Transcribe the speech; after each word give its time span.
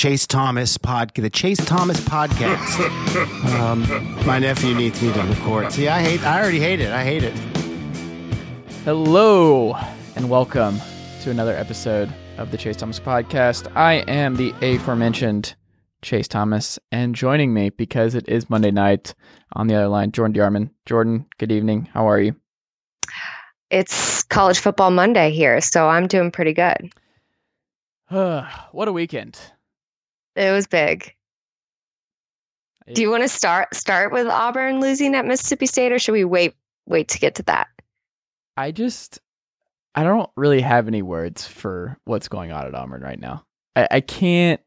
Chase 0.00 0.26
Thomas 0.26 0.78
pod, 0.78 1.12
the 1.14 1.28
Chase 1.28 1.62
Thomas 1.66 2.00
podcast. 2.00 2.80
um, 3.60 3.82
my 4.26 4.38
nephew 4.38 4.74
needs 4.74 5.02
me 5.02 5.12
to 5.12 5.22
record. 5.24 5.70
See, 5.70 5.88
I 5.88 6.00
hate. 6.00 6.24
I 6.24 6.40
already 6.40 6.58
hate 6.58 6.80
it. 6.80 6.90
I 6.90 7.04
hate 7.04 7.22
it. 7.22 7.34
Hello 8.84 9.74
and 10.16 10.30
welcome 10.30 10.80
to 11.20 11.30
another 11.30 11.54
episode 11.54 12.10
of 12.38 12.50
the 12.50 12.56
Chase 12.56 12.78
Thomas 12.78 12.98
podcast. 12.98 13.70
I 13.76 13.96
am 14.08 14.36
the 14.36 14.54
aforementioned 14.62 15.54
Chase 16.00 16.28
Thomas, 16.28 16.78
and 16.90 17.14
joining 17.14 17.52
me 17.52 17.68
because 17.68 18.14
it 18.14 18.26
is 18.26 18.48
Monday 18.48 18.70
night 18.70 19.12
on 19.52 19.66
the 19.66 19.74
other 19.74 19.88
line, 19.88 20.12
Jordan 20.12 20.32
DeArmon. 20.32 20.70
Jordan, 20.86 21.26
good 21.36 21.52
evening. 21.52 21.90
How 21.92 22.08
are 22.08 22.18
you? 22.18 22.34
It's 23.68 24.22
college 24.22 24.60
football 24.60 24.92
Monday 24.92 25.30
here, 25.30 25.60
so 25.60 25.90
I'm 25.90 26.06
doing 26.06 26.30
pretty 26.30 26.54
good. 26.54 26.90
what 28.08 28.88
a 28.88 28.92
weekend! 28.92 29.38
It 30.36 30.52
was 30.52 30.66
big. 30.66 31.14
Do 32.92 33.02
you 33.02 33.10
want 33.10 33.22
to 33.22 33.28
start 33.28 33.74
start 33.74 34.12
with 34.12 34.26
Auburn 34.26 34.80
losing 34.80 35.14
at 35.14 35.26
Mississippi 35.26 35.66
State, 35.66 35.92
or 35.92 35.98
should 35.98 36.12
we 36.12 36.24
wait 36.24 36.54
wait 36.86 37.08
to 37.08 37.18
get 37.18 37.36
to 37.36 37.42
that? 37.44 37.68
I 38.56 38.72
just 38.72 39.20
I 39.94 40.02
don't 40.02 40.30
really 40.36 40.60
have 40.60 40.88
any 40.88 41.02
words 41.02 41.46
for 41.46 41.98
what's 42.04 42.28
going 42.28 42.52
on 42.52 42.66
at 42.66 42.74
Auburn 42.74 43.02
right 43.02 43.20
now. 43.20 43.44
I, 43.76 43.88
I 43.90 44.00
can't. 44.00 44.60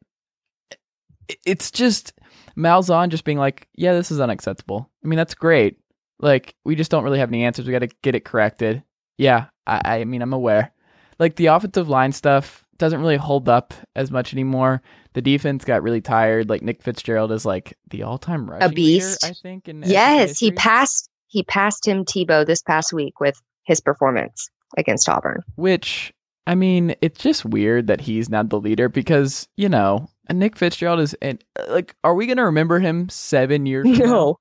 It's 1.46 1.72
just 1.72 2.14
Malzahn 2.58 3.10
just 3.10 3.24
being 3.24 3.38
like, 3.38 3.68
"Yeah, 3.76 3.94
this 3.94 4.12
is 4.12 4.20
unacceptable." 4.20 4.90
I 5.04 5.08
mean, 5.08 5.18
that's 5.18 5.36
great. 5.36 5.78
Like, 6.20 6.56
we 6.64 6.76
just 6.76 6.92
don't 6.92 7.04
really 7.04 7.20
have 7.20 7.30
any 7.30 7.44
answers. 7.44 7.66
We 7.66 7.74
got 7.74 7.80
to 7.80 7.90
get 8.02 8.16
it 8.16 8.24
corrected. 8.24 8.84
Yeah, 9.18 9.48
I, 9.68 10.00
I 10.00 10.04
mean, 10.06 10.22
I'm 10.22 10.34
aware. 10.34 10.72
Like 11.20 11.36
the 11.36 11.48
offensive 11.48 11.90
line 11.90 12.12
stuff 12.12 12.66
doesn't 12.78 13.00
really 13.00 13.18
hold 13.18 13.48
up 13.48 13.74
as 13.96 14.12
much 14.12 14.34
anymore. 14.34 14.82
The 15.14 15.22
defense 15.22 15.64
got 15.66 15.84
really 15.84 16.02
tired. 16.02 16.50
Like 16.50 16.62
Nick 16.62 16.82
Fitzgerald 16.82 17.32
is 17.32 17.46
like 17.46 17.78
the 17.90 18.04
all-time 18.04 18.50
rushing 18.50 18.70
a 18.70 18.74
beast. 18.74 19.24
Leader, 19.24 19.32
I 19.32 19.42
think. 19.42 19.68
In 19.68 19.84
yes, 19.86 20.40
he 20.40 20.52
passed. 20.52 21.10
He 21.28 21.44
passed 21.44 21.84
Tim 21.84 22.06
Tebow 22.06 22.46
this 22.46 22.62
past 22.62 22.94
week 22.94 23.20
with 23.20 23.42
his 23.64 23.80
performance 23.82 24.50
against 24.78 25.08
Auburn. 25.10 25.42
Which 25.56 26.14
I 26.46 26.56
mean, 26.56 26.96
it's 27.02 27.20
just 27.20 27.46
weird 27.46 27.88
that 27.88 28.02
he's 28.02 28.30
not 28.30 28.50
the 28.50 28.60
leader 28.60 28.90
because 28.90 29.48
you 29.56 29.70
know 29.70 30.10
Nick 30.32 30.58
Fitzgerald 30.58 31.00
is 31.00 31.14
and 31.16 31.44
like, 31.70 31.96
are 32.04 32.16
we 32.16 32.28
gonna 32.28 32.46
remember 32.46 32.80
him 32.80 33.10
seven 33.10 33.66
years? 33.66 33.86
No, 33.86 34.06
now? 34.06 34.40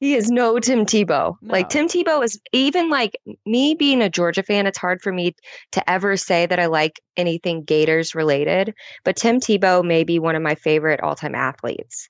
He 0.00 0.14
is 0.14 0.30
no 0.30 0.58
Tim 0.58 0.86
Tebow. 0.86 1.36
No. 1.40 1.52
Like 1.52 1.68
Tim 1.68 1.88
Tebow 1.88 2.24
is 2.24 2.40
even 2.52 2.90
like 2.90 3.20
me 3.44 3.74
being 3.74 4.02
a 4.02 4.10
Georgia 4.10 4.42
fan. 4.42 4.66
It's 4.66 4.78
hard 4.78 5.00
for 5.02 5.12
me 5.12 5.34
to 5.72 5.90
ever 5.90 6.16
say 6.16 6.46
that 6.46 6.58
I 6.58 6.66
like 6.66 7.00
anything 7.16 7.64
Gators 7.64 8.14
related. 8.14 8.74
But 9.04 9.16
Tim 9.16 9.40
Tebow 9.40 9.84
may 9.84 10.04
be 10.04 10.18
one 10.18 10.36
of 10.36 10.42
my 10.42 10.54
favorite 10.54 11.00
all 11.00 11.14
time 11.14 11.34
athletes. 11.34 12.08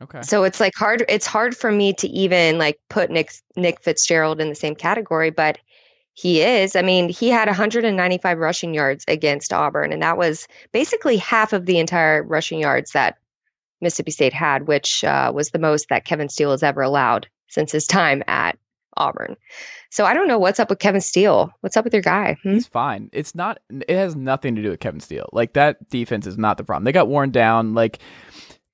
Okay. 0.00 0.22
So 0.22 0.44
it's 0.44 0.60
like 0.60 0.74
hard. 0.74 1.04
It's 1.08 1.26
hard 1.26 1.56
for 1.56 1.72
me 1.72 1.94
to 1.94 2.08
even 2.08 2.58
like 2.58 2.78
put 2.90 3.10
Nick 3.10 3.32
Nick 3.56 3.82
Fitzgerald 3.82 4.40
in 4.40 4.48
the 4.48 4.54
same 4.54 4.74
category, 4.74 5.30
but 5.30 5.58
he 6.16 6.40
is. 6.40 6.76
I 6.76 6.82
mean, 6.82 7.10
he 7.10 7.28
had 7.28 7.46
195 7.46 8.38
rushing 8.38 8.74
yards 8.74 9.04
against 9.06 9.52
Auburn, 9.52 9.92
and 9.92 10.02
that 10.02 10.16
was 10.16 10.48
basically 10.72 11.18
half 11.18 11.52
of 11.52 11.66
the 11.66 11.78
entire 11.78 12.22
rushing 12.22 12.58
yards 12.58 12.92
that 12.92 13.18
Mississippi 13.80 14.10
State 14.10 14.32
had, 14.32 14.66
which 14.66 15.04
uh, 15.04 15.32
was 15.34 15.50
the 15.50 15.58
most 15.58 15.88
that 15.88 16.04
Kevin 16.04 16.28
Steele 16.28 16.50
has 16.50 16.62
ever 16.62 16.82
allowed 16.82 17.28
since 17.48 17.72
his 17.72 17.86
time 17.86 18.22
at 18.26 18.58
Auburn. 18.96 19.36
So 19.90 20.04
I 20.04 20.14
don't 20.14 20.28
know 20.28 20.38
what's 20.38 20.60
up 20.60 20.70
with 20.70 20.78
Kevin 20.78 21.00
Steele. 21.00 21.52
What's 21.60 21.76
up 21.76 21.84
with 21.84 21.92
your 21.92 22.02
guy? 22.02 22.36
Hmm? 22.42 22.54
He's 22.54 22.66
fine. 22.66 23.10
It's 23.12 23.34
not. 23.34 23.58
It 23.70 23.96
has 23.96 24.16
nothing 24.16 24.56
to 24.56 24.62
do 24.62 24.70
with 24.70 24.80
Kevin 24.80 25.00
Steele. 25.00 25.28
Like 25.32 25.52
that 25.54 25.88
defense 25.88 26.26
is 26.26 26.38
not 26.38 26.58
the 26.58 26.64
problem. 26.64 26.84
They 26.84 26.92
got 26.92 27.08
worn 27.08 27.30
down. 27.30 27.74
Like 27.74 27.98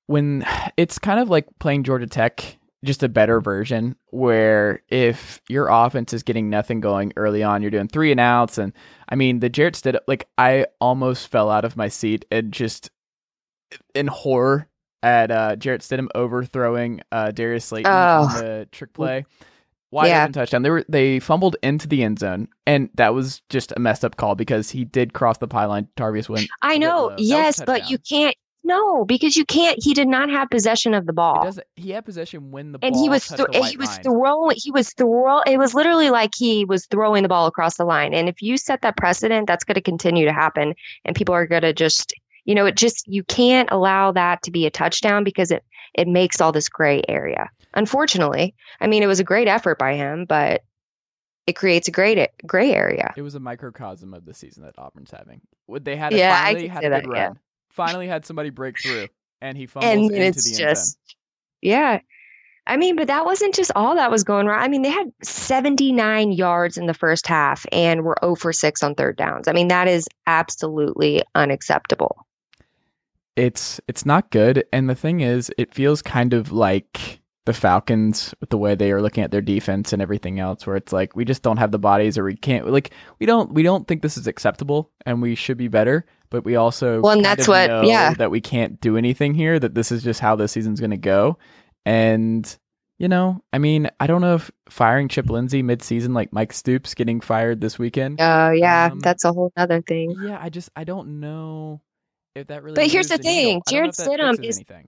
when 0.07 0.45
it's 0.77 0.99
kind 0.99 1.19
of 1.19 1.29
like 1.29 1.47
playing 1.59 1.83
Georgia 1.83 2.07
Tech, 2.07 2.57
just 2.83 3.03
a 3.03 3.09
better 3.09 3.39
version. 3.41 3.95
Where 4.09 4.81
if 4.89 5.41
your 5.49 5.67
offense 5.67 6.13
is 6.13 6.23
getting 6.23 6.49
nothing 6.49 6.79
going 6.79 7.13
early 7.15 7.43
on, 7.43 7.61
you're 7.61 7.71
doing 7.71 7.87
three 7.87 8.11
and 8.11 8.19
outs, 8.19 8.57
and 8.57 8.73
I 9.09 9.15
mean 9.15 9.39
the 9.39 9.49
Jarrett 9.49 9.75
Stidham. 9.75 9.99
Like 10.07 10.27
I 10.37 10.67
almost 10.79 11.27
fell 11.27 11.49
out 11.49 11.65
of 11.65 11.77
my 11.77 11.89
seat 11.89 12.25
and 12.31 12.51
just 12.51 12.89
in 13.95 14.07
horror 14.07 14.67
at 15.03 15.29
uh, 15.29 15.55
Jarrett 15.57 15.81
Stidham 15.81 16.07
overthrowing 16.15 17.01
uh, 17.11 17.31
Darius 17.31 17.65
Slayton 17.65 17.91
oh. 17.91 17.95
on 17.95 18.33
the 18.39 18.67
trick 18.71 18.93
play. 18.93 19.25
Wide 19.91 20.07
yeah. 20.07 20.23
open 20.23 20.33
touchdown. 20.33 20.63
They 20.63 20.71
were 20.71 20.83
they 20.89 21.19
fumbled 21.19 21.55
into 21.61 21.87
the 21.87 22.03
end 22.03 22.17
zone, 22.17 22.47
and 22.65 22.89
that 22.95 23.13
was 23.13 23.43
just 23.49 23.71
a 23.77 23.79
messed 23.79 24.03
up 24.03 24.15
call 24.15 24.33
because 24.33 24.71
he 24.71 24.85
did 24.85 25.13
cross 25.13 25.37
the 25.37 25.47
pylon. 25.47 25.87
Tarvius 25.95 26.27
went. 26.27 26.49
I 26.63 26.79
know, 26.79 27.11
uh, 27.11 27.15
yes, 27.19 27.61
but 27.63 27.91
you 27.91 27.99
can't. 27.99 28.35
No, 28.63 29.03
because 29.05 29.35
you 29.35 29.45
can't. 29.45 29.77
He 29.83 29.93
did 29.93 30.07
not 30.07 30.31
have 30.31 30.49
possession 30.49 30.95
of 30.95 31.05
the 31.05 31.13
ball. 31.13 31.51
He 31.75 31.91
had 31.91 32.05
possession 32.05 32.49
when 32.49 32.71
the 32.71 32.79
and 32.81 32.95
he 32.95 33.07
was 33.07 33.27
th- 33.27 33.47
he 33.69 33.77
was 33.77 33.97
throwing. 33.97 34.57
He 34.57 34.71
was 34.71 34.93
throw. 34.93 35.41
It 35.41 35.57
was 35.57 35.75
literally 35.75 36.09
like 36.09 36.31
he 36.35 36.65
was 36.65 36.87
throwing 36.87 37.21
the 37.21 37.29
ball 37.29 37.45
across 37.45 37.77
the 37.77 37.85
line. 37.85 38.15
And 38.15 38.27
if 38.27 38.41
you 38.41 38.57
set 38.57 38.81
that 38.81 38.97
precedent, 38.97 39.47
that's 39.47 39.63
going 39.65 39.75
to 39.75 39.81
continue 39.81 40.25
to 40.25 40.33
happen, 40.33 40.73
and 41.05 41.15
people 41.15 41.35
are 41.35 41.45
going 41.45 41.61
to 41.61 41.73
just 41.73 42.13
you 42.45 42.55
know, 42.55 42.65
it 42.65 42.75
just 42.75 43.07
you 43.07 43.23
can't 43.23 43.69
allow 43.71 44.11
that 44.11 44.43
to 44.43 44.51
be 44.51 44.65
a 44.65 44.71
touchdown 44.71 45.23
because 45.23 45.51
it 45.51 45.63
it 45.93 46.07
makes 46.07 46.41
all 46.41 46.51
this 46.51 46.69
gray 46.69 47.01
area. 47.07 47.49
Unfortunately, 47.73 48.55
I 48.81 48.87
mean, 48.87 49.03
it 49.03 49.07
was 49.07 49.19
a 49.19 49.23
great 49.23 49.47
effort 49.47 49.77
by 49.79 49.95
him, 49.95 50.25
but 50.25 50.63
it 51.47 51.53
creates 51.53 51.87
a 51.87 51.91
great 51.91 52.29
gray 52.45 52.73
area. 52.73 53.13
It 53.17 53.21
was 53.21 53.35
a 53.35 53.39
microcosm 53.39 54.13
of 54.13 54.25
the 54.25 54.33
season 54.33 54.63
that 54.63 54.75
Auburn's 54.77 55.11
having. 55.11 55.41
Would 55.67 55.85
they 55.85 55.95
had 55.95 56.13
yeah, 56.13 56.43
finally 56.43 56.67
had 56.67 56.83
a 56.83 56.89
good 56.89 56.91
that, 56.91 57.07
run. 57.07 57.15
Yeah. 57.15 57.33
Finally 57.69 58.07
had 58.07 58.25
somebody 58.25 58.49
break 58.49 58.79
through, 58.79 59.07
and 59.41 59.57
he 59.57 59.65
fumbles 59.65 59.91
and 59.91 60.03
into 60.05 60.21
it's 60.21 60.51
the 60.51 60.57
just, 60.57 60.97
Yeah, 61.61 61.99
I 62.65 62.77
mean, 62.77 62.95
but 62.95 63.07
that 63.07 63.25
wasn't 63.25 63.55
just 63.55 63.71
all 63.75 63.95
that 63.95 64.11
was 64.11 64.23
going 64.23 64.47
wrong. 64.47 64.61
I 64.61 64.67
mean, 64.67 64.83
they 64.83 64.89
had 64.89 65.11
79 65.21 66.31
yards 66.31 66.77
in 66.77 66.85
the 66.85 66.93
first 66.93 67.27
half 67.27 67.65
and 67.71 68.03
were 68.03 68.17
0 68.23 68.35
for 68.35 68.53
6 68.53 68.83
on 68.83 68.95
third 68.95 69.17
downs. 69.17 69.47
I 69.47 69.53
mean, 69.53 69.67
that 69.67 69.87
is 69.87 70.07
absolutely 70.27 71.23
unacceptable 71.35 72.25
it's 73.35 73.79
it's 73.87 74.05
not 74.05 74.31
good. 74.31 74.65
And 74.71 74.89
the 74.89 74.95
thing 74.95 75.21
is, 75.21 75.51
it 75.57 75.73
feels 75.73 76.01
kind 76.01 76.33
of 76.33 76.51
like 76.51 77.21
the 77.45 77.53
Falcons 77.53 78.33
with 78.39 78.49
the 78.49 78.57
way 78.57 78.73
they 78.73 78.91
are 78.91 79.01
looking 79.01 79.23
at 79.23 79.31
their 79.31 79.41
defense 79.41 79.91
and 79.91 80.01
everything 80.01 80.39
else, 80.39 80.65
where 80.65 80.75
it's 80.75 80.93
like 80.93 81.15
we 81.15 81.25
just 81.25 81.41
don't 81.41 81.57
have 81.57 81.71
the 81.71 81.79
bodies, 81.79 82.17
or 82.17 82.23
we 82.23 82.35
can't 82.35 82.69
like 82.69 82.93
we 83.19 83.25
don't 83.25 83.53
we 83.53 83.63
don't 83.63 83.87
think 83.87 84.01
this 84.01 84.17
is 84.17 84.27
acceptable, 84.27 84.91
and 85.05 85.21
we 85.21 85.35
should 85.35 85.57
be 85.57 85.67
better. 85.67 86.05
But 86.29 86.45
we 86.45 86.55
also 86.55 87.01
well, 87.01 87.13
and 87.13 87.25
that's 87.25 87.47
what 87.47 87.85
yeah 87.85 88.13
that 88.13 88.31
we 88.31 88.41
can't 88.41 88.79
do 88.81 88.97
anything 88.97 89.33
here. 89.33 89.59
That 89.59 89.75
this 89.75 89.91
is 89.91 90.03
just 90.03 90.19
how 90.19 90.35
this 90.35 90.51
season's 90.51 90.79
going 90.79 90.91
to 90.91 90.97
go, 90.97 91.37
and 91.85 92.57
you 92.99 93.07
know, 93.09 93.43
I 93.51 93.57
mean, 93.57 93.89
I 93.99 94.07
don't 94.07 94.21
know 94.21 94.35
if 94.35 94.51
firing 94.69 95.09
Chip 95.09 95.29
Lindsey 95.29 95.61
mid-season, 95.61 96.13
like 96.13 96.31
Mike 96.31 96.53
Stoops 96.53 96.93
getting 96.93 97.19
fired 97.19 97.59
this 97.59 97.77
weekend. 97.77 98.21
Oh 98.21 98.23
uh, 98.23 98.51
yeah, 98.51 98.89
um, 98.91 98.99
that's 98.99 99.25
a 99.25 99.33
whole 99.33 99.51
other 99.57 99.81
thing. 99.81 100.15
Yeah, 100.21 100.37
I 100.41 100.49
just 100.49 100.69
I 100.75 100.85
don't 100.85 101.19
know 101.19 101.81
if 102.35 102.47
that 102.47 102.63
really. 102.63 102.75
But 102.75 102.91
here's 102.91 103.07
the, 103.07 103.17
the 103.17 103.23
thing, 103.23 103.61
Jarrett 103.67 103.91
Stidham 103.91 104.43
is. 104.43 104.57
Anything. 104.57 104.87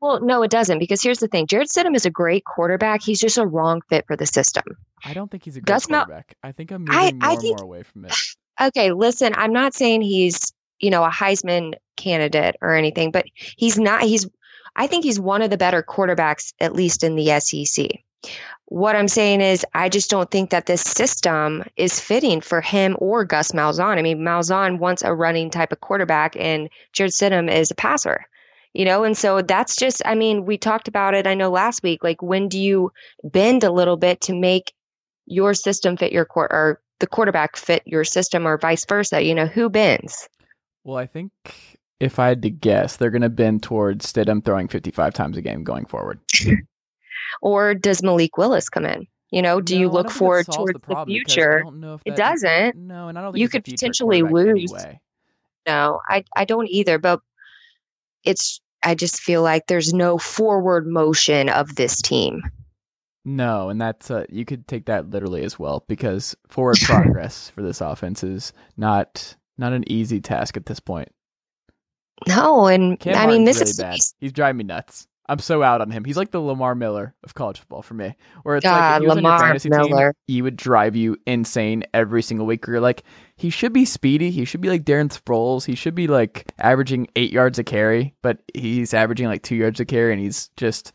Well, 0.00 0.20
no, 0.20 0.42
it 0.42 0.50
doesn't 0.50 0.78
because 0.78 1.02
here's 1.02 1.18
the 1.18 1.28
thing: 1.28 1.46
Jarrett 1.46 1.68
Stidham 1.68 1.96
is 1.96 2.06
a 2.06 2.10
great 2.10 2.44
quarterback. 2.44 3.02
He's 3.02 3.20
just 3.20 3.38
a 3.38 3.46
wrong 3.46 3.80
fit 3.88 4.06
for 4.06 4.16
the 4.16 4.26
system. 4.26 4.64
I 5.04 5.12
don't 5.12 5.30
think 5.30 5.44
he's 5.44 5.56
a 5.56 5.60
good 5.60 5.82
quarterback. 5.82 6.36
Mel- 6.42 6.48
I 6.48 6.52
think 6.52 6.70
I'm 6.70 6.82
moving 6.82 6.94
I, 6.94 7.12
more 7.12 7.20
I 7.22 7.36
think, 7.36 7.58
and 7.58 7.60
more 7.60 7.64
away 7.64 7.82
from 7.82 8.04
it. 8.04 8.14
Okay, 8.60 8.90
listen, 8.90 9.34
I'm 9.36 9.52
not 9.52 9.72
saying 9.72 10.02
he's 10.02 10.52
you 10.80 10.90
know 10.90 11.04
a 11.04 11.10
Heisman 11.10 11.74
candidate 11.96 12.56
or 12.60 12.74
anything, 12.74 13.12
but 13.12 13.24
he's 13.34 13.78
not. 13.78 14.02
He's 14.02 14.28
I 14.74 14.88
think 14.88 15.04
he's 15.04 15.20
one 15.20 15.42
of 15.42 15.50
the 15.50 15.56
better 15.56 15.80
quarterbacks, 15.80 16.52
at 16.58 16.72
least 16.72 17.04
in 17.04 17.14
the 17.14 17.38
SEC 17.38 17.88
what 18.70 18.96
I'm 18.96 19.08
saying 19.08 19.40
is, 19.40 19.64
I 19.74 19.88
just 19.88 20.10
don't 20.10 20.30
think 20.30 20.50
that 20.50 20.66
this 20.66 20.82
system 20.82 21.64
is 21.76 22.00
fitting 22.00 22.40
for 22.40 22.60
him 22.60 22.96
or 22.98 23.24
Gus 23.24 23.52
Malzahn. 23.52 23.96
I 23.96 24.02
mean, 24.02 24.18
Malzahn 24.18 24.78
wants 24.78 25.02
a 25.02 25.14
running 25.14 25.50
type 25.50 25.72
of 25.72 25.80
quarterback, 25.80 26.36
and 26.36 26.68
Jarrett 26.92 27.12
Stidham 27.12 27.50
is 27.50 27.70
a 27.70 27.74
passer. 27.74 28.26
You 28.74 28.84
know, 28.84 29.02
and 29.02 29.16
so 29.16 29.40
that's 29.40 29.74
just, 29.74 30.02
I 30.04 30.14
mean, 30.14 30.44
we 30.44 30.58
talked 30.58 30.88
about 30.88 31.14
it, 31.14 31.26
I 31.26 31.34
know 31.34 31.50
last 31.50 31.82
week. 31.82 32.04
Like, 32.04 32.20
when 32.22 32.48
do 32.48 32.58
you 32.58 32.92
bend 33.24 33.64
a 33.64 33.72
little 33.72 33.96
bit 33.96 34.20
to 34.22 34.34
make 34.34 34.74
your 35.24 35.54
system 35.54 35.96
fit 35.96 36.12
your 36.12 36.26
court 36.26 36.50
or 36.52 36.80
the 37.00 37.06
quarterback 37.06 37.56
fit 37.56 37.82
your 37.86 38.04
system 38.04 38.46
or 38.46 38.58
vice 38.58 38.84
versa? 38.84 39.22
You 39.22 39.34
know, 39.34 39.46
who 39.46 39.70
bends? 39.70 40.28
Well, 40.84 40.98
I 40.98 41.06
think 41.06 41.32
if 41.98 42.18
I 42.18 42.28
had 42.28 42.42
to 42.42 42.50
guess, 42.50 42.96
they're 42.96 43.10
going 43.10 43.22
to 43.22 43.30
bend 43.30 43.62
towards 43.62 44.12
Stidham 44.12 44.44
throwing 44.44 44.68
55 44.68 45.14
times 45.14 45.38
a 45.38 45.42
game 45.42 45.64
going 45.64 45.86
forward. 45.86 46.20
Or 47.42 47.74
does 47.74 48.02
Malik 48.02 48.36
Willis 48.38 48.68
come 48.68 48.84
in? 48.84 49.06
You 49.30 49.42
know, 49.42 49.60
do 49.60 49.74
No, 49.74 49.80
you 49.80 49.88
look 49.88 50.06
don't 50.06 50.12
think 50.12 50.16
it 50.16 50.18
forward 50.18 50.46
towards 50.46 50.80
the, 50.86 50.96
I 50.96 51.04
future? 51.04 51.60
don't 51.64 51.80
know 51.80 51.94
if 51.94 52.02
It 52.04 52.16
doesn't. 52.16 52.76
No, 52.76 53.08
and 53.08 53.18
I 53.18 53.22
don't 53.22 53.32
think 53.32 53.40
You 53.42 53.48
could 53.48 53.64
potentially 53.64 54.22
lose. 54.22 54.72
Anyway. 54.72 55.00
No, 55.66 56.00
I 56.08 56.24
I 56.34 56.44
don't 56.46 56.68
either. 56.68 56.98
But 56.98 57.20
it's 58.24 58.60
I 58.82 58.94
just 58.94 59.20
feel 59.20 59.42
like 59.42 59.66
there's 59.66 59.92
no 59.92 60.16
forward 60.18 60.86
motion 60.86 61.48
of 61.48 61.74
this 61.74 62.00
team. 62.00 62.40
No, 63.24 63.68
and 63.68 63.78
that's 63.78 64.10
uh, 64.10 64.24
you 64.30 64.46
could 64.46 64.66
take 64.66 64.86
that 64.86 65.10
literally 65.10 65.42
as 65.42 65.58
well 65.58 65.84
because 65.88 66.34
forward 66.48 66.78
progress 66.82 67.50
for 67.50 67.62
this 67.62 67.80
offense 67.82 68.24
is 68.24 68.52
not 68.78 69.36
not 69.58 69.72
an 69.74 69.84
easy 69.90 70.20
task 70.20 70.56
at 70.56 70.64
this 70.66 70.80
point. 70.80 71.10
No, 72.26 72.66
and 72.66 72.98
Cam 72.98 73.14
I 73.16 73.26
mean 73.26 73.44
this 73.44 73.58
really 73.58 73.70
is 73.70 73.76
bad. 73.76 73.98
He's 74.20 74.32
driving 74.32 74.56
me 74.58 74.64
nuts. 74.64 75.06
I'm 75.28 75.38
so 75.38 75.62
out 75.62 75.80
on 75.80 75.90
him. 75.90 76.04
He's 76.04 76.16
like 76.16 76.30
the 76.30 76.40
Lamar 76.40 76.74
Miller 76.74 77.14
of 77.22 77.34
college 77.34 77.58
football 77.58 77.82
for 77.82 77.94
me. 77.94 78.14
Where 78.44 78.56
it's 78.56 78.64
like 78.64 78.74
God, 78.74 78.96
if 78.96 79.02
he 79.02 79.08
was 79.08 79.16
on 79.18 79.22
your 79.22 79.32
Lamar 79.32 79.58
Miller. 79.64 80.12
team, 80.12 80.22
he 80.26 80.42
would 80.42 80.56
drive 80.56 80.96
you 80.96 81.16
insane 81.26 81.84
every 81.92 82.22
single 82.22 82.46
week. 82.46 82.66
Where 82.66 82.74
you're 82.76 82.80
like, 82.80 83.02
he 83.36 83.50
should 83.50 83.72
be 83.72 83.84
speedy. 83.84 84.30
He 84.30 84.44
should 84.44 84.60
be 84.60 84.68
like 84.70 84.84
Darren 84.84 85.10
Sproles. 85.10 85.64
He 85.66 85.74
should 85.74 85.94
be 85.94 86.06
like 86.06 86.50
averaging 86.58 87.08
eight 87.14 87.30
yards 87.30 87.58
a 87.58 87.64
carry, 87.64 88.14
but 88.22 88.38
he's 88.54 88.94
averaging 88.94 89.26
like 89.26 89.42
two 89.42 89.56
yards 89.56 89.80
a 89.80 89.84
carry, 89.84 90.12
and 90.12 90.20
he's 90.20 90.48
just 90.56 90.92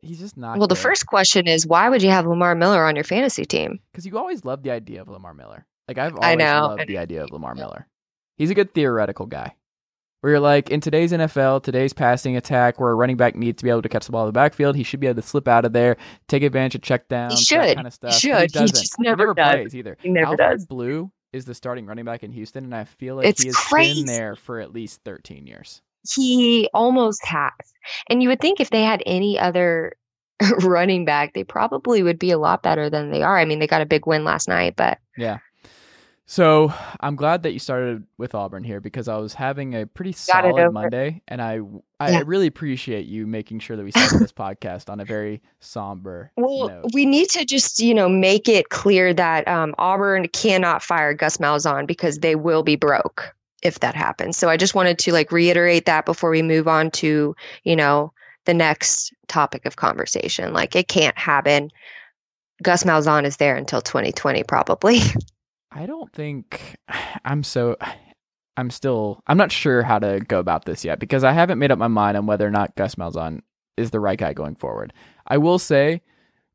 he's 0.00 0.18
just 0.18 0.36
not. 0.36 0.58
Well, 0.58 0.68
the 0.68 0.74
first 0.76 1.06
question 1.06 1.46
is 1.48 1.66
why 1.66 1.88
would 1.88 2.02
you 2.02 2.10
have 2.10 2.26
Lamar 2.26 2.54
Miller 2.54 2.84
on 2.84 2.94
your 2.94 3.04
fantasy 3.04 3.44
team? 3.44 3.80
because 3.92 4.04
you 4.04 4.18
always 4.18 4.44
love 4.44 4.62
the 4.62 4.70
idea 4.70 5.00
of 5.00 5.08
Lamar 5.08 5.32
Miller. 5.34 5.66
Like 5.88 5.98
I've 5.98 6.14
always 6.14 6.26
I 6.26 6.34
know, 6.34 6.66
loved 6.68 6.82
I 6.82 6.84
the 6.84 6.98
idea 6.98 7.24
of 7.24 7.30
Lamar 7.30 7.54
Miller. 7.56 7.88
He's 8.36 8.50
a 8.50 8.54
good 8.54 8.74
theoretical 8.74 9.26
guy. 9.26 9.54
Where 10.22 10.30
you're 10.34 10.40
like, 10.40 10.70
in 10.70 10.80
today's 10.80 11.10
NFL, 11.12 11.64
today's 11.64 11.92
passing 11.92 12.36
attack, 12.36 12.78
where 12.80 12.90
a 12.90 12.94
running 12.94 13.16
back 13.16 13.34
needs 13.34 13.58
to 13.58 13.64
be 13.64 13.70
able 13.70 13.82
to 13.82 13.88
catch 13.88 14.06
the 14.06 14.12
ball 14.12 14.22
in 14.22 14.28
the 14.28 14.32
backfield, 14.32 14.76
he 14.76 14.84
should 14.84 15.00
be 15.00 15.08
able 15.08 15.20
to 15.20 15.26
slip 15.26 15.48
out 15.48 15.64
of 15.64 15.72
there, 15.72 15.96
take 16.28 16.44
advantage 16.44 16.76
of 16.76 16.82
check 16.82 17.08
downs, 17.08 17.34
that 17.34 17.40
should. 17.44 17.74
kind 17.74 17.86
of 17.88 17.92
stuff. 17.92 18.12
but 18.12 18.20
should. 18.20 18.40
He 18.42 18.46
doesn't. 18.46 18.68
just 18.76 18.94
never 19.00 19.34
does. 19.34 19.50
plays 19.54 19.74
either. 19.74 19.96
He 20.00 20.08
never 20.08 20.26
Alfred 20.32 20.38
does. 20.58 20.66
Blue 20.66 21.10
is 21.32 21.44
the 21.44 21.54
starting 21.54 21.86
running 21.86 22.04
back 22.04 22.22
in 22.22 22.30
Houston, 22.30 22.62
and 22.62 22.74
I 22.74 22.84
feel 22.84 23.16
like 23.16 23.26
It's 23.26 23.42
he 23.42 23.48
has 23.48 23.56
crazy. 23.56 24.04
been 24.04 24.14
there 24.14 24.36
for 24.36 24.60
at 24.60 24.72
least 24.72 25.00
13 25.04 25.46
years. 25.46 25.82
He 26.14 26.68
almost 26.72 27.24
has. 27.26 27.50
And 28.08 28.22
you 28.22 28.28
would 28.28 28.40
think 28.40 28.60
if 28.60 28.70
they 28.70 28.82
had 28.84 29.02
any 29.06 29.38
other 29.40 29.94
running 30.60 31.04
back, 31.04 31.34
they 31.34 31.42
probably 31.42 32.02
would 32.04 32.18
be 32.20 32.30
a 32.30 32.38
lot 32.38 32.62
better 32.62 32.88
than 32.88 33.10
they 33.10 33.22
are. 33.22 33.38
I 33.38 33.44
mean, 33.44 33.58
they 33.58 33.66
got 33.66 33.82
a 33.82 33.86
big 33.86 34.06
win 34.06 34.22
last 34.24 34.46
night, 34.46 34.76
but 34.76 34.98
Yeah. 35.16 35.38
So 36.32 36.72
I'm 37.00 37.14
glad 37.14 37.42
that 37.42 37.52
you 37.52 37.58
started 37.58 38.04
with 38.16 38.34
Auburn 38.34 38.64
here 38.64 38.80
because 38.80 39.06
I 39.06 39.18
was 39.18 39.34
having 39.34 39.74
a 39.74 39.86
pretty 39.86 40.12
Got 40.12 40.16
solid. 40.16 40.72
Monday, 40.72 41.20
and 41.28 41.42
I 41.42 41.60
I 42.00 42.12
Yeah. 42.12 42.22
really 42.24 42.46
appreciate 42.46 43.04
you 43.04 43.26
making 43.26 43.58
sure 43.58 43.76
that 43.76 43.84
we 43.84 43.90
started 43.90 44.18
this 44.18 44.32
podcast 44.32 44.88
on 44.88 44.98
a 44.98 45.04
very 45.04 45.42
somber 45.60 46.32
Well, 46.38 46.68
note. 46.68 46.90
we 46.94 47.04
need 47.04 47.28
to 47.32 47.44
just, 47.44 47.80
you 47.80 47.92
know, 47.92 48.08
make 48.08 48.48
it 48.48 48.70
clear 48.70 49.12
that 49.12 49.46
um, 49.46 49.74
Auburn 49.76 50.26
cannot 50.28 50.82
fire 50.82 51.12
Gus 51.12 51.36
Malzahn 51.36 51.86
because 51.86 52.20
they 52.20 52.34
will 52.34 52.62
be 52.62 52.76
broke 52.76 53.34
if 53.62 53.80
that 53.80 53.94
happens. 53.94 54.38
So 54.38 54.48
I 54.48 54.56
just 54.56 54.74
wanted 54.74 54.98
to 55.00 55.12
like 55.12 55.32
reiterate 55.32 55.84
that 55.84 56.06
before 56.06 56.30
we 56.30 56.40
move 56.40 56.66
on 56.66 56.90
to, 56.92 57.36
you 57.64 57.76
know, 57.76 58.10
the 58.46 58.54
next 58.54 59.12
topic 59.28 59.66
of 59.66 59.76
conversation. 59.76 60.54
Like 60.54 60.74
it 60.76 60.88
can't 60.88 61.18
happen. 61.18 61.70
Gus 62.62 62.84
Malzahn 62.84 63.26
is 63.26 63.36
there 63.36 63.56
until 63.56 63.82
2020 63.82 64.44
probably. 64.44 65.00
I 65.74 65.86
don't 65.86 66.12
think 66.12 66.76
I'm 67.24 67.42
so. 67.42 67.76
I'm 68.58 68.68
still. 68.68 69.22
I'm 69.26 69.38
not 69.38 69.50
sure 69.50 69.82
how 69.82 69.98
to 69.98 70.20
go 70.28 70.38
about 70.38 70.66
this 70.66 70.84
yet 70.84 70.98
because 70.98 71.24
I 71.24 71.32
haven't 71.32 71.58
made 71.58 71.70
up 71.70 71.78
my 71.78 71.88
mind 71.88 72.18
on 72.18 72.26
whether 72.26 72.46
or 72.46 72.50
not 72.50 72.76
Gus 72.76 72.96
Malzahn 72.96 73.40
is 73.78 73.92
the 73.92 73.98
right 74.00 74.18
guy 74.18 74.34
going 74.34 74.56
forward. 74.56 74.92
I 75.26 75.38
will 75.38 75.58
say, 75.58 76.02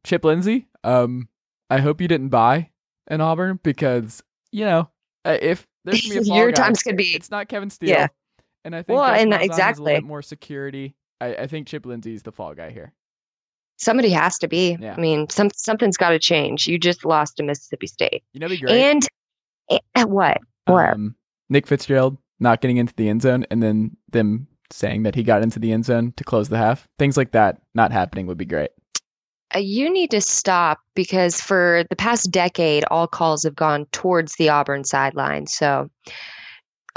Chip 0.04 0.24
Lindsey. 0.24 0.68
Um, 0.84 1.28
I 1.72 1.80
hope 1.80 2.00
you 2.00 2.08
didn't 2.08 2.30
buy 2.30 2.70
an 3.08 3.20
Auburn 3.20 3.60
because 3.64 4.22
you 4.52 4.64
know 4.64 4.90
uh, 5.26 5.40
if 5.42 5.66
there's 5.86 6.02
gonna 6.02 6.14
be 6.14 6.22
a 6.22 6.24
fall 6.28 6.38
Your 6.38 6.52
guy, 6.52 6.64
times 6.64 6.84
could 6.84 6.98
be 6.98 7.16
it's 7.16 7.32
not 7.32 7.48
Kevin 7.48 7.72
Steele. 7.72 7.90
Yeah. 7.90 8.08
And 8.64 8.76
I 8.76 8.84
think 8.84 9.00
Well, 9.00 9.10
Gus 9.10 9.22
and 9.22 9.34
Malzahn 9.34 9.42
exactly. 9.42 9.86
little 9.86 10.02
bit 10.02 10.08
more 10.08 10.22
security. 10.22 10.96
I, 11.20 11.34
I 11.34 11.48
think 11.48 11.68
Chip 11.68 11.86
Lindsey's 11.88 12.22
the 12.22 12.32
fall 12.32 12.54
guy 12.54 12.70
here. 12.70 12.94
Somebody 13.78 14.10
has 14.10 14.38
to 14.40 14.48
be. 14.48 14.78
Yeah. 14.80 14.96
I 14.98 15.00
mean, 15.00 15.30
some 15.30 15.50
something's 15.56 15.98
got 15.98 16.10
to 16.10 16.20
change. 16.20 16.68
You 16.68 16.78
just 16.78 17.06
lost 17.06 17.38
to 17.38 17.44
Mississippi 17.44 17.88
State. 17.88 18.24
You 18.34 18.40
know, 18.40 18.50
be 18.50 18.58
great. 18.58 18.72
And 18.74 19.08
and 19.96 20.12
what? 20.12 20.40
What? 20.66 20.94
Um, 20.94 21.16
Nick 21.50 21.68
Fitzgerald 21.68 22.18
not 22.40 22.62
getting 22.62 22.78
into 22.78 22.94
the 22.96 23.10
end 23.10 23.22
zone, 23.22 23.46
and 23.50 23.64
then 23.64 23.96
them 24.12 24.48
saying 24.72 25.04
that 25.04 25.16
he 25.16 25.24
got 25.24 25.42
into 25.42 25.60
the 25.60 25.72
end 25.72 25.86
zone 25.86 26.14
to 26.18 26.24
close 26.24 26.50
the 26.50 26.58
half. 26.58 26.88
Things 27.00 27.16
like 27.18 27.32
that 27.32 27.62
not 27.74 27.92
happening 27.92 28.28
would 28.28 28.38
be 28.38 28.46
great. 28.46 28.72
Uh, 29.56 29.60
you 29.60 29.92
need 29.92 30.12
to 30.12 30.20
stop 30.20 30.80
because 30.94 31.40
for 31.40 31.86
the 31.90 31.96
past 31.96 32.32
decade, 32.32 32.84
all 32.92 33.08
calls 33.08 33.44
have 33.44 33.56
gone 33.56 33.86
towards 33.94 34.36
the 34.36 34.50
Auburn 34.50 34.84
sideline. 34.84 35.48
So 35.48 35.90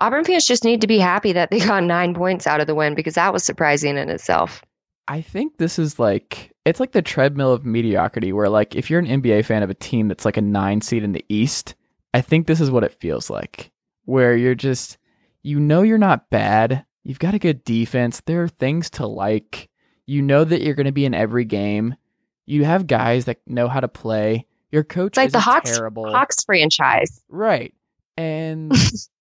Auburn 0.00 0.25
fans 0.25 0.47
just 0.47 0.65
need 0.65 0.81
to 0.81 0.88
be 0.88 0.99
happy 0.99 1.33
that 1.33 1.50
they 1.50 1.61
got 1.61 1.85
nine 1.85 2.15
points 2.15 2.47
out 2.47 2.61
of 2.61 2.67
the 2.67 2.75
win 2.75 2.94
because 2.94 3.15
that 3.15 3.33
was 3.33 3.44
surprising 3.44 3.97
in 3.97 4.09
itself. 4.09 4.65
I 5.11 5.23
think 5.23 5.59
this 5.59 5.77
is 5.77 5.99
like 5.99 6.53
it's 6.65 6.79
like 6.79 6.93
the 6.93 7.03
treadmill 7.03 7.53
of 7.53 7.67
mediocrity, 7.67 8.33
where 8.33 8.49
like 8.49 8.77
if 8.77 8.89
you're 8.89 9.01
an 9.01 9.23
NBA 9.23 9.45
fan 9.45 9.65
of 9.65 9.69
a 9.69 9.75
team 9.75 10.07
that's 10.07 10.25
like 10.25 10.37
a 10.37 10.41
nine 10.41 10.81
seed 10.83 11.03
in 11.03 11.11
the 11.11 11.25
East, 11.29 11.75
I 12.15 12.21
think 12.21 12.47
this 12.47 12.61
is 12.61 12.71
what 12.71 12.85
it 12.85 12.93
feels 12.93 13.29
like, 13.29 13.73
where 14.05 14.37
you're 14.37 14.55
just 14.55 14.99
you 15.43 15.59
know 15.59 15.83
you're 15.83 15.99
not 15.99 16.31
bad, 16.31 16.85
you've 17.03 17.19
got 17.19 17.35
a 17.35 17.41
good 17.41 17.65
defense, 17.65 18.23
there 18.25 18.45
are 18.45 18.49
things 18.49 18.89
to 18.91 19.07
like, 19.09 19.69
you 20.07 20.23
know 20.23 20.45
that 20.45 20.62
you're 20.62 20.77
going 20.77 20.87
to 20.87 20.93
be 20.93 21.07
in 21.07 21.12
every 21.12 21.45
game, 21.45 21.97
you 22.47 22.65
have 22.65 22.87
guys 22.87 23.25
that 23.25 23.41
know 23.49 23.67
how 23.67 23.81
to 23.81 23.89
play. 23.89 24.47
Your 24.71 24.85
coach 24.85 25.09
It's 25.09 25.17
like 25.17 25.33
the 25.33 25.41
Hawks, 25.41 25.77
terrible. 25.77 26.09
Hawks 26.09 26.45
franchise. 26.45 27.21
Right. 27.29 27.75
And 28.17 28.73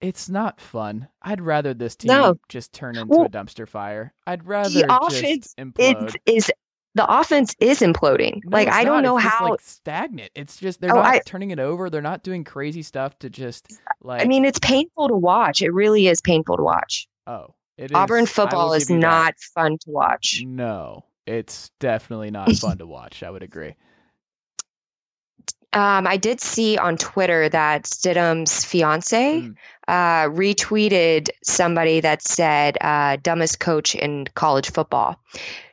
it's 0.00 0.28
not 0.28 0.60
fun. 0.60 1.08
I'd 1.22 1.40
rather 1.40 1.74
this 1.74 1.96
team 1.96 2.08
No. 2.08 2.38
just 2.48 2.72
turn 2.72 2.96
into 2.96 3.08
Well, 3.08 3.26
a 3.26 3.28
dumpster 3.28 3.68
fire. 3.68 4.12
I'd 4.26 4.46
rather 4.46 4.84
offense 4.88 5.54
just 5.54 5.56
implode. 5.58 6.14
It 6.26 6.34
is 6.34 6.50
the 6.96 7.06
offense 7.08 7.54
is 7.60 7.80
imploding. 7.80 8.40
No, 8.44 8.56
like 8.56 8.66
I 8.68 8.82
don't 8.82 9.02
not. 9.02 9.04
know 9.04 9.16
It's 9.18 9.24
just, 9.24 9.36
how. 9.36 9.50
like 9.50 9.60
stagnant. 9.60 10.30
It's 10.34 10.56
just 10.56 10.80
they're 10.80 10.90
Oh, 10.92 10.96
not 10.96 11.04
I- 11.06 11.20
turning 11.24 11.50
it 11.52 11.60
over. 11.60 11.88
They're 11.90 12.02
not 12.02 12.22
doing 12.24 12.42
crazy 12.44 12.82
stuff 12.82 13.16
to 13.20 13.30
just 13.30 13.66
like 14.02 14.22
I 14.22 14.24
mean, 14.24 14.44
it's 14.44 14.58
painful 14.58 15.08
to 15.08 15.14
watch. 15.16 15.62
It 15.62 15.72
really 15.72 16.08
is 16.08 16.20
painful 16.20 16.56
to 16.56 16.62
watch. 16.62 17.06
oh, 17.26 17.54
it 17.76 17.90
is 17.92 17.94
Auburn 17.94 18.18
I 18.18 18.20
will 18.22 18.26
football 18.26 18.72
is 18.72 18.90
you 18.90 18.96
that. 18.96 19.00
not 19.00 19.34
fun 19.54 19.78
to 19.78 19.90
watch. 19.90 20.42
No, 20.44 21.04
it's 21.26 21.70
definitely 21.78 22.30
not 22.32 22.50
fun 22.56 22.78
to 22.78 22.86
watch. 22.86 23.22
I 23.22 23.30
would 23.30 23.42
agree. 23.44 23.74
Um, 25.72 26.06
I 26.06 26.16
did 26.16 26.40
see 26.40 26.76
on 26.76 26.96
Twitter 26.96 27.48
that 27.48 27.84
Stidham's 27.84 28.64
fiance 28.64 29.40
Mm. 29.42 29.54
uh, 29.86 30.28
retweeted 30.30 31.28
somebody 31.44 32.00
that 32.00 32.22
said 32.22 32.76
uh, 32.80 33.16
"dumbest 33.22 33.60
coach 33.60 33.94
in 33.94 34.26
college 34.34 34.70
football." 34.72 35.16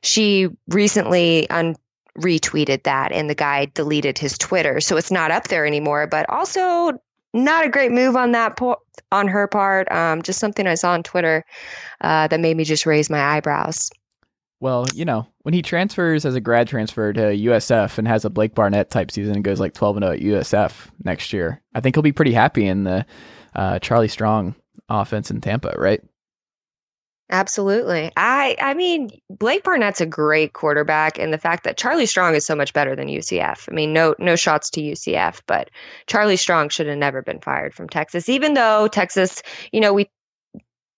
She 0.01 0.49
recently 0.67 1.49
un- 1.49 1.75
retweeted 2.19 2.83
that, 2.83 3.11
and 3.11 3.29
the 3.29 3.35
guy 3.35 3.65
deleted 3.73 4.17
his 4.19 4.37
Twitter, 4.37 4.79
so 4.81 4.97
it's 4.97 5.11
not 5.11 5.31
up 5.31 5.47
there 5.47 5.65
anymore. 5.65 6.05
But 6.07 6.29
also, 6.29 6.91
not 7.33 7.65
a 7.65 7.69
great 7.69 7.91
move 7.91 8.15
on 8.15 8.31
that 8.33 8.55
po- 8.55 8.81
on 9.11 9.27
her 9.27 9.47
part. 9.47 9.91
Um, 9.91 10.21
just 10.21 10.39
something 10.39 10.67
I 10.67 10.75
saw 10.75 10.91
on 10.91 11.03
Twitter 11.03 11.43
uh, 12.01 12.27
that 12.27 12.39
made 12.39 12.55
me 12.57 12.63
just 12.63 12.85
raise 12.85 13.09
my 13.09 13.19
eyebrows. 13.21 13.89
Well, 14.59 14.87
you 14.93 15.05
know, 15.05 15.27
when 15.43 15.53
he 15.53 15.61
transfers 15.61 16.25
as 16.25 16.33
a 16.35 16.41
grad 16.41 16.67
transfer 16.67 17.13
to 17.13 17.21
USF 17.21 17.97
and 17.97 18.07
has 18.07 18.25
a 18.25 18.29
Blake 18.29 18.55
Barnett 18.55 18.89
type 18.89 19.11
season 19.11 19.35
and 19.35 19.43
goes 19.43 19.59
like 19.59 19.73
12 19.73 19.97
and 19.97 20.03
0 20.03 20.13
at 20.13 20.19
USF 20.19 20.87
next 21.03 21.31
year, 21.31 21.61
I 21.75 21.79
think 21.79 21.95
he'll 21.95 22.01
be 22.01 22.11
pretty 22.11 22.33
happy 22.33 22.65
in 22.65 22.83
the 22.83 23.05
uh, 23.55 23.79
Charlie 23.79 24.07
Strong 24.07 24.55
offense 24.89 25.29
in 25.29 25.41
Tampa, 25.41 25.75
right? 25.77 26.01
Absolutely. 27.29 28.09
I 28.15 28.55
I 28.59 28.73
mean, 28.73 29.09
Blake 29.29 29.63
Barnett's 29.63 29.99
a 29.99 30.05
great 30.05 30.53
quarterback 30.53 31.19
and 31.19 31.33
the 31.33 31.37
fact 31.37 31.65
that 31.65 31.75
Charlie 31.75 32.05
Strong 32.05 32.35
is 32.35 32.45
so 32.45 32.55
much 32.55 32.71
better 32.71 32.95
than 32.95 33.09
UCF. 33.09 33.67
I 33.69 33.73
mean, 33.73 33.91
no 33.91 34.15
no 34.17 34.37
shots 34.37 34.69
to 34.71 34.81
UCF, 34.81 35.41
but 35.45 35.69
Charlie 36.07 36.37
Strong 36.37 36.69
should 36.69 36.87
have 36.87 36.97
never 36.97 37.21
been 37.21 37.41
fired 37.41 37.73
from 37.73 37.89
Texas 37.89 38.29
even 38.29 38.53
though 38.53 38.87
Texas, 38.87 39.43
you 39.73 39.81
know, 39.81 39.91
we 39.91 40.09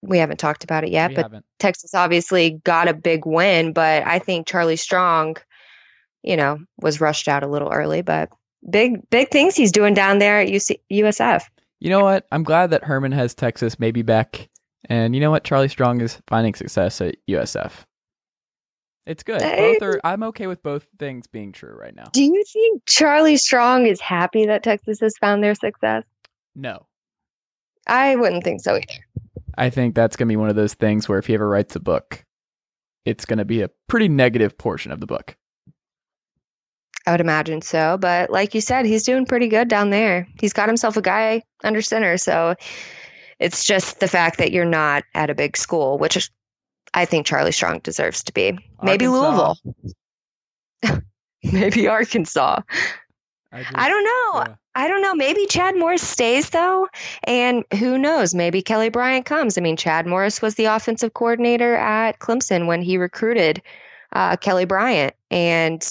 we 0.01 0.18
haven't 0.18 0.38
talked 0.38 0.63
about 0.63 0.84
it 0.84 0.91
yet, 0.91 1.10
we 1.10 1.15
but 1.15 1.24
haven't. 1.24 1.46
Texas 1.60 1.94
obviously 1.94 2.51
got 2.63 2.88
a 2.88 2.94
big 2.94 3.25
win, 3.25 3.74
but 3.74 4.06
I 4.06 4.20
think 4.20 4.48
Charlie 4.48 4.75
Strong, 4.75 5.38
you 6.24 6.38
know, 6.38 6.60
was 6.82 7.01
rushed 7.01 7.27
out 7.27 7.44
a 7.44 7.48
little 7.48 7.70
early, 7.70 8.01
but 8.01 8.29
big 8.70 9.10
big 9.10 9.29
things 9.29 9.56
he's 9.56 9.72
doing 9.72 9.94
down 9.94 10.20
there 10.20 10.39
at 10.39 10.48
UC, 10.48 10.79
USF. 10.91 11.44
You 11.79 11.89
know 11.89 12.01
what? 12.01 12.27
I'm 12.32 12.44
glad 12.44 12.72
that 12.72 12.84
Herman 12.84 13.12
has 13.13 13.34
Texas 13.34 13.79
maybe 13.79 14.01
back. 14.01 14.50
And 14.86 15.13
you 15.15 15.22
know 15.22 15.32
what? 15.32 15.44
Charlie 15.44 15.68
Strong 15.68 16.01
is 16.01 16.22
finding 16.27 16.53
success 16.53 17.01
at 17.01 17.15
USF. 17.29 17.86
It's 19.06 19.24
good. 19.24 19.41
Both 19.41 19.82
are 19.82 20.00
I'm 20.03 20.24
okay 20.24 20.48
with 20.48 20.62
both 20.62 20.88
things 21.00 21.25
being 21.25 21.51
true 21.51 21.75
right 21.75 21.96
now. 21.96 22.10
Do 22.13 22.24
you 22.24 22.44
think 22.53 22.84
Charlie 22.86 23.38
Strong 23.38 23.88
is 23.88 24.00
happy 24.00 24.46
that 24.46 24.62
Texas 24.62 25.00
has 25.00 25.18
found 25.18 25.44
their 25.44 25.56
success? 25.56 26.03
No. 26.56 26.86
I 27.88 28.15
wouldn't 28.15 28.44
think 28.44 28.62
so 28.62 28.75
either. 28.75 29.06
I 29.60 29.70
think 29.70 29.94
that's 29.94 30.16
going 30.16 30.28
to 30.28 30.32
be 30.32 30.38
one 30.38 30.50
of 30.50 30.56
those 30.56 30.74
things 30.74 31.10
where 31.10 31.20
if 31.20 31.28
he 31.28 31.34
ever 31.34 31.48
writes 31.48 31.75
a 31.75 31.82
book, 31.82 32.24
it's 33.06 33.25
going 33.25 33.39
to 33.39 33.46
be 33.46 33.62
a 33.62 33.70
pretty 33.88 34.08
negative 34.08 34.58
portion 34.58 34.92
of 34.94 35.01
the 35.01 35.06
book. 35.06 35.36
I 37.06 37.12
would 37.12 37.20
imagine 37.22 37.62
so. 37.62 37.98
But 37.98 38.30
like 38.30 38.56
you 38.56 38.62
said, 38.62 38.86
he's 38.86 39.04
doing 39.04 39.25
pretty 39.25 39.50
good 39.50 39.68
down 39.68 39.89
there. 39.89 40.28
He's 40.39 40.54
got 40.54 40.70
himself 40.70 40.96
a 40.96 41.01
guy 41.01 41.44
under 41.62 41.82
center. 41.82 42.18
So 42.18 42.56
it's 43.39 43.66
just 43.66 44.00
the 44.00 44.08
fact 44.08 44.38
that 44.38 44.54
you're 44.54 44.63
not 44.63 45.04
at 45.13 45.30
a 45.30 45.36
big 45.36 45.58
school, 45.58 45.98
which 45.98 46.30
I 46.94 47.04
think 47.04 47.25
Charlie 47.25 47.51
Strong 47.51 47.80
deserves 47.80 48.24
to 48.24 48.34
be. 48.34 48.58
Maybe 48.82 49.08
Arkansas. 49.08 49.56
Louisville. 50.84 51.04
Maybe 51.44 51.88
Arkansas. 51.88 52.62
I, 53.51 53.63
just, 53.63 53.75
I 53.75 53.89
don't 53.89 54.04
know. 54.04 54.44
yeah. 54.48 54.56
I 54.80 54.88
don't 54.88 55.02
know. 55.02 55.14
Maybe 55.14 55.46
Chad 55.46 55.76
Morris 55.76 56.02
stays 56.02 56.52
though. 56.52 56.88
And 57.26 57.66
who 57.78 57.98
knows? 57.98 58.34
Maybe 58.34 58.62
Kelly 58.62 58.88
Bryant 58.88 59.26
comes. 59.26 59.58
I 59.58 59.62
mean, 59.62 59.76
Chad 59.76 60.08
Morris 60.08 60.42
was 60.42 60.56
the 60.56 60.66
offensive 60.66 61.14
coordinator 61.16 61.76
at 61.76 62.20
Clemson 62.20 62.66
when 62.66 62.82
he 62.82 62.98
recruited 62.98 63.62
uh, 64.14 64.38
Kelly 64.38 64.64
Bryant. 64.64 65.14
And 65.30 65.86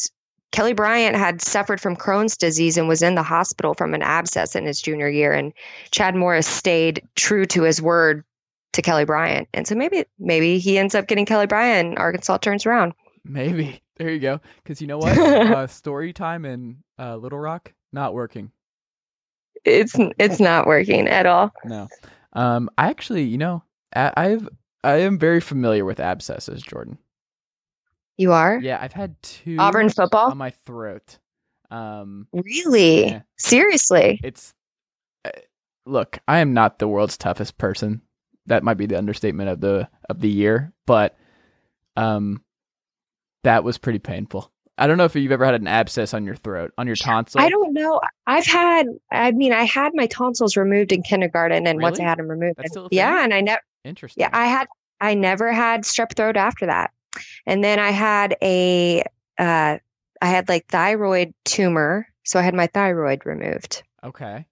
Kelly 0.52 0.72
Bryant 0.72 1.16
had 1.16 1.42
suffered 1.42 1.82
from 1.82 1.96
Crohn's 1.96 2.34
disease 2.34 2.78
and 2.78 2.88
was 2.88 3.02
in 3.02 3.14
the 3.14 3.22
hospital 3.22 3.74
from 3.74 3.92
an 3.92 4.00
abscess 4.00 4.56
in 4.56 4.64
his 4.64 4.80
junior 4.80 5.10
year. 5.10 5.34
And 5.34 5.52
Chad 5.90 6.14
Morris 6.14 6.46
stayed 6.46 7.02
true 7.14 7.44
to 7.44 7.64
his 7.64 7.82
word 7.82 8.24
to 8.72 8.80
Kelly 8.80 9.04
Bryant. 9.04 9.48
And 9.52 9.68
so 9.68 9.74
maybe 9.74 10.06
maybe 10.18 10.58
he 10.58 10.78
ends 10.78 10.94
up 10.94 11.08
getting 11.08 11.26
Kelly 11.26 11.46
Bryant 11.46 11.88
and 11.88 11.98
Arkansas 11.98 12.38
turns 12.38 12.64
around. 12.64 12.94
Maybe. 13.22 13.82
There 13.98 14.08
you 14.08 14.18
go. 14.18 14.40
Because 14.62 14.80
you 14.80 14.86
know 14.86 14.96
what? 14.98 15.18
uh, 15.18 15.66
story 15.66 16.14
time 16.14 16.46
in 16.46 16.78
uh, 16.98 17.16
Little 17.16 17.38
Rock, 17.38 17.74
not 17.92 18.14
working. 18.14 18.50
It's 19.64 19.94
it's 20.18 20.40
not 20.40 20.66
working 20.66 21.08
at 21.08 21.26
all. 21.26 21.52
No. 21.64 21.88
Um, 22.32 22.70
I 22.78 22.88
actually, 22.90 23.24
you 23.24 23.38
know, 23.38 23.62
I, 23.94 24.12
I've 24.16 24.48
I 24.84 24.98
am 24.98 25.18
very 25.18 25.40
familiar 25.40 25.84
with 25.84 26.00
abscesses, 26.00 26.62
Jordan. 26.62 26.98
You 28.16 28.32
are? 28.32 28.58
Yeah, 28.60 28.78
I've 28.80 28.92
had 28.92 29.20
two 29.22 29.56
Auburn 29.58 29.88
football? 29.90 30.30
on 30.30 30.38
my 30.38 30.50
throat. 30.50 31.18
Um, 31.70 32.26
Really? 32.32 33.06
Yeah. 33.06 33.22
Seriously? 33.38 34.20
it's 34.22 34.54
uh, 35.24 35.30
look, 35.86 36.18
I 36.26 36.38
am 36.38 36.52
not 36.52 36.78
the 36.78 36.88
world's 36.88 37.16
toughest 37.16 37.58
person. 37.58 38.02
That 38.46 38.64
might 38.64 38.78
be 38.78 38.86
the 38.86 38.98
understatement 38.98 39.50
of 39.50 39.60
the 39.60 39.88
of 40.08 40.20
the 40.20 40.28
year, 40.28 40.72
but 40.86 41.16
um, 41.96 42.42
that 43.44 43.64
was 43.64 43.78
pretty 43.78 43.98
painful. 43.98 44.50
I 44.78 44.86
don't 44.86 44.96
know 44.96 45.04
if 45.04 45.14
you've 45.16 45.32
ever 45.32 45.44
had 45.44 45.54
an 45.60 45.66
abscess 45.66 46.14
on 46.14 46.24
your 46.24 46.36
throat, 46.36 46.72
on 46.78 46.86
your 46.86 46.96
tonsil. 46.96 47.40
I 47.40 47.48
don't 47.48 47.72
know. 47.72 48.00
I've 48.26 48.46
had, 48.46 48.86
I 49.10 49.32
mean, 49.32 49.52
I 49.52 49.64
had 49.64 49.92
my 49.94 50.06
tonsils 50.06 50.56
removed 50.56 50.92
in 50.92 51.02
kindergarten, 51.02 51.66
and 51.66 51.82
once 51.82 51.98
I 51.98 52.04
had 52.04 52.18
them 52.18 52.28
removed, 52.28 52.56
That's 52.58 52.70
still 52.70 52.86
a 52.86 52.88
yeah, 52.92 53.22
and 53.24 53.34
I 53.34 53.40
never, 53.40 53.60
Interesting. 53.84 54.22
yeah, 54.22 54.30
I 54.32 54.46
had, 54.46 54.68
I 55.00 55.14
never 55.14 55.52
had 55.52 55.82
strep 55.82 56.14
throat 56.14 56.36
after 56.36 56.66
that, 56.66 56.92
and 57.46 57.62
then 57.64 57.78
I 57.78 57.90
had 57.90 58.36
a, 58.40 59.02
uh, 59.38 59.78
I 60.22 60.26
had 60.26 60.48
like 60.48 60.66
thyroid 60.68 61.34
tumor, 61.44 62.06
so 62.24 62.38
I 62.38 62.42
had 62.42 62.54
my 62.54 62.68
thyroid 62.68 63.26
removed. 63.26 63.82
okay. 64.04 64.46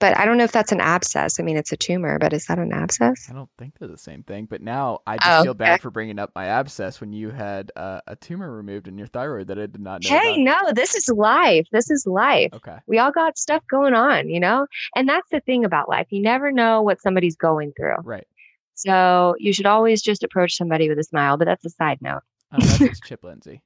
But 0.00 0.16
I 0.16 0.24
don't 0.24 0.38
know 0.38 0.44
if 0.44 0.52
that's 0.52 0.70
an 0.70 0.80
abscess. 0.80 1.40
I 1.40 1.42
mean, 1.42 1.56
it's 1.56 1.72
a 1.72 1.76
tumor, 1.76 2.18
but 2.20 2.32
is 2.32 2.46
that 2.46 2.58
an 2.58 2.72
abscess? 2.72 3.26
I 3.28 3.32
don't 3.32 3.50
think 3.58 3.74
they're 3.78 3.88
the 3.88 3.98
same 3.98 4.22
thing, 4.22 4.46
but 4.46 4.62
now 4.62 5.00
I 5.06 5.16
just 5.16 5.28
Oh, 5.28 5.42
feel 5.42 5.54
bad 5.54 5.74
okay. 5.74 5.82
for 5.82 5.90
bringing 5.90 6.20
up 6.20 6.30
my 6.36 6.46
abscess 6.46 7.00
when 7.00 7.12
you 7.12 7.30
had 7.30 7.72
uh, 7.74 8.00
a 8.06 8.14
tumor 8.14 8.50
removed 8.54 8.86
in 8.86 8.96
your 8.96 9.08
thyroid 9.08 9.48
that 9.48 9.58
I 9.58 9.62
did 9.62 9.80
not 9.80 10.04
know. 10.04 10.08
Hey, 10.16 10.40
about. 10.40 10.66
no, 10.66 10.72
this 10.72 10.94
is 10.94 11.08
life. 11.08 11.66
This 11.72 11.90
is 11.90 12.06
life. 12.06 12.50
Okay. 12.54 12.76
We 12.86 12.98
all 12.98 13.10
got 13.10 13.36
stuff 13.36 13.62
going 13.68 13.94
on, 13.94 14.28
you 14.28 14.38
know? 14.38 14.66
And 14.94 15.08
that's 15.08 15.28
the 15.30 15.40
thing 15.40 15.64
about 15.64 15.88
life. 15.88 16.06
You 16.10 16.22
never 16.22 16.52
know 16.52 16.82
what 16.82 17.02
somebody's 17.02 17.36
going 17.36 17.72
through. 17.76 17.96
Right. 18.04 18.26
So 18.74 19.34
you 19.40 19.52
should 19.52 19.66
always 19.66 20.00
just 20.00 20.22
approach 20.22 20.56
somebody 20.56 20.88
with 20.88 20.98
a 21.00 21.04
smile, 21.04 21.36
but 21.36 21.46
that's 21.46 21.64
a 21.64 21.70
side 21.70 21.98
note. 22.00 22.20
Unless 22.52 22.80
it's 22.80 23.00
Chip 23.04 23.24
Lindsey. 23.24 23.62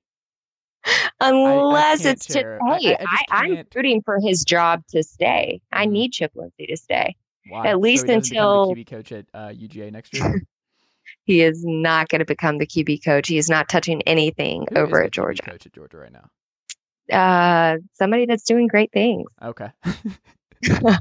Unless 1.20 2.02
can't 2.02 2.16
it's 2.18 2.26
Chip. 2.26 2.42
share. 2.42 2.61
I, 2.62 2.96
I, 3.00 3.06
I 3.30 3.44
I'm 3.44 3.64
rooting 3.75 4.02
for 4.02 4.18
his 4.20 4.44
job 4.44 4.82
to 4.90 5.02
stay. 5.02 5.61
I 5.72 5.87
Mhm. 5.87 5.90
need 5.90 6.12
Chip 6.12 6.32
Lindsey 6.34 6.66
to 6.66 6.76
stay. 6.76 7.14
At 7.52 7.72
So 7.72 7.78
least 7.78 8.06
he 8.06 8.12
until- 8.12 8.66
the 8.66 8.82
QB 8.82 8.87
coach 8.88 9.12
at 9.12 9.26
uh, 9.34 9.49
UGA 9.49 9.90
next 9.92 10.12
year. 10.12 10.42
He 11.25 11.42
is 11.42 11.62
not 11.64 12.08
going 12.08 12.20
to 12.20 12.25
become 12.25 12.58
the 12.58 12.66
QB 12.66 13.04
coach. 13.04 13.28
He 13.28 13.37
is 13.38 13.49
not 13.49 13.68
touching 13.68 14.02
anything 14.02 14.66
Who 14.70 14.76
over 14.76 15.02
at 15.04 15.12
Georgia. 15.12 15.42
coach 15.42 15.66
at 15.66 15.72
Georgia 15.72 15.99
right 15.99 16.12
now. 16.12 16.28
Uh, 17.16 17.78
somebody 17.92 18.25
that's 18.26 18.44
doing 18.44 18.66
great 18.66 18.90
things. 18.92 19.28
Okay. 19.42 19.68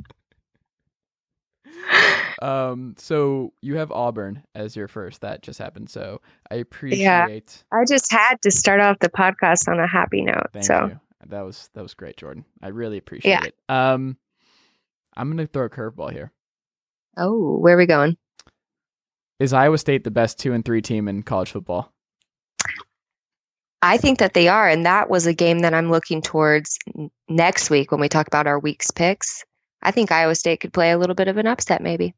um. 2.42 2.96
So 2.98 3.54
you 3.62 3.78
have 3.78 3.92
Auburn 3.92 4.44
as 4.56 4.76
your 4.76 4.88
first. 4.88 5.22
That 5.22 5.42
just 5.44 5.60
happened. 5.60 5.90
So 5.90 6.22
I 6.50 6.56
appreciate. 6.56 7.64
I 7.72 7.86
just 7.88 8.12
had 8.12 8.42
to 8.42 8.52
start 8.52 8.80
off 8.80 9.00
the 9.00 9.10
podcast 9.10 9.68
on 9.68 9.80
a 9.80 9.88
happy 9.88 10.22
note. 10.22 10.48
Thank 10.54 10.66
so 10.66 10.88
you. 10.88 11.00
That 11.28 11.42
was 11.42 11.70
that 11.74 11.82
was 11.84 11.94
great, 11.94 12.18
Jordan. 12.18 12.46
I 12.62 12.70
really 12.70 12.98
appreciate 12.98 13.32
Yeah. 13.32 13.44
it. 13.46 13.56
Um, 13.70 14.18
I'm 15.16 15.30
gonna 15.30 15.46
throw 15.48 15.66
a 15.66 15.70
curveball 15.70 16.12
here. 16.12 16.32
oh, 17.18 17.58
where 17.58 17.76
are 17.76 17.78
we 17.78 17.86
going? 17.86 18.18
Is 19.40 19.54
Iowa 19.54 19.78
State 19.78 20.04
the 20.04 20.12
best 20.12 20.40
two 20.40 20.54
and 20.54 20.64
three 20.64 20.82
team 20.82 21.08
in 21.08 21.24
college 21.24 21.52
football? 21.52 21.92
I 23.84 23.98
think 23.98 24.20
that 24.20 24.34
they 24.36 24.48
are, 24.48 24.70
and 24.70 24.86
that 24.86 25.10
was 25.10 25.26
a 25.26 25.34
game 25.34 25.60
that 25.60 25.74
I'm 25.74 25.90
looking 25.90 26.22
towards 26.22 26.78
next 27.28 27.70
week 27.72 27.92
when 27.92 28.00
we 28.00 28.08
talk 28.10 28.28
about 28.28 28.46
our 28.46 28.60
week's 28.60 28.92
picks. 28.92 29.44
I 29.84 29.92
think 29.92 30.12
Iowa 30.12 30.36
State 30.36 30.60
could 30.60 30.74
play 30.74 30.92
a 30.92 30.98
little 30.98 31.16
bit 31.16 31.28
of 31.28 31.38
an 31.38 31.48
upset, 31.48 31.82
maybe. 31.82 32.14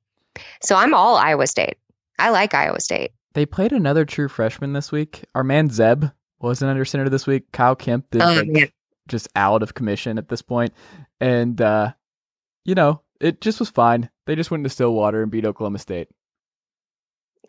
So 0.62 0.75
I'm 0.75 0.93
all 0.93 1.15
Iowa 1.15 1.48
State. 1.48 1.77
I 2.20 2.29
like 2.29 2.53
Iowa 2.53 2.79
State. 2.79 3.12
They 3.34 3.46
played 3.46 3.72
another 3.72 4.05
true 4.05 4.27
freshman 4.27 4.74
this 4.74 4.91
week. 4.91 5.24
Our 5.34 5.43
man 5.43 5.70
Zeb 5.70 6.05
wasn't 6.39 6.70
under 6.72 6.86
center 6.86 7.10
this 7.10 7.25
week. 7.25 7.51
Kyle 7.51 7.75
Kempt 7.75 8.15
is 8.15 8.22
Oh, 8.22 8.34
like, 8.34 8.48
man. 8.48 8.67
just 9.08 9.27
out 9.36 9.63
of 9.63 9.74
commission 9.74 10.17
at 10.17 10.29
this 10.29 10.41
point, 10.41 10.74
and 11.20 11.60
uh, 11.62 11.93
you 12.65 12.75
know 12.75 13.01
it 13.20 13.41
just 13.41 13.60
was 13.60 13.70
fine. 13.70 14.10
They 14.25 14.36
just 14.36 14.51
went 14.51 14.63
to 14.65 14.70
Stillwater 14.70 15.22
and 15.24 15.32
beat 15.32 15.46
Oklahoma 15.46 15.79
State. 15.79 16.10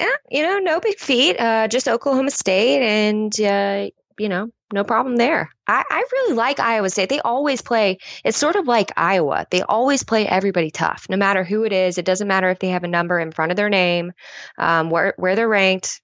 Yeah, 0.00 0.08
you 0.30 0.42
know, 0.42 0.58
no 0.58 0.80
big 0.80 0.98
feat. 0.98 1.38
Uh, 1.38 1.68
just 1.68 1.86
Oklahoma 1.88 2.30
State, 2.30 2.82
and 2.82 3.32
uh, 3.40 3.90
you 4.18 4.28
know, 4.28 4.48
no 4.72 4.84
problem 4.84 5.16
there. 5.16 5.50
I, 5.66 5.84
I 5.90 6.04
really 6.12 6.34
like 6.34 6.60
Iowa 6.60 6.90
State. 6.90 7.08
They 7.08 7.20
always 7.20 7.62
play. 7.62 7.98
It's 8.24 8.36
sort 8.38 8.56
of 8.56 8.66
like 8.66 8.92
Iowa. 8.96 9.46
They 9.50 9.62
always 9.62 10.02
play 10.02 10.26
everybody 10.26 10.70
tough, 10.70 11.06
no 11.08 11.16
matter 11.16 11.44
who 11.44 11.64
it 11.64 11.72
is. 11.72 11.98
It 11.98 12.04
doesn't 12.04 12.28
matter 12.28 12.50
if 12.50 12.58
they 12.58 12.68
have 12.68 12.84
a 12.84 12.88
number 12.88 13.18
in 13.20 13.32
front 13.32 13.50
of 13.52 13.56
their 13.56 13.68
name, 13.70 14.12
um, 14.58 14.90
where 14.90 15.14
where 15.16 15.36
they're 15.36 15.48
ranked. 15.48 16.00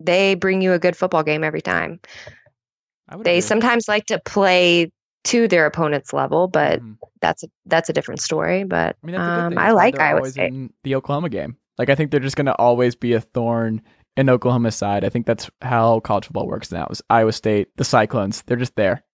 They 0.00 0.34
bring 0.34 0.62
you 0.62 0.72
a 0.72 0.78
good 0.78 0.96
football 0.96 1.22
game 1.22 1.44
every 1.44 1.60
time. 1.62 2.00
They 3.10 3.32
agree. 3.32 3.40
sometimes 3.40 3.88
like 3.88 4.06
to 4.06 4.20
play 4.24 4.92
to 5.24 5.48
their 5.48 5.66
opponent's 5.66 6.12
level, 6.12 6.48
but 6.48 6.80
Mhm. 6.80 6.96
that's 7.20 7.42
a, 7.42 7.48
that's 7.66 7.88
a 7.88 7.92
different 7.92 8.20
story. 8.20 8.64
But 8.64 8.96
I 9.02 9.06
mean, 9.06 9.14
that's 9.16 9.28
a 9.28 9.30
good 9.32 9.58
um. 9.58 9.58
I 9.58 9.72
like 9.72 9.98
Iowa 10.00 10.30
State. 10.30 10.48
in 10.52 10.72
the 10.84 10.94
Oklahoma 10.94 11.28
game. 11.28 11.56
Like 11.76 11.90
I 11.90 11.94
think 11.94 12.10
they're 12.10 12.20
just 12.20 12.36
going 12.36 12.46
to 12.46 12.54
always 12.56 12.94
be 12.94 13.12
a 13.14 13.20
thorn 13.20 13.82
in 14.16 14.28
Oklahoma's 14.28 14.76
side. 14.76 15.04
I 15.04 15.08
think 15.08 15.26
that's 15.26 15.50
how 15.62 16.00
college 16.00 16.26
football 16.26 16.46
works 16.46 16.72
now. 16.72 16.86
Is 16.90 17.02
Iowa 17.10 17.32
State, 17.32 17.68
the 17.76 17.84
Cyclones, 17.84 18.42
they're 18.42 18.56
just 18.56 18.76
there. 18.76 19.04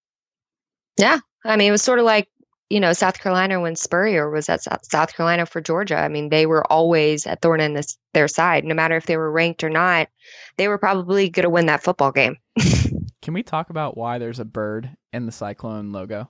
Yeah, 0.98 1.18
I 1.44 1.56
mean, 1.56 1.68
it 1.68 1.72
was 1.72 1.82
sort 1.82 1.98
of 1.98 2.04
like, 2.04 2.28
you 2.70 2.80
know, 2.80 2.92
South 2.92 3.20
Carolina 3.20 3.60
when 3.60 3.76
Spurrier 3.76 4.30
was 4.30 4.48
at 4.48 4.62
South 4.84 5.14
Carolina 5.14 5.46
for 5.46 5.60
Georgia. 5.60 5.96
I 5.96 6.08
mean, 6.08 6.30
they 6.30 6.46
were 6.46 6.70
always 6.70 7.26
a 7.26 7.36
thorn 7.36 7.60
in 7.60 7.74
this, 7.74 7.96
their 8.12 8.28
side, 8.28 8.64
no 8.64 8.74
matter 8.74 8.96
if 8.96 9.06
they 9.06 9.16
were 9.16 9.30
ranked 9.30 9.62
or 9.62 9.70
not. 9.70 10.08
They 10.56 10.66
were 10.66 10.78
probably 10.78 11.28
going 11.28 11.44
to 11.44 11.50
win 11.50 11.66
that 11.66 11.82
football 11.82 12.10
game. 12.12 12.36
Can 13.22 13.34
we 13.34 13.42
talk 13.42 13.70
about 13.70 13.96
why 13.96 14.18
there's 14.18 14.40
a 14.40 14.44
bird 14.44 14.96
in 15.12 15.26
the 15.26 15.32
Cyclone 15.32 15.92
logo? 15.92 16.28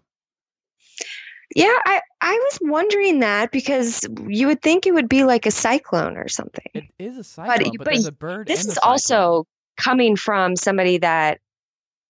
Yeah, 1.55 1.77
I, 1.85 2.01
I 2.21 2.33
was 2.33 2.59
wondering 2.63 3.21
that 3.21 3.53
because 3.53 4.01
you 4.27 4.49
would 4.49 4.63
think 4.63 4.87
it 4.87 4.93
would 4.93 5.09
be 5.09 5.25
like 5.25 5.47
a 5.47 5.51
cyclone 5.51 6.17
or 6.17 6.29
something. 6.29 6.67
It 6.75 6.85
is 6.99 7.17
a 7.19 7.25
cyclone, 7.25 7.59
but, 7.59 7.79
but 7.79 7.85
there's 7.85 8.07
a 8.07 8.13
bird. 8.13 8.49
this 8.49 8.63
in 8.63 8.69
the 8.69 8.73
is 8.73 8.79
also 8.79 9.47
coming 9.77 10.17
from 10.17 10.57
somebody 10.57 10.99
that, 10.99 11.41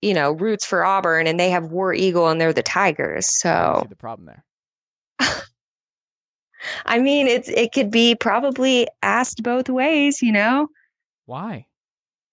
you 0.00 0.14
know, 0.14 0.32
roots 0.32 0.64
for 0.64 0.84
Auburn 0.84 1.26
and 1.26 1.38
they 1.38 1.50
have 1.50 1.70
War 1.70 1.92
Eagle 1.92 2.28
and 2.28 2.40
they're 2.40 2.52
the 2.52 2.62
Tigers. 2.62 3.26
I 3.26 3.42
So 3.42 3.78
see 3.82 3.88
the 3.88 3.96
problem 3.96 4.26
there. 4.26 4.44
I 6.86 6.98
mean, 6.98 7.26
it's 7.26 7.48
it 7.48 7.72
could 7.72 7.90
be 7.90 8.14
probably 8.14 8.88
asked 9.02 9.42
both 9.42 9.68
ways, 9.68 10.22
you 10.22 10.32
know. 10.32 10.68
Why? 11.26 11.66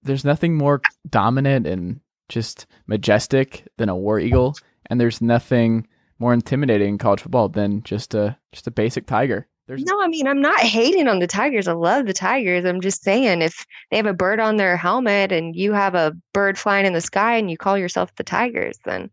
There's 0.04 0.26
nothing 0.26 0.56
more 0.56 0.82
dominant 1.10 1.68
and 1.68 2.00
just 2.30 2.66
majestic 2.88 3.68
than 3.78 3.90
a 3.90 3.96
war 3.96 4.20
eagle, 4.20 4.56
and 4.88 5.00
there's 5.00 5.22
nothing 5.22 5.88
more 6.20 6.34
intimidating 6.34 6.90
in 6.90 6.98
college 6.98 7.22
football 7.22 7.50
than 7.50 7.84
just 7.84 8.14
a 8.14 8.38
just 8.52 8.68
a 8.68 8.72
basic 8.72 9.06
tiger. 9.06 9.48
There's 9.68 9.84
No, 9.84 10.02
I 10.02 10.08
mean, 10.10 10.28
I'm 10.28 10.42
not 10.42 10.60
hating 10.60 11.08
on 11.08 11.20
the 11.20 11.28
Tigers. 11.28 11.68
I 11.70 11.74
love 11.74 12.06
the 12.06 12.14
Tigers. 12.14 12.66
I'm 12.66 12.82
just 12.82 13.02
saying 13.02 13.42
if 13.42 13.66
they 13.92 13.98
have 13.98 14.06
a 14.06 14.14
bird 14.14 14.40
on 14.42 14.58
their 14.58 14.76
helmet 14.76 15.32
and 15.32 15.56
you 15.56 15.72
have 15.72 15.96
a 15.96 16.12
bird 16.34 16.58
flying 16.58 16.86
in 16.86 16.92
the 16.94 17.00
sky 17.02 17.38
and 17.38 17.50
you 17.50 17.58
call 17.58 17.78
yourself 17.78 18.14
the 18.16 18.24
Tigers, 18.26 18.78
then 18.84 19.10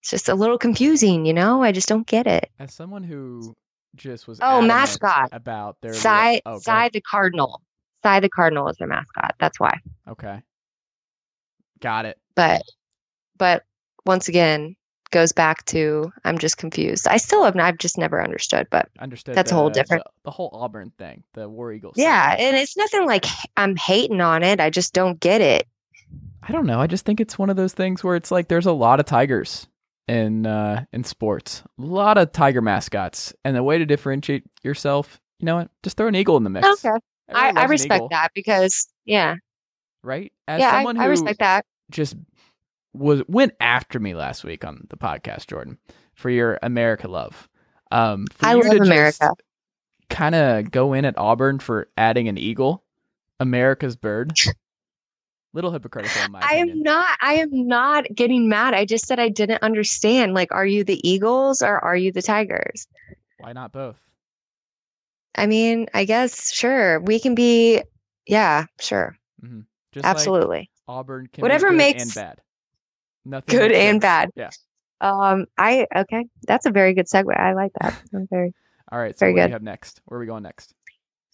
it's 0.00 0.10
just 0.10 0.30
a 0.30 0.34
little 0.34 0.56
confusing, 0.56 1.26
you 1.26 1.34
know? 1.34 1.62
I 1.62 1.72
just 1.72 1.88
don't 1.88 2.06
get 2.06 2.26
it. 2.26 2.50
as 2.58 2.72
someone 2.72 3.02
who 3.04 3.54
just 3.96 4.26
was 4.26 4.38
Oh, 4.40 4.62
mascot. 4.62 5.28
about 5.32 5.76
their 5.82 5.92
Cy, 5.92 6.40
oh, 6.46 6.58
Cy 6.58 6.88
the 6.90 7.02
Cardinal. 7.02 7.60
Cy 8.02 8.20
the 8.20 8.30
Cardinal 8.30 8.66
is 8.68 8.78
their 8.78 8.88
mascot. 8.88 9.34
That's 9.38 9.60
why. 9.60 9.78
Okay, 10.08 10.40
got 11.80 12.06
it. 12.06 12.18
But, 12.34 12.62
but 13.36 13.64
once 14.06 14.28
again, 14.28 14.74
goes 15.10 15.32
back 15.32 15.64
to 15.66 16.12
I'm 16.24 16.38
just 16.38 16.56
confused. 16.56 17.06
I 17.08 17.16
still 17.16 17.44
have. 17.44 17.56
I've 17.56 17.78
just 17.78 17.98
never 17.98 18.22
understood. 18.22 18.66
But 18.70 18.88
Understood. 18.98 19.34
That's 19.34 19.52
a 19.52 19.54
whole 19.54 19.70
different- 19.70 20.04
The, 20.04 20.10
the 20.24 20.30
whole 20.30 20.50
Auburn 20.52 20.92
thing, 20.98 21.24
the 21.34 21.48
War 21.48 21.72
Eagles. 21.72 21.94
yeah, 21.96 22.36
and 22.38 22.56
it's 22.56 22.76
nothing 22.76 23.06
like 23.06 23.24
I'm 23.56 23.76
hating 23.76 24.20
on 24.20 24.42
it. 24.42 24.60
I 24.60 24.70
just 24.70 24.92
don't 24.94 25.18
get 25.20 25.40
it. 25.40 25.66
I 26.42 26.52
don't 26.52 26.66
know. 26.66 26.80
I 26.80 26.86
just 26.86 27.04
think 27.04 27.20
it's 27.20 27.38
one 27.38 27.50
of 27.50 27.56
those 27.56 27.72
things 27.74 28.02
where 28.02 28.16
it's 28.16 28.30
like 28.30 28.48
there's 28.48 28.66
a 28.66 28.72
lot 28.72 28.98
of 29.00 29.06
tigers 29.06 29.68
in 30.08 30.46
uh, 30.46 30.84
in 30.92 31.04
sports, 31.04 31.62
a 31.78 31.82
lot 31.82 32.18
of 32.18 32.32
tiger 32.32 32.60
mascots, 32.62 33.32
and 33.44 33.54
the 33.54 33.62
way 33.62 33.78
to 33.78 33.86
differentiate 33.86 34.44
yourself, 34.62 35.20
you 35.38 35.46
know 35.46 35.56
what? 35.56 35.70
Just 35.82 35.96
throw 35.96 36.08
an 36.08 36.14
eagle 36.16 36.36
in 36.36 36.44
the 36.44 36.50
mix. 36.50 36.66
Okay, 36.84 36.96
I, 37.28 37.52
I 37.54 37.64
respect 37.66 38.04
that 38.10 38.30
because 38.34 38.88
yeah, 39.04 39.36
right? 40.02 40.32
As 40.48 40.60
yeah, 40.60 40.72
someone 40.72 40.96
I, 40.96 41.02
I 41.02 41.04
who 41.04 41.10
respect 41.10 41.38
that. 41.40 41.64
just 41.90 42.16
was 42.92 43.22
went 43.28 43.52
after 43.60 43.98
me 44.00 44.14
last 44.14 44.44
week 44.44 44.64
on 44.64 44.86
the 44.90 44.96
podcast, 44.96 45.46
Jordan, 45.46 45.78
for 46.14 46.30
your 46.30 46.58
America 46.62 47.08
love. 47.08 47.48
Um, 47.90 48.26
for 48.32 48.46
I 48.46 48.54
you 48.54 48.62
love 48.62 48.76
to 48.76 48.82
America. 48.82 49.30
Kind 50.08 50.34
of 50.34 50.70
go 50.70 50.92
in 50.92 51.04
at 51.04 51.16
Auburn 51.16 51.60
for 51.60 51.88
adding 51.96 52.28
an 52.28 52.36
eagle, 52.36 52.84
America's 53.38 53.96
bird. 53.96 54.32
Little 55.52 55.72
hypocritical 55.72 56.36
I 56.36 56.56
am 56.56 56.82
not. 56.82 57.18
I 57.20 57.34
am 57.34 57.48
not 57.52 58.06
getting 58.14 58.48
mad. 58.48 58.72
I 58.72 58.84
just 58.84 59.06
said 59.06 59.18
I 59.18 59.30
didn't 59.30 59.62
understand. 59.64 60.32
Like, 60.32 60.52
are 60.52 60.66
you 60.66 60.84
the 60.84 61.00
Eagles 61.08 61.60
or 61.60 61.76
are 61.76 61.96
you 61.96 62.12
the 62.12 62.22
Tigers? 62.22 62.86
Why 63.38 63.52
not 63.52 63.72
both? 63.72 63.96
I 65.34 65.46
mean, 65.46 65.88
I 65.92 66.04
guess 66.04 66.52
sure 66.52 67.00
we 67.00 67.18
can 67.18 67.34
be. 67.34 67.82
Yeah, 68.26 68.66
sure, 68.80 69.16
Just 69.92 70.04
like 70.04 70.04
absolutely. 70.04 70.70
Auburn 70.86 71.28
can 71.32 71.42
Whatever 71.42 71.72
makes- 71.72 72.02
and 72.02 72.14
bad. 72.14 72.40
Nothing 73.30 73.58
Good 73.58 73.72
and 73.72 73.94
sense. 73.94 74.02
bad. 74.02 74.30
Yeah. 74.36 74.50
Um, 75.00 75.46
I 75.56 75.86
okay. 75.96 76.26
That's 76.46 76.66
a 76.66 76.70
very 76.70 76.92
good 76.94 77.06
segue. 77.06 77.34
I 77.34 77.54
like 77.54 77.72
that. 77.80 77.98
I'm 78.14 78.26
very 78.30 78.52
All 78.92 78.98
right. 78.98 79.14
So 79.16 79.20
Very 79.20 79.32
what 79.32 79.36
do 79.36 79.42
good. 79.42 79.48
you 79.48 79.52
have 79.54 79.62
next? 79.62 80.00
Where 80.04 80.18
are 80.18 80.20
we 80.20 80.26
going 80.26 80.42
next? 80.42 80.74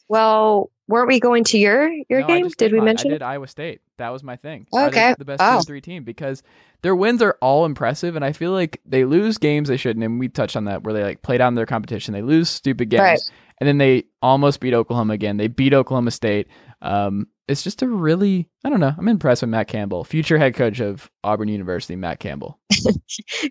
well. 0.09 0.71
Weren't 0.89 1.09
we 1.09 1.19
going 1.19 1.43
to 1.43 1.59
your 1.59 1.91
your 2.09 2.21
No, 2.21 2.27
game? 2.29 2.49
Did 2.59 2.71
we 2.71 2.79
mine. 2.79 2.85
mention? 2.85 3.11
I 3.11 3.15
did 3.15 3.23
Iowa 3.23 3.49
State. 3.49 3.81
That 3.97 4.11
was 4.11 4.23
my 4.23 4.37
thing. 4.37 4.69
Okay. 4.73 5.17
the 5.19 5.25
best 5.25 5.43
Oh. 5.43 5.61
three 5.63 5.81
team 5.81 6.05
because 6.05 6.45
their 6.83 6.95
wins 6.95 7.23
are 7.23 7.37
all 7.41 7.65
impressive, 7.65 8.15
and 8.15 8.25
I 8.25 8.31
feel 8.31 8.53
like 8.53 8.81
they 8.87 9.05
lose 9.05 9.37
games 9.37 9.69
they 9.69 9.77
shouldn't. 9.77 10.05
And 10.05 10.21
we 10.21 10.29
touched 10.29 10.55
on 10.55 10.67
that 10.67 10.85
where 10.85 10.95
they 10.95 11.03
like 11.03 11.23
play 11.23 11.39
down 11.39 11.57
their 11.57 11.67
competition. 11.67 12.15
They 12.15 12.23
lose 12.23 12.49
stupid 12.49 12.89
games, 12.89 13.01
Right. 13.01 13.19
And 13.61 13.69
then 13.69 13.79
they 13.79 14.05
almost 14.23 14.61
beat 14.61 14.75
Oklahoma 14.75 15.15
again. 15.15 15.37
They 15.37 15.49
beat 15.49 15.75
Oklahoma 15.75 16.11
State. 16.11 16.49
Um, 16.83 17.29
it's 17.49 17.63
just 17.63 17.83
a 17.83 17.89
really 17.89 18.49
I 18.65 18.71
don't 18.71 18.81
know. 18.81 18.93
I'm 18.97 19.09
impressed 19.09 19.43
with 19.43 19.51
Matt 19.51 19.69
Campbell, 19.69 20.05
future 20.05 20.39
head 20.39 20.55
coach 20.55 20.81
of 20.81 21.11
Auburn 21.25 21.49
University. 21.49 21.97
Matt 21.97 22.21
Campbell. 22.21 22.59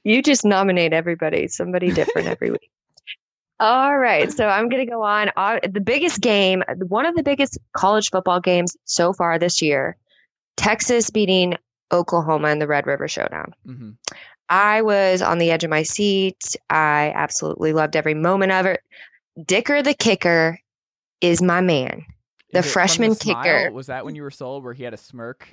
You 0.03 0.21
just 0.21 0.45
nominate 0.45 0.93
everybody, 0.93 1.47
somebody 1.47 1.91
different 1.91 2.27
every 2.27 2.51
week. 2.51 2.69
All 3.59 3.97
right, 3.97 4.31
so 4.31 4.47
I'm 4.47 4.67
going 4.67 4.85
to 4.85 4.91
go 4.91 5.01
on. 5.01 5.31
Uh, 5.37 5.59
the 5.63 5.79
biggest 5.79 6.19
game, 6.21 6.61
one 6.87 7.05
of 7.05 7.15
the 7.15 7.23
biggest 7.23 7.57
college 7.75 8.09
football 8.09 8.41
games 8.41 8.75
so 8.83 9.13
far 9.13 9.39
this 9.39 9.61
year, 9.61 9.97
Texas 10.57 11.09
beating 11.09 11.55
Oklahoma 11.91 12.49
in 12.49 12.59
the 12.59 12.67
Red 12.67 12.85
River 12.85 13.07
Showdown. 13.07 13.53
hmm 13.65 13.91
I 14.47 14.83
was 14.83 15.23
on 15.23 15.39
the 15.39 15.49
edge 15.49 15.63
of 15.63 15.71
my 15.71 15.81
seat. 15.81 16.55
I 16.69 17.11
absolutely 17.15 17.73
loved 17.73 17.95
every 17.95 18.13
moment 18.13 18.51
of 18.51 18.67
it. 18.67 18.81
Dicker 19.43 19.81
the 19.81 19.93
kicker 19.93 20.59
is 21.21 21.41
my 21.41 21.61
man. 21.61 22.05
The 22.53 22.59
Is 22.59 22.65
it 22.65 22.69
from 22.69 22.73
freshman 22.73 23.15
smile? 23.15 23.43
kicker. 23.43 23.71
Was 23.71 23.87
that 23.87 24.05
when 24.05 24.15
you 24.15 24.23
were 24.23 24.31
sold 24.31 24.63
where 24.63 24.73
he 24.73 24.83
had 24.83 24.93
a 24.93 24.97
smirk? 24.97 25.47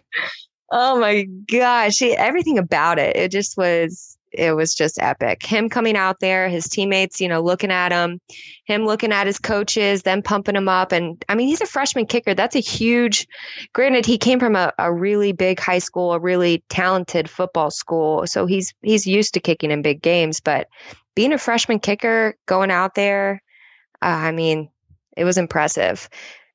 Oh 0.71 0.99
my 0.99 1.25
gosh, 1.51 1.99
he, 1.99 2.17
everything 2.17 2.59
about 2.59 2.99
it. 2.99 3.17
It 3.17 3.31
just 3.31 3.57
was 3.57 4.17
it 4.33 4.57
was 4.57 4.75
just 4.75 4.99
epic. 5.03 5.45
Him 5.45 5.69
coming 5.69 5.97
out 5.97 6.21
there, 6.21 6.49
his 6.49 6.67
teammates, 6.67 7.21
you 7.21 7.29
know, 7.29 7.43
looking 7.43 7.71
at 7.71 7.93
him, 7.93 8.19
him 8.65 8.87
looking 8.87 9.13
at 9.13 9.27
his 9.27 9.39
coaches, 9.39 10.03
them 10.03 10.23
pumping 10.23 10.57
him 10.57 10.69
up 10.69 10.93
and 10.93 11.23
I 11.29 11.35
mean, 11.35 11.49
he's 11.49 11.61
a 11.61 11.67
freshman 11.67 12.07
kicker. 12.07 12.35
That's 12.35 12.57
a 12.57 12.61
huge 12.61 13.27
granted 13.75 14.07
he 14.07 14.17
came 14.17 14.41
from 14.41 14.57
a, 14.57 14.73
a 14.79 14.93
really 14.93 15.33
big 15.33 15.61
high 15.61 15.81
school, 15.81 16.13
a 16.13 16.19
really 16.19 16.65
talented 16.71 17.29
football 17.29 17.71
school. 17.71 18.27
So 18.27 18.47
he's 18.47 18.73
he's 18.83 19.07
used 19.07 19.35
to 19.35 19.41
kicking 19.41 19.71
in 19.71 19.83
big 19.83 20.01
games, 20.01 20.41
but 20.41 20.69
being 21.15 21.33
a 21.33 21.39
freshman 21.39 21.79
kicker 21.81 22.35
going 22.47 22.71
out 22.71 22.95
there, 22.95 23.43
I 24.03 24.33
mean, 24.33 24.69
it 25.17 25.25
was 25.25 25.39
impressive. 25.39 26.09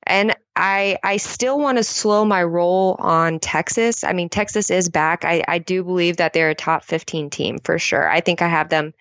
And 0.04 0.34
I 0.56 0.98
I 1.02 1.18
still 1.18 1.58
want 1.58 1.78
to 1.78 1.84
slow 1.84 2.24
my 2.24 2.42
roll 2.42 2.96
on 2.98 3.40
Texas. 3.40 4.04
I 4.04 4.12
mean, 4.12 4.28
Texas 4.28 4.70
is 4.70 4.88
back. 4.88 5.24
I, 5.24 5.44
I 5.48 5.58
do 5.58 5.84
believe 5.84 6.16
that 6.16 6.32
they're 6.32 6.50
a 6.50 6.54
top 6.54 6.84
15 6.84 7.28
team 7.30 7.58
for 7.64 7.78
sure. 7.78 8.08
I 8.08 8.20
think 8.20 8.40
I 8.40 8.48
have 8.48 8.70
them 8.70 8.94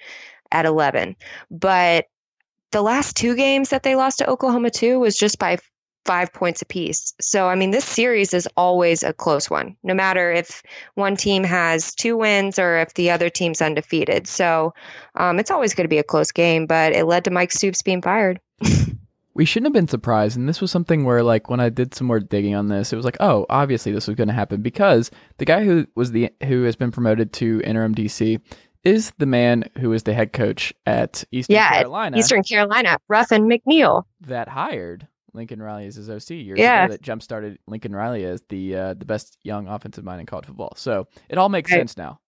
at 0.51 0.65
11. 0.65 1.15
But 1.49 2.07
the 2.71 2.81
last 2.81 3.15
two 3.15 3.35
games 3.35 3.69
that 3.69 3.83
they 3.83 3.95
lost 3.95 4.19
to 4.19 4.29
Oklahoma 4.29 4.69
too 4.69 4.99
was 4.99 5.17
just 5.17 5.39
by 5.39 5.57
five 6.07 6.33
points 6.33 6.61
apiece. 6.61 7.13
So 7.21 7.47
I 7.49 7.55
mean, 7.55 7.71
this 7.71 7.85
series 7.85 8.33
is 8.33 8.47
always 8.57 9.03
a 9.03 9.13
close 9.13 9.49
one, 9.49 9.75
no 9.83 9.93
matter 9.93 10.31
if 10.31 10.63
one 10.95 11.15
team 11.15 11.43
has 11.43 11.93
two 11.93 12.17
wins 12.17 12.57
or 12.57 12.77
if 12.79 12.93
the 12.95 13.11
other 13.11 13.29
team's 13.29 13.61
undefeated. 13.61 14.27
So 14.27 14.73
um, 15.15 15.37
it's 15.39 15.51
always 15.51 15.75
going 15.75 15.85
to 15.85 15.89
be 15.89 15.99
a 15.99 16.03
close 16.03 16.31
game. 16.31 16.65
But 16.65 16.93
it 16.93 17.05
led 17.05 17.25
to 17.25 17.31
Mike 17.31 17.51
Stoops 17.51 17.83
being 17.83 18.01
fired. 18.01 18.39
we 19.35 19.45
shouldn't 19.45 19.67
have 19.67 19.73
been 19.73 19.87
surprised 19.87 20.35
and 20.35 20.49
this 20.49 20.59
was 20.59 20.71
something 20.71 21.05
where 21.05 21.21
like 21.21 21.47
when 21.47 21.59
i 21.59 21.69
did 21.69 21.93
some 21.93 22.07
more 22.07 22.19
digging 22.19 22.55
on 22.55 22.69
this 22.69 22.91
it 22.91 22.95
was 22.95 23.05
like 23.05 23.17
oh 23.19 23.45
obviously 23.51 23.91
this 23.91 24.07
was 24.07 24.15
going 24.15 24.27
to 24.27 24.33
happen 24.33 24.63
because 24.63 25.11
the 25.37 25.45
guy 25.45 25.63
who 25.63 25.85
was 25.93 26.11
the 26.11 26.31
who 26.45 26.63
has 26.63 26.75
been 26.75 26.89
promoted 26.91 27.31
to 27.31 27.61
interim 27.63 27.93
dc 27.93 28.41
is 28.83 29.13
the 29.19 29.27
man 29.27 29.63
who 29.79 29.93
is 29.93 30.01
the 30.03 30.13
head 30.15 30.33
coach 30.33 30.73
at 30.87 31.23
eastern 31.31 31.53
Yeah, 31.53 31.69
carolina 31.69 32.17
Eastern 32.17 32.41
Carolina, 32.41 32.97
Ruffin 33.07 33.47
McNeill. 33.47 34.03
that 34.21 34.47
hired 34.47 35.07
lincoln 35.37 35.61
riley 35.61 35.85
as 35.87 35.95
his 35.95 36.09
oc 36.09 36.29
years 36.29 36.59
Yeah. 36.59 36.83
ago 36.85 36.91
that 36.93 37.01
jump 37.01 37.21
started 37.23 37.57
lincoln 37.67 37.95
riley 37.95 38.25
as 38.25 38.41
the 38.49 38.75
uh, 38.75 38.93
the 38.95 39.05
best 39.05 39.37
young 39.43 39.67
offensive 39.67 40.03
mind 40.03 40.19
in 40.19 40.25
college 40.25 40.45
football 40.47 40.73
so 40.75 41.07
it 41.29 41.37
all 41.37 41.47
makes 41.49 41.71
Right. 41.71 41.77
sense 41.79 41.95
now 41.97 42.19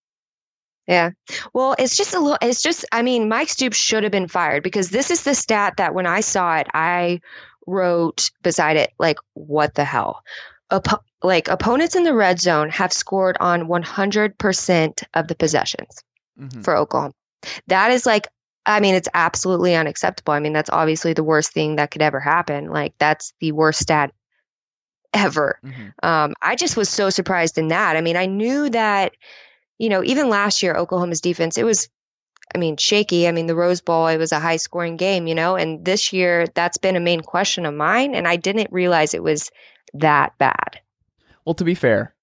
Yeah. 0.87 1.11
Well, 1.53 1.75
it's 1.77 1.95
just 1.95 2.15
a 2.15 2.19
little, 2.19 2.39
it's 2.41 2.63
just, 2.63 2.83
I 2.91 3.03
mean, 3.03 3.29
Mike 3.29 3.49
Stoops 3.49 3.77
should 3.77 4.01
have 4.01 4.11
been 4.11 4.27
fired 4.27 4.63
because 4.63 4.89
this 4.89 5.11
is 5.11 5.23
the 5.23 5.35
stat 5.35 5.75
that 5.77 5.93
when 5.93 6.07
I 6.07 6.21
saw 6.21 6.55
it, 6.57 6.65
I 6.73 7.21
wrote 7.67 8.31
beside 8.41 8.75
it, 8.75 8.89
like, 8.97 9.17
what 9.35 9.75
the 9.75 9.83
hell? 9.85 10.23
Oppo- 10.71 11.03
like, 11.21 11.47
opponents 11.47 11.95
in 11.95 12.05
the 12.05 12.15
red 12.15 12.39
zone 12.41 12.69
have 12.69 12.91
scored 12.91 13.37
on 13.39 13.67
100% 13.67 15.03
of 15.13 15.27
the 15.27 15.35
possessions 15.35 16.03
Mhm. 16.39 16.63
for 16.63 16.75
Oklahoma. 16.75 17.13
That 17.67 17.91
is 17.91 18.07
like, 18.07 18.27
I 18.69 18.79
mean, 18.79 18.95
it's 18.95 19.09
absolutely 19.13 19.75
unacceptable. 19.75 20.33
I 20.33 20.39
mean, 20.39 20.53
that's 20.53 20.69
obviously 20.69 21.13
the 21.13 21.23
worst 21.23 21.51
thing 21.51 21.75
that 21.77 21.91
could 21.91 22.01
ever 22.01 22.19
happen. 22.19 22.69
Like, 22.69 22.93
that's 22.99 23.33
the 23.39 23.51
worst 23.51 23.79
stat 23.79 24.11
ever 25.11 25.57
Mhm. 25.65 25.93
um, 26.03 26.35
I 26.39 26.55
just 26.55 26.77
was 26.77 26.87
so 26.87 27.09
surprised 27.09 27.57
in 27.57 27.69
that. 27.69 27.97
I 27.97 28.01
mean, 28.01 28.15
I 28.15 28.27
knew 28.27 28.69
that, 28.69 29.13
you 29.79 29.89
know, 29.89 30.03
even 30.03 30.29
last 30.29 30.61
year, 30.61 30.75
Oklahoma's 30.75 31.19
defense, 31.19 31.57
it 31.57 31.63
was, 31.63 31.89
I 32.53 32.59
mean, 32.59 32.77
shaky. 32.77 33.27
I 33.27 33.31
mean, 33.31 33.47
the 33.47 33.55
Rose 33.55 33.81
Bowl, 33.81 34.05
it 34.07 34.17
was 34.17 34.31
a 34.31 34.39
high 34.39 34.57
scoring 34.57 34.97
game, 34.97 35.25
you 35.25 35.33
know, 35.33 35.55
and 35.55 35.83
this 35.83 36.13
year 36.13 36.45
that's 36.53 36.77
been 36.77 36.95
a 36.95 36.99
main 36.99 37.21
question 37.21 37.65
of 37.65 37.73
mine. 37.73 38.13
And 38.13 38.27
I 38.27 38.35
didn't 38.35 38.71
realize 38.71 39.15
it 39.15 39.23
was 39.23 39.49
that 39.95 40.37
bad. 40.37 40.79
well 41.43 41.55
to 41.55 41.63
be 41.63 41.73
fair 41.73 42.13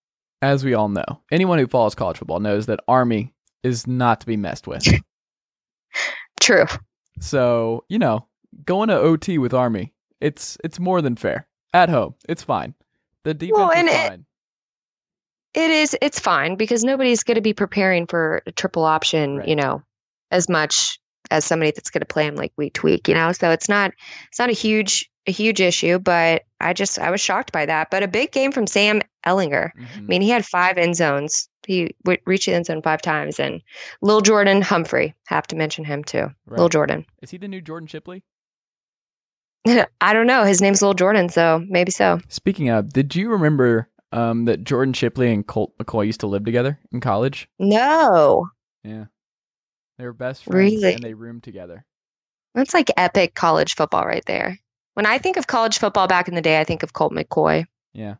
as 0.40 0.64
we 0.64 0.72
all 0.74 0.88
know 0.88 1.20
anyone 1.32 1.58
who 1.58 1.66
follows 1.66 1.96
college 1.96 2.18
football 2.18 2.38
knows 2.38 2.66
that 2.66 2.78
army 2.86 3.34
is 3.64 3.88
not 3.88 4.20
to 4.20 4.26
be 4.26 4.36
messed 4.36 4.68
with 4.68 4.86
True. 6.40 6.64
So, 7.20 7.84
you 7.88 7.98
know, 7.98 8.26
going 8.64 8.88
to 8.88 8.96
OT 8.98 9.38
with 9.38 9.54
Army, 9.54 9.92
it's 10.20 10.56
it's 10.64 10.78
more 10.78 11.00
than 11.02 11.16
fair. 11.16 11.46
At 11.74 11.88
home, 11.88 12.14
it's 12.28 12.42
fine. 12.42 12.74
The 13.24 13.34
defense 13.34 13.56
Well, 13.58 13.70
is 13.70 13.76
and 13.78 13.88
it- 13.88 14.08
fine. 14.08 14.24
It 15.54 15.70
is, 15.70 15.96
it's 16.02 16.20
fine 16.20 16.56
because 16.56 16.84
nobody's 16.84 17.22
going 17.22 17.36
to 17.36 17.40
be 17.40 17.54
preparing 17.54 18.06
for 18.06 18.42
a 18.46 18.52
triple 18.52 18.84
option, 18.84 19.38
Right. 19.38 19.48
you 19.48 19.56
know, 19.56 19.82
as 20.30 20.50
much 20.50 20.98
as 21.30 21.46
somebody 21.46 21.70
that's 21.70 21.88
going 21.88 22.02
to 22.02 22.06
play 22.06 22.26
them 22.26 22.34
like 22.36 22.52
week 22.58 22.74
to 22.74 22.82
week, 22.82 23.08
you 23.08 23.14
know? 23.14 23.32
So 23.32 23.50
it's 23.50 23.66
not, 23.66 23.92
it's 24.28 24.38
not 24.38 24.50
a 24.50 24.52
huge, 24.52 25.08
a 25.26 25.32
huge 25.32 25.60
issue, 25.60 25.98
but 25.98 26.42
I 26.60 26.72
just, 26.72 26.98
I 26.98 27.10
was 27.10 27.20
shocked 27.20 27.52
by 27.52 27.66
that. 27.66 27.90
But 27.90 28.02
a 28.02 28.08
big 28.08 28.30
game 28.32 28.52
from 28.52 28.66
Sam 28.66 29.02
Ehlinger. 29.26 29.70
I 29.76 29.80
Mhm. 29.98 30.08
mean, 30.08 30.22
he 30.22 30.30
had 30.30 30.44
five 30.46 30.78
end 30.78 30.94
zones. 30.96 31.48
He 31.66 31.94
w- 32.04 32.20
reached 32.26 32.46
the 32.46 32.54
end 32.54 32.66
zone 32.66 32.80
five 32.82 33.02
times. 33.02 33.40
And 33.40 33.60
Lil 34.02 34.20
Jordan 34.20 34.62
Humphrey, 34.62 35.14
have 35.26 35.46
to 35.48 35.56
mention 35.56 35.84
him 35.84 36.04
too. 36.04 36.28
Lil 36.46 36.68
Jordan. 36.68 37.04
Is 37.22 37.30
he 37.30 37.38
the 37.38 37.48
new 37.48 37.60
Jordan 37.60 37.88
Shipley? 37.88 38.22
I 40.00 40.12
don't 40.12 40.26
know. 40.28 40.44
His 40.44 40.60
name's 40.62 40.80
Lil 40.80 40.94
Jordan, 40.94 41.28
so 41.28 41.64
maybe 41.68 41.90
so. 41.90 42.20
Speaking 42.28 42.68
of, 42.68 42.92
did 42.92 43.14
you 43.16 43.30
remember 43.30 43.88
um, 44.12 44.44
that 44.44 44.62
Jordan 44.62 44.94
Shipley 44.94 45.32
and 45.32 45.44
Colt 45.46 45.76
McCoy 45.78 46.06
used 46.06 46.20
to 46.20 46.28
live 46.28 46.44
together 46.44 46.78
in 46.92 47.00
college? 47.00 47.48
No. 47.58 48.48
Yeah. 48.84 49.06
They 49.98 50.04
were 50.04 50.12
best 50.12 50.44
friends 50.44 50.74
Really? 50.74 50.94
and 50.94 51.02
they 51.02 51.14
roomed 51.14 51.42
together. 51.42 51.84
That's 52.54 52.72
like 52.72 52.90
epic 52.96 53.34
college 53.34 53.74
football 53.74 54.04
right 54.06 54.24
there. 54.26 54.58
When 54.96 55.04
I 55.04 55.18
think 55.18 55.36
of 55.36 55.46
college 55.46 55.76
football 55.78 56.06
back 56.08 56.26
in 56.26 56.34
the 56.34 56.40
day, 56.40 56.58
I 56.58 56.64
think 56.64 56.82
of 56.82 56.94
Colt 56.94 57.12
McCoy. 57.12 57.66
Yeah. 57.92 58.14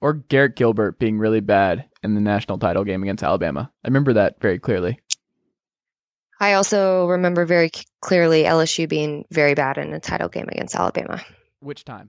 Or 0.00 0.14
Garrett 0.14 0.56
Gilbert 0.56 0.98
being 0.98 1.18
really 1.18 1.40
bad 1.40 1.84
in 2.02 2.14
the 2.14 2.22
national 2.22 2.56
title 2.56 2.84
game 2.84 3.02
against 3.02 3.22
Alabama. 3.22 3.70
I 3.84 3.88
remember 3.88 4.14
that 4.14 4.40
very 4.40 4.58
clearly. 4.58 4.98
I 6.40 6.54
also 6.54 7.04
remember 7.06 7.44
very 7.44 7.70
clearly 8.00 8.44
LSU 8.44 8.88
being 8.88 9.26
very 9.30 9.52
bad 9.52 9.76
in 9.76 9.92
a 9.92 10.00
title 10.00 10.30
game 10.30 10.48
against 10.48 10.74
Alabama. 10.74 11.20
Which 11.60 11.84
time? 11.84 12.08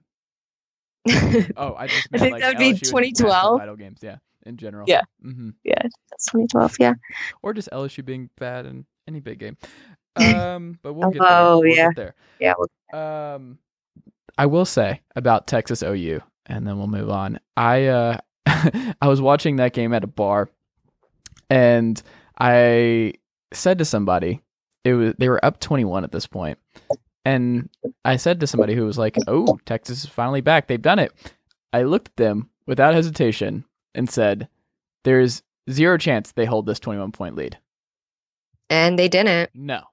Oh, 1.58 1.76
I 1.78 1.88
just 1.88 2.08
I 2.14 2.18
think 2.18 2.32
like 2.32 2.42
that'd 2.42 2.58
be 2.58 2.64
LSU 2.64 2.68
in 2.70 2.76
national 2.76 3.02
2012. 3.02 3.60
title 3.60 3.76
games. 3.76 4.00
Yeah, 4.02 4.16
in 4.46 4.56
general. 4.56 4.86
Yeah. 4.88 5.02
hmm 5.22 5.50
2012. 5.66 6.78
Yeah. 6.80 6.94
Or 7.42 7.54
just 7.54 7.70
LSU 7.74 8.06
being 8.06 8.30
bad 8.40 8.66
in 8.68 8.86
any 9.06 9.20
big 9.20 9.40
game. 9.40 9.58
Um, 10.16 10.80
but 10.82 10.94
we'll 10.94 11.10
get 11.12 11.20
there. 11.20 11.28
Oh, 11.30 11.60
We'll 11.60 11.76
yeah. 11.76 11.88
get 11.90 11.96
there. 11.98 12.16
Yeah. 12.40 12.54
well, 12.58 13.36
Um, 13.36 13.58
I 14.38 14.46
will 14.46 14.66
say 14.66 15.02
about 15.16 15.48
Texas 15.48 15.84
OU, 15.84 16.22
and 16.46 16.66
then 16.68 16.78
we'll 16.78 16.88
move 16.88 17.10
on. 17.10 17.40
I 17.56 17.86
uh, 17.86 18.18
I 18.46 19.08
was 19.08 19.22
watching 19.22 19.58
that 19.58 19.74
game 19.74 19.94
at 19.94 20.04
a 20.04 20.08
bar, 20.08 20.50
and 21.50 22.02
I 22.40 23.14
said 23.54 23.78
to 23.78 23.86
somebody, 23.86 24.42
it 24.84 24.94
was 24.94 25.14
they 25.18 25.30
were 25.30 25.44
up 25.46 25.60
twenty 25.60 25.86
one 25.86 26.04
at 26.04 26.12
this 26.12 26.28
point, 26.28 26.58
and 27.26 27.70
I 28.04 28.18
said 28.18 28.40
to 28.40 28.48
somebody 28.48 28.76
who 28.76 28.86
was 28.86 28.98
like, 28.98 29.18
"Oh, 29.28 29.60
Texas 29.66 30.04
is 30.04 30.10
finally 30.10 30.42
back. 30.42 30.68
They've 30.68 30.82
done 30.82 31.00
it." 31.00 31.12
I 31.72 31.84
looked 31.84 32.10
at 32.10 32.16
them 32.18 32.50
without 32.66 32.94
hesitation 32.94 33.66
and 33.94 34.10
said, 34.10 34.48
"There's 35.04 35.44
zero 35.70 35.98
chance 35.98 36.32
they 36.32 36.46
hold 36.46 36.66
this 36.66 36.80
twenty 36.80 37.00
one 37.00 37.12
point 37.12 37.36
lead." 37.36 37.58
And 38.70 38.98
they 38.98 39.08
didn't. 39.08 39.52
No, 39.54 39.84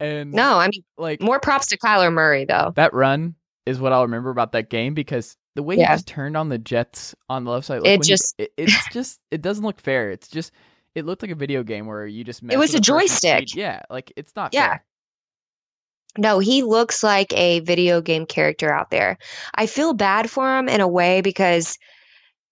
and 0.00 0.32
No, 0.32 0.58
I 0.58 0.68
mean, 0.68 0.84
like 0.96 1.20
more 1.20 1.40
props 1.40 1.66
to 1.68 1.78
Kyler 1.78 2.12
Murray, 2.12 2.46
though. 2.46 2.72
that 2.76 2.94
run 2.94 3.34
is 3.66 3.80
what 3.80 3.92
I'll 3.92 4.02
remember 4.02 4.30
about 4.30 4.52
that 4.52 4.70
game 4.70 4.94
because 4.94 5.36
the 5.54 5.62
way 5.62 5.76
he 5.76 5.82
Yeah. 5.82 5.94
just 5.94 6.06
turned 6.06 6.36
on 6.36 6.48
the 6.48 6.58
Jets 6.58 7.14
on 7.28 7.44
the 7.44 7.50
left 7.50 7.66
side, 7.66 7.78
It 7.78 7.82
when 7.82 7.92
he- 8.02 8.08
just- 8.08 8.34
it, 8.38 8.52
it's 8.56 8.88
just 8.92 9.20
it 9.30 9.42
doesn't 9.42 9.64
look 9.64 9.80
fair. 9.80 10.10
It's 10.10 10.28
just 10.28 10.52
it 10.94 11.06
looked 11.06 11.22
like 11.22 11.30
a 11.30 11.34
video 11.36 11.62
game 11.62 11.86
where 11.86 12.06
you 12.06 12.22
just 12.24 12.42
mess 12.42 12.54
It 12.54 12.58
was 12.58 12.74
a 12.74 12.80
joystick. 12.80 13.48
speed. 13.48 13.58
Yeah, 13.60 13.82
like 13.88 14.12
it's 14.16 14.34
not 14.36 14.52
Yeah. 14.52 14.68
fair. 14.68 14.84
No, 16.18 16.38
he 16.40 16.62
looks 16.62 17.02
like 17.02 17.32
a 17.32 17.60
video 17.60 18.02
game 18.02 18.26
character 18.26 18.70
out 18.70 18.90
there. 18.90 19.16
I 19.54 19.64
feel 19.66 19.94
bad 19.94 20.28
for 20.30 20.58
him 20.58 20.68
in 20.68 20.82
a 20.82 20.88
way 20.88 21.22
because 21.22 21.78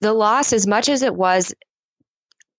the 0.00 0.14
loss, 0.14 0.54
as 0.54 0.66
much 0.66 0.88
as 0.88 1.02
it 1.02 1.14
was 1.14 1.52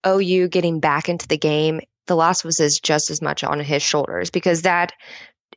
OU 0.05 0.47
getting 0.49 0.79
back 0.79 1.09
into 1.09 1.27
the 1.27 1.37
game, 1.37 1.81
the 2.07 2.15
loss 2.15 2.43
was 2.43 2.59
as 2.59 2.79
just 2.79 3.09
as 3.09 3.21
much 3.21 3.43
on 3.43 3.59
his 3.59 3.81
shoulders 3.81 4.29
because 4.29 4.61
that, 4.63 4.93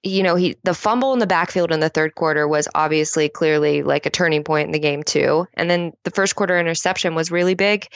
you 0.05 0.23
know, 0.23 0.37
he 0.37 0.57
the 0.65 0.75
fumble 0.75 1.13
in 1.13 1.19
the 1.19 1.27
backfield 1.27 1.73
in 1.73 1.81
the 1.81 1.89
third 1.89 2.15
quarter 2.15 2.47
was 2.47 2.69
obviously 2.75 3.29
clearly 3.29 3.83
like 3.83 4.07
a 4.07 4.11
turning 4.11 4.45
point 4.45 4.67
in 4.67 4.73
the 4.73 4.79
game 4.79 5.03
too, 5.03 5.47
and 5.55 5.71
then 5.71 5.93
the 6.05 6.11
first 6.11 6.37
quarter 6.37 6.59
interception 6.59 7.15
was 7.15 7.31
really 7.31 7.55
big. 7.55 7.89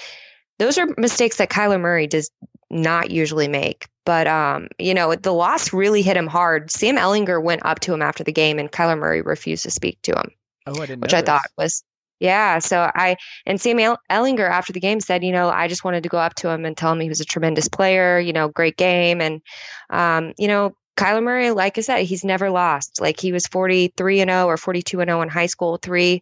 Those 0.59 0.79
are 0.79 0.88
mistakes 0.97 1.37
that 1.37 1.51
Kyler 1.51 1.81
Murray 1.81 2.07
does 2.07 2.31
not 2.71 3.11
usually 3.11 3.49
make. 3.49 3.87
But 4.05 4.27
um, 4.27 4.68
you 4.79 4.94
know, 4.94 5.14
the 5.14 5.33
loss 5.35 5.73
really 5.73 6.01
hit 6.03 6.16
him 6.16 6.27
hard. 6.27 6.71
Sam 6.71 6.97
Ehlinger 6.97 7.42
went 7.42 7.64
up 7.64 7.81
to 7.81 7.92
him 7.92 8.01
after 8.01 8.25
the 8.25 8.33
game, 8.33 8.59
and 8.59 8.73
Kyler 8.73 8.99
Murray 8.99 9.21
refused 9.21 9.64
to 9.64 9.71
speak 9.71 10.01
to 10.03 10.12
him, 10.12 10.31
Oh, 10.66 10.81
I 10.81 10.87
didn't. 10.87 11.03
which 11.03 11.14
I 11.14 11.21
thought 11.21 11.44
was 11.59 11.85
yeah. 12.21 12.59
So 12.59 12.90
I 12.94 13.16
and 13.44 13.61
Sam 13.61 13.77
Ehlinger 14.11 14.49
after 14.49 14.73
the 14.73 14.81
game 14.81 15.01
said, 15.01 15.23
you 15.23 15.31
know, 15.31 15.51
I 15.51 15.68
just 15.68 15.85
wanted 15.85 16.03
to 16.05 16.09
go 16.09 16.18
up 16.18 16.35
to 16.37 16.49
him 16.49 16.64
and 16.64 16.75
tell 16.77 16.90
him 16.90 17.01
he 17.01 17.09
was 17.11 17.21
a 17.21 17.25
tremendous 17.27 17.68
player. 17.68 18.18
You 18.18 18.33
know, 18.33 18.49
great 18.49 18.77
game, 18.79 19.21
and 19.21 19.42
um, 19.90 20.33
you 20.38 20.49
know. 20.49 20.75
Kyler 20.98 21.22
Murray, 21.22 21.52
like 21.52 21.78
I 21.78 21.80
said, 21.80 22.02
he's 22.02 22.24
never 22.24 22.50
lost. 22.50 23.00
Like 23.00 23.20
he 23.20 23.30
was 23.30 23.46
43 23.46 24.20
and 24.20 24.30
0 24.30 24.46
or 24.46 24.56
42 24.56 25.00
and 25.00 25.08
0 25.08 25.22
in 25.22 25.28
high 25.28 25.46
school, 25.46 25.76
three 25.76 26.20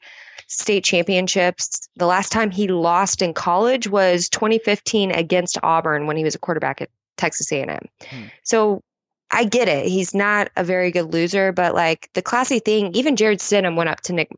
state 0.49 0.85
championships. 0.85 1.89
The 1.97 2.07
last 2.07 2.31
time 2.31 2.51
he 2.51 2.69
lost 2.69 3.23
in 3.23 3.33
college 3.33 3.89
was 3.89 4.29
2015 4.29 5.13
against 5.13 5.59
Auburn 5.63 6.07
when 6.07 6.19
he 6.19 6.25
was 6.25 6.35
a 6.35 6.39
quarterback 6.39 6.83
at 6.83 6.91
Texas 7.17 7.51
A&M. 7.51 7.89
Hmm. 8.03 8.23
So 8.43 8.83
I 9.31 9.45
get 9.45 9.67
it. 9.67 9.87
He's 9.87 10.15
not 10.15 10.51
a 10.57 10.63
very 10.63 10.91
good 10.91 11.11
loser, 11.11 11.53
but 11.53 11.75
like 11.75 12.11
the 12.13 12.21
classy 12.21 12.59
thing, 12.59 12.95
even 12.95 13.17
Jarrett 13.17 13.41
Stidham 13.41 13.77
went 13.77 13.89
up 13.89 14.03
to 14.03 14.13
Nick 14.13 14.31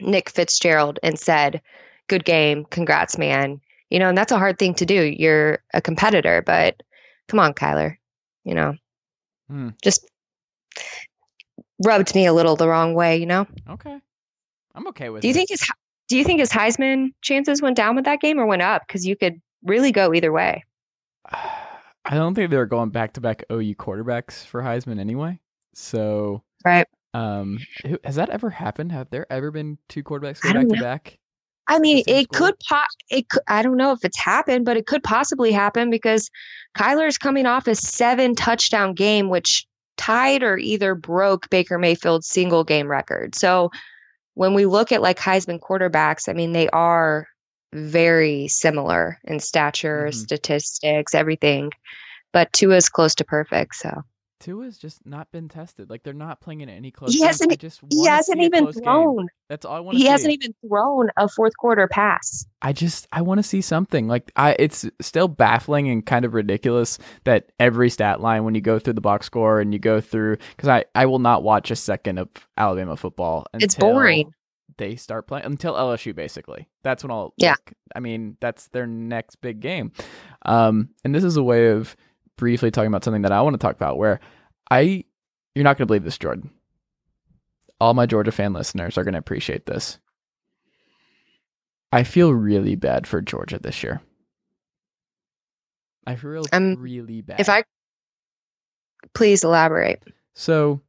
Nick 0.00 0.30
Fitzgerald 0.30 0.98
and 1.02 1.18
said, 1.18 1.60
"Good 2.08 2.24
game, 2.24 2.64
congrats, 2.70 3.18
man." 3.18 3.60
You 3.90 3.98
know, 3.98 4.08
and 4.08 4.16
that's 4.16 4.32
a 4.32 4.38
hard 4.38 4.58
thing 4.58 4.74
to 4.76 4.86
do. 4.86 5.14
You're 5.16 5.58
a 5.74 5.82
competitor, 5.82 6.40
but 6.40 6.82
come 7.28 7.38
on, 7.38 7.52
Kyler. 7.52 7.98
You 8.44 8.54
know, 8.54 8.74
Hmm. 9.52 9.68
just 9.82 10.06
rubbed 11.84 12.14
me 12.14 12.26
a 12.26 12.32
little 12.32 12.56
the 12.56 12.68
wrong 12.68 12.94
way. 12.94 13.16
You 13.18 13.26
know. 13.26 13.46
Okay, 13.68 13.98
I'm 14.74 14.86
okay 14.88 15.10
with. 15.10 15.22
Do 15.22 15.28
you 15.28 15.32
it. 15.32 15.36
think 15.36 15.50
his 15.50 15.62
Do 16.08 16.16
you 16.16 16.24
think 16.24 16.40
his 16.40 16.50
Heisman 16.50 17.08
chances 17.22 17.60
went 17.60 17.76
down 17.76 17.94
with 17.96 18.06
that 18.06 18.20
game 18.20 18.38
or 18.38 18.46
went 18.46 18.62
up? 18.62 18.82
Because 18.86 19.06
you 19.06 19.16
could 19.16 19.40
really 19.64 19.92
go 19.92 20.14
either 20.14 20.32
way. 20.32 20.64
I 22.04 22.14
don't 22.14 22.34
think 22.34 22.50
they're 22.50 22.66
going 22.66 22.90
back 22.90 23.12
to 23.12 23.20
back 23.20 23.44
OU 23.50 23.74
quarterbacks 23.76 24.44
for 24.44 24.60
Heisman 24.60 24.98
anyway. 24.98 25.38
So, 25.72 26.42
Right. 26.64 26.86
um, 27.14 27.60
has 28.02 28.16
that 28.16 28.28
ever 28.30 28.50
happened? 28.50 28.90
Have 28.90 29.08
there 29.10 29.30
ever 29.30 29.50
been 29.52 29.78
two 29.88 30.02
quarterbacks 30.02 30.42
go 30.42 30.52
back 30.52 30.68
to 30.68 30.80
back? 30.80 31.18
I 31.68 31.78
mean, 31.78 32.02
it 32.06 32.32
school? 32.32 32.46
could 32.48 32.54
po- 32.68 32.82
it 33.10 33.28
could, 33.28 33.42
I 33.48 33.62
don't 33.62 33.76
know 33.76 33.92
if 33.92 34.04
it's 34.04 34.18
happened, 34.18 34.64
but 34.64 34.76
it 34.76 34.86
could 34.86 35.02
possibly 35.02 35.52
happen 35.52 35.90
because 35.90 36.30
Kyler 36.76 37.06
Kyler's 37.06 37.18
coming 37.18 37.46
off 37.46 37.66
a 37.66 37.74
seven 37.74 38.34
touchdown 38.34 38.94
game, 38.94 39.28
which 39.28 39.66
tied 39.96 40.42
or 40.42 40.56
either 40.58 40.94
broke 40.94 41.48
Baker 41.50 41.78
Mayfield's 41.78 42.26
single 42.26 42.64
game 42.64 42.88
record. 42.88 43.34
So 43.34 43.70
when 44.34 44.54
we 44.54 44.66
look 44.66 44.90
at 44.92 45.02
like 45.02 45.18
Heisman 45.18 45.60
quarterbacks, 45.60 46.28
I 46.28 46.32
mean, 46.32 46.52
they 46.52 46.68
are 46.70 47.28
very 47.72 48.48
similar 48.48 49.18
in 49.24 49.38
stature, 49.40 50.08
Mhm. 50.10 50.14
statistics, 50.14 51.14
everything. 51.14 51.70
But 52.32 52.52
Tua's 52.52 52.88
close 52.88 53.14
to 53.16 53.24
perfect. 53.24 53.74
So 53.76 54.02
Tua's 54.42 54.76
just 54.76 55.06
not 55.06 55.30
been 55.30 55.48
tested. 55.48 55.88
Like 55.88 56.02
they're 56.02 56.12
not 56.12 56.40
playing 56.40 56.62
in 56.62 56.68
any 56.68 56.90
close. 56.90 57.12
He 57.12 57.18
games. 57.20 57.28
hasn't- 57.28 57.52
I 57.52 57.56
just 57.56 57.80
he 57.90 58.04
hasn't 58.06 58.40
even 58.40 58.64
close 58.64 58.74
game. 58.74 58.84
thrown. 58.84 59.28
That's 59.48 59.64
all 59.64 59.76
I 59.76 59.80
want. 59.80 59.96
He 59.96 60.00
see. 60.00 60.04
He 60.06 60.10
hasn't 60.10 60.32
even 60.32 60.54
thrown 60.66 61.08
a 61.16 61.28
fourth 61.28 61.56
quarter 61.56 61.86
pass. 61.86 62.44
I 62.60 62.72
just 62.72 63.06
I 63.12 63.22
want 63.22 63.38
to 63.38 63.42
see 63.42 63.60
something 63.60 64.08
like 64.08 64.32
I. 64.36 64.56
It's 64.58 64.84
still 65.00 65.28
baffling 65.28 65.88
and 65.88 66.04
kind 66.04 66.24
of 66.24 66.34
ridiculous 66.34 66.98
that 67.24 67.52
every 67.60 67.88
stat 67.88 68.20
line 68.20 68.44
when 68.44 68.54
you 68.54 68.60
go 68.60 68.78
through 68.78 68.94
the 68.94 69.00
box 69.00 69.26
score 69.26 69.60
and 69.60 69.72
you 69.72 69.78
go 69.78 70.00
through 70.00 70.38
because 70.56 70.68
I 70.68 70.84
I 70.94 71.06
will 71.06 71.20
not 71.20 71.42
watch 71.44 71.70
a 71.70 71.76
second 71.76 72.18
of 72.18 72.28
Alabama 72.56 72.96
football. 72.96 73.46
It's 73.54 73.76
boring. 73.76 74.32
They 74.78 74.96
start 74.96 75.26
playing 75.28 75.44
until 75.44 75.74
LSU 75.74 76.14
basically. 76.14 76.66
That's 76.82 77.04
when 77.04 77.10
I'll. 77.12 77.34
Yeah. 77.36 77.50
like, 77.50 77.74
I 77.94 78.00
mean 78.00 78.36
that's 78.40 78.68
their 78.68 78.86
next 78.86 79.36
big 79.36 79.60
game, 79.60 79.92
um, 80.46 80.88
and 81.04 81.14
this 81.14 81.22
is 81.24 81.36
a 81.36 81.42
way 81.42 81.68
of 81.68 81.94
briefly 82.36 82.70
talking 82.70 82.88
about 82.88 83.04
something 83.04 83.22
that 83.22 83.32
I 83.32 83.42
want 83.42 83.54
to 83.54 83.58
talk 83.58 83.76
about 83.76 83.98
where 83.98 84.20
I 84.70 85.04
you're 85.54 85.64
not 85.64 85.76
going 85.76 85.84
to 85.84 85.86
believe 85.86 86.04
this, 86.04 86.18
Jordan. 86.18 86.50
All 87.80 87.94
my 87.94 88.06
Georgia 88.06 88.32
fan 88.32 88.52
listeners 88.52 88.96
are 88.96 89.04
going 89.04 89.12
to 89.14 89.18
appreciate 89.18 89.66
this. 89.66 89.98
I 91.92 92.04
feel 92.04 92.32
really 92.32 92.74
bad 92.74 93.06
for 93.06 93.20
Georgia 93.20 93.58
this 93.58 93.82
year. 93.82 94.00
I 96.06 96.16
feel 96.16 96.44
Um, 96.52 96.76
really 96.76 97.20
bad. 97.20 97.40
If 97.40 97.48
I 97.48 97.64
please 99.14 99.44
elaborate. 99.44 100.02
so, 100.34 100.80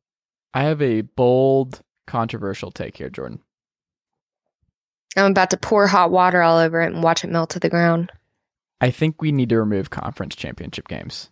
I 0.54 0.64
have 0.64 0.82
a 0.82 1.02
bold, 1.02 1.82
controversial 2.08 2.72
take 2.72 2.96
here, 2.98 3.10
Jordan. 3.10 3.42
I'm 5.18 5.32
about 5.32 5.50
to 5.52 5.58
pour 5.58 5.88
hot 5.88 6.10
water 6.12 6.42
all 6.42 6.58
over 6.58 6.82
it 6.82 6.94
and 6.94 7.04
watch 7.04 7.24
it 7.24 7.30
melt 7.30 7.52
to 7.52 7.60
the 7.60 7.70
ground. 7.70 8.12
I 8.82 8.92
think 8.92 9.22
we 9.22 9.32
need 9.32 9.50
to 9.50 9.60
remove 9.60 9.90
conference 9.90 10.36
championship 10.36 10.88
games. 10.88 11.30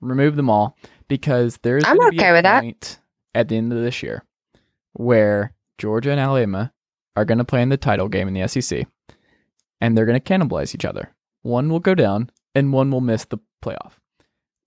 Remove 0.00 0.36
them 0.36 0.50
all 0.50 0.76
because 1.08 1.58
there's 1.62 1.84
I'm 1.86 2.00
okay 2.08 2.30
a 2.30 2.32
with 2.32 2.42
that. 2.44 2.98
at 3.34 3.48
the 3.48 3.56
end 3.56 3.72
of 3.72 3.82
this 3.82 4.02
year 4.02 4.24
where 4.92 5.52
Georgia 5.78 6.10
and 6.10 6.20
Alabama 6.20 6.72
are 7.16 7.24
going 7.24 7.38
to 7.38 7.44
play 7.44 7.62
in 7.62 7.68
the 7.70 7.76
title 7.76 8.08
game 8.08 8.28
in 8.28 8.34
the 8.34 8.46
SEC, 8.48 8.86
and 9.80 9.96
they're 9.96 10.06
going 10.06 10.20
to 10.20 10.32
cannibalize 10.32 10.74
each 10.74 10.84
other. 10.84 11.14
One 11.42 11.68
will 11.70 11.80
go 11.80 11.94
down, 11.94 12.30
and 12.54 12.72
one 12.72 12.90
will 12.90 13.00
miss 13.00 13.24
the 13.24 13.38
playoff. 13.62 13.92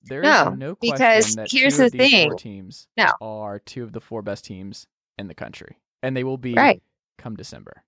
There 0.03 0.21
is 0.21 0.29
No, 0.29 0.49
no, 0.51 0.75
question 0.75 0.95
because 0.97 1.35
that 1.35 1.51
here's 1.51 1.77
the 1.77 1.89
these 1.89 2.09
thing. 2.11 2.29
four 2.29 2.37
teams 2.39 2.87
No. 2.97 3.11
are 3.21 3.59
two 3.59 3.83
of 3.83 3.91
the 3.91 4.01
four 4.01 4.21
best 4.21 4.45
teams 4.45 4.87
in 5.17 5.27
the 5.27 5.35
country, 5.35 5.77
and 6.01 6.15
they 6.15 6.23
will 6.23 6.37
be 6.37 6.53
Right. 6.53 6.81
come 7.17 7.35
December. 7.35 7.83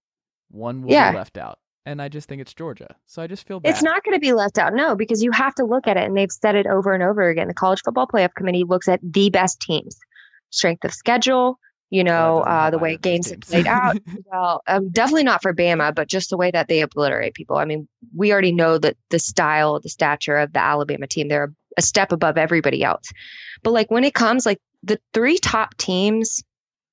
One 0.49 0.84
will 0.84 0.91
Yeah. 0.91 1.12
be 1.12 1.17
left 1.17 1.38
out, 1.38 1.60
and 1.86 2.02
I 2.02 2.10
just 2.10 2.28
think 2.28 2.41
it's 2.41 2.54
Georgia. 2.54 2.96
So 3.08 3.22
I 3.22 3.28
just 3.28 3.48
feel 3.48 3.60
bad. 3.60 3.70
It's 3.70 3.84
not 3.84 4.04
going 4.04 4.15
to 4.15 4.20
be 4.20 4.34
left 4.34 4.58
out. 4.58 4.74
No, 4.74 4.96
because 4.96 5.24
you 5.24 5.32
have 5.32 5.56
to 5.56 5.65
look 5.65 5.88
at 5.88 5.98
it, 5.98 6.04
and 6.04 6.15
they've 6.15 6.32
said 6.32 6.56
it 6.56 6.67
over 6.67 6.94
and 6.94 7.04
over 7.04 7.28
again. 7.30 7.48
The 7.48 7.54
College 7.54 7.82
Football 7.84 8.08
Playoff 8.08 8.34
Committee 8.36 8.63
looks 8.63 8.88
at 8.88 9.00
the 9.04 9.30
best 9.30 9.60
teams, 9.60 9.98
strength 10.52 10.86
of 10.86 10.94
schedule, 10.94 11.60
you 11.91 12.06
know, 12.06 12.39
uh, 12.39 12.70
the 12.70 12.80
way 12.80 12.96
games 12.96 13.30
have 13.30 13.41
played 13.41 13.67
out. 13.67 13.98
well, 14.32 14.62
um, 14.65 14.89
definitely 14.89 15.26
not 15.26 15.41
for 15.41 15.54
Bama, 15.54 15.94
but 15.94 16.08
just 16.08 16.30
the 16.30 16.38
way 16.38 16.50
that 16.50 16.70
they 16.70 16.80
obliterate 16.80 17.34
people. 17.34 17.58
I 17.58 17.65
mean, 17.65 17.88
we 18.15 18.32
already 18.32 18.54
know 18.54 18.78
that 18.78 18.96
the 19.10 19.20
style, 19.20 19.80
the 19.80 19.89
stature 19.89 20.38
of 20.38 20.54
the 20.54 20.60
Alabama 20.60 21.06
team, 21.06 21.28
they're 21.28 21.54
a 21.78 21.82
step 21.82 22.13
above 22.13 22.38
everybody 22.38 22.82
else. 22.82 23.12
But 23.62 23.72
like 23.72 23.91
when 23.91 24.06
it 24.06 24.13
comes, 24.13 24.46
like 24.46 24.60
the 24.84 25.00
three 25.13 25.38
top 25.38 25.76
teams 25.78 26.41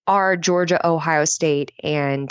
are 0.09 0.37
Georgia, 0.37 0.85
Ohio 0.85 1.24
State, 1.24 1.70
and 1.83 2.31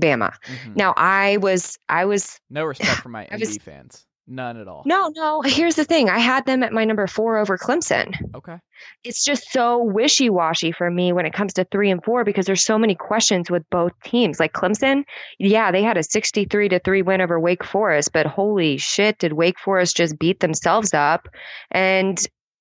Bama. 0.00 0.34
Mhm. 0.46 0.76
Now, 0.76 0.94
I 0.96 1.36
was, 1.38 1.78
I 1.88 2.04
was, 2.04 2.40
no 2.50 2.64
respect 2.72 3.00
for 3.00 3.08
my 3.08 3.28
was- 3.32 3.58
fans. 3.58 4.06
None 4.26 4.56
at 4.56 4.68
all. 4.68 4.84
no, 4.86 5.12
no. 5.14 5.42
Here's 5.42 5.74
the 5.74 5.84
thing: 5.84 6.08
I 6.08 6.18
had 6.18 6.46
them 6.46 6.62
at 6.62 6.72
my 6.72 6.86
number 6.86 7.06
four 7.06 7.36
over 7.36 7.58
Clemson. 7.58 8.14
Okay. 8.34 8.56
It's 9.04 9.22
just 9.22 9.52
so 9.52 9.82
wishy 9.82 10.30
washy 10.30 10.72
for 10.72 10.90
me 10.90 11.12
when 11.12 11.26
it 11.26 11.34
comes 11.34 11.52
to 11.54 11.64
three 11.64 11.90
and 11.90 12.02
four 12.02 12.24
because 12.24 12.46
there's 12.46 12.64
so 12.64 12.78
many 12.78 12.94
questions 12.94 13.50
with 13.50 13.68
both 13.68 13.92
teams. 14.02 14.40
Like 14.40 14.54
Clemson, 14.54 15.04
yeah, 15.38 15.70
they 15.70 15.82
had 15.82 15.98
a 15.98 16.02
63 16.02 16.70
to 16.70 16.78
three 16.78 17.02
win 17.02 17.20
over 17.20 17.38
Wake 17.38 17.62
Forest, 17.64 18.14
but 18.14 18.24
holy 18.24 18.78
shit, 18.78 19.18
did 19.18 19.34
Wake 19.34 19.58
Forest 19.58 19.98
just 19.98 20.18
beat 20.18 20.40
themselves 20.40 20.94
up? 20.94 21.28
And 21.70 22.18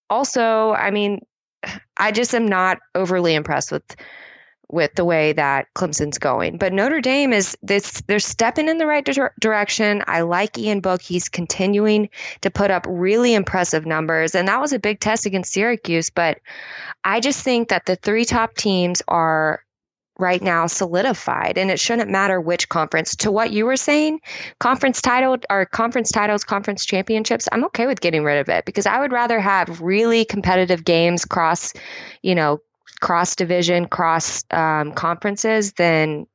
also, 0.10 0.72
I 0.74 0.92
mean, 0.92 1.22
I 1.98 2.12
just 2.12 2.36
am 2.36 2.46
not 2.46 2.80
overly 2.94 3.36
impressed 3.36 3.72
with 3.72 3.96
with 4.70 4.94
the 4.96 5.06
way 5.06 5.34
that 5.34 5.68
Clemson's 5.76 6.18
going. 6.18 6.58
But 6.58 6.74
Notre 6.74 7.02
Dame 7.02 7.34
is 7.34 7.58
this 7.62 8.02
they're 8.08 8.20
stepping 8.20 8.68
in 8.68 8.78
the 8.78 8.88
right 8.88 9.06
dir- 9.06 9.34
direction. 9.40 10.04
I 10.08 10.22
like 10.22 10.58
Ian 10.58 10.80
Book. 10.80 11.02
He's 11.02 11.30
continuing 11.30 12.10
to 12.42 12.50
put 12.50 12.72
up 12.72 12.86
really 12.90 13.34
impressive 13.34 13.86
numbers 13.86 14.36
and 14.36 14.48
that 14.48 14.62
was 14.62 14.74
a 14.74 14.80
big 14.80 15.00
test 15.00 15.26
against 15.26 15.54
Syracuse, 15.54 16.10
but 16.10 16.40
I 17.04 17.20
just 17.20 17.44
think 17.44 17.70
that 17.70 17.86
the 17.86 17.96
three 17.96 18.26
top 18.26 18.56
teams 18.56 19.02
are 19.08 19.64
right 20.20 20.42
now 20.42 20.68
solidified 20.68 21.58
and 21.58 21.72
it 21.72 21.80
shouldn't 21.80 22.10
matter 22.10 22.40
which 22.40 22.70
conference 22.70 23.16
to 23.16 23.32
what 23.32 23.52
you 23.52 23.66
were 23.66 23.76
saying 23.76 24.20
conference 24.60 25.02
title 25.02 25.38
or 25.50 25.66
conference 25.66 26.12
titles 26.12 26.44
conference 26.44 26.86
championships 26.86 27.50
i'm 27.52 27.66
okay 27.66 27.88
with 27.88 28.00
getting 28.00 28.24
rid 28.24 28.40
of 28.40 28.48
it 28.48 28.64
because 28.64 28.86
i 28.86 29.00
would 29.00 29.12
rather 29.12 29.40
have 29.40 29.82
really 29.82 30.24
competitive 30.24 30.86
games 30.86 31.26
cross 31.26 31.74
you 32.22 32.36
know 32.36 32.62
cross 33.04 33.36
division 33.36 33.86
cross 33.88 34.44
um, 34.52 34.92
conferences 34.94 35.74
than 35.74 36.26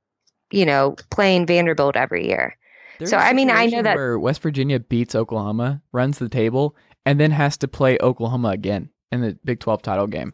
you 0.51 0.65
know 0.67 0.95
playing 1.11 1.47
vanderbilt 1.47 1.97
every 1.97 2.27
year 2.29 2.57
There's 2.99 3.11
So, 3.11 3.17
I 3.17 3.33
mean, 3.33 3.51
I 3.51 3.67
know 3.67 3.83
that- 3.83 3.97
where 3.97 4.19
West 4.19 4.43
Virginia 4.43 4.79
beats 4.79 5.15
Oklahoma, 5.15 5.81
runs 5.93 6.19
the 6.19 6.29
table, 6.29 6.75
and 7.07 7.19
then 7.19 7.31
has 7.31 7.57
to 7.59 7.69
play 7.69 7.97
Oklahoma 8.01 8.49
again 8.51 8.91
in 9.13 9.21
the 9.23 9.39
Big 9.45 9.61
12 9.61 9.81
title 9.83 10.07
game. 10.07 10.33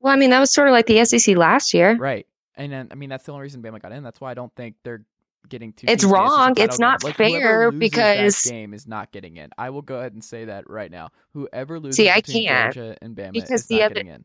well 0.00 0.12
i 0.12 0.16
mean 0.16 0.30
that 0.30 0.40
was 0.40 0.52
sort 0.52 0.66
of 0.68 0.72
like 0.72 0.86
the 0.86 1.04
sec 1.04 1.36
last 1.36 1.72
year 1.74 1.96
Right. 1.96 2.26
And 2.54 2.70
then, 2.70 2.88
I 2.90 2.96
mean, 2.96 3.08
that's 3.08 3.24
the 3.24 3.32
only 3.32 3.44
reason 3.44 3.62
Bama 3.62 3.80
got 3.80 3.92
in. 3.92 4.02
That's 4.02 4.20
why 4.20 4.30
I 4.30 4.34
don't 4.34 4.54
think 4.54 4.74
they're 4.84 5.06
getting 5.48 5.72
two. 5.72 5.86
It's 5.88 6.02
teams 6.02 6.04
in 6.04 6.10
the 6.10 6.28
SEC 6.28 6.38
wrong. 6.38 6.54
It's 6.58 6.78
not 6.78 7.02
Like, 7.02 7.16
fair 7.16 7.70
because- 7.72 8.42
game 8.42 8.74
is 8.74 8.86
not 8.86 9.10
getting 9.10 9.38
in. 9.38 9.48
I 9.56 9.70
will 9.70 9.80
go 9.80 9.96
ahead 9.98 10.12
and 10.12 10.22
say 10.22 10.44
that 10.44 10.68
right 10.68 10.90
now. 10.90 11.08
Whoever 11.32 11.80
loses 11.80 11.96
See, 11.96 12.10
I 12.10 12.20
can't, 12.20 12.74
Georgia 12.74 12.98
and 13.00 13.16
Bama 13.16 13.32
because 13.32 13.62
is 13.62 13.66
the 13.68 13.76
not 13.78 13.84
other- 13.86 13.94
getting 13.94 14.12
in. 14.12 14.24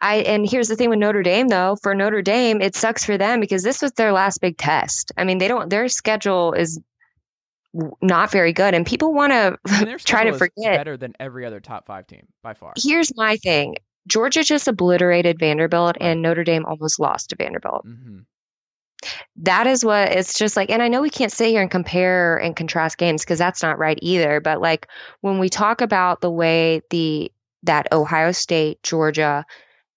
I 0.00 0.16
and 0.16 0.48
here's 0.48 0.68
the 0.68 0.76
thing 0.76 0.90
with 0.90 0.98
Notre 0.98 1.22
Dame 1.22 1.48
though. 1.48 1.76
For 1.82 1.94
Notre 1.94 2.22
Dame, 2.22 2.60
it 2.60 2.74
sucks 2.74 3.04
for 3.04 3.16
them 3.16 3.40
because 3.40 3.62
this 3.62 3.80
was 3.82 3.92
their 3.92 4.12
last 4.12 4.40
big 4.40 4.56
test. 4.58 5.12
I 5.16 5.24
mean, 5.24 5.38
they 5.38 5.48
don't. 5.48 5.70
Their 5.70 5.88
schedule 5.88 6.52
is 6.52 6.80
not 8.02 8.30
very 8.30 8.52
good, 8.52 8.74
and 8.74 8.86
people 8.86 9.12
want 9.12 9.32
to 9.32 9.58
I 9.66 9.78
mean, 9.78 9.86
their 9.86 9.98
try 9.98 10.24
to 10.24 10.32
forget. 10.32 10.76
better 10.76 10.96
than 10.96 11.14
every 11.20 11.44
other 11.46 11.60
top 11.60 11.86
five 11.86 12.06
team 12.06 12.26
by 12.42 12.54
far. 12.54 12.74
Here's 12.76 13.14
my 13.16 13.36
thing: 13.38 13.76
Georgia 14.06 14.44
just 14.44 14.68
obliterated 14.68 15.38
Vanderbilt, 15.38 15.96
and 16.00 16.22
Notre 16.22 16.44
Dame 16.44 16.64
almost 16.66 17.00
lost 17.00 17.30
to 17.30 17.36
Vanderbilt. 17.36 17.84
hmm 17.84 18.18
that 19.36 19.66
is 19.66 19.84
what 19.84 20.10
it's 20.10 20.38
just 20.38 20.56
like 20.56 20.70
and 20.70 20.82
i 20.82 20.88
know 20.88 21.02
we 21.02 21.10
can't 21.10 21.30
sit 21.30 21.48
here 21.48 21.60
and 21.60 21.70
compare 21.70 22.38
and 22.38 22.56
contrast 22.56 22.96
games 22.96 23.22
because 23.22 23.38
that's 23.38 23.62
not 23.62 23.78
right 23.78 23.98
either 24.00 24.40
but 24.40 24.60
like 24.60 24.88
when 25.20 25.38
we 25.38 25.48
talk 25.50 25.82
about 25.82 26.22
the 26.22 26.30
way 26.30 26.80
the 26.90 27.30
that 27.62 27.86
ohio 27.92 28.32
state 28.32 28.82
georgia 28.82 29.44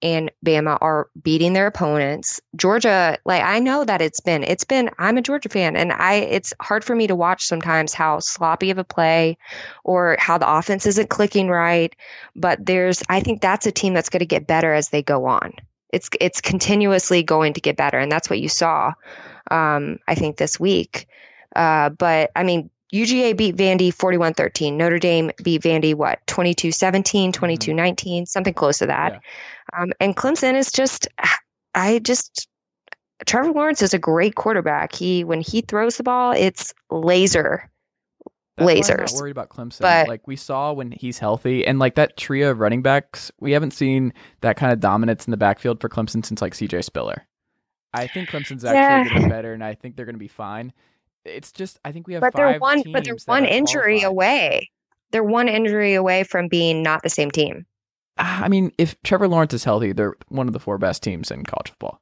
and 0.02 0.32
bama 0.46 0.78
are 0.82 1.10
beating 1.22 1.54
their 1.54 1.68
opponents 1.68 2.40
georgia 2.56 3.18
like 3.26 3.44
i 3.44 3.60
know 3.60 3.84
that 3.84 4.02
it's 4.02 4.20
been 4.20 4.44
it's 4.44 4.64
been 4.64 4.90
i'm 4.98 5.18
a 5.18 5.22
georgia 5.22 5.50
fan 5.50 5.76
and 5.76 5.92
i 5.94 6.16
it's 6.16 6.54
hard 6.62 6.84
for 6.84 6.96
me 6.96 7.08
to 7.08 7.16
watch 7.16 7.46
sometimes 7.46 7.94
how 7.94 8.20
sloppy 8.20 8.72
of 8.72 8.78
a 8.78 8.84
play 8.84 9.38
or 9.84 10.16
how 10.20 10.38
the 10.38 10.50
offense 10.50 10.86
isn't 10.86 11.10
clicking 11.10 11.50
right 11.50 11.96
but 12.36 12.66
there's 12.66 13.04
i 13.10 13.20
think 13.20 13.42
that's 13.42 13.66
a 13.66 13.72
team 13.72 13.94
that's 13.94 14.10
going 14.10 14.20
to 14.20 14.26
get 14.26 14.48
better 14.48 14.74
as 14.74 14.90
they 14.90 15.04
go 15.04 15.26
on 15.26 15.54
it's 15.92 16.10
it's 16.22 16.42
continuously 16.42 17.24
going 17.24 17.54
to 17.54 17.62
get 17.62 17.76
better 17.76 17.98
and 17.98 18.12
that's 18.12 18.30
what 18.30 18.40
you 18.40 18.50
saw 18.50 18.94
um, 19.52 20.00
I 20.08 20.16
think 20.16 20.38
this 20.38 20.60
week. 20.60 21.08
Uh, 21.56 21.90
but 21.90 22.32
I 22.36 22.44
mean, 22.44 22.70
UGA 22.94 23.38
beat 23.38 23.56
Vandy 23.56 23.94
41 23.94 24.34
13. 24.34 24.78
Notre 24.78 25.00
Dame 25.00 25.32
beat 25.44 25.62
Vandy, 25.62 25.94
what, 25.94 26.26
22 26.28 26.72
17, 26.72 27.32
22 27.32 27.74
19, 27.74 28.26
something 28.26 28.54
close 28.54 28.80
to 28.80 28.88
that. 28.88 29.22
Um, 29.78 29.92
and 30.00 30.16
Clemson 30.16 30.56
is 30.56 30.72
just, 30.72 31.08
I 31.76 32.00
just, 32.00 32.48
Trevor 33.26 33.52
Lawrence 33.52 33.82
is 33.82 33.94
a 33.94 34.00
great 34.00 34.36
quarterback. 34.36 34.94
He, 34.94 35.24
when 35.24 35.42
he 35.42 35.62
throws 35.62 35.98
the 35.98 36.04
ball, 36.04 36.32
it's 36.32 36.74
laser. 36.90 37.70
That's 38.58 38.90
Lasers. 38.90 39.16
worried 39.16 39.32
about 39.32 39.50
Clemson. 39.50 39.80
But- 39.82 40.08
like 40.10 40.28
we 40.28 40.36
saw 40.36 40.74
when 40.74 40.92
he's 40.92 41.18
healthy, 41.20 41.66
and 41.66 41.80
like 41.80 41.96
that 41.96 42.18
trio 42.18 42.52
of 42.52 42.60
running 42.60 42.82
backs, 42.82 43.32
we 43.40 43.54
haven't 43.54 43.72
seen 43.72 44.12
that 44.42 44.58
kind 44.58 44.74
of 44.74 44.80
dominance 44.82 45.26
in 45.26 45.32
the 45.32 45.38
backfield 45.38 45.80
for 45.80 45.88
Clemson 45.88 46.26
since 46.26 46.42
like 46.42 46.54
C.J. 46.54 46.82
Spiller. 46.82 47.26
I 47.94 48.08
think 48.08 48.30
Clemson's 48.30 48.66
actually 48.66 48.74
Yeah. 48.82 49.04
going 49.06 49.16
to 49.16 49.24
be 49.24 49.30
better, 49.30 49.54
and 49.54 49.64
I 49.64 49.76
think 49.76 49.96
they're 49.96 50.06
going 50.06 50.16
to 50.16 50.20
be 50.20 50.28
fine. 50.28 50.74
It's 51.26 51.52
just 51.54 51.80
I 51.86 51.92
think 51.94 52.08
we 52.08 52.14
have 52.16 52.22
But 52.22 52.34
they're 52.36 52.60
one, 52.60 52.84
but 52.92 53.04
they're 53.06 53.18
one 53.26 53.46
injury 53.46 54.02
qualified. 54.02 54.12
away. 54.12 54.72
They're 55.12 55.24
one 55.24 55.48
injury 55.48 55.94
away 55.96 56.24
from 56.24 56.48
being 56.50 56.84
not 56.84 57.02
the 57.02 57.10
same 57.10 57.32
team. 57.32 57.66
I 58.20 58.48
mean, 58.50 58.72
if 58.78 59.02
Trevor 59.04 59.28
Lawrence 59.28 59.54
is 59.54 59.64
healthy, 59.64 59.94
they're 59.94 60.16
one 60.28 60.48
of 60.48 60.54
the 60.54 60.60
four 60.60 60.78
best 60.78 61.02
teams 61.02 61.32
in 61.32 61.44
college 61.44 61.70
football. 61.70 62.02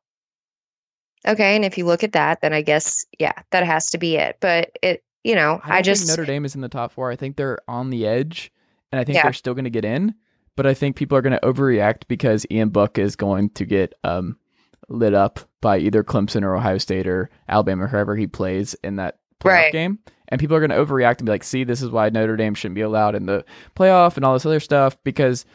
Okay. 1.27 1.55
And 1.55 1.65
if 1.65 1.77
you 1.77 1.85
look 1.85 2.03
at 2.03 2.13
that, 2.13 2.41
then 2.41 2.53
I 2.53 2.61
guess, 2.61 3.05
yeah, 3.19 3.33
that 3.51 3.63
has 3.63 3.89
to 3.91 3.97
be 3.97 4.15
it. 4.17 4.37
But 4.39 4.71
it, 4.81 5.03
you 5.23 5.35
know, 5.35 5.59
I, 5.63 5.77
I, 5.77 5.81
just, 5.81 6.05
think 6.05 6.09
Notre 6.17 6.25
Dame 6.25 6.45
is 6.45 6.55
in 6.55 6.61
the 6.61 6.69
top 6.69 6.91
four. 6.91 7.11
I 7.11 7.15
think 7.15 7.35
they're 7.35 7.59
on 7.67 7.89
the 7.89 8.07
edge, 8.07 8.51
and 8.91 8.99
I 8.99 9.03
think 9.03 9.17
Yeah. 9.17 9.23
they're 9.23 9.33
still 9.33 9.53
going 9.53 9.65
to 9.65 9.69
get 9.69 9.85
in. 9.85 10.15
But 10.55 10.65
I 10.65 10.73
think 10.73 10.95
people 10.95 11.17
are 11.17 11.21
going 11.21 11.37
to 11.37 11.45
overreact 11.47 12.03
because 12.07 12.45
Ian 12.49 12.69
Book 12.69 12.97
is 12.97 13.15
going 13.15 13.49
to 13.51 13.65
get 13.65 13.93
um, 14.03 14.37
lit 14.89 15.13
up 15.13 15.39
by 15.61 15.77
either 15.79 16.03
Clemson 16.03 16.43
or 16.43 16.55
Ohio 16.55 16.77
State 16.77 17.07
or 17.07 17.29
Alabama, 17.47 17.83
or 17.83 17.87
whoever 17.87 18.15
he 18.15 18.25
plays 18.25 18.73
in 18.83 18.95
that 18.95 19.19
playoff 19.39 19.51
Right. 19.51 19.71
game. 19.71 19.99
And 20.29 20.39
people 20.39 20.55
are 20.57 20.65
going 20.65 20.71
to 20.71 20.83
overreact 20.83 21.17
and 21.19 21.25
be 21.25 21.31
like, 21.31 21.43
"See, 21.43 21.63
this 21.63 21.81
is 21.81 21.89
why 21.89 22.09
Notre 22.09 22.35
Dame 22.37 22.53
shouldn't 22.53 22.75
be 22.75 22.81
allowed 22.81 23.15
in 23.15 23.27
the 23.27 23.45
playoff 23.75 24.15
and 24.15 24.25
all 24.25 24.33
this 24.33 24.45
other 24.45 24.59
stuff." 24.59 24.97
Because, 25.03 25.45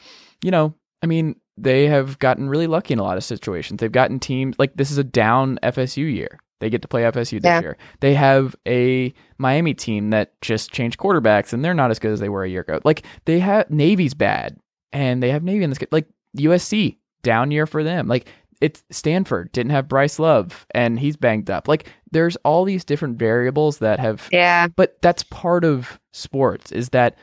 you 0.43 0.51
know, 0.51 0.75
I 1.03 1.07
mean, 1.07 1.37
they 1.57 1.87
have 1.87 2.19
gotten 2.19 2.49
really 2.49 2.67
lucky 2.67 2.93
in 2.95 2.99
a 2.99 3.03
lot 3.03 3.17
of 3.17 3.25
situations. 3.25 3.79
They've 3.81 3.93
gotten 3.93 4.19
teams 4.19 4.57
like 4.59 4.75
this 4.77 4.91
is 4.91 4.99
a 4.99 5.05
down 5.05 5.59
FSU 5.63 6.13
year. 6.13 6.39
They 6.61 6.71
get 6.71 6.83
to 6.83 6.89
play 6.89 7.03
FSU 7.03 7.41
this 7.41 7.45
Yeah. 7.45 7.61
year. 7.61 7.77
They 8.01 8.15
have 8.15 8.55
a 8.67 9.13
Miami 9.37 9.75
team 9.75 10.11
that 10.11 10.41
just 10.41 10.71
changed 10.71 10.99
quarterbacks 10.99 11.53
and 11.53 11.65
they're 11.65 11.75
not 11.75 11.91
as 11.91 11.99
good 11.99 12.13
as 12.13 12.21
they 12.21 12.29
were 12.29 12.45
a 12.45 12.49
year 12.49 12.61
ago. 12.61 12.79
Like 12.85 13.03
they 13.25 13.41
have 13.41 13.69
Navy's 13.69 14.15
bad 14.15 14.57
and 14.93 15.23
they 15.23 15.31
have 15.31 15.43
Navy 15.43 15.65
in 15.65 15.71
this 15.71 15.81
like 15.91 16.07
USC 16.39 16.99
down 17.23 17.51
year 17.51 17.67
for 17.67 17.83
them. 17.83 18.07
Like 18.07 18.29
it's 18.61 18.85
Stanford 18.91 19.51
didn't 19.51 19.73
have 19.73 19.89
Bryce 19.89 20.21
Love 20.21 20.67
and 20.73 21.01
he's 21.01 21.17
banged 21.17 21.51
up. 21.51 21.67
Like 21.67 21.89
there's 22.13 22.37
all 22.45 22.65
these 22.65 22.85
different 22.85 23.19
variables 23.19 23.79
that 23.79 23.99
have 23.99 24.29
yeah. 24.31 24.69
but 24.69 24.97
that's 25.03 25.25
part 25.25 25.65
of 25.65 25.99
sports 26.13 26.71
is 26.71 26.91
that 26.91 27.17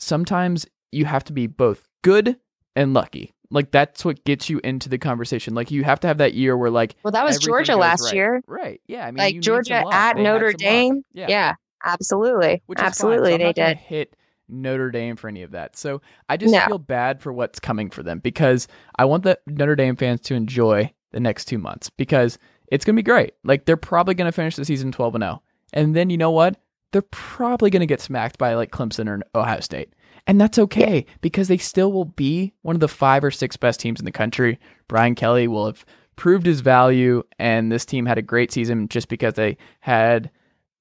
sometimes 0.00 0.66
you 0.92 1.04
have 1.04 1.24
to 1.24 1.32
be 1.32 1.46
both 1.46 1.86
good 2.02 2.36
and 2.76 2.94
lucky. 2.94 3.32
Like 3.50 3.72
that's 3.72 4.04
what 4.04 4.24
gets 4.24 4.48
you 4.48 4.60
into 4.62 4.88
the 4.88 4.98
conversation. 4.98 5.54
Like 5.54 5.70
you 5.72 5.82
have 5.84 5.98
to 6.00 6.06
have 6.08 6.18
that 6.18 6.34
year 6.34 6.56
where 6.56 6.70
like 6.70 6.94
Well, 7.02 7.12
that 7.12 7.24
was 7.24 7.38
Georgia 7.38 7.76
last 7.76 8.04
right. 8.04 8.14
year. 8.14 8.42
Right. 8.46 8.80
Yeah. 8.86 9.04
I 9.06 9.10
mean, 9.10 9.16
Like 9.18 9.40
Georgia 9.40 9.82
at 9.92 10.14
They 10.16 10.22
Notre. 10.22 10.52
Dame. 10.52 11.02
Yeah. 11.12 11.26
Yeah. 11.28 11.54
absolutely. 11.84 12.62
Which 12.66 12.78
is 12.78 12.84
absolutely. 12.84 13.32
So 13.32 13.38
they 13.38 13.52
did. 13.52 13.76
hit 13.76 14.16
Notre 14.48 14.90
Dame 14.90 15.16
for 15.16 15.28
any 15.28 15.42
of 15.42 15.50
that. 15.52 15.76
So 15.76 16.00
I 16.28 16.36
just 16.36 16.52
No. 16.52 16.60
feel 16.66 16.78
bad 16.78 17.20
for 17.20 17.32
what's 17.32 17.58
coming 17.60 17.90
for 17.90 18.02
them 18.02 18.18
because 18.20 18.68
I 18.96 19.04
want 19.04 19.24
the 19.24 19.38
Notre 19.46 19.76
Dame 19.76 19.96
fans 19.96 20.20
to 20.22 20.34
enjoy 20.34 20.92
the 21.12 21.20
next 21.20 21.46
two 21.46 21.58
months 21.58 21.90
because 21.90 22.38
it's 22.68 22.84
gonna 22.84 22.96
be 22.96 23.02
great. 23.02 23.34
Like 23.42 23.64
they're 23.64 23.76
probably 23.76 24.14
gonna 24.14 24.30
finish 24.32 24.54
the 24.56 24.64
season 24.64 24.92
twelve 24.92 25.16
and 25.16 25.22
zero, 25.22 25.42
and 25.72 25.94
then 25.96 26.08
you 26.10 26.16
know 26.16 26.30
what? 26.30 26.56
They're 26.92 27.02
probably 27.02 27.70
gonna 27.70 27.86
get 27.86 28.00
smacked 28.00 28.38
by 28.38 28.54
like 28.54 28.70
Clemson 28.70 29.08
or 29.08 29.20
Ohio 29.38 29.58
State. 29.60 29.92
And 30.30 30.40
that's 30.40 30.60
okay 30.60 31.06
because 31.22 31.48
they 31.48 31.58
still 31.58 31.90
will 31.90 32.04
be 32.04 32.54
one 32.62 32.76
of 32.76 32.80
the 32.80 32.86
five 32.86 33.24
or 33.24 33.32
six 33.32 33.56
best 33.56 33.80
teams 33.80 33.98
in 33.98 34.04
the 34.04 34.12
country. 34.12 34.60
Brian 34.86 35.16
Kelly 35.16 35.48
will 35.48 35.66
have 35.66 35.84
proved 36.14 36.46
his 36.46 36.60
value, 36.60 37.24
and 37.40 37.72
this 37.72 37.84
team 37.84 38.06
had 38.06 38.16
a 38.16 38.22
great 38.22 38.52
season 38.52 38.86
just 38.86 39.08
because 39.08 39.34
they 39.34 39.56
had 39.80 40.30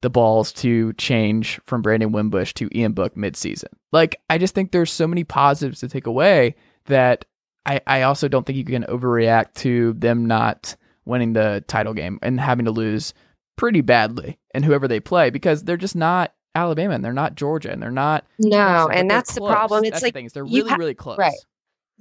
the 0.01 0.09
balls 0.11 0.53
to 0.53 0.93
change 0.93 1.59
from 1.65 1.81
Brandon 1.81 2.11
Wimbush 2.11 2.53
to 2.53 2.69
Ian 2.77 2.91
Book 2.91 3.15
midseason. 3.15 3.69
Like, 3.91 4.21
I 4.29 4.37
just 4.37 4.53
think 4.53 4.71
there's 4.71 4.91
so 4.91 5.07
many 5.07 5.23
positives 5.23 5.79
to 5.79 5.87
take 5.87 6.05
away 6.05 6.55
that 6.85 7.25
I, 7.65 7.81
I 7.87 8.01
also 8.03 8.27
don't 8.27 8.45
think 8.45 8.55
you 8.55 8.63
can 8.63 8.83
overreact 8.83 9.55
to 9.61 9.93
them 9.93 10.27
not 10.27 10.75
winning 11.05 11.33
the 11.33 11.63
title 11.67 11.95
game 11.95 12.19
and 12.21 12.39
having 12.39 12.65
to 12.65 12.71
lose 12.71 13.15
pretty 13.55 13.81
badly 13.81 14.37
and 14.53 14.63
whoever 14.63 14.87
they 14.87 14.99
play 14.99 15.31
because 15.31 15.63
they're 15.63 15.75
just 15.75 15.95
not 15.95 16.35
Alabama 16.59 16.93
and 16.95 17.03
they're 17.03 17.13
not 17.13 17.35
Georgia 17.35 17.71
and 17.71 17.81
they're 17.81 17.91
not 17.91 18.25
No, 18.39 18.89
and 18.89 19.09
that's 19.09 19.33
the 19.33 19.41
problem. 19.41 19.83
It's 19.83 19.91
That's 19.93 20.03
like 20.03 20.13
the 20.13 20.17
thing 20.19 20.25
is 20.25 20.33
they're 20.33 20.43
really 20.45 20.69
ha- 20.69 20.75
really 20.77 20.93
close. 20.93 21.17
right. 21.17 21.37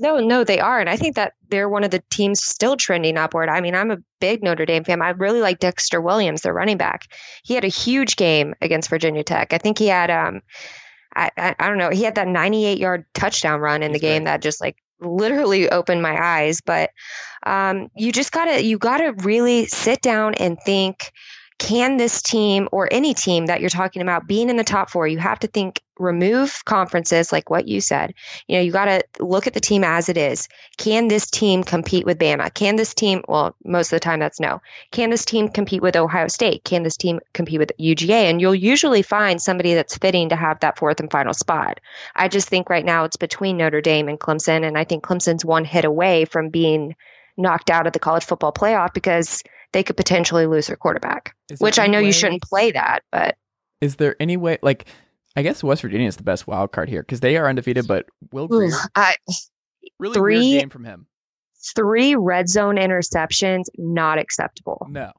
No, 0.00 0.20
no, 0.20 0.44
they 0.44 0.60
are. 0.60 0.78
And 0.78 0.88
I 0.88 0.96
think 0.96 1.16
that 1.16 1.32
they're 1.48 1.68
one 1.68 1.82
of 1.82 1.90
the 1.90 2.00
teams 2.08 2.40
still 2.40 2.76
trending 2.76 3.16
upward. 3.16 3.48
I 3.48 3.60
mean, 3.60 3.74
I'm 3.74 3.90
a 3.90 3.96
big 4.20 4.44
Notre 4.44 4.64
Dame 4.64 4.84
fan. 4.84 5.02
I 5.02 5.10
really 5.10 5.40
like 5.40 5.58
Dexter 5.58 6.00
Williams, 6.00 6.42
their 6.42 6.52
running 6.52 6.76
back. 6.76 7.08
He 7.42 7.54
had 7.54 7.64
a 7.64 7.68
huge 7.68 8.14
game 8.14 8.54
against 8.60 8.90
Virginia 8.90 9.24
Tech. 9.24 9.52
I 9.52 9.58
think 9.58 9.76
he 9.76 9.88
had 9.88 10.08
um 10.10 10.40
I 11.16 11.30
I, 11.36 11.56
I 11.58 11.68
don't 11.68 11.78
know, 11.78 11.90
he 11.90 12.04
had 12.04 12.14
that 12.14 12.28
98 12.28 12.78
yard 12.78 13.06
touchdown 13.14 13.58
run 13.58 13.82
in 13.82 13.90
He's 13.90 14.00
the 14.00 14.06
game 14.06 14.22
great. 14.22 14.26
that 14.26 14.42
just 14.42 14.60
like 14.60 14.76
literally 15.00 15.68
opened 15.68 16.00
my 16.02 16.16
eyes. 16.16 16.60
But 16.60 16.90
um 17.44 17.88
you 17.96 18.12
just 18.12 18.30
gotta 18.30 18.62
you 18.64 18.78
gotta 18.78 19.14
really 19.24 19.66
sit 19.66 20.00
down 20.00 20.34
and 20.34 20.58
think 20.64 21.10
can 21.58 21.96
this 21.96 22.22
team 22.22 22.68
or 22.70 22.88
any 22.90 23.14
team 23.14 23.46
that 23.46 23.60
you're 23.60 23.68
talking 23.68 24.00
about 24.00 24.26
being 24.26 24.48
in 24.48 24.56
the 24.56 24.64
top 24.64 24.90
four, 24.90 25.08
you 25.08 25.18
have 25.18 25.40
to 25.40 25.48
think 25.48 25.82
remove 25.98 26.64
conferences 26.64 27.32
like 27.32 27.50
what 27.50 27.66
you 27.66 27.80
said. 27.80 28.14
You 28.46 28.56
know, 28.56 28.62
you 28.62 28.70
got 28.70 28.84
to 28.84 29.02
look 29.18 29.48
at 29.48 29.54
the 29.54 29.60
team 29.60 29.82
as 29.82 30.08
it 30.08 30.16
is. 30.16 30.48
Can 30.76 31.08
this 31.08 31.28
team 31.28 31.64
compete 31.64 32.06
with 32.06 32.18
Bama? 32.18 32.54
Can 32.54 32.76
this 32.76 32.94
team, 32.94 33.24
well, 33.26 33.56
most 33.64 33.88
of 33.88 33.96
the 33.96 34.00
time 34.00 34.20
that's 34.20 34.38
no. 34.38 34.60
Can 34.92 35.10
this 35.10 35.24
team 35.24 35.48
compete 35.48 35.82
with 35.82 35.96
Ohio 35.96 36.28
State? 36.28 36.62
Can 36.62 36.84
this 36.84 36.96
team 36.96 37.18
compete 37.32 37.58
with 37.58 37.72
UGA? 37.80 38.30
And 38.30 38.40
you'll 38.40 38.54
usually 38.54 39.02
find 39.02 39.42
somebody 39.42 39.74
that's 39.74 39.98
fitting 39.98 40.28
to 40.28 40.36
have 40.36 40.60
that 40.60 40.78
fourth 40.78 41.00
and 41.00 41.10
final 41.10 41.34
spot. 41.34 41.80
I 42.14 42.28
just 42.28 42.48
think 42.48 42.70
right 42.70 42.84
now 42.84 43.04
it's 43.04 43.16
between 43.16 43.56
Notre 43.56 43.80
Dame 43.80 44.08
and 44.08 44.20
Clemson. 44.20 44.64
And 44.64 44.78
I 44.78 44.84
think 44.84 45.02
Clemson's 45.02 45.44
one 45.44 45.64
hit 45.64 45.84
away 45.84 46.24
from 46.24 46.50
being 46.50 46.94
knocked 47.36 47.70
out 47.70 47.86
of 47.86 47.92
the 47.92 47.98
college 47.98 48.24
football 48.24 48.52
playoff 48.52 48.92
because 48.92 49.42
they 49.72 49.82
could 49.82 49.96
potentially 49.96 50.46
lose 50.46 50.66
their 50.68 50.76
quarterback, 50.76 51.34
Is 51.50 51.60
which 51.60 51.78
I 51.78 51.86
know 51.86 51.98
way- 51.98 52.06
you 52.06 52.12
shouldn't 52.12 52.42
play 52.42 52.70
that, 52.72 53.00
but 53.12 53.36
Is 53.80 53.96
there 53.96 54.16
any 54.20 54.36
way, 54.36 54.58
like, 54.62 54.86
I 55.36 55.42
guess 55.42 55.62
West 55.62 55.82
Virginia 55.82 56.08
is 56.08 56.16
the 56.16 56.22
best 56.24 56.46
wild 56.46 56.72
card 56.72 56.88
here 56.88 57.02
because 57.02 57.20
they 57.20 57.36
are 57.36 57.48
undefeated, 57.48 57.86
but 57.86 58.06
Will 58.32 58.48
Grier, 58.48 58.72
I, 58.94 59.14
really 59.98 60.14
three- 60.14 60.58
game 60.58 60.70
from 60.70 60.84
him. 60.84 61.06
three 61.76 62.14
red 62.16 62.48
zone 62.48 62.76
interceptions, 62.76 63.64
not 63.76 64.18
acceptable 64.18 64.86
No, 64.90 65.12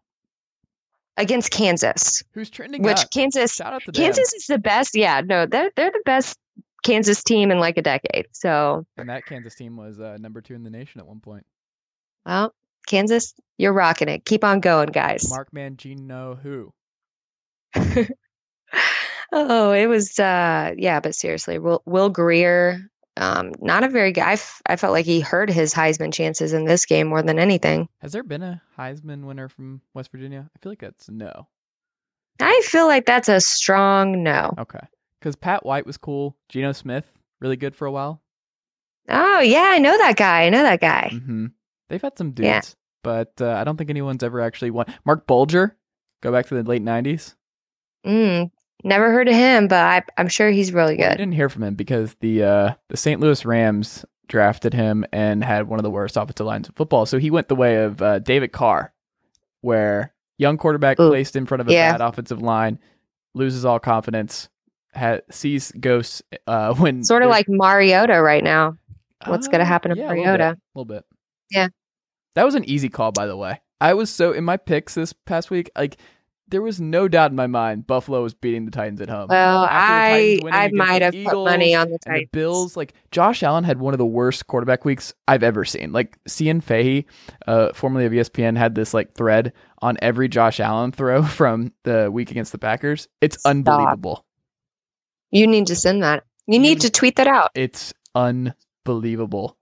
against 1.17 1.51
Kansas, 1.51 2.23
who's 2.33 2.49
trending 2.49 2.81
which 2.81 2.99
up? 2.99 3.12
Kansas, 3.12 3.53
Shout 3.55 3.73
out 3.73 3.81
to 3.83 3.91
them. 3.91 4.01
Kansas 4.03 4.33
is 4.33 4.47
the 4.47 4.57
best. 4.57 4.95
Yeah, 4.95 5.21
no, 5.23 5.45
they're, 5.45 5.71
they're 5.75 5.91
the 5.91 6.01
best 6.05 6.38
Kansas 6.83 7.23
team 7.23 7.51
in 7.51 7.59
like 7.59 7.77
a 7.77 7.81
decade. 7.81 8.25
So, 8.31 8.85
and 8.97 9.09
that 9.09 9.25
Kansas 9.25 9.55
team 9.55 9.75
was 9.77 9.99
uh, 9.99 10.17
number 10.19 10.41
two 10.41 10.55
in 10.55 10.63
the 10.63 10.69
nation 10.69 10.99
at 10.99 11.07
one 11.07 11.19
point. 11.19 11.45
well, 12.25 12.53
Kansas, 12.89 13.34
you're 13.58 13.71
rocking 13.73 14.10
it. 14.10 14.25
Keep 14.25 14.43
on 14.43 14.60
going, 14.60 14.89
guys. 14.89 15.30
Mark 15.30 15.49
Mangino, 15.56 16.38
who? 16.41 16.71
oh, 19.32 19.71
it 19.71 19.86
was, 19.88 20.19
uh, 20.19 20.73
yeah, 20.78 20.99
but 20.99 21.15
seriously, 21.15 21.60
Will, 21.60 21.82
Will 21.86 22.10
Grier, 22.10 22.82
um, 23.17 23.52
not 23.60 23.84
a 23.84 23.89
very 23.89 24.12
good. 24.12 24.23
I, 24.23 24.34
f- 24.34 24.62
I 24.65 24.75
felt 24.75 24.93
like 24.93 25.06
he 25.06 25.19
hurt 25.21 25.49
his 25.49 25.73
Heisman 25.73 26.13
chances 26.13 26.54
in 26.54 26.65
this 26.65 26.86
game 26.86 27.08
more 27.08 27.21
than 27.21 27.39
anything. 27.39 27.88
Has 28.02 28.12
there 28.12 28.23
been 28.23 28.43
a 28.43 28.62
Heisman 28.78 29.25
winner 29.25 29.47
from 29.49 29.82
West 29.93 30.12
Virginia? 30.12 30.49
I 30.56 30.60
feel 30.60 30.71
like 30.71 30.80
that's 30.80 31.10
no. 31.10 31.47
I 32.41 32.62
feel 32.63 32.88
like 32.88 33.06
that's 33.06 33.28
a 33.30 33.41
strong 33.41 34.23
no. 34.23 34.54
Okay, 34.58 34.80
because 35.19 35.36
Pat 35.36 35.65
White 35.65 35.86
was 35.86 35.97
cool. 35.97 36.38
Geno 36.47 36.71
Smith, 36.71 37.06
really 37.41 37.58
good 37.58 37.75
for 37.75 37.86
a 37.86 37.91
while. 37.91 38.21
Oh, 39.10 39.39
yeah, 39.39 39.67
I 39.71 39.80
know 39.80 39.97
that 39.97 40.15
guy. 40.17 40.43
I 40.45 40.49
know 40.49 40.63
that 40.63 40.80
guy. 40.82 41.10
hmm 41.12 41.47
They've 41.89 42.02
had 42.02 42.17
some 42.17 42.32
dudes, 42.32 42.45
Yeah. 42.47 42.62
but 43.04 43.34
uh, 43.41 43.54
I 43.54 43.63
don't 43.63 43.78
think 43.78 43.89
anyone's 43.89 44.23
ever 44.23 44.41
actually 44.41 44.71
won. 44.71 44.86
Marc 45.06 45.28
Bulger, 45.28 45.75
go 46.21 46.32
back 46.32 46.47
to 46.47 46.56
the 46.56 46.63
late 46.63 46.84
'90s. 46.84 47.36
Mm, 48.06 48.52
never 48.84 49.12
heard 49.12 49.28
of 49.28 49.34
him, 49.36 49.67
but 49.67 49.80
I, 49.84 50.04
I'm 50.17 50.28
sure 50.30 50.49
he's 50.49 50.71
really 50.71 50.95
Well, 50.97 51.12
I 51.12 51.15
didn't 51.15 51.34
hear 51.34 51.49
from 51.49 51.63
him 51.63 51.75
because 51.75 52.15
the 52.21 52.43
uh, 52.43 52.73
the 52.89 52.97
St. 52.97 53.19
Louis 53.19 53.43
Rams 53.45 54.06
drafted 54.28 54.73
him 54.73 55.06
and 55.12 55.43
had 55.43 55.67
one 55.67 55.80
of 55.80 55.84
the 55.84 55.89
worst 55.89 56.15
offensive 56.15 56.45
lines 56.45 56.67
in 56.67 56.73
football. 56.75 57.06
So 57.08 57.17
he 57.17 57.32
went 57.32 57.47
the 57.47 57.56
way 57.56 57.78
of 57.84 58.02
uh, 58.02 58.19
David 58.19 58.52
Carr, 58.52 58.93
where 59.62 60.13
young 60.38 60.58
quarterback 60.58 60.99
Ooh, 60.99 61.10
placed 61.10 61.36
in 61.36 61.45
front 61.45 61.62
of 61.62 61.67
a 61.67 61.73
yeah. 61.73 61.91
bad 61.91 62.02
offensive 62.02 62.41
line, 62.41 62.80
loses 63.34 63.65
all 63.65 63.80
confidence, 63.80 64.47
ha 64.95 65.17
sees 65.32 65.71
ghosts 65.80 66.21
uh, 66.47 66.73
when 66.75 67.04
Sort 67.04 67.23
of 67.23 67.30
like 67.30 67.47
Mariota 67.49 68.21
right 68.21 68.43
now. 68.43 68.78
what's 69.25 69.47
gonna 69.47 69.63
Uh, 69.63 69.67
happen 69.67 69.91
to 69.91 69.97
yeah, 69.97 70.04
a 70.06 70.10
little 70.10 70.23
Mariota. 70.23 70.49
bit, 70.56 70.58
A 70.75 70.80
little 70.80 70.86
bit. 70.95 71.06
Yeah. 71.52 71.67
That 72.36 72.46
was 72.46 72.56
an 72.56 72.63
easy 72.70 72.89
call, 72.89 73.12
by 73.12 73.26
the 73.26 73.38
way. 73.38 73.62
I 73.82 73.94
was 73.94 74.10
so 74.10 74.32
in 74.32 74.44
my 74.44 74.58
picks 74.58 74.94
this 74.96 75.13
past 75.13 75.50
week, 75.50 75.70
like 75.78 75.98
there 76.50 76.62
was 76.62 76.82
no 76.82 77.08
doubt 77.08 77.32
in 77.32 77.36
my 77.36 77.48
mind 77.48 77.86
Buffalo 77.86 78.24
was 78.24 78.34
beating 78.34 78.65
the 78.65 78.72
Titans 78.72 79.00
at 79.02 79.10
home. 79.10 79.28
Well, 79.30 79.68
I 79.70 80.39
I 80.52 80.70
might 80.70 81.02
have 81.02 81.13
put 81.13 81.34
money 81.44 81.76
on 81.76 81.89
the 81.89 82.00
and 82.06 82.22
the 82.22 82.26
Bills, 82.32 82.76
like 82.76 82.94
Josh 83.12 83.44
Allen 83.44 83.63
had 83.63 83.80
one 83.80 83.94
of 83.94 83.98
the 84.00 84.06
worst 84.06 84.48
quarterback 84.48 84.84
weeks 84.84 85.13
I've 85.28 85.44
ever 85.44 85.63
seen. 85.63 85.92
Like 85.92 86.18
Cian 86.28 86.62
Fahey, 86.62 87.06
uh, 87.48 87.72
formerly 87.74 88.06
of 88.06 88.12
ESPN, 88.12 88.58
had 88.58 88.76
this 88.76 88.94
like 88.94 89.13
thread 89.13 89.54
on 89.82 89.98
every 90.02 90.28
Josh 90.28 90.60
Allen 90.60 90.92
throw 90.92 91.24
from 91.24 91.72
the 91.84 92.10
week 92.12 92.32
against 92.32 92.52
the 92.52 92.58
Packers. 92.58 93.08
It's 93.22 93.39
Stop. 93.39 93.50
unbelievable. 93.52 94.26
You 95.32 95.46
need 95.48 95.68
to 95.68 95.76
send 95.76 96.04
that. 96.04 96.24
You- 96.48 96.60
need 96.60 96.82
to 96.82 96.89
tweet 96.89 97.15
that 97.18 97.28
out. 97.28 97.52
It's 97.54 97.94
unbelievable. 98.15 99.56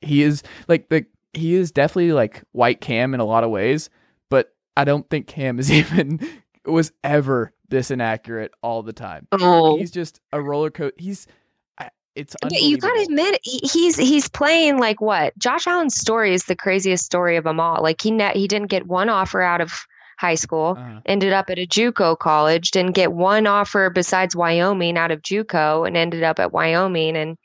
He 0.00 0.22
is 0.24 0.42
like 0.66 0.88
the 0.88 1.06
he 1.32 1.54
is 1.54 1.72
definitely 1.72 2.12
like 2.12 2.42
white 2.52 2.80
Cam 2.80 3.14
in 3.14 3.20
a 3.20 3.24
lot 3.24 3.44
of 3.44 3.50
ways, 3.50 3.90
but 4.30 4.54
I 4.76 4.84
don't 4.84 5.08
think 5.08 5.26
Cam 5.26 5.58
is 5.58 5.70
even 5.72 6.20
was 6.64 6.92
ever 7.02 7.52
this 7.68 7.90
inaccurate 7.90 8.52
all 8.62 8.82
the 8.82 8.92
time. 8.92 9.26
Oh, 9.32 9.78
He's 9.78 9.90
just 9.90 10.20
a 10.32 10.40
roller 10.40 10.70
coaster. 10.70 10.94
He's 10.98 11.26
it's 12.14 12.36
but 12.42 12.52
you 12.52 12.76
gotta 12.76 13.02
admit 13.02 13.40
he's 13.42 13.96
he's 13.96 14.28
playing 14.28 14.78
like 14.78 15.00
what? 15.00 15.36
Josh 15.38 15.66
Allen's 15.66 15.96
story 15.96 16.34
is 16.34 16.44
the 16.44 16.56
craziest 16.56 17.04
story 17.04 17.36
of 17.36 17.44
them 17.44 17.58
all. 17.58 17.82
Like 17.82 18.02
he 18.02 18.10
ne- 18.10 18.34
he 18.34 18.46
didn't 18.46 18.68
get 18.68 18.86
one 18.86 19.08
offer 19.08 19.40
out 19.40 19.60
of 19.60 19.86
high 20.18 20.34
school. 20.34 20.76
Uh-huh. 20.78 21.00
ended 21.06 21.32
up 21.32 21.48
at 21.48 21.58
a 21.58 21.66
JUCO 21.66 22.18
college, 22.18 22.70
didn't 22.70 22.92
get 22.92 23.12
one 23.12 23.46
offer 23.46 23.90
besides 23.90 24.36
Wyoming 24.36 24.98
out 24.98 25.10
of 25.10 25.22
JUCO, 25.22 25.86
and 25.86 25.96
ended 25.96 26.22
up 26.22 26.38
at 26.38 26.52
Wyoming, 26.52 27.16
and 27.16 27.38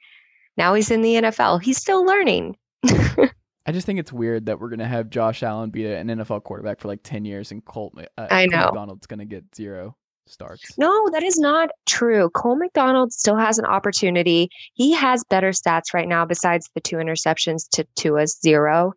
now 0.57 0.73
he's 0.73 0.91
in 0.91 1.01
the 1.01 1.15
NFL. 1.15 1.61
He's 1.61 1.77
still 1.77 2.05
learning. 2.05 2.57
I 3.67 3.73
just 3.73 3.85
think 3.85 3.99
it's 3.99 4.13
weird 4.13 4.45
that 4.45 4.59
we're 4.59 4.69
gonna 4.69 4.87
have 4.87 5.09
Josh 5.09 5.43
Allen 5.43 5.69
be 5.69 5.85
an 5.85 6.07
NFL 6.07 6.43
quarterback 6.43 6.79
for 6.79 6.87
like 6.87 7.01
ten 7.03 7.25
years, 7.25 7.51
and 7.51 7.63
Colt 7.63 7.93
uh, 8.17 8.27
I 8.31 8.47
Colt. 8.47 8.65
McDonald's 8.67 9.07
gonna 9.07 9.25
get 9.25 9.43
zero 9.53 9.95
starts. 10.25 10.77
No, 10.77 11.09
that 11.11 11.23
is 11.23 11.37
not 11.37 11.69
true. 11.85 12.29
Cole 12.29 12.55
McDonald 12.55 13.11
still 13.11 13.35
has 13.35 13.59
an 13.59 13.65
opportunity. 13.65 14.49
He 14.73 14.93
has 14.93 15.23
better 15.29 15.49
stats 15.51 15.93
right 15.93 16.07
now, 16.07 16.25
besides 16.25 16.69
the 16.75 16.81
two 16.81 16.95
interceptions 16.97 17.67
to 17.71 17.85
Tua's 17.95 18.39
zero, 18.41 18.93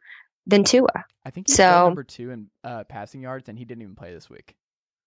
than 0.46 0.64
Tua. 0.64 1.04
I 1.24 1.30
think 1.30 1.48
he's 1.48 1.56
So- 1.56 1.86
number 1.86 2.04
two 2.04 2.30
in 2.30 2.46
uh, 2.64 2.84
passing 2.84 3.22
yards, 3.22 3.48
and 3.48 3.58
he 3.58 3.64
didn't 3.64 3.82
even 3.82 3.96
play 3.96 4.12
this 4.14 4.30
week. 4.30 4.54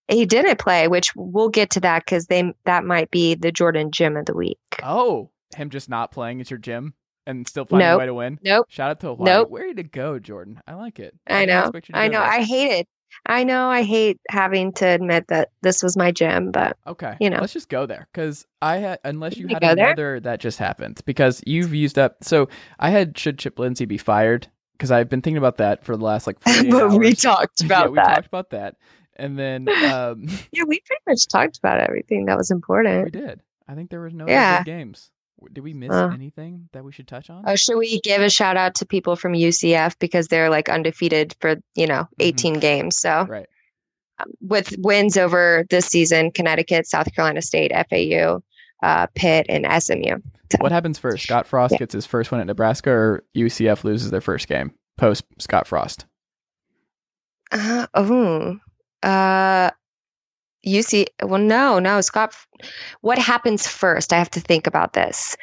He 0.10 0.26
didn't 0.26 0.60
play, 0.60 0.90
which 0.90 1.16
we'll 1.16 1.48
get 1.50 1.70
to 1.72 1.80
that 1.80 2.04
because 2.06 2.26
they 2.26 2.54
that 2.66 2.84
might 2.84 3.10
be 3.12 3.36
the 3.36 3.54
Jordan 3.54 3.92
Gym 3.92 4.18
of 4.18 4.26
the 4.26 4.34
week. 4.36 4.60
Oh, 4.84 5.32
him 5.56 5.70
just 5.70 5.88
not 5.88 6.12
playing 6.12 6.42
is 6.42 6.50
your 6.52 6.58
gym 6.60 6.94
and 7.26 7.48
still 7.48 7.66
finding 7.66 7.88
a 7.90 7.98
way 7.98 8.06
to 8.06 8.14
win. 8.14 8.40
Nope. 8.44 8.68
Shout 8.70 8.92
out 8.92 9.00
to 9.02 9.08
Hawaii. 9.08 9.32
Nope. 9.32 9.50
Way 9.50 9.74
to 9.74 9.84
go, 9.84 10.20
Jordan. 10.20 10.62
I 10.68 10.74
like 10.76 11.00
it. 11.00 11.16
I 11.28 11.46
didn't 11.46 11.74
know. 11.74 11.80
you 11.80 11.82
I 11.94 12.08
know. 12.08 12.20
there. 12.20 12.30
I 12.30 12.42
hate 12.44 12.72
it. 12.72 12.88
I 13.28 13.44
know. 13.44 13.70
I 13.70 13.84
hate 13.84 14.20
having 14.30 14.74
to 14.74 14.88
admit 14.88 15.28
that 15.28 15.50
this 15.62 15.84
was 15.84 15.96
my 15.96 16.12
gym, 16.12 16.52
but 16.52 16.76
Okay, 16.88 17.16
you 17.20 17.30
know. 17.30 17.38
let's 17.40 17.54
just 17.54 17.70
go 17.70 17.86
there 17.86 18.08
because 18.12 18.48
I 18.62 18.78
had 18.78 19.00
unless 19.04 19.38
you 19.38 19.46
We 19.48 19.54
had 19.54 19.62
go 19.62 19.76
there? 19.76 19.86
another 19.88 20.20
that 20.22 20.40
just 20.40 20.58
happened 20.58 21.00
because 21.06 21.42
you've 21.46 21.74
used 21.76 22.00
up. 22.00 22.24
So 22.24 22.50
I 22.80 22.90
had 22.90 23.18
should 23.18 23.38
Chip 23.38 23.60
Lindsey 23.60 23.86
be 23.86 24.00
fired 24.00 24.48
because 24.74 24.90
I've 24.90 25.10
been 25.10 25.22
thinking 25.22 25.38
about 25.38 25.58
that 25.58 25.84
for 25.86 25.96
the 25.96 26.04
last 26.04 26.26
like 26.26 26.40
48 26.40 26.72
but 26.72 26.90
we 26.98 27.08
hours. 27.10 27.22
talked 27.22 27.60
yeah, 27.62 27.66
about 27.68 27.92
we 27.92 27.96
that. 27.98 28.16
talked 28.16 28.28
about 28.28 28.50
that, 28.50 28.76
and 29.16 29.38
then 29.38 29.70
um, 29.70 30.28
Yeah, 30.52 30.64
we 30.68 30.82
pretty 30.84 31.04
much 31.08 31.28
talked 31.28 31.60
about 31.60 31.80
everything 31.82 32.26
that 32.26 32.38
was 32.38 32.50
important. 32.50 33.06
we 33.06 33.12
did. 33.12 33.42
I 33.68 33.76
think 33.76 33.92
there 33.92 34.02
was 34.02 34.14
no 34.16 34.28
Yeah. 34.28 34.58
good 34.58 34.66
games. 34.66 35.12
Did 35.52 35.62
we 35.62 35.74
miss 35.74 35.92
Uh. 35.92 36.10
anything 36.14 36.70
that 36.74 36.84
we 36.84 36.92
should 36.92 37.08
touch 37.08 37.30
on? 37.30 37.44
Oh, 37.48 37.56
should 37.56 37.78
we 37.78 38.00
give 38.02 38.22
a 38.22 38.30
shout 38.30 38.58
out 38.58 38.76
to 38.76 38.86
people 38.86 39.16
from 39.16 39.34
UCF 39.34 39.98
because 40.00 40.28
they're 40.28 40.50
like 40.50 40.70
undefeated 40.70 41.36
for 41.42 41.56
you 41.76 41.88
know 41.88 42.08
18 42.20 42.60
games. 42.60 42.98
So 42.98 43.10
Mm-hmm. 43.10 43.32
right. 43.32 43.48
with 44.42 44.74
wins 44.78 45.18
over 45.18 45.66
this 45.70 45.86
season, 45.88 46.32
Connecticut, 46.32 46.88
South 46.88 47.14
Carolina 47.14 47.42
State, 47.42 47.72
FAU, 47.90 48.42
uh, 48.82 49.08
Pitt, 49.16 49.48
and 49.50 49.66
SMU. 49.84 50.18
What 50.60 50.72
happens 50.72 51.00
first? 51.00 51.24
Scott 51.24 51.48
Frost 51.48 51.72
Yeah. 51.74 51.80
gets 51.80 51.94
his 51.94 52.06
first 52.06 52.32
win 52.32 52.40
at 52.40 52.48
Nebraska, 52.48 52.92
or 52.92 53.24
UCF 53.36 53.84
loses 53.84 54.12
their 54.12 54.22
first 54.22 54.48
game 54.48 54.72
post 54.98 55.24
Scott 55.40 55.68
Frost. 55.68 56.06
Uh, 57.52 57.88
oh, 57.94 58.58
uh, 59.04 59.72
UC. 60.66 61.08
Well, 61.24 61.42
no, 61.42 61.80
no, 61.80 62.02
Scott. 62.02 62.36
What 63.02 63.18
happens 63.18 63.68
first? 63.68 64.14
I 64.14 64.18
have 64.18 64.32
to 64.32 64.40
think 64.40 64.68
about 64.68 64.94
this. 64.94 65.36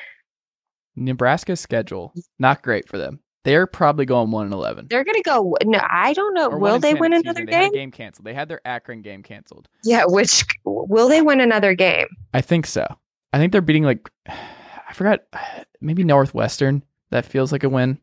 Nebraska's 0.97 1.61
schedule 1.61 2.13
not 2.39 2.63
great 2.63 2.89
for 2.89 2.99
them. 2.99 3.21
They're 3.45 3.67
probably 3.67 4.05
going 4.05 4.31
one 4.31 4.45
and 4.47 4.53
eleven. 4.53 4.87
They're 4.91 5.05
gonna 5.05 5.23
go. 5.23 5.57
No, 5.65 5.81
I 5.91 6.13
don't 6.13 6.35
know. 6.35 6.49
Or 6.49 6.59
Will 6.59 6.79
they 6.79 6.93
10, 6.93 7.01
win 7.01 7.13
another. 7.15 7.47
They 7.47 7.51
game? 7.51 7.73
game 7.73 7.91
canceled. 7.91 8.27
They 8.27 8.35
had 8.35 8.49
their 8.49 8.61
Akron 8.67 9.01
game 9.01 9.23
canceled. 9.23 9.67
Yeah. 9.83 10.05
Which 10.07 10.45
will 10.65 11.09
they 11.09 11.23
win 11.23 11.41
another 11.41 11.75
game? 11.75 12.07
I 12.35 12.43
think 12.43 12.67
so. 12.67 12.87
I 13.33 13.39
think 13.39 13.53
they're 13.53 13.63
beating 13.63 13.85
like 13.85 14.11
I 14.29 14.93
forgot 14.93 15.21
maybe 15.81 16.05
Northwestern 16.05 16.83
That 17.11 17.25
feels 17.25 17.51
like 17.53 17.65
a 17.65 17.69
win. 17.69 17.99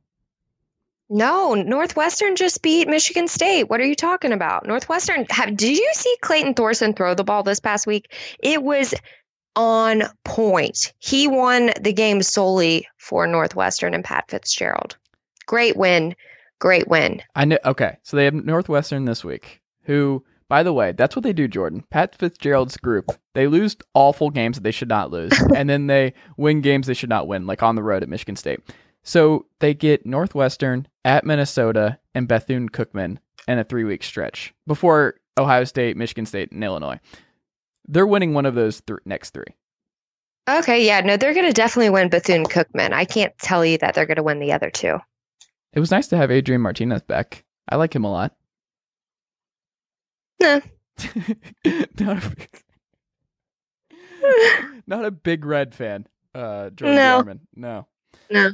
No, 1.09 1.53
Northwestern 1.53 2.35
just 2.35 2.61
beat 2.61 2.87
Michigan 2.87 3.27
State. 3.27 3.69
What 3.69 3.79
are 3.79 3.85
you 3.85 3.95
talking 3.95 4.33
about? 4.33 4.67
Northwestern, 4.67 5.25
have, 5.29 5.55
did 5.55 5.77
you 5.77 5.89
see 5.93 6.15
Clayton 6.21 6.53
Thorson 6.53 6.93
throw 6.93 7.13
the 7.13 7.23
ball 7.23 7.43
this 7.43 7.61
past 7.61 7.87
week? 7.87 8.13
It 8.39 8.63
was 8.63 8.93
on 9.55 10.03
point. 10.25 10.93
He 10.99 11.27
won 11.27 11.71
the 11.79 11.93
game 11.93 12.21
solely 12.21 12.87
for 12.97 13.25
Northwestern 13.25 13.93
and 13.93 14.03
Pat 14.03 14.25
Fitzgerald. 14.29 14.97
Great 15.45 15.77
win. 15.77 16.13
Great 16.59 16.87
win. 16.87 17.21
I 17.35 17.45
know. 17.45 17.57
Okay, 17.63 17.97
so 18.03 18.17
they 18.17 18.25
have 18.25 18.33
Northwestern 18.33 19.05
this 19.05 19.23
week. 19.23 19.61
Who, 19.83 20.25
by 20.49 20.63
the 20.63 20.73
way, 20.73 20.91
that's 20.91 21.15
what 21.15 21.23
they 21.23 21.33
do. 21.33 21.47
Jordan 21.47 21.85
Pat 21.89 22.15
Fitzgerald's 22.15 22.77
group. 22.77 23.11
They 23.33 23.47
lose 23.47 23.77
awful 23.93 24.29
games 24.29 24.57
that 24.57 24.63
they 24.63 24.71
should 24.71 24.89
not 24.89 25.11
lose, 25.11 25.31
and 25.55 25.69
then 25.69 25.87
they 25.87 26.13
win 26.35 26.61
games 26.61 26.87
they 26.87 26.93
should 26.93 27.09
not 27.09 27.27
win, 27.27 27.47
like 27.47 27.63
on 27.63 27.75
the 27.75 27.83
road 27.83 28.03
at 28.03 28.09
Michigan 28.09 28.35
State. 28.35 28.59
So 29.07 29.45
they 29.59 29.73
get 29.73 30.05
Northwestern 30.05 30.85
at 31.05 31.25
Minnesota 31.25 31.97
and 32.13 32.27
Bethune 32.27 32.67
Cookman 32.67 33.19
in 33.47 33.57
a 33.57 33.63
three 33.63 33.85
week 33.85 34.03
stretch 34.03 34.53
before 34.67 35.15
Ohio 35.39 35.63
State, 35.63 35.95
Michigan 35.95 36.25
State, 36.25 36.51
and 36.51 36.61
Illinois. 36.61 36.99
They're 37.87 38.05
winning 38.05 38.33
one 38.33 38.45
of 38.45 38.53
those 38.53 38.81
th- 38.81 38.99
next 39.05 39.29
three. 39.29 39.55
Okay, 40.49 40.85
yeah, 40.85 40.99
no, 40.99 41.15
they're 41.15 41.33
going 41.33 41.45
to 41.45 41.53
definitely 41.53 41.89
win 41.89 42.09
Bethune 42.09 42.43
Cookman. 42.43 42.91
I 42.91 43.05
can't 43.05 43.31
tell 43.37 43.63
you 43.65 43.77
that 43.77 43.93
they're 43.93 44.05
going 44.05 44.17
to 44.17 44.23
win 44.23 44.39
the 44.39 44.51
other 44.51 44.69
two. 44.69 44.97
It 45.71 45.79
was 45.79 45.91
nice 45.91 46.07
to 46.07 46.17
have 46.17 46.29
Adrian 46.29 46.61
Martinez 46.61 47.01
back. 47.01 47.45
I 47.69 47.77
like 47.77 47.95
him 47.95 48.03
a 48.03 48.11
lot. 48.11 48.35
Nah. 50.41 50.59
not, 51.99 52.25
a 52.25 52.29
big, 52.35 52.63
not 54.87 55.05
a 55.05 55.11
big 55.11 55.45
red 55.45 55.73
fan. 55.73 56.07
Uh, 56.35 56.71
Jordan 56.71 56.95
No. 56.97 57.17
Jarman. 57.19 57.39
No. 57.55 57.87
No. 58.29 58.51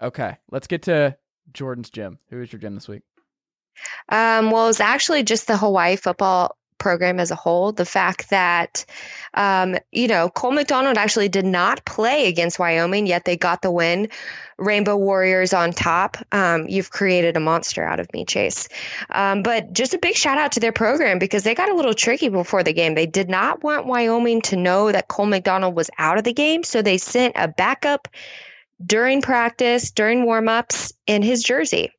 Okay, 0.00 0.36
let's 0.50 0.66
get 0.66 0.82
to 0.82 1.16
Jordan's 1.52 1.90
gym. 1.90 2.18
Who 2.30 2.42
is 2.42 2.52
your 2.52 2.60
gym 2.60 2.74
this 2.74 2.88
week? 2.88 3.02
Um, 4.08 4.50
well, 4.50 4.68
it's 4.68 4.80
actually 4.80 5.22
just 5.22 5.46
the 5.46 5.56
Hawaii 5.56 5.96
football 5.96 6.56
program 6.78 7.18
as 7.18 7.30
a 7.30 7.34
whole. 7.34 7.72
The 7.72 7.84
fact 7.84 8.30
that, 8.30 8.84
um, 9.34 9.76
you 9.92 10.08
know, 10.08 10.28
Cole 10.28 10.52
McDonald 10.52 10.98
actually 10.98 11.28
did 11.28 11.46
not 11.46 11.84
play 11.84 12.28
against 12.28 12.58
Wyoming, 12.58 13.06
yet 13.06 13.24
they 13.24 13.36
got 13.36 13.62
the 13.62 13.70
win. 13.70 14.08
Rainbow 14.58 14.96
Warriors 14.96 15.52
on 15.52 15.72
top. 15.72 16.16
Um, 16.32 16.66
you've 16.68 16.90
created 16.90 17.36
a 17.36 17.40
monster 17.40 17.82
out 17.82 18.00
of 18.00 18.10
me, 18.12 18.24
Chase. 18.24 18.68
Um, 19.10 19.42
but 19.42 19.72
just 19.72 19.94
a 19.94 19.98
big 19.98 20.14
shout 20.14 20.38
out 20.38 20.52
to 20.52 20.60
their 20.60 20.72
program 20.72 21.18
because 21.18 21.42
they 21.42 21.54
got 21.54 21.70
a 21.70 21.74
little 21.74 21.94
tricky 21.94 22.28
before 22.28 22.62
the 22.62 22.72
game. 22.72 22.94
They 22.94 23.06
did 23.06 23.28
not 23.28 23.62
want 23.62 23.86
Wyoming 23.86 24.40
to 24.42 24.56
know 24.56 24.92
that 24.92 25.08
Cole 25.08 25.26
McDonald 25.26 25.74
was 25.74 25.90
out 25.98 26.18
of 26.18 26.24
the 26.24 26.32
game, 26.32 26.62
so 26.62 26.80
they 26.82 26.98
sent 26.98 27.34
a 27.36 27.48
backup 27.48 28.08
during 28.84 29.22
practice, 29.22 29.90
during 29.90 30.24
warm-ups 30.24 30.92
in 31.06 31.22
his 31.22 31.42
jersey 31.42 31.90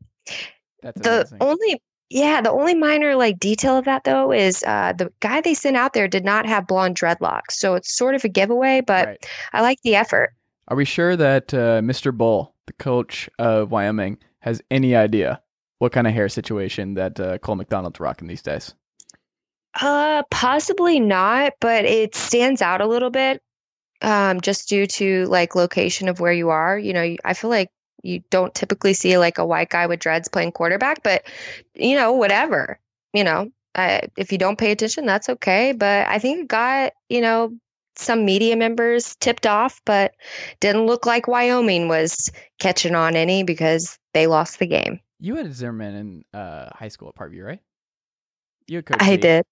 That's 0.84 1.00
the 1.02 1.22
amazing. 1.22 1.38
only 1.42 1.82
yeah 2.10 2.40
the 2.40 2.52
only 2.52 2.76
minor 2.76 3.16
like 3.16 3.38
detail 3.40 3.78
of 3.78 3.86
that 3.86 4.04
though 4.06 4.32
is 4.32 4.64
uh 4.64 4.94
the 4.98 5.12
guy 5.20 5.42
they 5.42 5.54
sent 5.54 5.76
out 5.76 5.92
there 5.94 6.08
did 6.08 6.24
not 6.24 6.46
have 6.46 6.66
blonde 6.68 6.96
dreadlocks 6.98 7.52
so 7.52 7.74
it's 7.76 7.92
sort 7.98 8.16
of 8.16 8.24
a 8.24 8.30
giveaway 8.30 8.80
but 8.80 9.08
Right. 9.08 9.26
i 9.54 9.62
like 9.62 9.80
the 9.84 9.96
effort 9.96 10.34
Are 10.70 10.78
we 10.78 10.86
sure 10.86 11.16
that 11.18 11.54
uh, 11.54 11.82
Mr. 11.82 12.16
Bohl, 12.16 12.54
the 12.66 12.74
coach 12.74 13.30
of 13.40 13.72
Wyoming, 13.72 14.18
has 14.40 14.62
any 14.72 14.96
idea 14.96 15.42
what 15.80 15.92
kind 15.92 16.08
of 16.08 16.14
hair 16.14 16.30
situation 16.30 16.94
that 16.96 17.20
uh, 17.20 17.38
Cole 17.40 17.56
McDonald's 17.56 18.00
rocking 18.00 18.28
these 18.30 18.42
days? 18.42 18.74
uh 19.82 20.24
possibly 20.32 21.00
not 21.00 21.54
but 21.60 21.86
it 21.86 22.16
stands 22.16 22.62
out 22.62 22.82
a 22.82 22.88
little 22.88 23.10
bit 23.12 23.42
um 24.02 24.42
just 24.42 24.70
due 24.70 24.86
to 24.86 25.26
like 25.26 25.56
location 25.56 26.08
of 26.08 26.20
where 26.20 26.34
you 26.34 26.50
are 26.50 26.78
you 26.78 26.94
know 26.94 27.16
i 27.26 27.34
feel 27.34 27.50
like 27.50 27.70
you 28.04 28.22
don't 28.30 28.54
typically 28.54 28.94
see 28.94 29.18
like 29.18 29.38
a 29.38 29.46
white 29.46 29.70
guy 29.70 29.88
with 29.88 30.00
dreads 30.00 30.28
playing 30.28 30.52
quarterback 30.52 31.02
but 31.04 31.24
you 31.74 31.96
know 31.96 32.14
whatever 32.14 32.80
you 33.14 33.24
know 33.24 33.50
uh, 33.76 34.02
if 34.18 34.32
you 34.32 34.40
don't 34.40 34.58
pay 34.58 34.72
attention 34.72 35.06
that's 35.06 35.30
okay 35.30 35.72
but 35.72 36.08
i 36.08 36.18
think 36.18 36.42
it 36.42 36.48
got 36.48 36.94
you 37.10 37.22
know 37.22 37.52
some 38.00 38.26
media 38.26 38.56
members 38.56 39.16
tipped 39.16 39.46
off 39.46 39.82
but 39.86 40.14
didn't 40.60 40.86
look 40.86 41.06
like 41.06 41.28
wyoming 41.28 41.88
was 41.88 42.32
catching 42.60 42.96
on 42.96 43.16
any 43.16 43.44
because 43.44 43.98
they 44.14 44.28
lost 44.28 44.60
the 44.60 44.68
game. 44.68 45.00
You 45.20 45.36
had 45.36 45.52
Zimmerman 45.54 45.96
in 45.96 46.40
uh, 46.40 46.70
high 46.74 46.88
school 46.90 47.10
at 47.10 47.16
Parkview, 47.16 47.46
right? 47.46 47.60
You 48.68 48.78
had 48.78 48.86
Coach 48.86 48.98
i 49.02 49.16
did. 49.16 49.46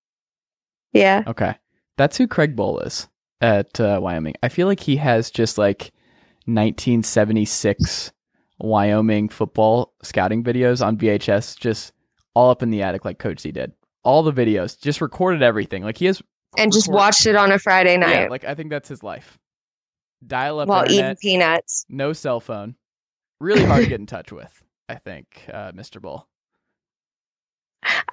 Yeah. 0.94 1.24
Okay. 1.28 1.56
That's 1.98 2.18
who 2.18 2.28
Craig 2.28 2.56
Bohl 2.56 2.86
is 2.86 3.08
at 3.42 3.80
uh, 3.80 4.00
Wyoming. 4.02 4.36
I 4.44 4.50
feel 4.50 4.68
like 4.68 4.80
he 4.80 4.96
has 4.98 5.30
just 5.32 5.58
like 5.58 5.92
1976 6.46 8.12
Wyoming 8.60 9.30
football 9.30 9.94
scouting 10.02 10.44
videos 10.44 10.86
on 10.86 10.98
VHS, 10.98 11.58
just 11.60 11.92
all 12.34 12.50
up 12.52 12.64
in 12.64 12.70
the 12.70 12.82
attic 12.82 13.04
like 13.04 13.20
Coach 13.20 13.42
Z 13.42 13.52
did. 13.52 13.74
All 14.04 14.24
the 14.24 14.32
videos, 14.34 14.80
just 14.80 15.02
recorded 15.02 15.42
everything. 15.44 15.84
Like 15.84 15.98
he 15.98 16.06
has. 16.06 16.22
and 16.58 16.72
just 16.72 16.90
watched 16.90 17.26
it 17.26 17.36
on 17.36 17.52
a 17.52 17.60
friday 17.60 17.98
night 17.98 18.22
Yeah, 18.24 18.28
like 18.30 18.46
I 18.46 18.54
think 18.56 18.70
that's 18.70 18.88
his 18.88 19.04
life. 19.04 19.38
Dial 20.26 20.60
up 20.60 20.70
while 20.70 20.90
eating 20.90 21.16
peanuts 21.22 21.86
no 21.90 22.14
cell 22.14 22.40
phone. 22.40 22.76
Really 23.42 23.64
hard 23.66 23.84
to 23.84 23.90
get 23.90 24.00
in 24.00 24.06
touch 24.06 24.32
with. 24.32 24.64
I 24.88 24.96
think, 24.96 25.46
uh, 25.52 25.72
Mr. 25.72 26.00
Bohl. 26.00 26.24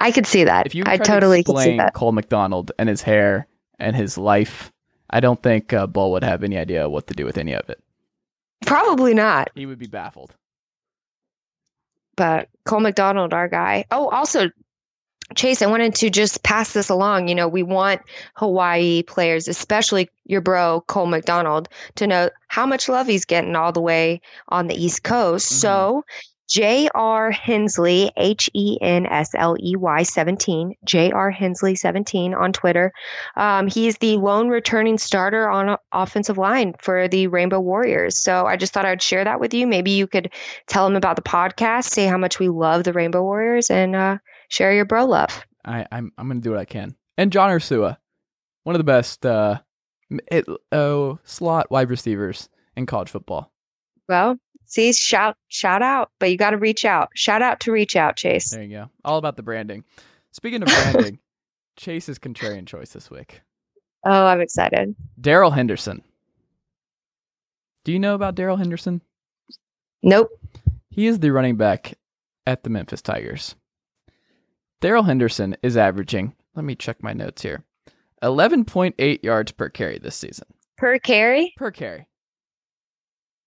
I 0.01 0.11
could 0.11 0.25
see 0.25 0.43
that. 0.43 0.65
If 0.65 0.75
you 0.75 0.83
I 0.85 0.97
totally 0.97 1.43
to 1.43 1.53
could 1.53 1.61
see 1.61 1.77
that. 1.77 1.93
Cole 1.93 2.11
McDonald 2.11 2.71
and 2.77 2.89
his 2.89 3.01
hair 3.01 3.47
and 3.79 3.95
his 3.95 4.17
life, 4.17 4.71
I 5.09 5.19
don't 5.19 5.41
think 5.41 5.73
uh, 5.73 5.87
Bohl 5.87 6.11
would 6.11 6.23
have 6.23 6.43
any 6.43 6.57
idea 6.57 6.89
what 6.89 7.07
to 7.07 7.13
do 7.13 7.25
with 7.25 7.37
any 7.37 7.53
of 7.53 7.69
it. 7.69 7.81
Probably 8.65 9.13
not, 9.13 9.49
He 9.55 9.65
would 9.65 9.79
be 9.79 9.87
baffled. 9.87 10.33
but 12.15 12.49
Cole 12.65 12.79
McDonald, 12.79 13.33
our 13.33 13.47
guy. 13.47 13.85
Oh, 13.91 14.07
also, 14.09 14.49
Chase, 15.35 15.61
I 15.61 15.65
wanted 15.65 15.95
to 15.95 16.09
just 16.09 16.43
pass 16.43 16.73
this 16.73 16.89
along. 16.89 17.27
You 17.27 17.35
know, 17.35 17.47
we 17.47 17.63
want 17.63 18.01
Hawaii 18.35 19.03
players, 19.03 19.47
especially 19.47 20.09
your 20.25 20.41
bro, 20.41 20.81
Cole 20.87 21.07
McDonald, 21.07 21.69
to 21.95 22.07
know 22.07 22.29
how 22.47 22.65
much 22.65 22.87
love 22.87 23.07
he's 23.07 23.25
getting 23.25 23.55
all 23.55 23.71
the 23.71 23.81
way 23.81 24.21
on 24.49 24.67
the 24.67 24.75
East 24.75 25.03
Coast. 25.03 25.51
Mhm. 25.51 25.55
So, 25.55 26.05
J.R. 26.53 27.31
Hensley, 27.31 28.11
H 28.15 28.47
E 28.53 28.77
N 28.79 29.07
S 29.07 29.31
L 29.33 29.55
E 29.59 29.75
Y 29.75 30.03
17, 30.03 30.75
J.R. 30.83 31.31
Hensley 31.31 31.73
17 31.73 32.35
on 32.35 32.53
Twitter. 32.53 32.93
Um, 33.35 33.65
he's 33.65 33.97
the 33.97 34.17
lone 34.17 34.49
returning 34.49 34.99
starter 34.99 35.49
on 35.49 35.77
offensive 35.91 36.37
line 36.37 36.75
for 36.77 37.07
the 37.07 37.25
Rainbow 37.25 37.59
Warriors. 37.59 38.19
So 38.19 38.45
I 38.45 38.55
just 38.55 38.71
thought 38.71 38.85
I'd 38.85 39.01
share 39.01 39.23
that 39.23 39.39
with 39.39 39.51
you. 39.51 39.65
Maybe 39.65 39.89
you 39.89 40.05
could 40.05 40.31
tell 40.67 40.85
him 40.85 40.95
about 40.95 41.15
the 41.15 41.23
podcast, 41.23 41.85
say 41.85 42.05
how 42.05 42.19
much 42.19 42.37
we 42.37 42.49
love 42.49 42.83
the 42.83 42.93
Rainbow 42.93 43.23
Warriors, 43.23 43.71
and 43.71 43.95
uh, 43.95 44.19
share 44.49 44.75
your 44.75 44.85
bro 44.85 45.05
love. 45.05 45.47
I, 45.65 45.87
I'm 45.91 46.11
I'm 46.19 46.27
gonna 46.27 46.39
do 46.39 46.51
what 46.51 46.59
I 46.59 46.65
can. 46.65 46.95
And 47.17 47.31
John 47.31 47.49
Ursua, 47.49 47.97
one 48.61 48.75
of 48.75 48.79
the 48.79 48.83
best 48.83 49.25
uh, 49.25 49.59
it, 50.31 50.45
oh, 50.71 51.17
slot 51.23 51.71
wide 51.71 51.89
receivers 51.89 52.47
in 52.75 52.85
college 52.85 53.09
football. 53.09 53.51
Well, 54.07 54.37
see, 54.65 54.93
shout 54.93 55.35
shout 55.47 55.81
out, 55.81 56.11
but 56.19 56.31
you 56.31 56.37
got 56.37 56.51
to 56.51 56.57
reach 56.57 56.85
out. 56.85 57.09
Shout 57.15 57.41
out 57.41 57.59
to 57.61 57.71
reach 57.71 57.95
out, 57.95 58.15
Chase. 58.15 58.49
There 58.51 58.63
you 58.63 58.69
go. 58.69 58.89
All 59.05 59.17
about 59.17 59.35
the 59.37 59.43
branding. 59.43 59.83
Speaking 60.31 60.61
of 60.61 60.67
branding, 60.93 61.19
Chase's 61.77 62.19
contrarian 62.19 62.65
choice 62.65 62.91
this 62.91 63.09
week. 63.09 63.41
Oh, 64.05 64.25
I'm 64.25 64.41
excited. 64.41 64.95
Darrell 65.19 65.51
Henderson. 65.51 66.01
Do 67.85 67.91
you 67.91 67.99
know 67.99 68.15
about 68.15 68.35
Darrell 68.35 68.57
Henderson? 68.57 69.01
Nope. 70.01 70.29
He 70.89 71.07
is 71.07 71.19
the 71.19 71.31
running 71.31 71.55
back 71.57 71.97
at 72.45 72.63
the 72.63 72.69
Memphis 72.69 73.01
Tigers. 73.01 73.55
Darrell 74.81 75.03
Henderson 75.03 75.55
is 75.63 75.77
averaging, 75.77 76.35
let 76.55 76.65
me 76.65 76.75
check 76.75 77.01
my 77.01 77.13
notes 77.13 77.41
here, 77.41 77.63
11.8 78.21 79.23
yards 79.23 79.51
per 79.51 79.69
carry 79.69 79.97
this 79.97 80.15
season. 80.15 80.45
Per 80.77 80.99
carry, 80.99 81.53
Per 81.57 81.71
carry. 81.71 82.05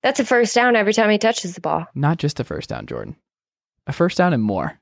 That's 0.03 0.21
a 0.21 0.25
first 0.25 0.55
down 0.55 0.77
every 0.77 0.93
time 0.93 1.11
he 1.11 1.19
touches 1.19 1.55
the 1.55 1.61
ball. 1.61 1.87
Not 1.95 2.19
just 2.19 2.39
a 2.41 2.45
first 2.45 2.69
down, 2.69 2.87
Jordan. 2.87 3.17
A 3.87 3.93
first 3.93 4.19
down 4.19 4.33
and 4.33 4.43
more. 4.43 4.79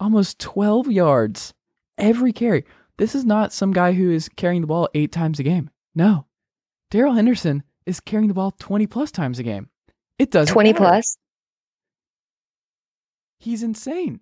Almost 0.00 0.40
12 0.40 0.90
yards 0.90 1.54
every 1.98 2.32
carry. 2.32 2.64
This 2.98 3.14
is 3.14 3.24
not 3.24 3.52
some 3.52 3.72
guy 3.72 3.92
who 3.92 4.10
is 4.10 4.28
carrying 4.28 4.60
the 4.62 4.66
ball 4.66 4.88
eight 4.94 5.12
times 5.12 5.38
a 5.38 5.42
game. 5.42 5.70
No. 5.94 6.26
Darrell 6.90 7.14
Henderson 7.14 7.62
is 7.86 8.00
carrying 8.00 8.28
the 8.28 8.34
ball 8.34 8.50
20 8.58 8.86
plus 8.86 9.10
times 9.10 9.38
a 9.38 9.42
game. 9.42 9.68
It 10.18 10.30
doesn't 10.30 10.52
20 10.52 10.72
matter. 10.72 10.78
plus. 10.84 11.16
He's 13.38 13.62
insane. 13.62 14.20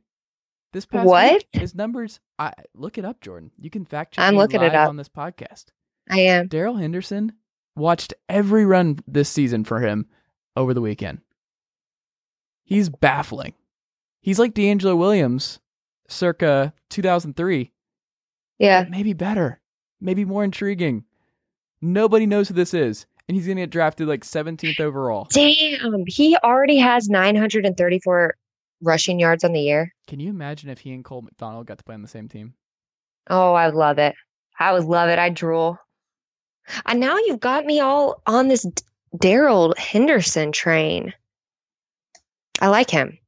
This 0.73 0.87
past 0.87 1.07
What? 1.07 1.33
week, 1.33 1.47
his 1.53 1.75
numbers. 1.75 2.21
I 2.39 2.53
look 2.75 2.97
it 2.97 3.05
up, 3.05 3.21
Jordan. 3.21 3.51
You 3.59 3.71
can 3.71 3.85
fact 3.85 4.15
check. 4.15 4.25
I'm 4.25 4.37
looking 4.37 4.63
it 4.63 4.75
up. 4.75 4.89
on 4.89 4.97
this 4.97 5.09
podcast. 5.09 5.67
I 6.09 6.21
am. 6.21 6.47
Darrell 6.49 6.77
Henderson 6.77 7.33
watched 7.77 8.15
every 8.29 8.65
run 8.65 8.99
this 9.07 9.29
season 9.29 9.65
for 9.65 9.81
him 9.81 10.07
over 10.57 10.75
the 10.75 10.81
weekend. 10.81 11.21
He's 12.65 12.89
baffling. 12.89 13.55
He's 14.21 14.39
like 14.39 14.55
DeAngelo 14.55 14.97
Williams, 14.97 15.61
circa 16.09 16.73
2003. 16.91 17.73
Yeah. 18.59 18.85
maybe 18.91 19.15
better, 19.15 19.61
maybe 20.01 20.25
more 20.25 20.45
intriguing. 20.45 21.05
Nobody 21.81 22.27
knows 22.27 22.49
who 22.49 22.55
this 22.55 22.75
is, 22.75 23.07
and 23.27 23.37
he's 23.37 23.47
gonna 23.47 23.63
get 23.63 23.71
drafted 23.71 24.07
like 24.07 24.23
17th 24.23 24.81
overall. 24.81 25.27
Damn, 25.31 26.05
he 26.07 26.37
already 26.45 26.77
has 26.77 27.09
934 27.09 28.35
rushing 28.83 29.19
yards 29.19 29.45
on 29.45 29.53
the 29.53 29.61
year. 29.61 29.95
Can 30.07 30.21
you 30.21 30.29
imagine 30.29 30.69
if 30.69 30.81
he 30.81 30.93
and 30.93 31.05
Cole 31.05 31.23
McDonald 31.23 31.67
got 31.67 31.79
to 31.79 31.85
play 31.85 31.95
on 31.95 32.03
the 32.03 32.09
same 32.09 32.29
team? 32.29 32.55
Oh, 33.29 33.55
I 33.55 33.67
would 33.67 33.75
love 33.75 33.99
it. 33.99 34.15
I 34.59 34.73
would 34.73 34.85
love 34.85 35.09
it. 35.09 35.19
I 35.19 35.31
drool. 35.31 35.79
And 36.87 37.01
now 37.01 37.17
you've 37.27 37.41
got 37.41 37.65
me 37.65 37.81
all 37.81 38.23
on 38.27 38.49
this 38.49 38.67
Darrell 39.19 39.75
Henderson 39.77 40.53
train. 40.53 41.13
I 42.61 42.69
like 42.69 42.91
him. 42.91 43.19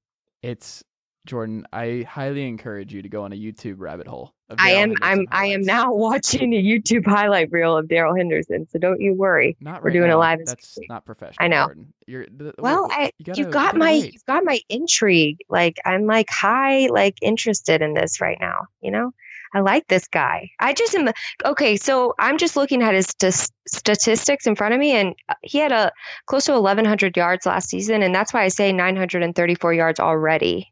It's 0.43 0.84
Jordan. 1.26 1.66
I 1.72 2.05
highly 2.09 2.47
encourage 2.47 2.93
you 2.93 3.03
to 3.03 3.09
go 3.09 3.22
on 3.24 3.32
a 3.32 3.36
YouTube 3.36 3.76
rabbit 3.78 4.07
hole. 4.07 4.34
of 4.51 4.59
I 4.61 4.70
am. 4.70 4.90
Henderson 4.90 5.03
I'm. 5.03 5.26
I 5.30 5.47
am 5.47 5.62
now 5.62 5.93
watching 5.95 6.53
a 6.53 6.62
YouTube 6.62 7.07
highlight 7.07 7.51
reel 7.53 7.76
of 7.76 7.88
Darrell 7.88 8.14
Henderson. 8.14 8.66
So 8.70 8.78
don't 8.78 9.01
you 9.01 9.14
worry. 9.14 9.57
Not 9.61 9.82
we're 9.82 9.88
right 9.88 9.93
doing 9.95 10.11
a 10.11 10.18
live 10.18 10.40
That's 10.45 10.78
not 10.88 11.05
professional. 11.05 11.45
I 11.45 11.49
know. 11.49 11.66
Jordan. 11.66 11.93
You're 12.07 12.26
the, 12.26 12.55
Well, 12.59 12.88
I 12.90 13.12
you 13.18 13.32
you've 13.36 13.51
got 13.51 13.76
my 13.76 13.93
wait. 13.93 14.12
you've 14.12 14.26
got 14.26 14.45
my 14.45 14.61
intrigue. 14.68 15.38
Like 15.49 15.78
I'm 15.84 16.07
like 16.07 16.28
high 16.28 16.88
like 16.88 17.16
interested 17.22 17.82
in 17.82 17.95
this 17.95 18.20
right 18.20 18.38
now. 18.40 18.66
You 18.80 18.90
know, 18.90 19.12
I 19.55 19.61
like 19.61 19.86
this 19.88 20.09
guy. 20.09 20.50
I 20.61 20.72
just 20.72 20.94
am 20.94 21.11
okay. 21.44 21.76
So 21.76 22.14
I'm 22.18 22.38
just 22.38 22.57
looking 22.57 22.82
at 22.82 22.94
his 22.94 23.07
st- 23.20 23.50
statistics 23.68 24.46
in 24.46 24.57
front 24.57 24.72
of 24.74 24.80
me, 24.80 24.92
and 24.92 25.14
uh, 25.28 25.34
he 25.42 25.59
had 25.59 25.72
a 25.72 25.92
close 26.26 26.46
to 26.46 26.53
1,100 26.53 27.16
yards 27.16 27.44
last 27.46 27.68
season, 27.68 28.03
and 28.03 28.14
that's 28.14 28.32
why 28.32 28.44
I 28.44 28.48
say 28.48 28.72
934 28.72 29.74
yards 29.74 30.00
already. 30.00 30.68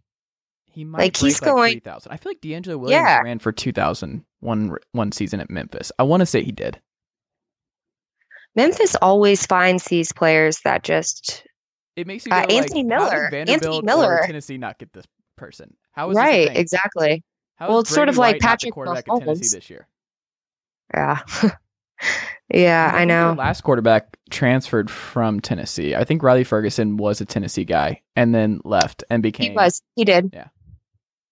He 0.73 0.85
might 0.85 0.99
Like, 0.99 1.17
he's 1.17 1.43
like 1.43 1.51
going- 1.51 1.73
3,000. 1.75 2.13
I 2.13 2.17
feel 2.17 2.31
like 2.31 2.41
DeAngelo 2.41 2.79
Williams 2.79 2.91
Yeah. 3.03 3.21
ran 3.23 3.39
for 3.39 3.53
2,000 3.53 4.25
one 4.41 4.77
one 4.93 5.13
season 5.13 5.41
at 5.41 5.51
Memphis. 5.51 5.93
I 5.99 6.05
want 6.05 6.21
to 6.21 6.27
say 6.27 6.43
he 6.43 6.53
did. 6.53 6.81
Memphis 8.57 8.97
always 9.03 9.47
finds 9.47 9.85
these 9.85 10.13
players 10.13 10.61
that 10.65 10.83
just 10.83 11.45
It 11.97 12.07
makes 12.07 12.25
you 12.27 12.33
Uh, 12.33 12.47
go 12.47 12.55
Anthony 12.57 12.85
like, 12.85 12.93
how 12.93 13.05
did 13.11 13.13
Miller. 13.13 13.25
Anthony 13.25 13.45
Vanderbilt 13.47 13.85
Miller. 13.85 14.21
Tennessee 14.25 14.59
not 14.59 14.79
get 14.79 14.93
this 14.93 15.07
person? 15.37 15.77
How 15.93 16.11
is 16.11 16.17
right 16.17 16.57
exactly. 16.57 17.23
How 17.61 17.69
Well, 17.69 17.79
it's 17.81 17.91
sort 17.91 18.09
of 18.09 18.17
like 18.17 18.35
White 18.35 18.41
Patrick 18.43 18.73
quarterback 18.75 19.05
at 19.09 19.19
Tennessee 19.21 19.45
Mahomes. 19.45 19.53
this 19.53 19.71
year. 19.71 19.87
Yeah, 20.93 21.19
yeah, 22.53 22.91
mean, 22.93 23.01
I 23.01 23.05
know. 23.05 23.35
Last 23.39 23.61
quarterback 23.61 24.17
transferred 24.31 24.91
from 24.91 25.39
Tennessee. 25.41 25.95
I 25.95 26.05
think 26.05 26.23
Riley 26.23 26.43
Ferguson 26.45 26.97
was 26.97 27.21
a 27.21 27.25
Tennessee 27.25 27.65
guy 27.65 28.03
and 28.17 28.35
then 28.35 28.61
left 28.65 29.05
and 29.11 29.23
became 29.23 29.53
He 29.53 29.57
was. 29.57 29.83
He 29.95 30.05
did. 30.05 30.31
Yeah. 30.33 30.49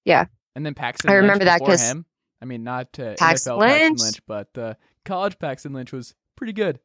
Yeah. 0.05 0.26
And 0.55 0.64
then 0.64 0.74
Paxton 0.74 1.11
I 1.11 1.14
Lynch 1.14 1.22
remember 1.22 1.45
that 1.47 1.59
before 1.59 1.68
'cause- 1.74 1.91
him. 1.91 2.05
I 2.41 2.45
mean, 2.45 2.62
not 2.62 2.87
uh, 3.01 3.14
Paxton 3.18 3.55
NFL 3.55 3.59
Paxton 3.59 3.59
Lynch. 3.59 4.01
Lynch, 4.01 4.20
but 4.29 4.49
uh, 4.59 4.74
college 5.05 5.39
Paxton 5.41 5.72
Lynch 5.72 5.91
was 5.93 6.14
pretty 6.37 6.53
good. 6.53 6.79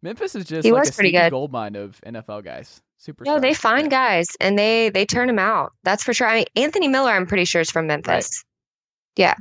Memphis 0.00 0.36
is 0.36 0.44
just 0.44 0.64
He 0.64 0.70
like 0.70 0.80
was 0.82 0.90
a 0.90 0.92
pretty 0.92 1.10
good. 1.10 1.30
gold 1.32 1.50
mine 1.50 1.74
of 1.74 2.00
NFL 2.06 2.44
guys. 2.44 2.80
Super. 2.98 3.24
No, 3.24 3.40
they 3.40 3.52
find 3.52 3.90
guys 3.90 4.28
and 4.38 4.56
they 4.56 4.90
they 4.90 5.04
turn 5.06 5.26
them 5.26 5.40
out. 5.40 5.72
That's 5.82 6.04
for 6.04 6.14
sure. 6.14 6.28
I 6.28 6.34
mean, 6.36 6.44
Anthony 6.54 6.86
Miller, 6.86 7.10
I'm 7.10 7.26
pretty 7.26 7.46
sure 7.46 7.60
is 7.62 7.70
from 7.70 7.88
Memphis. 7.88 8.44
I 9.18 9.34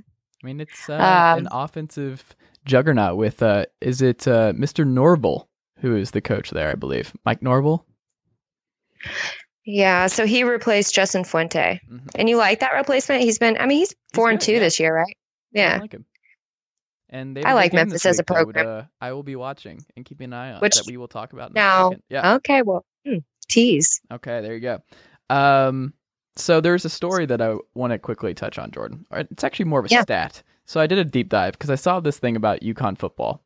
mean, 0.44 0.60
it's 0.62 0.90
uh, 0.90 0.94
an 1.38 1.48
Um, 1.48 1.64
offensive 1.64 2.36
juggernaut 2.66 3.18
with 3.18 3.42
uh, 3.44 3.66
is 3.82 4.02
it 4.02 4.28
uh, 4.28 4.54
Mr. 4.54 4.86
Norvell 4.86 5.48
who 5.80 5.96
is 5.96 6.12
the 6.12 6.22
coach 6.22 6.52
there? 6.52 6.70
I 6.72 6.76
believe 6.76 7.14
Mike 7.26 7.42
Norvell. 7.42 7.86
Yeah, 9.66 10.08
so 10.08 10.26
he 10.26 10.44
replaced 10.44 10.94
Justin 10.94 11.24
Fuente, 11.24 11.80
Mhm. 11.90 12.02
and 12.16 12.30
you 12.30 12.38
like 12.38 12.60
that 12.60 12.74
replacement? 12.74 13.22
He's 13.24 13.40
been. 13.40 13.58
I 13.58 13.66
mean, 13.66 13.80
he's 13.80 13.96
four 14.14 14.30
and 14.30 14.40
good, 14.40 14.46
two 14.46 14.54
yeah. 14.54 14.60
this 14.60 14.80
year, 14.80 14.96
right? 14.96 15.18
Yeah. 15.52 15.62
I 15.62 15.76
Yeah. 15.76 15.82
like 15.82 15.94
him. 15.94 16.06
And 17.10 17.36
they 17.38 17.44
I 17.44 17.54
like 17.54 17.74
Memphis 17.74 18.06
as 18.06 18.20
a 18.20 18.24
that 18.24 18.36
I 18.36 18.44
would, 18.44 18.56
program. 18.56 18.68
uh, 18.80 18.84
I 19.02 19.12
will 19.14 19.24
be 19.24 19.36
watching 19.36 19.84
and 19.96 20.06
keeping 20.06 20.26
an 20.26 20.34
eye 20.34 20.52
on 20.54 20.60
Which- 20.60 20.76
that 20.76 20.86
we 20.88 20.98
will 20.98 21.08
talk 21.08 21.34
about 21.34 21.54
Now- 21.54 21.94
Yeah. 22.10 22.36
Okay. 22.36 22.62
Well, 22.62 22.86
hmm, 23.06 23.20
tease. 23.48 24.02
Okay, 24.12 24.42
there 24.42 24.54
you 24.54 24.60
go. 24.60 24.80
Um, 25.30 25.94
so 26.36 26.60
there's 26.62 26.86
a 26.86 26.90
story 26.90 27.26
that 27.26 27.42
I 27.42 27.56
want 27.74 27.92
to 27.92 28.00
quickly 28.00 28.34
touch 28.34 28.58
on, 28.58 28.72
Jordan. 28.72 29.06
It's 29.12 29.44
actually 29.44 29.66
more 29.66 29.80
of 29.80 29.86
a 29.86 29.90
Yeah. 29.90 30.02
stat. 30.02 30.44
So 30.66 30.80
I 30.82 30.88
did 30.88 30.98
a 30.98 31.06
deep 31.06 31.30
dive 31.30 31.54
because 31.54 31.70
I 31.70 31.76
saw 31.76 32.00
this 32.00 32.18
thing 32.18 32.36
about 32.36 32.62
UConn 32.64 32.98
football, 32.98 33.42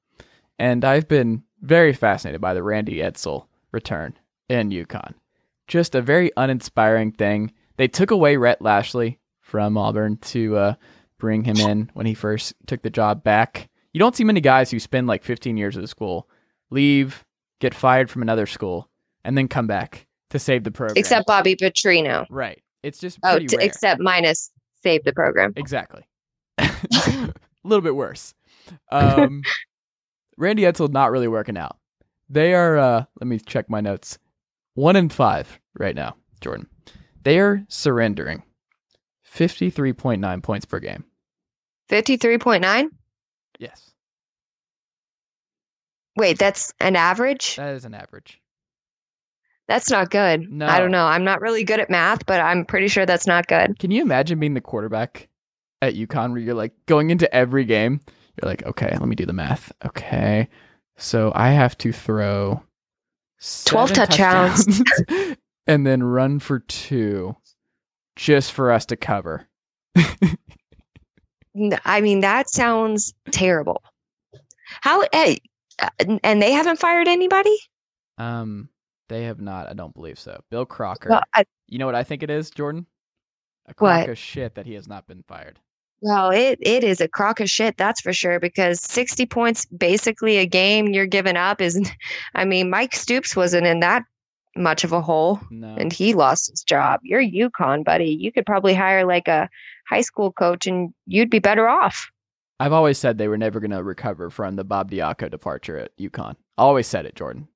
and 0.58 0.86
I've 0.86 1.08
been 1.08 1.44
very 1.62 1.94
fascinated 1.94 2.40
by 2.42 2.54
the 2.54 2.64
Randy 2.64 2.98
Edsall 3.00 3.46
return 3.72 4.18
in 4.48 4.70
UConn. 4.72 5.14
Just 5.68 5.94
a 5.96 6.02
very 6.02 6.32
uninspiring 6.38 7.12
thing. 7.12 7.52
They 7.78 7.88
took 7.88 8.12
away 8.12 8.38
Rhett 8.38 8.62
Lashlee 8.62 9.20
from 9.42 9.78
Auburn 9.78 10.18
to 10.18 10.58
uh, 10.58 10.74
bring 11.18 11.44
him 11.44 11.58
in 11.58 11.90
when 11.94 12.06
he 12.06 12.14
first 12.14 12.54
took 12.66 12.82
the 12.82 12.90
job 12.90 13.24
back. 13.24 13.70
You 13.94 14.00
don't 14.00 14.16
see 14.16 14.24
many 14.24 14.42
guys 14.42 14.72
who 14.72 14.80
spend 14.80 15.08
like 15.08 15.24
15 15.24 15.58
years 15.58 15.78
at 15.78 15.84
a 15.84 15.88
school, 15.88 16.30
leave, 16.70 17.26
get 17.60 17.74
fired 17.74 18.10
from 18.10 18.22
another 18.22 18.46
school, 18.46 18.90
and 19.24 19.38
then 19.38 19.48
come 19.48 19.68
back 19.68 20.06
to 20.30 20.40
save 20.40 20.64
the 20.64 20.72
program. 20.72 20.96
Except 20.98 21.28
Bobby 21.28 21.56
Petrino. 21.56 22.26
right, 22.30 22.62
it's 22.84 23.00
just 23.00 23.20
Oh, 23.24 23.40
t- 23.40 23.58
except 23.60 24.00
minus 24.02 24.52
save 24.84 25.04
the 25.04 25.14
program. 25.14 25.54
exactly, 25.56 26.04
a 26.58 26.70
little 27.64 27.82
bit 27.82 27.96
worse. 27.96 28.34
Um, 28.92 29.42
Randy 30.38 30.64
Edsall 30.64 30.92
not 30.92 31.12
really 31.12 31.28
working 31.28 31.58
out. 31.58 31.78
They 32.30 32.54
are. 32.54 32.78
Uh, 32.78 33.06
let 33.20 33.28
me 33.28 33.40
check 33.40 33.70
my 33.70 33.82
notes. 33.82 34.18
One 34.76 34.96
in 34.96 35.10
five 35.10 35.60
right 35.78 35.96
now, 35.96 36.16
Jordan. 36.42 36.68
They 37.24 37.40
are 37.40 37.66
surrendering 37.68 38.44
fifty-three 39.24 39.94
point 39.94 40.22
nine 40.22 40.42
points 40.42 40.66
per 40.66 40.80
game. 40.80 41.04
Fifty-three 41.90 42.38
point 42.38 42.62
nine. 42.62 42.90
Yes, 43.58 43.92
Wait, 46.16 46.38
that's 46.38 46.74
an 46.80 46.96
average. 46.96 47.56
that 47.56 47.76
is 47.76 47.86
an 47.86 47.94
average. 47.94 48.39
That's 49.70 49.92
not 49.92 50.10
good. 50.10 50.52
No. 50.52 50.66
I 50.66 50.80
don't 50.80 50.90
know. 50.90 51.06
I'm 51.06 51.24
not 51.24 51.42
really 51.42 51.64
good 51.64 51.80
at 51.80 51.92
math, 51.92 52.26
but 52.26 52.42
I'm 52.42 52.66
pretty 52.66 52.88
sure 52.88 53.06
that's 53.06 53.28
not 53.28 53.46
good. 53.46 53.78
Can 53.78 53.92
you 53.92 54.02
imagine 54.02 54.40
being 54.40 54.56
the 54.56 54.62
quarterback 54.62 55.30
at 55.80 55.94
UConn 55.94 56.32
where 56.32 56.40
you're 56.40 56.56
like 56.56 56.74
going 56.88 57.12
into 57.12 57.32
every 57.32 57.66
game? 57.66 58.02
You're 58.42 58.50
like, 58.50 58.66
okay, 58.66 58.90
let 58.90 59.08
me 59.08 59.16
do 59.16 59.28
the 59.28 59.34
math. 59.34 59.72
Okay. 59.86 60.50
So 60.98 61.32
I 61.36 61.52
have 61.52 61.78
to 61.78 61.92
throw 61.92 62.64
12 63.66 63.94
touchdowns. 63.94 64.66
touchdowns 64.66 65.38
and 65.68 65.86
then 65.86 66.02
run 66.02 66.40
for 66.40 66.58
two 66.60 67.36
just 68.16 68.52
for 68.52 68.72
us 68.72 68.88
to 68.88 68.98
cover. 68.98 69.48
I 71.86 72.02
mean, 72.02 72.22
that 72.22 72.50
sounds 72.50 73.14
terrible. 73.30 73.84
How? 74.82 75.06
Hey, 75.12 75.42
uh, 75.78 75.90
and 76.24 76.42
they 76.42 76.54
haven't 76.54 76.80
fired 76.80 77.08
anybody. 77.08 77.56
Um, 78.18 78.70
they 79.10 79.24
have 79.24 79.42
not. 79.42 79.68
I 79.70 79.74
don't 79.74 79.94
believe 79.94 80.18
so. 80.20 80.42
Bill 80.50 80.66
Crocker. 80.66 81.10
Well, 81.10 81.24
I, 81.34 81.44
you 81.68 81.78
know 81.80 81.86
what 81.86 81.96
I 81.96 82.04
think 82.04 82.24
it 82.24 82.30
is, 82.30 82.50
Jordan? 82.50 82.86
A 83.68 83.74
What? 83.78 83.96
crock 84.06 84.08
of 84.08 84.18
shit 84.18 84.56
that 84.56 84.66
he 84.66 84.74
has 84.76 84.88
not 84.88 85.06
been 85.08 85.24
fired. 85.28 85.60
well, 86.02 86.30
it 86.32 86.58
it 86.62 86.84
is 86.84 87.02
a 87.02 87.08
crock 87.10 87.40
of 87.42 87.50
shit, 87.50 87.76
that's 87.78 88.00
for 88.02 88.14
sure. 88.14 88.40
Because 88.40 88.80
sixty 88.80 89.26
points, 89.26 89.66
basically 89.66 90.38
a 90.38 90.46
game 90.46 90.88
you're 90.88 91.06
giving 91.06 91.36
up, 91.36 91.60
is. 91.62 91.80
I 92.36 92.46
mean, 92.46 92.70
Mike 92.70 92.96
Stoops 92.96 93.36
wasn't 93.36 93.68
in 93.68 93.82
that 93.82 94.04
much 94.56 94.84
of 94.84 94.92
a 94.92 95.02
hole, 95.02 95.40
No. 95.52 95.76
and 95.78 95.94
he 95.94 96.14
lost 96.14 96.50
his 96.50 96.64
job. 96.64 97.00
You're 97.04 97.22
UConn, 97.22 97.84
buddy. 97.84 98.10
You 98.20 98.32
could 98.32 98.46
probably 98.46 98.74
hire 98.74 99.06
like 99.06 99.28
a 99.28 99.48
high 99.88 100.02
school 100.02 100.32
coach, 100.32 100.66
and 100.68 100.94
you'd 101.06 101.30
be 101.30 101.40
better 101.40 101.68
off. 101.68 102.10
I've 102.60 102.74
always 102.74 102.98
said 102.98 103.18
they 103.18 103.28
were 103.30 103.38
never 103.38 103.60
going 103.62 103.72
to 103.72 103.84
recover 103.84 104.30
from 104.30 104.56
the 104.58 104.66
Bob 104.66 104.92
Diaco 104.92 105.30
departure 105.32 105.78
at 105.78 105.96
UConn. 105.98 106.36
Always 106.58 106.88
said 106.88 107.06
it, 107.06 107.16
Jordan. 107.16 107.48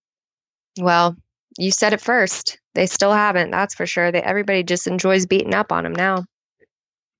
Well, 0.79 1.17
you 1.57 1.71
said 1.71 1.93
it 1.93 2.01
first. 2.01 2.59
They 2.75 2.85
still 2.85 3.11
haven't. 3.11 3.51
That's 3.51 3.75
for 3.75 3.85
sure. 3.85 4.11
They, 4.11 4.21
everybody 4.21 4.63
just 4.63 4.87
enjoys 4.87 5.25
beating 5.25 5.53
up 5.53 5.71
on 5.71 5.83
them 5.83 5.93
now. 5.93 6.25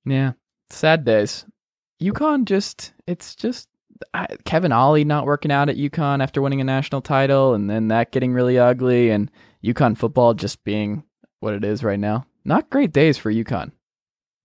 Yeah, 0.06 0.34
sad 0.70 1.06
days. 1.06 1.46
UConn 2.02 2.46
just, 2.46 2.94
it's 3.08 3.36
just 3.36 3.70
I, 4.14 4.28
Kevin 4.46 4.72
Ollie 4.72 5.06
not 5.06 5.26
working 5.26 5.52
out 5.52 5.70
at 5.70 5.78
UConn 5.78 6.22
after 6.22 6.42
winning 6.42 6.60
a 6.62 6.66
national 6.66 7.02
title, 7.02 7.54
and 7.54 7.70
then 7.70 7.88
that 7.90 8.12
getting 8.12 8.34
really 8.34 8.60
ugly, 8.60 9.10
and 9.12 9.32
UConn 9.64 9.98
football 9.98 10.34
just 10.34 10.64
being 10.64 11.04
what 11.40 11.54
it 11.54 11.64
is 11.64 11.84
right 11.84 12.00
now. 12.00 12.26
Not 12.44 12.70
great 12.70 12.92
days 12.92 13.18
for 13.18 13.32
UConn. 13.32 13.72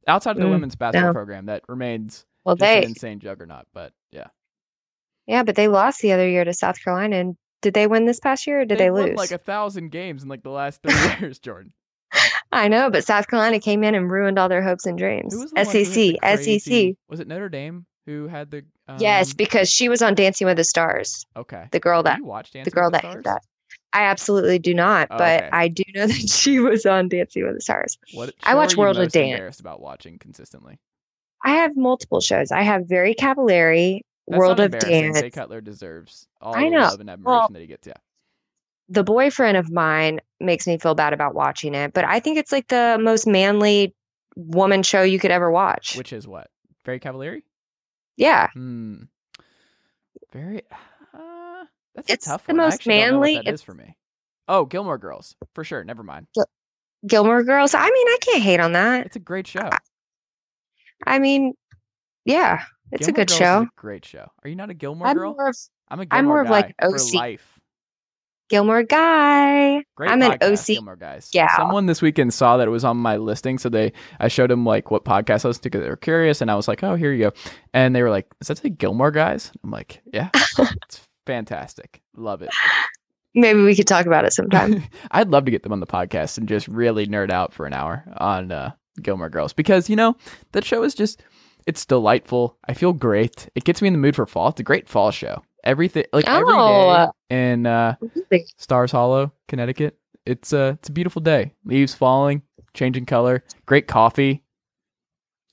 Outside 0.07 0.33
of 0.33 0.39
the 0.39 0.45
Mm, 0.47 0.51
women's 0.51 0.77
basketball 0.77 1.09
no. 1.09 1.13
program, 1.13 1.47
that 1.47 1.65
remains 1.69 2.25
Well, 2.45 2.57
they 2.57 2.85
insane 2.85 3.19
juggernaut. 3.19 3.67
But 3.75 3.93
yeah, 4.13 4.29
yeah, 5.27 5.43
but 5.43 5.57
they 5.57 5.69
lost 5.69 6.01
the 6.01 6.13
other 6.13 6.29
year 6.29 6.45
to 6.45 6.55
South 6.55 6.83
Carolina. 6.83 7.17
And 7.17 7.37
did 7.63 7.75
they 7.75 7.87
win 7.87 8.07
this 8.07 8.21
past 8.21 8.47
year 8.47 8.61
or 8.61 8.65
did 8.65 8.79
they, 8.79 8.91
won 8.91 9.09
lose? 9.09 9.17
like 9.17 9.33
a 9.33 9.39
thousand 9.39 9.91
games 9.91 10.23
in 10.23 10.29
like 10.29 10.43
the 10.43 10.51
last 10.51 10.83
three 10.83 10.95
years, 11.21 11.39
Jordan. 11.39 11.73
I 12.51 12.69
know, 12.69 12.91
but 12.91 13.05
South 13.05 13.29
Carolina 13.29 13.61
came 13.61 13.85
in 13.85 13.95
and 13.95 14.11
ruined 14.11 14.39
all 14.39 14.49
their 14.49 14.63
hopes 14.63 14.87
and 14.87 14.97
dreams. 14.97 15.35
Who 15.35 15.41
was 15.41 15.51
the 15.51 15.57
one 15.57 15.67
who 15.67 15.79
hit 15.79 16.19
SEC, 16.45 16.63
SEC. 16.63 16.95
Was 17.09 17.21
it 17.21 17.29
Notre 17.29 17.49
Dame 17.51 17.85
who 18.07 18.27
had 18.27 18.51
the? 18.51 18.65
Um, 18.89 18.97
yes, 19.01 19.35
because 19.35 19.69
she 19.71 19.89
was 19.91 20.01
on 20.01 20.15
Dancing 20.15 20.47
with 20.47 20.57
the 20.57 20.65
Stars. 20.65 21.27
okay. 21.37 21.69
The 21.73 21.81
girl 21.81 22.03
that 22.05 22.19
you 22.19 22.25
watch 22.25 22.53
Dancing 22.53 22.71
the 22.71 22.75
girl 22.75 22.91
that 22.91 23.03
the 23.03 23.11
Stars? 23.11 23.25
that. 23.25 23.43
I 23.93 24.05
absolutely 24.05 24.59
do 24.59 24.75
not, 24.75 25.09
Oh, 25.11 25.19
but 25.19 25.45
okay. 25.45 25.51
I 25.53 25.69
do 25.69 25.83
know 25.95 26.07
that 26.07 26.29
she 26.31 26.59
was 26.59 26.87
on 26.87 27.09
Dancing 27.09 27.45
with 27.45 27.57
the 27.57 27.61
Stars. 27.61 27.99
What 28.15 28.35
I 28.43 28.55
watch 28.55 28.77
World 28.77 28.99
of 28.99 29.13
Dance. 29.13 29.33
Embarrassed 29.33 29.61
about 29.61 29.81
watching 29.81 30.19
consistently. 30.19 30.79
I 31.45 31.57
have 31.57 31.77
multiple 31.77 32.21
shows. 32.21 32.51
I 32.51 32.63
have 32.63 32.89
Very 32.89 33.15
Cavallari, 33.15 34.01
That's 34.29 34.39
World 34.39 34.61
of. 34.61 34.71
Dance. 34.79 35.21
Jay 35.21 35.31
Cutler 35.31 35.61
deserves 35.61 36.27
all 36.41 36.55
I 36.55 36.65
the 36.65 36.71
know. 36.71 36.79
love 36.81 37.01
and 37.01 37.11
admiration 37.11 37.25
Well, 37.39 37.49
that 37.53 37.61
he 37.61 37.67
gets. 37.67 37.87
Yeah. 37.87 37.95
the 38.91 39.03
boyfriend 39.05 39.57
of 39.57 39.71
mine 39.71 40.21
makes 40.41 40.67
me 40.67 40.79
feel 40.79 40.95
bad 40.95 41.13
about 41.13 41.35
watching 41.35 41.75
it, 41.75 41.93
but 41.93 42.05
I 42.05 42.21
think 42.21 42.39
it's 42.39 42.53
like 42.53 42.69
the 42.69 42.99
most 43.01 43.27
manly 43.27 43.95
woman 44.37 44.83
show 44.83 45.03
you 45.03 45.19
could 45.19 45.31
ever 45.31 45.51
watch. 45.51 45.97
Which 45.97 46.13
is 46.13 46.27
what? 46.29 46.49
Very 46.85 47.01
Cavallari? 47.01 47.43
yeah. 48.17 48.49
Hmm. 48.53 49.03
Very. 50.33 50.63
Uh, 51.15 51.65
that's 51.95 52.11
It's 52.11 52.27
a 52.27 52.31
tough 52.31 52.47
the 52.47 52.53
one. 52.53 52.61
I 52.61 52.65
most 52.67 52.85
don't 52.85 52.95
know 52.95 53.01
what 53.01 53.11
manly- 53.13 53.35
that 53.37 53.41
is 53.43 53.47
it's- 53.49 53.63
for 53.63 53.75
me. 53.75 53.97
Oh, 54.47 54.65
Gilmore 54.65 54.99
Girls 54.99 55.37
for 55.55 55.65
sure. 55.65 55.85
Never 55.85 56.03
mind. 56.03 56.27
Gilmore 57.07 57.45
Girls. 57.45 57.75
I 57.75 57.85
mean, 57.85 58.07
I 58.09 58.17
can't 58.23 58.43
hate 58.43 58.61
on 58.61 58.73
that. 58.73 59.07
It's 59.07 59.17
a 59.17 59.21
great 59.21 59.47
show. 59.47 59.69
I 61.07 61.19
mean, 61.19 61.53
yeah, 62.25 62.65
it's 62.93 63.07
Gilmore 63.07 63.11
a 63.11 63.13
good 63.13 63.29
Girls 63.29 63.39
show. 63.39 63.63
A 63.63 63.69
great 63.77 64.05
show. 64.05 64.31
Are 64.45 64.49
you 64.49 64.57
not 64.57 64.71
a 64.71 64.75
Gilmore 64.75 65.07
I'm 65.09 65.17
girl? 65.17 65.35
more 65.35 65.49
of 65.49 65.57
I'm 65.89 66.01
a 66.01 66.07
Gilmore 66.07 66.19
I'm 66.19 66.25
more 66.27 66.41
of, 66.43 66.51
like, 66.51 66.75
OC. 66.83 67.15
life. 67.15 67.59
Gilmore 68.49 68.83
guy. 68.83 69.85
Great 69.95 70.11
I'm 70.11 70.23
an 70.23 70.33
podcast, 70.33 70.61
OC 70.61 70.67
Gilmore 70.77 70.97
guys. 70.97 71.29
Yeah. 71.33 71.55
Someone 71.57 71.87
this 71.87 72.01
weekend 72.01 72.33
saw 72.33 72.57
that 72.57 72.67
it 72.67 72.71
was 72.71 72.85
on 72.85 72.97
my 72.97 73.19
listing, 73.19 73.59
so 73.59 73.69
they 73.69 73.93
I 74.21 74.29
showed 74.29 74.51
them 74.51 74.65
like 74.65 74.91
what 74.91 75.05
podcast 75.05 75.45
I 75.45 75.49
listened 75.49 75.65
to 75.65 75.71
because 75.71 75.83
they 75.83 75.91
were 75.91 75.97
curious, 75.97 76.41
and 76.41 76.51
I 76.51 76.55
was 76.55 76.67
like, 76.67 76.83
"Oh, 76.83 76.95
here 76.95 77.13
you 77.13 77.25
go," 77.25 77.33
and 77.75 77.95
they 77.95 78.03
were 78.03 78.11
like, 78.11 78.27
"Is 78.41 78.49
that 78.49 78.59
say 78.59 78.71
Gilmore 78.71 79.11
guys?" 79.11 79.53
I'm 79.63 79.71
like, 79.71 80.01
"Yeah, 80.13 80.31
it's 80.59 81.01
fantastic, 81.27 82.01
love 82.17 82.41
it." 82.41 82.49
Maybe 83.35 83.63
we 83.63 83.77
could 83.77 83.87
talk 83.87 84.07
about 84.07 84.25
it 84.25 84.33
sometime. 84.33 84.83
I'd 85.11 85.29
love 85.29 85.45
to 85.45 85.51
get 85.51 85.63
them 85.63 85.73
on 85.73 85.81
the 85.81 85.87
podcast 85.87 86.39
and 86.39 86.49
just 86.49 86.67
really 86.69 87.07
nerd 87.07 87.31
out 87.31 87.53
for 87.53 87.67
an 87.67 87.75
hour 87.75 88.03
on 88.17 88.51
uh, 88.51 88.73
Gilmore 89.03 89.29
Girls 89.29 89.53
because 89.53 89.91
you 89.91 89.97
know 89.97 90.17
that 90.53 90.65
show 90.65 90.83
is 90.83 90.95
just 90.95 91.23
it's 91.69 91.85
delightful. 91.87 92.57
I 92.67 92.75
feel 92.75 92.93
great. 92.93 93.49
It 93.55 93.63
gets 93.65 93.81
me 93.81 93.87
in 93.89 93.93
the 93.95 93.99
mood 94.01 94.17
for 94.17 94.27
fall. 94.27 94.49
It's 94.49 94.59
a 94.61 94.65
great 94.65 94.89
fall 94.89 95.11
show. 95.13 95.43
Everything 95.63 96.05
like 96.13 96.27
every 96.27 96.55
Oh. 96.57 97.13
day 97.31 97.37
in 97.37 97.67
uh, 97.67 97.95
Stars 98.57 98.91
Hollow, 98.91 99.33
Connecticut. 99.47 99.99
It's 100.27 100.53
uh 100.53 100.73
it's 100.79 100.89
a 100.89 100.93
beautiful 100.93 101.21
day. 101.23 101.53
Leaves 101.65 101.95
falling, 101.95 102.43
changing 102.75 103.07
color, 103.07 103.45
great 103.67 103.87
coffee. 103.87 104.43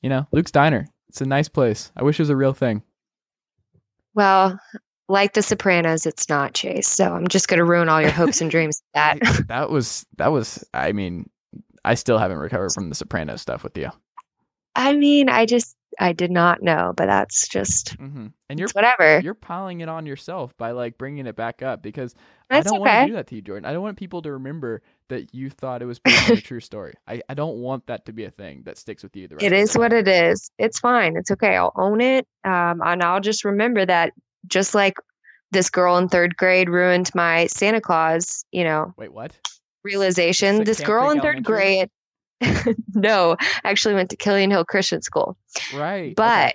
You 0.02 0.10
know, 0.10 0.28
Luke's 0.32 0.52
Diner. 0.52 0.88
It's 1.10 1.22
a 1.22 1.26
nice 1.26 1.48
place. 1.50 1.92
I 1.96 2.04
wish 2.04 2.20
it 2.20 2.24
was 2.24 2.30
a 2.30 2.36
real 2.36 2.54
thing. 2.54 2.82
well, 4.14 4.60
like 5.08 5.34
The 5.34 5.42
Sopranos, 5.42 6.06
it's 6.06 6.30
not 6.30 6.54
Chase. 6.54 6.88
So 6.88 7.14
I'm 7.14 7.28
just 7.28 7.48
going 7.48 7.60
to 7.60 7.64
ruin 7.66 7.90
all 7.90 8.02
your 8.02 8.12
hopes 8.12 8.42
and 8.42 8.50
dreams. 8.50 8.82
That. 8.94 9.20
That 9.48 9.70
was 9.70 10.06
that 10.18 10.32
was 10.32 10.64
I 10.74 10.92
mean, 10.92 11.30
I 11.84 11.96
still 11.96 12.18
haven't 12.18 12.38
recovered 12.38 12.72
from 12.74 12.90
the 12.90 12.96
Sopranos 12.96 13.42
stuff 13.42 13.64
with 13.64 13.78
you. 13.78 13.90
I 14.76 14.96
mean, 14.96 15.30
I 15.30 15.46
just 15.46 15.76
I 16.00 16.14
did 16.14 16.32
not 16.32 16.62
know, 16.62 16.94
but 16.96 17.08
that's 17.08 17.48
just 17.48 17.98
hmm 17.98 18.28
And 18.50 18.60
you're 18.60 18.70
whatever. 18.74 19.24
you're 19.24 19.34
piling 19.34 19.82
it 19.82 19.90
on 19.90 20.06
yourself 20.06 20.56
by 20.58 20.72
like 20.72 20.98
bringing 20.98 21.26
it 21.28 21.36
back 21.36 21.62
up 21.62 21.82
because 21.82 22.16
That's 22.50 22.60
I 22.60 22.64
don't 22.64 22.80
want 22.80 22.94
to 22.94 23.00
do 23.00 23.14
that 23.14 23.28
to 23.28 23.36
you, 23.36 23.42
Jordan. 23.42 23.66
I 23.66 23.74
don't 23.74 23.82
want 23.84 23.98
people 23.98 24.22
to 24.24 24.32
remember 24.34 24.82
that 25.10 25.34
you 25.34 25.50
thought 25.50 25.82
it 25.82 25.86
was 25.86 26.00
based 26.00 26.28
on 26.28 26.36
a 26.38 26.42
true 26.42 26.60
story. 26.62 26.94
I, 27.08 27.22
I 27.30 27.34
don't 27.34 27.58
want 27.58 27.88
that 27.88 28.06
to 28.06 28.14
be 28.14 28.26
a 28.26 28.32
thing 28.32 28.64
that 28.64 28.78
sticks 28.78 29.04
with 29.04 29.16
you 29.16 29.28
the 29.28 29.36
rest 29.36 29.46
It 29.46 29.52
of 29.52 29.58
is 29.58 29.74
your 29.74 29.76
what 29.76 29.94
it 29.94 30.08
is. 30.08 30.50
It's 30.58 30.80
fine. 30.80 31.16
It's 31.18 31.32
okay. 31.32 31.56
I'll 31.56 31.74
own 31.76 32.02
it. 32.02 32.28
Um, 32.44 32.82
and 32.84 33.04
I'll 33.04 33.22
just 33.22 33.44
remember 33.46 33.86
that 33.86 34.14
just 34.48 34.74
like 34.76 34.96
this 35.52 35.70
girl 35.70 35.98
in 35.98 36.10
third 36.10 36.36
grade 36.38 36.70
ruined 36.70 37.12
my 37.16 37.48
Santa 37.48 37.82
Claus, 37.82 38.46
you 38.52 38.64
know, 38.64 38.94
Wait, 38.98 39.14
what? 39.14 39.40
realization. 39.84 40.64
This 40.64 40.82
girl 40.82 41.12
in 41.12 41.22
third 41.22 41.44
Elementary? 41.44 41.44
grade, 41.44 41.90
no, 42.94 43.36
I 43.64 43.70
actually 43.70 43.96
went 43.96 44.10
to 44.12 44.16
Killian 44.16 44.52
Hill 44.52 44.66
Christian 44.66 45.02
School. 45.02 45.38
Right. 45.74 46.14
okay. 46.20 46.54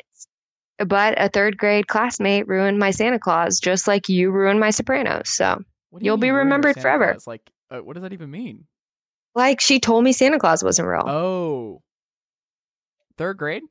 But 0.79 0.89
but 0.89 1.21
a 1.21 1.29
third 1.29 1.59
grade 1.59 1.87
classmate 1.87 2.49
ruined 2.49 2.79
my 2.79 2.91
Santa 2.91 3.19
Claus 3.19 3.61
just 3.61 3.87
like 3.87 4.09
you 4.09 4.31
ruined 4.31 4.61
my 4.61 4.71
Sopranos. 4.71 5.29
So 5.31 5.63
you 5.93 5.99
you'll 6.01 6.17
be 6.17 6.29
you 6.29 6.33
ruined 6.33 6.49
your 6.51 6.57
remembered 6.57 6.75
Santa 6.77 6.83
forever. 6.83 7.13
Claus? 7.13 7.27
Like, 7.27 7.51
uh, 7.71 7.79
what 7.79 7.95
does 7.95 8.03
that 8.03 8.13
even 8.13 8.31
mean? 8.31 8.65
like 9.37 9.61
she 9.61 9.79
told 9.79 10.03
me 10.03 10.13
Santa 10.13 10.39
Claus 10.41 10.65
wasn't 10.65 10.89
real. 10.89 11.05
Oh, 11.07 11.83
third 13.17 13.37
grade. 13.39 13.63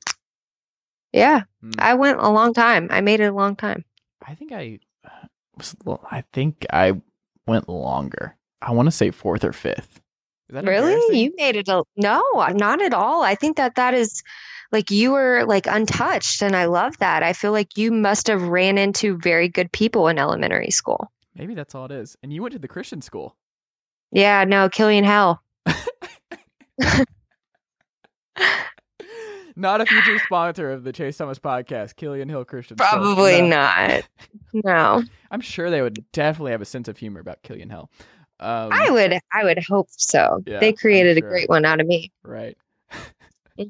yeah. 1.11 1.41
Hmm. 1.61 1.71
I 1.79 1.95
went 1.95 2.19
a 2.19 2.29
long 2.29 2.53
time. 2.53 2.87
I 2.91 3.01
made 3.01 3.19
it 3.19 3.25
a 3.25 3.33
long 3.33 3.55
time. 3.55 3.83
I 4.25 4.35
think 4.35 4.51
I 4.51 4.79
was. 5.57 5.75
well, 5.83 6.05
I 6.09 6.23
think 6.33 6.65
I 6.71 7.01
went 7.47 7.67
longer. 7.67 8.37
I 8.61 8.71
want 8.71 8.87
to 8.87 8.91
say 8.91 9.11
fourth 9.11 9.43
or 9.43 9.53
fifth. 9.53 10.01
Really? 10.51 11.21
You 11.23 11.33
made 11.37 11.55
it 11.55 11.67
a 11.67 11.83
no, 11.95 12.23
uh, 12.35 12.53
not 12.53 12.81
at 12.81 12.93
all. 12.93 13.21
I 13.23 13.35
think 13.35 13.57
that 13.57 13.75
that 13.75 13.93
is 13.93 14.23
like 14.71 14.89
you 14.91 15.11
were 15.11 15.43
like 15.45 15.67
untouched 15.67 16.41
and 16.41 16.55
I 16.55 16.65
love 16.65 16.97
that. 16.99 17.23
I 17.23 17.33
feel 17.33 17.51
like 17.51 17.77
you 17.77 17.91
must 17.91 18.27
have 18.27 18.41
ran 18.43 18.77
into 18.77 19.17
very 19.17 19.47
good 19.47 19.71
people 19.71 20.07
in 20.07 20.17
elementary 20.19 20.71
school. 20.71 21.11
Maybe 21.35 21.53
that's 21.53 21.75
all 21.75 21.85
it 21.85 21.91
is. 21.91 22.17
And 22.23 22.33
you 22.33 22.41
went 22.41 22.53
to 22.53 22.59
the 22.59 22.67
Christian 22.67 23.01
school. 23.01 23.35
Yeah, 24.11 24.43
no, 24.45 24.69
Killian 24.69 25.03
Hell. 25.03 25.41
Not 29.55 29.81
a 29.81 29.85
future 29.85 30.17
sponsor 30.19 30.71
of 30.71 30.83
the 30.85 30.93
Chase 30.93 31.17
Thomas 31.17 31.37
podcast, 31.37 31.97
Killian 31.97 32.29
Hill 32.29 32.45
Christian. 32.45 32.77
School. 32.77 32.87
Probably 32.87 33.41
No. 33.41 33.47
not. 33.49 34.07
No. 34.53 35.03
I'm 35.31 35.41
sure 35.41 35.69
they 35.69 35.81
would 35.81 36.05
definitely 36.13 36.51
have 36.53 36.61
a 36.61 36.65
sense 36.65 36.87
of 36.87 36.97
humor 36.97 37.19
about 37.19 37.43
Killian 37.43 37.69
Hill. 37.69 37.89
Um, 38.39 38.69
I 38.71 38.89
would 38.89 39.19
I 39.33 39.43
would 39.43 39.59
hope 39.63 39.87
so. 39.91 40.41
Yeah, 40.45 40.59
they 40.59 40.73
created 40.73 41.17
sure. 41.17 41.27
a 41.27 41.29
great 41.29 41.49
one 41.49 41.65
out 41.65 41.81
of 41.81 41.87
me. 41.87 42.11
right. 42.23 42.57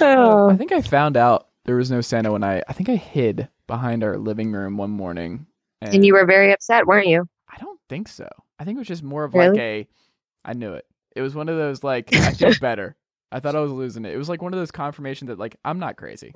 oh. 0.00 0.50
I 0.50 0.56
think 0.56 0.72
I 0.72 0.80
found 0.80 1.16
out 1.16 1.48
there 1.64 1.76
was 1.76 1.90
no 1.90 2.00
Santa 2.00 2.32
when 2.32 2.44
I. 2.44 2.62
I 2.68 2.72
think 2.72 2.88
I 2.88 2.96
hid 2.96 3.48
behind 3.66 4.02
our 4.04 4.18
living 4.18 4.52
room 4.52 4.76
one 4.76 4.90
morning. 4.90 5.46
And, 5.80 5.94
And 5.94 6.06
you 6.06 6.14
were 6.14 6.26
very 6.26 6.52
upset, 6.52 6.86
weren't 6.86 7.08
you? 7.08 7.26
I 7.48 7.56
don't 7.58 7.80
think 7.88 8.08
so. 8.08 8.28
I 8.58 8.64
think 8.64 8.76
it 8.76 8.80
was 8.80 8.88
just 8.88 9.02
more 9.02 9.24
of 9.24 9.34
like 9.34 9.58
a. 9.58 9.86
I 10.44 10.52
knew 10.54 10.72
it. 10.74 10.86
It 11.14 11.22
was 11.22 11.34
one 11.34 11.48
of 11.48 11.56
those 11.56 11.82
like 11.84 12.14
I 12.14 12.32
feel 12.32 12.52
better. 12.60 12.96
I 13.30 13.40
thought 13.40 13.56
I 13.56 13.60
was 13.60 13.72
losing 13.72 14.04
it. 14.04 14.14
It 14.14 14.18
was 14.18 14.28
like 14.28 14.42
one 14.42 14.52
of 14.52 14.58
those 14.58 14.70
confirmations 14.70 15.28
that 15.28 15.38
like 15.38 15.56
I'm 15.64 15.78
not 15.78 15.96
crazy. 15.96 16.32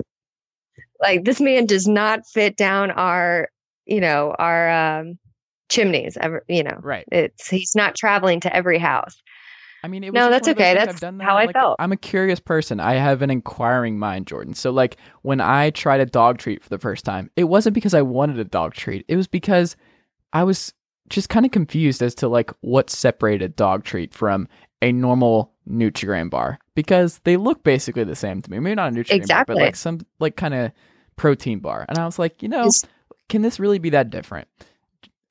Like 1.01 1.23
this 1.23 1.39
man 1.39 1.65
does 1.65 1.87
not 1.87 2.25
fit 2.25 2.57
down 2.57 2.91
our, 2.91 3.49
you 3.85 4.01
know, 4.01 4.35
our 4.37 4.69
um 4.69 5.17
chimneys 5.69 6.17
ever, 6.19 6.43
you 6.47 6.63
know. 6.63 6.77
Right. 6.81 7.05
It's 7.11 7.47
he's 7.47 7.75
not 7.75 7.95
traveling 7.95 8.39
to 8.41 8.55
every 8.55 8.79
house. 8.79 9.21
I 9.83 9.87
mean, 9.87 10.03
it 10.03 10.11
was 10.11 10.19
No, 10.19 10.29
that's 10.29 10.45
one 10.47 10.51
of 10.51 10.57
those 10.57 10.65
okay. 10.65 10.73
That's 10.73 10.99
done 10.99 11.19
how 11.19 11.37
I 11.37 11.45
like, 11.45 11.53
felt. 11.53 11.77
I'm 11.79 11.91
a 11.91 11.97
curious 11.97 12.39
person. 12.39 12.79
I 12.79 12.95
have 12.95 13.21
an 13.21 13.29
inquiring 13.29 13.97
mind, 13.97 14.27
Jordan. 14.27 14.53
So 14.53 14.71
like 14.71 14.97
when 15.21 15.39
I 15.39 15.69
tried 15.69 16.01
a 16.01 16.05
dog 16.05 16.37
treat 16.37 16.61
for 16.61 16.69
the 16.69 16.77
first 16.79 17.05
time, 17.05 17.31
it 17.37 17.45
wasn't 17.45 17.75
because 17.75 17.93
I 17.93 18.01
wanted 18.01 18.39
a 18.39 18.43
dog 18.43 18.73
treat. 18.73 19.05
It 19.07 19.15
was 19.15 19.27
because 19.27 19.77
I 20.33 20.43
was 20.43 20.73
just 21.07 21.29
kind 21.29 21.45
of 21.45 21.51
confused 21.51 22.01
as 22.03 22.13
to 22.15 22.27
like 22.27 22.51
what 22.61 22.89
separated 22.89 23.45
a 23.45 23.49
dog 23.49 23.83
treat 23.83 24.13
from 24.13 24.47
a 24.81 24.91
normal 24.91 25.53
Nutrigrain 25.69 26.29
bar 26.29 26.59
because 26.75 27.19
they 27.23 27.37
look 27.37 27.63
basically 27.63 28.03
the 28.03 28.15
same 28.15 28.41
to 28.41 28.51
me. 28.51 28.59
Maybe 28.59 28.75
not 28.75 28.91
a 28.91 28.95
Nutrigrain 28.95 29.07
bar, 29.09 29.17
Exactly. 29.17 29.55
but 29.55 29.61
like 29.61 29.75
some 29.75 29.99
like 30.19 30.35
kind 30.35 30.53
of 30.53 30.71
protein 31.15 31.59
bar. 31.59 31.85
And 31.87 31.97
I 31.97 32.05
was 32.05 32.19
like, 32.19 32.43
you 32.43 32.49
know, 32.49 32.65
Is- 32.65 32.85
can 33.29 33.43
this 33.43 33.59
really 33.59 33.79
be 33.79 33.91
that 33.91 34.09
different? 34.09 34.47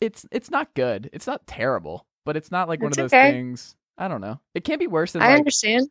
It's 0.01 0.27
it's 0.31 0.51
not 0.51 0.75
good. 0.75 1.11
It's 1.13 1.27
not 1.27 1.47
terrible, 1.47 2.07
but 2.25 2.37
it's 2.37 2.51
not 2.51 2.69
like 2.69 2.81
one 2.81 2.93
of 2.93 2.97
those 2.97 3.13
okay. 3.13 3.33
things. 3.33 3.75
I 3.97 4.09
don't 4.09 4.21
know. 4.21 4.41
It 4.55 4.65
can't 4.65 4.79
be 4.79 4.87
worse 4.87 5.13
than 5.13 5.23
I 5.23 5.29
like 5.31 5.39
understand. 5.39 5.89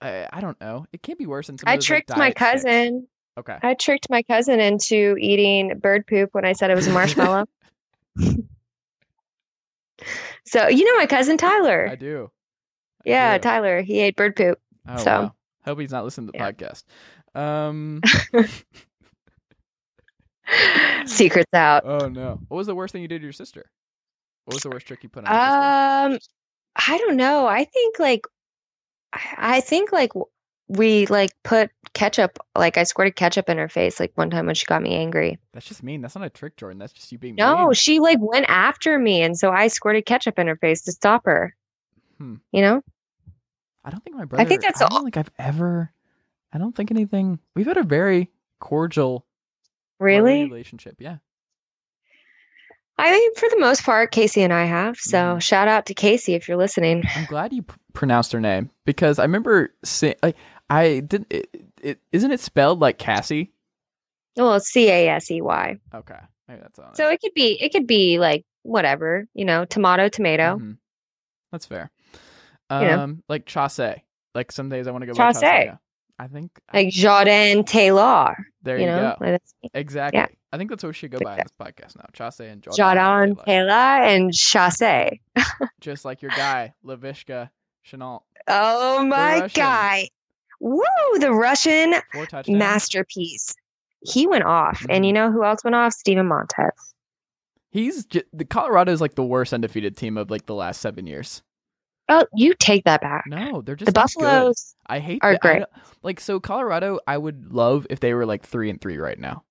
I, 0.00 0.28
I 0.32 0.40
don't 0.40 0.58
know. 0.60 0.86
It 0.92 1.02
can't 1.02 1.18
be 1.18 1.26
worse 1.26 1.48
than 1.48 1.58
some 1.58 1.68
I 1.68 1.76
those, 1.76 1.82
like, 1.90 2.06
tricked 2.06 2.10
my 2.10 2.30
diet 2.30 2.38
sticks. 2.38 2.62
cousin. 2.62 3.08
Okay. 3.38 3.58
I 3.62 3.74
tricked 3.74 4.06
my 4.08 4.22
cousin 4.22 4.60
into 4.60 5.16
eating 5.18 5.78
bird 5.78 6.06
poop 6.06 6.30
when 6.32 6.44
I 6.44 6.52
said 6.52 6.70
it 6.70 6.74
was 6.74 6.86
a 6.86 6.92
marshmallow. 6.92 7.46
so 10.46 10.68
you 10.68 10.84
know 10.84 10.96
my 10.96 11.06
cousin 11.06 11.36
Tyler. 11.36 11.88
I 11.90 11.96
do. 11.96 12.30
I 13.04 13.08
yeah, 13.08 13.38
do. 13.38 13.42
Tyler. 13.42 13.82
He 13.82 14.00
ate 14.00 14.16
bird 14.16 14.36
poop. 14.36 14.58
Oh, 14.88 14.96
so- 14.96 15.10
wow. 15.22 15.34
Hope 15.64 15.78
he's 15.78 15.92
not 15.92 16.04
listening 16.04 16.28
to 16.28 16.32
the 16.32 16.38
Yeah. 16.38 16.52
podcast. 16.52 16.84
Um. 17.34 18.00
Secrets 21.06 21.52
out. 21.54 21.82
oh 21.84 22.08
no. 22.08 22.40
What 22.48 22.56
was 22.56 22.66
the 22.66 22.74
worst 22.74 22.92
thing 22.92 23.02
you 23.02 23.08
did 23.08 23.18
to 23.20 23.24
your 23.24 23.32
sister? 23.32 23.70
What 24.44 24.54
was 24.54 24.62
the 24.62 24.70
worst 24.70 24.86
trick 24.86 25.02
you 25.02 25.08
put 25.08 25.24
on 25.26 25.32
your 25.32 25.40
sister? 26.14 26.24
Um, 26.26 26.94
I 26.94 26.98
don't 26.98 27.16
know. 27.16 27.46
I 27.46 27.64
think 27.64 27.98
like, 27.98 28.26
I 29.12 29.56
I 29.56 29.60
think 29.60 29.92
like 29.92 30.12
we 30.68 31.06
like 31.06 31.30
put 31.42 31.70
ketchup. 31.94 32.38
Like 32.56 32.76
I 32.78 32.84
squirted 32.84 33.16
ketchup 33.16 33.48
in 33.48 33.58
her 33.58 33.68
face. 33.68 33.98
Like 34.00 34.12
one 34.14 34.30
time 34.30 34.46
when 34.46 34.54
she 34.54 34.66
got 34.66 34.82
me 34.82 34.94
angry. 34.94 35.38
That's 35.52 35.66
just 35.66 35.82
mean. 35.82 36.00
That's 36.00 36.14
not 36.14 36.24
a 36.24 36.30
trick, 36.30 36.56
Jordan. 36.56 36.78
That's 36.78 36.92
just 36.92 37.10
you 37.12 37.18
being 37.18 37.34
No, 37.34 37.64
mean. 37.66 37.72
she 37.74 37.98
like 38.00 38.18
went 38.20 38.46
after 38.48 38.98
me, 38.98 39.22
and 39.22 39.36
so 39.38 39.50
I 39.50 39.68
squirted 39.68 40.06
ketchup 40.06 40.38
in 40.38 40.46
her 40.46 40.56
face 40.56 40.82
to 40.82 40.92
stop 40.92 41.22
her. 41.26 41.54
Hmm. 42.18 42.36
You 42.52 42.62
know? 42.62 42.82
I 43.84 43.90
don't 43.90 44.02
think 44.04 44.16
my 44.16 44.24
brother. 44.26 44.42
I 44.42 44.44
think 44.44 44.62
that's 44.62 44.80
I 44.80 44.88
don't 44.88 44.98
all- 44.98 45.02
think 45.04 45.16
I've 45.16 45.30
ever. 45.38 45.92
I 46.52 46.58
don't 46.58 46.74
think 46.74 46.90
anything. 46.90 47.38
We've 47.54 47.66
had 47.66 47.76
a 47.76 47.82
very 47.84 48.30
cordial 48.58 49.24
loving 49.24 49.29
Really? 50.00 50.44
relationship. 50.44 50.96
Yeah. 50.98 51.16
I 52.98 53.12
mean, 53.12 53.34
for 53.34 53.48
the 53.48 53.58
most 53.58 53.82
part, 53.84 54.10
Casey 54.12 54.42
and 54.42 54.52
I 54.52 54.64
have. 54.64 54.96
So 54.98 55.16
Mhm. 55.18 55.42
shout 55.42 55.68
out 55.68 55.86
to 55.86 55.94
Casey 55.94 56.34
if 56.34 56.48
you're 56.48 56.58
listening. 56.58 57.02
I'm 57.16 57.24
glad 57.26 57.52
you 57.52 57.62
p- 57.62 57.74
pronounced 57.94 58.32
her 58.32 58.40
name 58.40 58.70
because 58.84 59.18
I 59.18 59.22
remember 59.22 59.74
saying 59.84 60.16
like 60.22 60.36
I 60.68 61.00
did. 61.00 61.26
It, 61.30 61.48
it 61.82 62.00
isn't 62.12 62.30
it 62.30 62.40
spelled 62.40 62.80
like 62.80 62.98
Cassie? 62.98 63.52
Well, 64.36 64.54
it's 64.54 64.68
C 64.70 64.88
A 64.90 65.08
S 65.08 65.30
E 65.30 65.40
Y. 65.40 65.78
Okay. 65.94 66.18
Maybe 66.46 66.60
that's 66.60 66.78
honest. 66.78 66.96
So 66.96 67.08
it 67.08 67.20
could 67.22 67.32
be 67.34 67.60
it 67.60 67.72
could 67.72 67.86
be 67.86 68.18
like 68.18 68.44
whatever, 68.62 69.26
you 69.34 69.44
know, 69.46 69.64
tomato, 69.64 70.08
tomato. 70.08 70.58
Mhm. 70.58 70.76
That's 71.52 71.66
fair. 71.66 71.90
You 72.70 72.80
know. 72.80 73.00
Um, 73.00 73.22
like 73.28 73.46
chasse. 73.46 73.80
Like 74.34 74.52
some 74.52 74.68
days 74.68 74.86
I 74.86 74.90
want 74.92 75.02
to 75.02 75.06
go 75.06 75.14
buy 75.14 75.32
Chaussee. 75.32 75.70
Yeah. 76.20 76.24
I 76.24 76.28
think 76.28 76.60
Like 76.72 76.88
Jordan 76.90 77.64
Taylor. 77.64 78.34
there 78.62 78.76
you 78.76 78.82
you, 78.84 78.90
know, 78.90 79.16
go. 79.20 79.38
Exactly. 79.74 80.20
I 80.52 80.56
think 80.58 80.68
that's 80.70 80.82
what 80.82 80.88
we 80.90 80.94
should 80.94 81.10
go 81.12 81.18
by 81.22 81.32
on 81.32 81.38
this 81.38 81.52
podcast 81.60 81.96
now. 81.96 82.06
Chaussee 82.12 82.46
and 82.46 82.62
Jordan. 82.62 82.76
Jordan 82.76 83.36
Taylor. 83.36 83.44
Taylor 83.68 84.04
and 84.04 84.34
Chasse. 84.34 85.18
Just 85.80 86.04
like 86.04 86.22
your 86.22 86.32
guy, 86.32 86.74
Laviska 86.84 87.50
Shenault. 87.88 88.22
Oh 88.48 89.04
my 89.04 89.48
guy. 89.54 90.08
Woo! 90.60 90.82
The 91.18 91.32
Russian 91.32 91.94
masterpiece. 92.48 93.54
He 94.02 94.26
went 94.26 94.44
off. 94.44 94.84
And 94.88 95.04
Mhm. 95.04 95.06
you 95.08 95.12
know 95.12 95.30
who 95.30 95.44
else 95.44 95.62
went 95.64 95.74
off? 95.74 95.92
Steven 95.92 96.26
Montez. 96.26 96.94
He's 97.70 98.04
j- 98.06 98.24
the 98.32 98.44
Colorado 98.44 98.90
is 98.92 99.00
like 99.00 99.14
the 99.14 99.24
worst 99.24 99.52
undefeated 99.52 99.96
team 99.96 100.16
of 100.16 100.30
like 100.30 100.46
the 100.46 100.54
last 100.54 100.80
seven 100.80 101.06
years. 101.06 101.42
Oh, 102.10 102.26
you 102.34 102.54
take 102.54 102.84
that 102.84 103.00
back. 103.00 103.24
No, 103.26 103.62
they're 103.62 103.76
just 103.76 103.94
the 103.94 103.98
not 103.98 104.12
good. 104.12 104.24
Buffaloes 104.24 104.74
I 104.86 104.98
hate 104.98 105.20
are 105.22 105.32
that- 105.32 105.40
great. 105.40 105.62
like 106.02 106.20
so 106.20 106.40
Colorado, 106.40 106.98
I 107.06 107.16
would 107.16 107.52
love 107.52 107.86
if 107.88 108.00
they 108.00 108.12
were 108.14 108.26
like 108.26 108.44
three 108.44 108.68
and 108.68 108.80
three 108.80 108.98
right 108.98 109.18
now. 109.18 109.44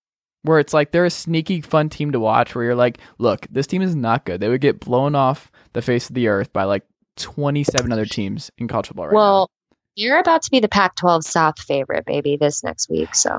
Where 0.43 0.59
it's 0.59 0.73
like 0.73 0.91
they're 0.91 1.05
a 1.05 1.09
sneaky 1.09 1.61
fun 1.61 1.89
team 1.89 2.11
to 2.11 2.19
watch 2.19 2.53
where 2.55 2.63
you're 2.65 2.75
like, 2.75 2.99
look, 3.17 3.47
this 3.49 3.67
team 3.67 3.81
is 3.81 3.95
not 3.95 4.25
good. 4.25 4.39
They 4.39 4.47
would 4.49 4.61
get 4.61 4.79
blown 4.79 5.15
off 5.15 5.51
the 5.73 5.81
face 5.81 6.09
of 6.09 6.15
the 6.15 6.27
earth 6.27 6.53
by 6.53 6.63
like 6.63 6.83
twenty 7.17 7.63
seven 7.63 7.91
other 7.91 8.05
teams 8.05 8.51
in 8.57 8.67
college 8.67 8.87
football 8.87 9.07
right 9.07 9.13
well, 9.15 9.49
you're 9.95 10.17
about 10.19 10.41
to 10.43 10.51
be 10.51 10.59
the 10.61 10.69
Pac 10.69 10.95
12 10.95 11.25
South 11.25 11.59
favorite, 11.59 12.05
baby, 12.05 12.37
this 12.37 12.63
next 12.63 12.89
week. 12.89 13.13
So 13.15 13.29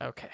now. 0.00 0.08
Okay. 0.08 0.28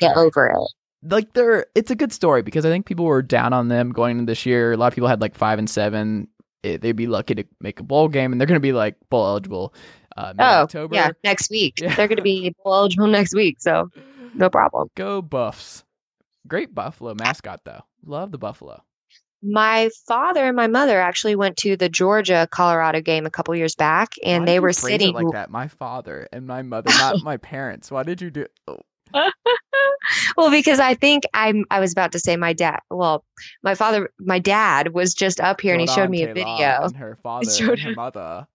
get 0.00 0.14
sure. 0.14 0.26
over 0.26 0.46
it. 0.48 0.68
Like 1.02 1.32
they're 1.34 1.66
it's 1.74 1.90
a 1.90 1.96
good 1.96 2.12
story 2.12 2.42
because 2.42 2.66
I 2.66 2.68
think 2.68 2.84
people 2.86 3.04
were 3.04 3.22
down 3.22 3.52
on 3.52 3.68
them 3.68 3.90
going 3.92 4.18
into 4.18 4.30
this 4.30 4.44
year. 4.44 4.72
A 4.72 4.76
lot 4.76 4.88
of 4.88 4.94
people 4.94 5.08
had 5.08 5.20
like 5.20 5.34
five 5.36 5.58
and 5.58 5.70
seven. 5.70 6.28
It, 6.62 6.80
they'd 6.82 6.92
be 6.92 7.06
lucky 7.06 7.34
to 7.36 7.44
make 7.60 7.80
a 7.80 7.82
bowl 7.82 8.08
game, 8.08 8.32
and 8.32 8.40
they're 8.40 8.46
going 8.46 8.56
to 8.56 8.60
be 8.60 8.72
like 8.72 8.96
bowl 9.08 9.26
eligible. 9.26 9.74
Uh, 10.16 10.34
Oh, 10.38 10.44
October. 10.62 10.94
yeah, 10.94 11.10
next 11.24 11.50
week. 11.50 11.74
Yeah. 11.80 11.94
They're 11.94 12.08
going 12.08 12.16
to 12.16 12.22
be 12.22 12.54
bowl 12.64 12.74
eligible 12.74 13.06
next 13.06 13.34
week. 13.34 13.56
So 13.60 13.88
no 14.34 14.50
problem. 14.50 14.88
Go 14.96 15.22
Buffs! 15.22 15.84
Great 16.46 16.74
Buffalo 16.74 17.14
mascot 17.14 17.60
though. 17.64 17.82
Love 18.04 18.30
the 18.32 18.38
Buffalo. 18.38 18.82
My 19.42 19.88
father 20.06 20.46
and 20.46 20.54
my 20.54 20.66
mother 20.66 21.00
actually 21.00 21.34
went 21.34 21.56
to 21.58 21.74
the 21.76 21.88
Georgia 21.88 22.46
Colorado 22.50 23.00
game 23.00 23.24
a 23.24 23.30
couple 23.30 23.54
years 23.54 23.74
back, 23.74 24.12
and 24.22 24.42
Why 24.42 24.46
they 24.46 24.60
were 24.60 24.72
sitting. 24.74 25.14
like 25.14 25.32
that. 25.32 25.50
My 25.50 25.68
father 25.68 26.28
and 26.30 26.46
my 26.46 26.60
mother, 26.60 26.90
not 26.98 27.16
my 27.22 27.38
parents. 27.38 27.90
Why 27.90 28.02
did 28.02 28.20
you 28.20 28.30
do? 28.30 28.46
Oh, 28.68 28.80
well, 30.36 30.50
because 30.50 30.80
I 30.80 30.94
think 30.94 31.24
I'm. 31.34 31.64
I 31.70 31.80
was 31.80 31.92
about 31.92 32.12
to 32.12 32.18
say 32.18 32.36
my 32.36 32.52
dad. 32.52 32.80
Well, 32.90 33.24
my 33.62 33.74
father, 33.74 34.10
my 34.18 34.38
dad 34.38 34.94
was 34.94 35.14
just 35.14 35.40
up 35.40 35.60
here, 35.60 35.74
and 35.74 35.80
he 35.80 35.86
showed 35.86 36.10
me 36.10 36.22
a 36.22 36.32
video. 36.34 36.82
And 36.82 36.96
her 36.96 37.16
father 37.22 37.50
showed 37.50 37.70
and 37.70 37.80
her 37.80 37.88
her- 37.90 37.94
mother. 37.96 38.46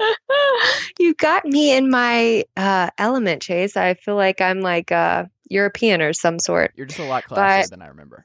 you 0.98 1.14
got 1.14 1.44
me 1.44 1.76
in 1.76 1.90
my 1.90 2.44
uh, 2.56 2.90
element, 2.98 3.42
Chase. 3.42 3.76
I 3.76 3.94
feel 3.94 4.14
like 4.14 4.40
I'm 4.40 4.60
like 4.60 4.92
uh, 4.92 5.24
European 5.48 6.02
or 6.02 6.12
some 6.12 6.38
sort. 6.38 6.72
You're 6.76 6.86
just 6.86 7.00
a 7.00 7.04
lot 7.04 7.24
classier 7.24 7.62
But- 7.62 7.70
than 7.70 7.82
I 7.82 7.88
remember. 7.88 8.24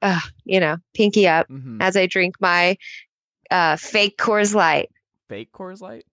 Uh, 0.00 0.20
you 0.44 0.60
know, 0.60 0.76
pinky 0.94 1.26
up 1.26 1.48
hmm 1.48 1.82
as 1.82 1.96
I 1.96 2.06
drink 2.06 2.36
my 2.40 2.76
uh, 3.50 3.76
fake 3.76 4.16
Coors 4.16 4.54
Light. 4.54 4.90
Fake 5.28 5.50
Coors 5.50 5.80
Light. 5.80 6.04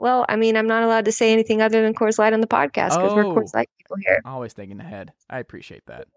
Well, 0.00 0.24
I 0.30 0.36
mean, 0.36 0.56
I'm 0.56 0.66
not 0.66 0.82
allowed 0.82 1.04
to 1.04 1.12
say 1.12 1.30
anything 1.32 1.60
other 1.60 1.82
than 1.82 1.92
Coors 1.94 2.18
Light 2.18 2.32
on 2.32 2.40
the 2.40 2.46
podcast 2.46 2.96
because 2.96 3.12
we're 3.14 3.26
Oh. 3.26 3.34
Coors 3.34 3.52
Light 3.54 3.68
people 3.78 3.98
here. 3.98 4.22
Always 4.24 4.54
thinking 4.54 4.80
ahead. 4.80 5.12
I 5.28 5.38
appreciate 5.40 5.84
that. 5.86 6.08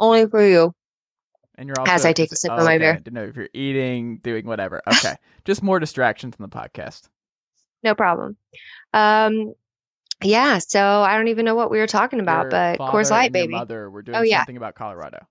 Only 0.00 0.26
for 0.26 0.44
you. 0.44 0.74
And 1.56 1.68
you're 1.68 1.78
also 1.78 1.92
As 1.92 2.04
I 2.04 2.12
take 2.12 2.32
a 2.32 2.36
sip 2.36 2.50
of 2.50 2.64
my 2.64 2.78
beer. 2.78 2.94
Didn't 2.94 3.12
know 3.12 3.24
if 3.24 3.36
you're 3.36 3.48
eating, 3.54 4.16
doing 4.18 4.44
whatever. 4.44 4.82
Okay, 4.88 5.14
just 5.44 5.62
more 5.62 5.78
distractions 5.78 6.34
in 6.38 6.42
the 6.42 6.48
podcast. 6.48 7.08
No 7.84 7.94
problem. 7.94 8.36
Um, 8.92 9.54
yeah. 10.22 10.58
So 10.58 10.80
I 10.82 11.16
don't 11.16 11.28
even 11.28 11.44
know 11.44 11.54
what 11.54 11.70
we 11.70 11.78
were 11.78 11.86
talking 11.86 12.18
about, 12.18 12.42
Your 12.44 12.50
but 12.50 12.78
Coors 12.78 13.10
Light, 13.10 13.30
baby. 13.30 13.52
Mother 13.52 13.88
were 13.88 14.02
doing 14.02 14.16
Oh, 14.18 14.22
yeah. 14.22 14.38
something 14.38 14.56
about 14.56 14.74
Colorado. 14.74 15.26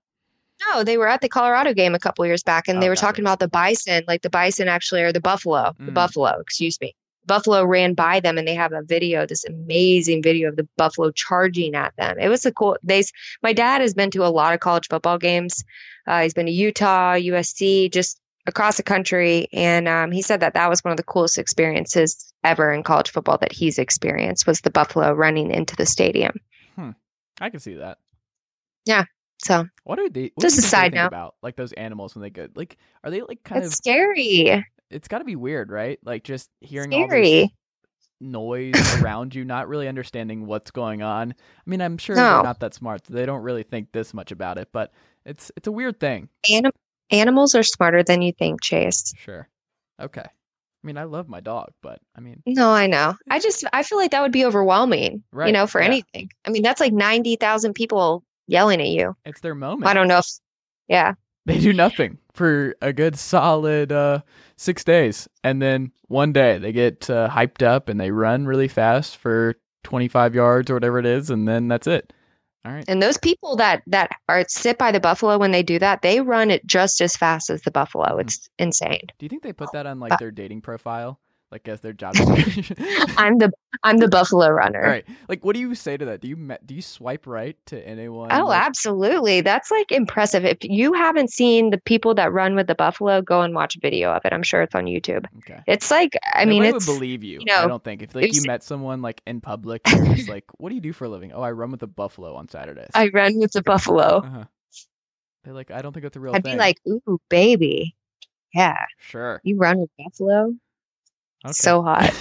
No, 0.68 0.82
they 0.84 0.96
were 0.98 1.08
at 1.08 1.20
the 1.20 1.28
Colorado 1.28 1.74
game 1.74 1.94
a 1.94 1.98
couple 1.98 2.24
years 2.26 2.42
back, 2.42 2.68
and 2.68 2.78
Oh, 2.78 2.80
they 2.80 2.88
were 2.88 2.94
gotcha. 2.94 3.06
talking 3.06 3.24
about 3.24 3.38
the 3.38 3.48
bison, 3.48 4.04
like 4.08 4.22
the 4.22 4.30
bison 4.30 4.68
actually, 4.68 5.02
or 5.02 5.12
the 5.12 5.20
buffalo, 5.20 5.72
the 5.78 5.90
Mm. 5.90 5.94
buffalo, 5.94 6.38
excuse 6.40 6.80
me. 6.80 6.94
Buffalo 7.26 7.64
ran 7.64 7.94
by 7.94 8.20
them, 8.20 8.38
and 8.38 8.46
they 8.46 8.54
have 8.54 8.72
a 8.72 8.82
video, 8.82 9.26
this 9.26 9.44
amazing 9.44 10.22
video 10.22 10.48
of 10.48 10.56
the 10.56 10.68
buffalo 10.76 11.10
charging 11.10 11.74
at 11.74 11.94
them. 11.96 12.18
It 12.18 12.28
was 12.28 12.44
a 12.46 12.52
cool. 12.52 12.76
They, 12.82 13.04
my 13.42 13.52
dad 13.52 13.80
has 13.80 13.94
been 13.94 14.10
to 14.12 14.24
a 14.24 14.28
lot 14.28 14.54
of 14.54 14.60
college 14.60 14.88
football 14.88 15.18
games. 15.18 15.64
Uh, 16.06 16.22
he's 16.22 16.34
been 16.34 16.46
to 16.46 16.52
Utah, 16.52 17.14
USC, 17.14 17.92
just 17.92 18.20
across 18.46 18.76
the 18.76 18.82
country, 18.82 19.48
and 19.52 19.86
um, 19.86 20.10
he 20.10 20.22
said 20.22 20.40
that 20.40 20.54
that 20.54 20.70
was 20.70 20.82
one 20.82 20.92
of 20.92 20.96
the 20.96 21.02
coolest 21.02 21.38
experiences 21.38 22.32
ever 22.42 22.72
in 22.72 22.82
college 22.82 23.10
football 23.10 23.38
that 23.38 23.52
he's 23.52 23.78
experienced 23.78 24.46
was 24.46 24.60
the 24.62 24.70
buffalo 24.70 25.12
running 25.12 25.50
into 25.50 25.76
the 25.76 25.86
stadium. 25.86 26.32
I 27.42 27.48
can 27.48 27.60
see 27.60 27.74
that. 27.74 27.98
Yeah 28.84 29.04
so 29.42 29.66
What 29.84 29.98
are 29.98 30.08
they? 30.08 30.30
What 30.34 30.42
Just 30.42 30.58
a 30.58 30.62
you 30.62 30.62
think 30.62 30.70
they 30.70 30.76
side 30.76 30.94
note. 30.94 31.06
about 31.06 31.34
like 31.42 31.56
those 31.56 31.72
animals 31.72 32.14
when 32.14 32.22
they 32.22 32.30
go. 32.30 32.48
Like, 32.54 32.76
are 33.02 33.10
they 33.10 33.22
like 33.22 33.42
kind 33.42 33.62
it's 33.64 33.72
of? 33.72 33.76
scary. 33.76 34.64
It's 34.90 35.08
got 35.08 35.18
to 35.18 35.24
be 35.24 35.36
weird, 35.36 35.70
right? 35.70 35.98
Like 36.04 36.24
just 36.24 36.50
hearing 36.60 36.92
all 36.94 37.08
this 37.08 37.48
noise 38.20 38.74
around 39.02 39.34
you, 39.34 39.44
not 39.44 39.68
really 39.68 39.88
understanding 39.88 40.46
what's 40.46 40.70
going 40.70 41.02
on. 41.02 41.32
I 41.32 41.70
mean, 41.70 41.80
I'm 41.80 41.98
sure 41.98 42.16
No. 42.16 42.22
they're 42.22 42.42
not 42.42 42.60
that 42.60 42.74
smart. 42.74 43.06
so 43.06 43.14
They 43.14 43.26
don't 43.26 43.42
really 43.42 43.62
think 43.62 43.92
this 43.92 44.12
much 44.14 44.32
about 44.32 44.58
it, 44.58 44.68
but 44.72 44.92
it's 45.24 45.50
it's 45.56 45.68
a 45.68 45.72
weird 45.72 46.00
thing. 46.00 46.28
Anim- 46.50 46.72
animals 47.10 47.54
are 47.54 47.62
smarter 47.62 48.02
than 48.02 48.22
you 48.22 48.32
think, 48.32 48.62
Chase. 48.62 49.12
Sure. 49.18 49.48
Okay. 50.00 50.22
I 50.22 50.86
mean, 50.86 50.96
I 50.96 51.04
love 51.04 51.28
my 51.28 51.40
dog, 51.40 51.72
but 51.82 52.00
I 52.16 52.20
mean, 52.20 52.42
No, 52.46 52.70
I 52.70 52.86
know. 52.86 53.14
I 53.28 53.38
just 53.38 53.64
I 53.72 53.82
feel 53.82 53.98
like 53.98 54.12
that 54.12 54.22
would 54.22 54.32
be 54.32 54.46
overwhelming. 54.46 55.22
Right, 55.30 55.48
You 55.48 55.52
know, 55.52 55.66
for 55.66 55.80
yeah. 55.80 55.86
anything. 55.88 56.30
I 56.46 56.50
mean, 56.50 56.62
that's 56.62 56.80
like 56.80 56.92
ninety 56.92 57.36
thousand 57.36 57.74
people 57.74 58.24
yelling 58.46 58.80
at 58.80 58.88
you. 58.88 59.14
it's 59.24 59.40
their 59.40 59.54
moment. 59.54 59.88
I 59.88 59.94
don't 59.94 60.08
know 60.08 60.18
if. 60.18 60.26
Yeah. 60.88 61.14
They 61.46 61.58
do 61.58 61.72
nothing 61.72 62.18
for 62.32 62.74
a 62.80 62.92
good 62.92 63.18
solid 63.18 63.92
uh, 63.92 64.20
six 64.56 64.84
days, 64.84 65.28
and 65.42 65.60
then 65.60 65.92
one 66.08 66.32
day 66.32 66.58
they 66.58 66.72
get 66.72 67.08
uh, 67.10 67.28
hyped 67.28 67.62
up 67.62 67.88
and 67.88 68.00
they 68.00 68.10
run 68.10 68.46
really 68.46 68.68
fast 68.68 69.16
for 69.16 69.56
25 69.84 70.34
yards 70.34 70.70
or 70.70 70.74
whatever 70.74 70.98
it 70.98 71.06
is, 71.06 71.30
and 71.30 71.46
then 71.48 71.68
that's 71.68 71.86
it. 71.86 72.12
All 72.64 72.72
right. 72.72 72.84
And 72.88 73.02
those 73.02 73.16
people 73.16 73.56
that 73.56 73.82
that 73.86 74.10
are 74.28 74.44
sit 74.48 74.76
by 74.76 74.92
the 74.92 75.00
buffalo 75.00 75.38
when 75.38 75.50
they 75.50 75.62
do 75.62 75.78
that, 75.78 76.02
they 76.02 76.20
run 76.20 76.50
it 76.50 76.66
just 76.66 77.00
as 77.00 77.16
fast 77.16 77.48
as 77.48 77.62
the 77.62 77.70
buffalo. 77.70 78.14
Hmm. 78.14 78.20
It's 78.20 78.48
insane. 78.58 79.06
Do 79.18 79.24
you 79.24 79.28
think 79.28 79.42
they 79.42 79.52
put 79.52 79.72
that 79.72 79.86
on 79.86 79.98
like 79.98 80.18
their 80.18 80.30
dating 80.30 80.60
profile, 80.60 81.18
like 81.50 81.66
as 81.68 81.80
their 81.80 81.92
job 81.92 82.14
description? 82.14 82.76
I'm 83.16 83.38
the 83.38 83.50
I'm 83.82 83.98
the 83.98 84.08
buffalo 84.08 84.48
runner. 84.48 84.82
All 84.82 84.90
right. 84.90 85.06
Like, 85.28 85.44
what 85.44 85.54
do 85.54 85.60
you 85.60 85.74
say 85.74 85.96
to 85.96 86.04
that? 86.06 86.20
Do 86.20 86.28
you 86.28 86.56
do 86.64 86.74
you 86.74 86.82
swipe 86.82 87.26
right 87.26 87.56
to 87.66 87.86
anyone? 87.86 88.30
Oh, 88.32 88.46
like- 88.46 88.66
absolutely. 88.66 89.40
That's 89.40 89.70
like 89.70 89.90
impressive. 89.90 90.44
If 90.44 90.58
you 90.62 90.92
haven't 90.92 91.30
seen 91.30 91.70
the 91.70 91.78
people 91.78 92.14
that 92.14 92.32
run 92.32 92.54
with 92.54 92.66
the 92.66 92.74
buffalo, 92.74 93.22
go 93.22 93.42
and 93.42 93.54
watch 93.54 93.76
a 93.76 93.80
video 93.80 94.10
of 94.12 94.24
it. 94.24 94.32
I'm 94.32 94.42
sure 94.42 94.62
it's 94.62 94.74
on 94.74 94.84
YouTube. 94.84 95.26
Okay. 95.38 95.60
It's 95.66 95.90
like 95.90 96.16
I 96.34 96.44
mean, 96.44 96.64
it's 96.64 96.86
would 96.86 96.94
believe 96.98 97.24
you. 97.24 97.38
you 97.40 97.46
know, 97.46 97.62
I 97.62 97.66
don't 97.66 97.82
think 97.82 98.02
if 98.02 98.14
like 98.14 98.34
you 98.34 98.42
met 98.46 98.62
someone 98.62 99.02
like 99.02 99.22
in 99.26 99.40
public, 99.40 99.82
you're 99.90 100.14
just 100.14 100.28
like, 100.28 100.44
"What 100.58 100.68
do 100.68 100.74
you 100.74 100.80
do 100.80 100.92
for 100.92 101.04
a 101.04 101.08
living?" 101.08 101.32
Oh, 101.32 101.42
I 101.42 101.50
run 101.52 101.70
with 101.70 101.82
a 101.82 101.86
buffalo 101.86 102.34
on 102.34 102.48
Saturdays. 102.48 102.90
I 102.94 103.08
run 103.08 103.38
with 103.38 103.52
the 103.52 103.62
buffalo. 103.62 104.18
Uh-huh. 104.18 104.44
They're 105.44 105.54
like, 105.54 105.70
I 105.70 105.80
don't 105.82 105.92
think 105.92 106.02
that's 106.02 106.16
a 106.16 106.20
real 106.20 106.34
I'd 106.34 106.44
thing. 106.44 106.54
be 106.54 106.58
like, 106.58 106.76
ooh, 106.86 107.18
baby. 107.30 107.94
Yeah, 108.52 108.76
sure. 108.98 109.40
you 109.44 109.56
run 109.56 109.78
with 109.78 109.90
buffalo. 109.96 110.52
Okay. 111.44 111.52
So 111.52 111.82
hot. 111.82 112.12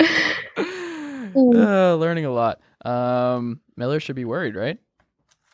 uh, 1.36 1.94
learning 1.94 2.24
a 2.24 2.32
lot. 2.32 2.60
Um, 2.84 3.60
Miller 3.76 4.00
should 4.00 4.16
be 4.16 4.24
worried, 4.24 4.56
right? 4.56 4.78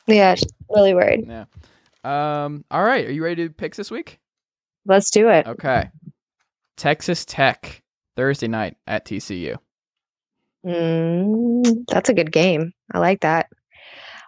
yeah, 0.06 0.36
really 0.70 0.94
worried. 0.94 1.26
Yeah. 1.28 1.44
Um. 2.04 2.64
All 2.70 2.84
right. 2.84 3.06
Are 3.06 3.12
you 3.12 3.22
ready 3.22 3.46
to 3.46 3.52
picks 3.52 3.76
this 3.76 3.90
week? 3.90 4.20
Let's 4.86 5.10
do 5.10 5.28
it. 5.28 5.46
Okay. 5.46 5.90
Texas 6.76 7.24
Tech 7.24 7.82
Thursday 8.14 8.48
night 8.48 8.76
at 8.86 9.04
TCU. 9.04 9.56
Mm, 10.64 11.84
that's 11.88 12.08
a 12.08 12.14
good 12.14 12.32
game. 12.32 12.72
I 12.92 12.98
like 12.98 13.20
that. 13.20 13.48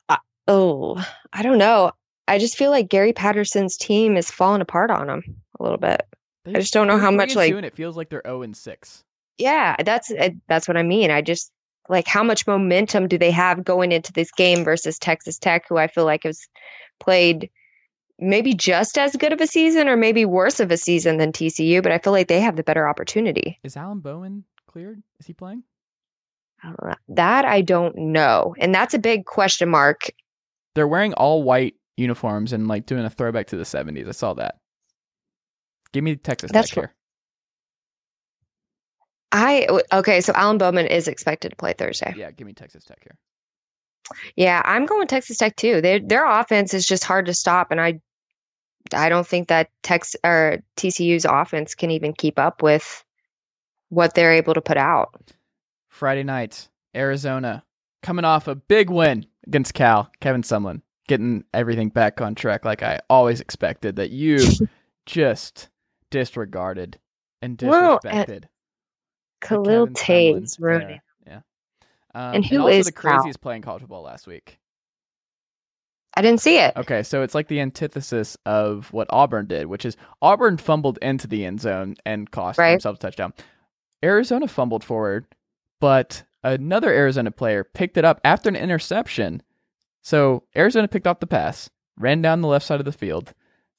Uh, 0.09 0.17
oh, 0.47 1.05
I 1.33 1.43
don't 1.43 1.59
know. 1.59 1.93
I 2.27 2.39
just 2.39 2.57
feel 2.57 2.71
like 2.71 2.89
Gary 2.89 3.13
Patterson's 3.13 3.77
team 3.77 4.17
is 4.17 4.31
falling 4.31 4.61
apart 4.61 4.91
on 4.91 5.09
him 5.09 5.23
a 5.59 5.63
little 5.63 5.79
bit. 5.79 6.03
They, 6.49 6.59
I 6.59 6.61
just 6.61 6.73
don't 6.73 6.87
know 6.87 6.99
how 6.99 7.11
much, 7.11 7.35
like- 7.37 7.53
and 7.53 7.65
it 7.67 7.75
feels 7.75 7.97
like 7.97 8.09
they're 8.11 8.23
zero 8.25 8.43
and 8.43 8.57
six. 8.57 9.05
Yeah, 9.39 9.77
that's 9.85 10.11
uh, 10.11 10.31
that's 10.49 10.67
what 10.67 10.77
I 10.77 10.83
mean. 10.83 11.11
I 11.11 11.23
just 11.23 11.53
like 11.89 12.09
how 12.09 12.25
much 12.25 12.47
momentum 12.47 13.07
do 13.07 13.17
they 13.19 13.31
have 13.31 13.63
going 13.65 13.93
into 13.93 14.13
this 14.13 14.31
game 14.33 14.65
versus 14.65 14.99
Texas 14.99 15.39
Tech, 15.39 15.65
who 15.69 15.77
I 15.77 15.87
feel 15.87 16.05
like 16.05 16.25
has 16.25 16.41
played 16.99 17.49
maybe 18.19 18.53
just 18.53 18.99
as 18.99 19.15
good 19.15 19.33
of 19.33 19.41
a 19.41 19.47
season 19.47 19.89
or 19.89 19.97
maybe 19.97 20.25
worse 20.25 20.59
of 20.59 20.73
a 20.73 20.77
season 20.77 21.19
than 21.19 21.31
TCU, 21.31 21.81
but 21.83 21.93
I 21.93 21.99
feel 21.99 22.13
like 22.13 22.27
they 22.27 22.41
have 22.41 22.57
the 22.57 22.65
better 22.65 22.89
opportunity. 22.89 23.61
Is 23.63 23.77
Alan 23.77 24.01
Bowman 24.01 24.43
cleared? 24.67 25.03
Is 25.21 25.27
he 25.27 25.33
playing? 25.35 25.63
Uh, 26.65 26.95
That 27.09 27.45
I 27.45 27.61
don't 27.61 27.97
know. 27.97 28.57
And 28.59 28.75
that's 28.75 28.93
a 28.95 28.99
big 28.99 29.25
question 29.27 29.69
mark. 29.69 30.11
They're 30.75 30.89
wearing 30.89 31.15
all 31.15 31.45
white 31.45 31.75
uniforms 31.97 32.53
and 32.53 32.67
like 32.67 32.87
doing 32.87 33.05
a 33.05 33.11
throwback 33.11 33.47
to 33.49 33.57
the 33.57 33.63
70s. 33.63 34.09
I 34.09 34.13
saw 34.13 34.35
that. 34.35 34.57
Give 35.93 36.05
me 36.05 36.17
Texas 36.17 36.51
That's 36.53 36.69
Tech 36.69 36.75
cool. 36.75 36.83
here. 36.83 36.95
I 39.31 39.69
okay, 39.93 40.21
so 40.21 40.33
Alan 40.35 40.59
Bowman 40.59 40.87
is 40.87 41.07
expected 41.07 41.51
to 41.51 41.57
play 41.57 41.75
Thursday. 41.75 42.15
Yeah, 42.17 42.31
give 42.31 42.47
me 42.47 42.55
Texas 42.55 42.85
Tech 42.85 42.99
here. 43.03 43.17
Yeah, 44.37 44.63
I'm 44.65 44.87
going 44.87 45.07
Texas 45.07 45.37
Tech 45.37 45.57
too. 45.57 45.81
Their 45.81 46.01
their 46.01 46.27
offense 46.27 46.73
is 46.73 46.87
just 46.87 47.05
hard 47.05 47.27
to 47.27 47.35
stop, 47.35 47.71
and 47.71 47.81
I 47.81 48.01
I 48.95 49.09
don't 49.09 49.27
think 49.27 49.49
that 49.49 49.71
Tex 49.83 50.17
or 50.25 50.59
TCU's 50.77 51.27
offense 51.27 51.75
can 51.75 51.91
even 51.91 52.15
keep 52.15 52.39
up 52.39 52.63
with 52.63 53.05
what 53.91 54.15
they're 54.15 54.33
able 54.33 54.55
to 54.55 54.63
put 54.63 54.77
out. 54.77 55.33
Friday 55.89 56.23
night, 56.23 56.69
Arizona 56.95 57.65
coming 58.03 58.25
off 58.25 58.49
a 58.49 58.55
big 58.55 58.89
win 58.89 59.27
against 59.47 59.75
Cal. 59.75 60.11
Kevin 60.21 60.43
Sumlin 60.43 60.81
getting 61.07 61.45
everything 61.53 61.89
back 61.89 62.21
on 62.21 62.35
track 62.35 62.65
like 62.65 62.83
I 62.83 63.01
always 63.11 63.41
expected 63.41 63.97
that 63.97 64.11
you 64.11 64.39
just 65.07 65.69
disregarded 66.11 66.99
and 67.43 67.57
disrespected. 67.59 68.45
Khalil 69.41 69.89
Tate's 69.89 70.59
ruining. 70.59 71.01
Yeah. 71.27 71.41
Um, 72.15 72.35
And 72.37 72.45
who 72.47 72.61
also 72.63 72.73
is 72.73 72.87
the 72.87 72.93
Cal? 72.93 73.13
craziest 73.19 73.41
playing 73.41 73.63
college 73.63 73.83
football 73.83 74.03
last 74.03 74.27
week? 74.27 74.59
I 76.17 76.23
didn't 76.23 76.41
see 76.41 76.59
it. 76.59 76.77
Okay, 76.77 77.05
so 77.05 77.23
it's 77.23 77.35
like 77.35 77.47
the 77.47 77.61
antithesis 77.61 78.37
of 78.45 78.93
what 78.93 79.07
Auburn 79.11 79.47
did, 79.47 79.67
which 79.67 79.85
is 79.85 79.97
Auburn 80.21 80.57
fumbled 80.57 80.99
into 81.01 81.29
the 81.29 81.45
end 81.45 81.61
zone 81.61 81.95
and 82.05 82.29
cost 82.31 82.59
Right. 82.59 82.73
themselves 82.73 82.99
a 82.99 83.03
touchdown. 83.03 83.33
Arizona 84.03 84.49
fumbled 84.49 84.83
forward, 84.83 85.27
but 85.81 86.25
another 86.43 86.91
Arizona 86.93 87.31
player 87.31 87.63
picked 87.63 87.97
it 87.97 88.05
up 88.05 88.21
after 88.25 88.49
an 88.49 88.57
interception. 88.57 89.43
So 90.03 90.45
Arizona 90.57 90.89
picked 90.89 91.07
up 91.07 91.21
the 91.21 91.27
pass, 91.27 91.71
ran 91.97 92.21
down 92.23 92.41
the 92.41 92.49
left 92.49 92.67
side 92.67 92.81
of 92.81 92.87
the 92.87 92.93
field, 92.93 93.33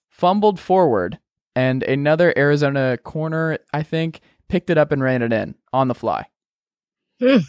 fumbled 0.08 0.60
forward, 0.60 1.20
and 1.60 1.84
another 1.84 2.34
Arizona 2.38 2.98
corner, 3.04 3.58
I 3.74 3.84
think, 3.84 4.22
picked 4.48 4.70
it 4.70 4.78
up 4.78 4.94
and 4.94 5.04
ran 5.04 5.22
it 5.22 5.34
in 5.34 5.56
on 5.74 5.90
the 5.90 5.94
fly. 5.94 6.26
Hmm. 7.20 7.40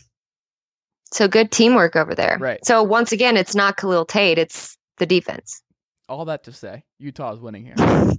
So 1.13 1.29
good 1.29 1.53
teamwork 1.53 1.95
over 1.95 2.17
there. 2.17 2.37
Right. 2.41 2.65
So 2.65 2.83
once 2.83 3.13
again, 3.13 3.37
it's 3.37 3.55
not 3.55 3.77
Khalil 3.77 4.05
Tate; 4.05 4.37
it's 4.39 4.77
the 4.99 5.07
defense. 5.07 5.63
All 6.09 6.25
that 6.25 6.43
to 6.45 6.53
say, 6.53 6.83
Utah 6.99 7.33
is 7.33 7.41
winning 7.41 7.65
here. 7.65 7.77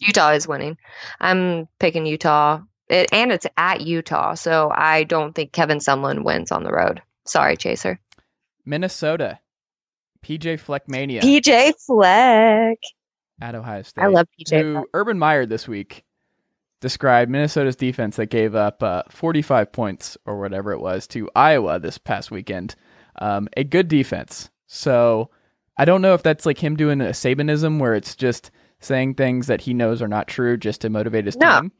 Utah 0.00 0.30
is 0.30 0.46
winning. 0.46 0.78
I'm 1.20 1.66
picking 1.80 2.06
Utah, 2.06 2.60
it, 2.88 3.12
and 3.12 3.32
it's 3.32 3.46
at 3.56 3.80
Utah, 3.80 4.34
so 4.34 4.70
I 4.72 5.02
don't 5.02 5.32
think 5.34 5.52
Kevin 5.52 5.78
Sumlin 5.78 6.24
wins 6.24 6.52
on 6.52 6.62
the 6.62 6.72
road. 6.72 7.02
Sorry, 7.24 7.56
Chaser. 7.56 7.98
Minnesota, 8.64 9.40
PJ 10.24 10.60
Fleckmania 10.60 11.22
PJ 11.22 11.72
Fleck. 11.84 12.78
At 13.40 13.54
Ohio 13.54 13.82
State. 13.82 14.02
I 14.02 14.08
love 14.08 14.26
PJ. 14.38 14.60
who. 14.62 14.86
Urban 14.94 15.18
Meyer 15.18 15.46
this 15.46 15.66
week 15.66 16.04
described 16.80 17.30
Minnesota's 17.30 17.76
defense 17.76 18.16
that 18.16 18.26
gave 18.26 18.54
up 18.54 18.82
uh, 18.82 19.02
45 19.08 19.72
points 19.72 20.16
or 20.26 20.38
whatever 20.40 20.72
it 20.72 20.80
was 20.80 21.06
to 21.08 21.30
Iowa 21.34 21.78
this 21.78 21.96
past 21.98 22.30
weekend. 22.30 22.74
Um, 23.20 23.48
a 23.56 23.62
good 23.64 23.88
defense. 23.88 24.50
So 24.66 25.30
I 25.76 25.84
don't 25.84 26.02
know 26.02 26.14
if 26.14 26.22
that's 26.22 26.44
like 26.46 26.58
him 26.58 26.76
doing 26.76 27.00
a 27.00 27.06
Sabanism 27.10 27.78
where 27.78 27.94
it's 27.94 28.16
just 28.16 28.50
saying 28.80 29.14
things 29.14 29.46
that 29.46 29.60
he 29.60 29.74
knows 29.74 30.02
are 30.02 30.08
not 30.08 30.26
true 30.26 30.56
just 30.56 30.80
to 30.80 30.90
motivate 30.90 31.24
his 31.26 31.36
No. 31.36 31.60
team. 31.60 31.72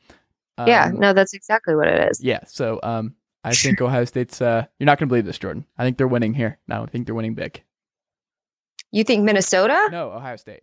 yeah, 0.66 0.86
Um, 0.86 1.00
no, 1.00 1.12
that's 1.12 1.34
exactly 1.34 1.74
what 1.74 1.88
it 1.88 2.10
is. 2.10 2.22
Yeah. 2.22 2.40
So 2.46 2.78
um, 2.84 3.14
I 3.42 3.50
think 3.54 3.80
Ohio 3.80 4.04
State's. 4.04 4.40
Uh, 4.40 4.66
you're 4.78 4.86
not 4.86 4.98
going 4.98 5.08
to 5.08 5.12
believe 5.12 5.24
this, 5.26 5.38
Jordan. 5.38 5.66
I 5.76 5.84
think 5.84 5.98
they're 5.98 6.06
winning 6.06 6.34
here. 6.34 6.58
No, 6.68 6.82
I 6.84 6.86
think 6.86 7.06
they're 7.06 7.14
winning 7.14 7.34
big. 7.34 7.60
You 8.92 9.02
think 9.04 9.24
Minnesota? 9.24 9.88
No, 9.90 10.12
Ohio 10.12 10.36
State. 10.36 10.62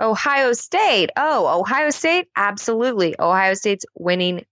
Ohio 0.00 0.52
State. 0.52 1.10
Oh, 1.16 1.60
Ohio 1.60 1.90
State? 1.90 2.28
Absolutely. 2.36 3.14
Ohio 3.18 3.54
State's 3.54 3.84
winning 3.96 4.44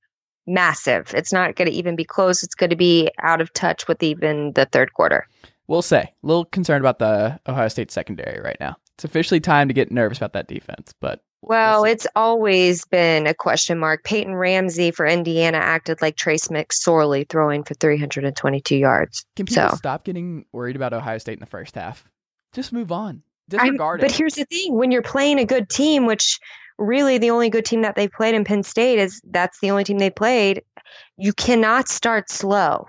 massive. 0.46 1.12
It's 1.14 1.32
not 1.32 1.56
going 1.56 1.70
to 1.70 1.74
even 1.76 1.96
be 1.96 2.04
close. 2.04 2.42
It's 2.42 2.54
going 2.54 2.70
to 2.70 2.76
be 2.76 3.10
out 3.20 3.40
of 3.40 3.52
touch 3.52 3.88
with 3.88 4.02
even 4.02 4.52
the 4.52 4.64
third 4.66 4.92
quarter. 4.92 5.26
We'll 5.68 5.82
say. 5.82 5.98
A 6.22 6.26
little 6.26 6.44
concerned 6.44 6.82
about 6.84 6.98
the 6.98 7.40
Ohio 7.48 7.68
State 7.68 7.90
secondary 7.90 8.40
right 8.40 8.56
now. 8.60 8.76
It's 8.94 9.04
officially 9.04 9.40
time 9.40 9.68
to 9.68 9.74
get 9.74 9.90
nervous 9.92 10.18
about 10.18 10.32
that 10.34 10.46
defense, 10.48 10.94
but 11.00 11.20
Well, 11.42 11.82
We'll 11.82 11.92
it's 11.92 12.06
always 12.16 12.84
been 12.86 13.26
a 13.26 13.34
question 13.34 13.78
mark. 13.78 14.04
Peyton 14.04 14.34
Ramsey 14.34 14.90
for 14.92 15.04
Indiana 15.04 15.58
acted 15.58 16.00
like 16.00 16.16
Trace 16.16 16.48
McSorley 16.48 17.28
throwing 17.28 17.62
for 17.64 17.74
322 17.74 18.76
yards. 18.76 19.26
can 19.36 19.44
people 19.46 19.70
So- 19.70 19.76
stop 19.76 20.04
getting 20.04 20.46
worried 20.52 20.76
about 20.76 20.92
Ohio 20.92 21.18
State 21.18 21.34
in 21.34 21.40
the 21.40 21.46
first 21.46 21.74
half? 21.74 22.04
Just 22.52 22.72
move 22.72 22.90
on. 22.92 23.22
I'm- 23.54 23.76
but 24.00 24.10
here's 24.12 24.34
the 24.34 24.44
thing 24.44 24.74
when 24.74 24.90
you're 24.90 25.02
playing 25.02 25.38
a 25.38 25.44
good 25.44 25.68
team, 25.68 26.06
which 26.06 26.38
really 26.78 27.18
the 27.18 27.30
only 27.30 27.48
good 27.48 27.64
team 27.64 27.82
that 27.82 27.94
they 27.94 28.08
played 28.08 28.34
in 28.34 28.44
Penn 28.44 28.62
State 28.62 28.98
is 28.98 29.20
that's 29.30 29.60
the 29.60 29.70
only 29.70 29.84
team 29.84 29.98
they 29.98 30.10
played, 30.10 30.62
you 31.16 31.32
cannot 31.32 31.88
start 31.88 32.28
slow. 32.30 32.86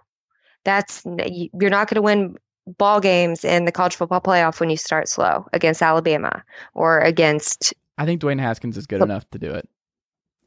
That's 0.65 1.03
you're 1.05 1.69
not 1.69 1.87
going 1.87 1.95
to 1.95 2.01
win 2.01 2.35
ball 2.77 2.99
games 2.99 3.45
in 3.45 3.63
the 3.63 3.71
college 3.71 3.95
football 3.95 4.19
playoff 4.19 4.59
when 4.59 4.69
you 4.69 4.75
start 4.75 5.07
slow 5.07 5.45
against 5.53 5.81
Alabama 5.81 6.43
or 6.73 6.99
against 6.99 7.73
I 7.97 8.05
think 8.05 8.21
Dwayne 8.21 8.39
Haskins 8.41 8.75
is 8.77 8.85
good 8.85 9.01
enough 9.01 9.27
to 9.31 9.39
do 9.39 9.51
it. 9.51 9.67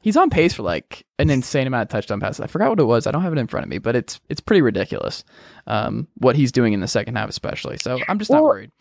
He's 0.01 0.15
on 0.17 0.29
pace 0.29 0.53
for 0.53 0.63
like 0.63 1.05
an 1.19 1.29
insane 1.29 1.67
amount 1.67 1.83
of 1.83 1.89
touchdown 1.89 2.19
passes. 2.19 2.39
I 2.41 2.47
forgot 2.47 2.69
what 2.69 2.79
it 2.79 2.83
was. 2.85 3.07
I 3.07 3.11
don't 3.11 3.21
have 3.23 3.33
it 3.33 3.39
in 3.39 3.47
front 3.47 3.65
of 3.65 3.69
me, 3.69 3.77
but 3.79 3.95
it's 3.95 4.19
it's 4.29 4.39
pretty 4.39 4.61
ridiculous. 4.61 5.23
Um, 5.67 6.07
what 6.15 6.35
he's 6.35 6.51
doing 6.51 6.73
in 6.73 6.79
the 6.79 6.87
second 6.87 7.15
half, 7.17 7.29
especially. 7.29 7.77
So 7.77 7.99
I'm 8.07 8.19
just 8.19 8.29
not 8.29 8.43
Well, 8.43 8.51
worried. 8.51 8.71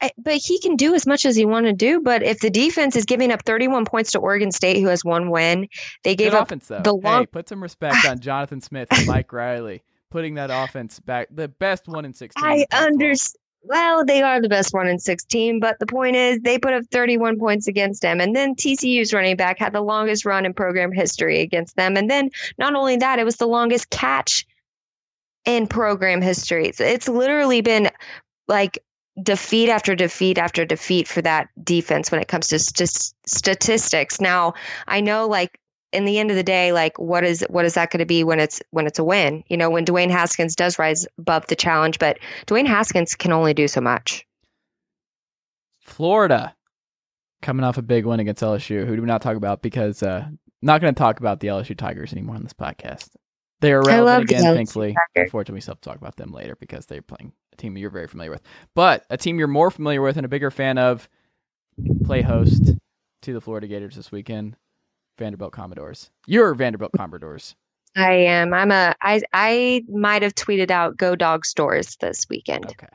I- 0.00 0.10
but 0.18 0.34
he 0.34 0.58
can 0.60 0.76
do 0.76 0.94
as 0.94 1.06
much 1.06 1.24
as 1.24 1.36
he 1.36 1.44
want 1.46 1.66
to 1.66 1.72
do. 1.72 2.00
But 2.00 2.22
if 2.22 2.40
the 2.40 2.50
defense 2.50 2.96
is 2.96 3.04
giving 3.04 3.32
up 3.32 3.42
31 3.44 3.84
points 3.86 4.12
to 4.12 4.18
Oregon 4.18 4.52
State, 4.52 4.80
who 4.80 4.88
has 4.88 5.04
one 5.04 5.30
win, 5.30 5.68
they 6.04 6.14
gave 6.14 6.32
Good 6.32 6.36
up. 6.38 6.46
offense 6.48 6.68
though. 6.68 6.82
the 6.82 6.94
hey, 6.94 7.08
long- 7.08 7.26
put 7.26 7.48
some 7.48 7.62
respect 7.62 8.04
on 8.06 8.18
Jonathan 8.20 8.60
Smith 8.60 8.88
and 8.90 9.06
Mike 9.06 9.32
Riley, 9.32 9.82
putting 10.10 10.34
that 10.34 10.50
offense 10.52 11.00
back. 11.00 11.28
The 11.30 11.48
best 11.48 11.88
one 11.88 12.04
in 12.04 12.12
sixteen. 12.14 12.44
I 12.44 12.66
understand. 12.72 13.40
Well, 13.68 14.04
they 14.04 14.22
are 14.22 14.40
the 14.40 14.48
best 14.48 14.72
one 14.72 14.86
in 14.86 15.00
16, 15.00 15.58
but 15.58 15.80
the 15.80 15.86
point 15.86 16.14
is 16.14 16.38
they 16.38 16.56
put 16.56 16.72
up 16.72 16.84
31 16.92 17.36
points 17.40 17.66
against 17.66 18.00
them. 18.00 18.20
And 18.20 18.36
then 18.36 18.54
TCU's 18.54 19.12
running 19.12 19.34
back 19.34 19.58
had 19.58 19.72
the 19.72 19.80
longest 19.80 20.24
run 20.24 20.46
in 20.46 20.54
program 20.54 20.92
history 20.92 21.40
against 21.40 21.74
them. 21.74 21.96
And 21.96 22.08
then 22.08 22.30
not 22.58 22.76
only 22.76 22.96
that, 22.98 23.18
it 23.18 23.24
was 23.24 23.38
the 23.38 23.48
longest 23.48 23.90
catch 23.90 24.46
in 25.46 25.66
program 25.66 26.22
history. 26.22 26.68
It's, 26.68 26.80
it's 26.80 27.08
literally 27.08 27.60
been 27.60 27.90
like 28.46 28.78
defeat 29.22 29.70
after 29.70 29.94
defeat 29.94 30.38
after 30.38 30.64
defeat 30.64 31.08
for 31.08 31.22
that 31.22 31.48
defense 31.62 32.10
when 32.10 32.20
it 32.20 32.28
comes 32.28 32.48
to 32.48 32.58
st- 32.58 33.14
statistics. 33.26 34.20
Now, 34.20 34.54
I 34.86 35.00
know 35.00 35.26
like 35.26 35.58
in 35.92 36.04
the 36.04 36.18
end 36.18 36.30
of 36.30 36.36
the 36.36 36.42
day, 36.42 36.72
like 36.72 36.98
what 36.98 37.24
is 37.24 37.44
what 37.48 37.64
is 37.64 37.74
that 37.74 37.90
going 37.90 38.00
to 38.00 38.06
be 38.06 38.24
when 38.24 38.40
it's 38.40 38.60
when 38.70 38.86
it's 38.86 38.98
a 38.98 39.04
win? 39.04 39.42
You 39.48 39.56
know, 39.56 39.70
when 39.70 39.84
Dwayne 39.84 40.10
Haskins 40.10 40.54
does 40.54 40.78
rise 40.78 41.06
above 41.18 41.46
the 41.46 41.56
challenge, 41.56 41.98
but 41.98 42.18
Dwayne 42.46 42.66
Haskins 42.66 43.14
can 43.14 43.32
only 43.32 43.54
do 43.54 43.68
so 43.68 43.80
much. 43.80 44.26
Florida 45.80 46.54
coming 47.42 47.64
off 47.64 47.78
a 47.78 47.82
big 47.82 48.04
win 48.06 48.20
against 48.20 48.42
LSU, 48.42 48.86
who 48.86 48.96
do 48.96 49.02
we 49.02 49.06
not 49.06 49.22
talk 49.22 49.36
about 49.36 49.62
because 49.62 50.02
uh, 50.02 50.26
not 50.62 50.80
going 50.80 50.94
to 50.94 50.98
talk 50.98 51.20
about 51.20 51.40
the 51.40 51.48
LSU 51.48 51.76
Tigers 51.76 52.12
anymore 52.12 52.36
on 52.36 52.42
this 52.42 52.52
podcast. 52.52 53.08
They 53.60 53.72
are 53.72 53.82
relevant 53.82 54.24
again, 54.24 54.54
thankfully. 54.54 54.88
Tigers. 54.88 55.26
Unfortunately, 55.28 55.54
we 55.54 55.60
still 55.60 55.72
have 55.72 55.80
to 55.80 55.88
talk 55.88 55.98
about 55.98 56.16
them 56.16 56.32
later 56.32 56.56
because 56.56 56.86
they're 56.86 57.00
playing 57.00 57.32
a 57.56 57.62
team 57.62 57.76
you're 57.76 57.90
very 57.90 58.06
familiar 58.06 58.30
with. 58.30 58.42
But 58.74 59.04
a 59.10 59.16
team 59.16 59.38
you're 59.38 59.48
more 59.48 59.70
familiar 59.70 60.02
with 60.02 60.16
and 60.16 60.24
a 60.24 60.28
bigger 60.28 60.50
fan 60.50 60.78
of 60.78 61.08
play 62.04 62.22
host 62.22 62.74
to 63.22 63.32
the 63.32 63.40
Florida 63.40 63.66
Gators 63.66 63.96
this 63.96 64.12
weekend, 64.12 64.56
Vanderbilt 65.18 65.52
Commodores. 65.52 66.10
You're 66.26 66.54
Vanderbilt 66.54 66.92
Commodores. 66.96 67.56
I 67.96 68.12
am. 68.12 68.52
I'm 68.52 68.70
a. 68.70 68.94
I 69.00 69.22
I 69.32 69.84
might 69.88 70.22
have 70.22 70.34
tweeted 70.34 70.70
out 70.70 70.98
"Go 70.98 71.16
Dog 71.16 71.46
Stores" 71.46 71.96
this 71.96 72.26
weekend. 72.28 72.66
Okay. 72.66 72.88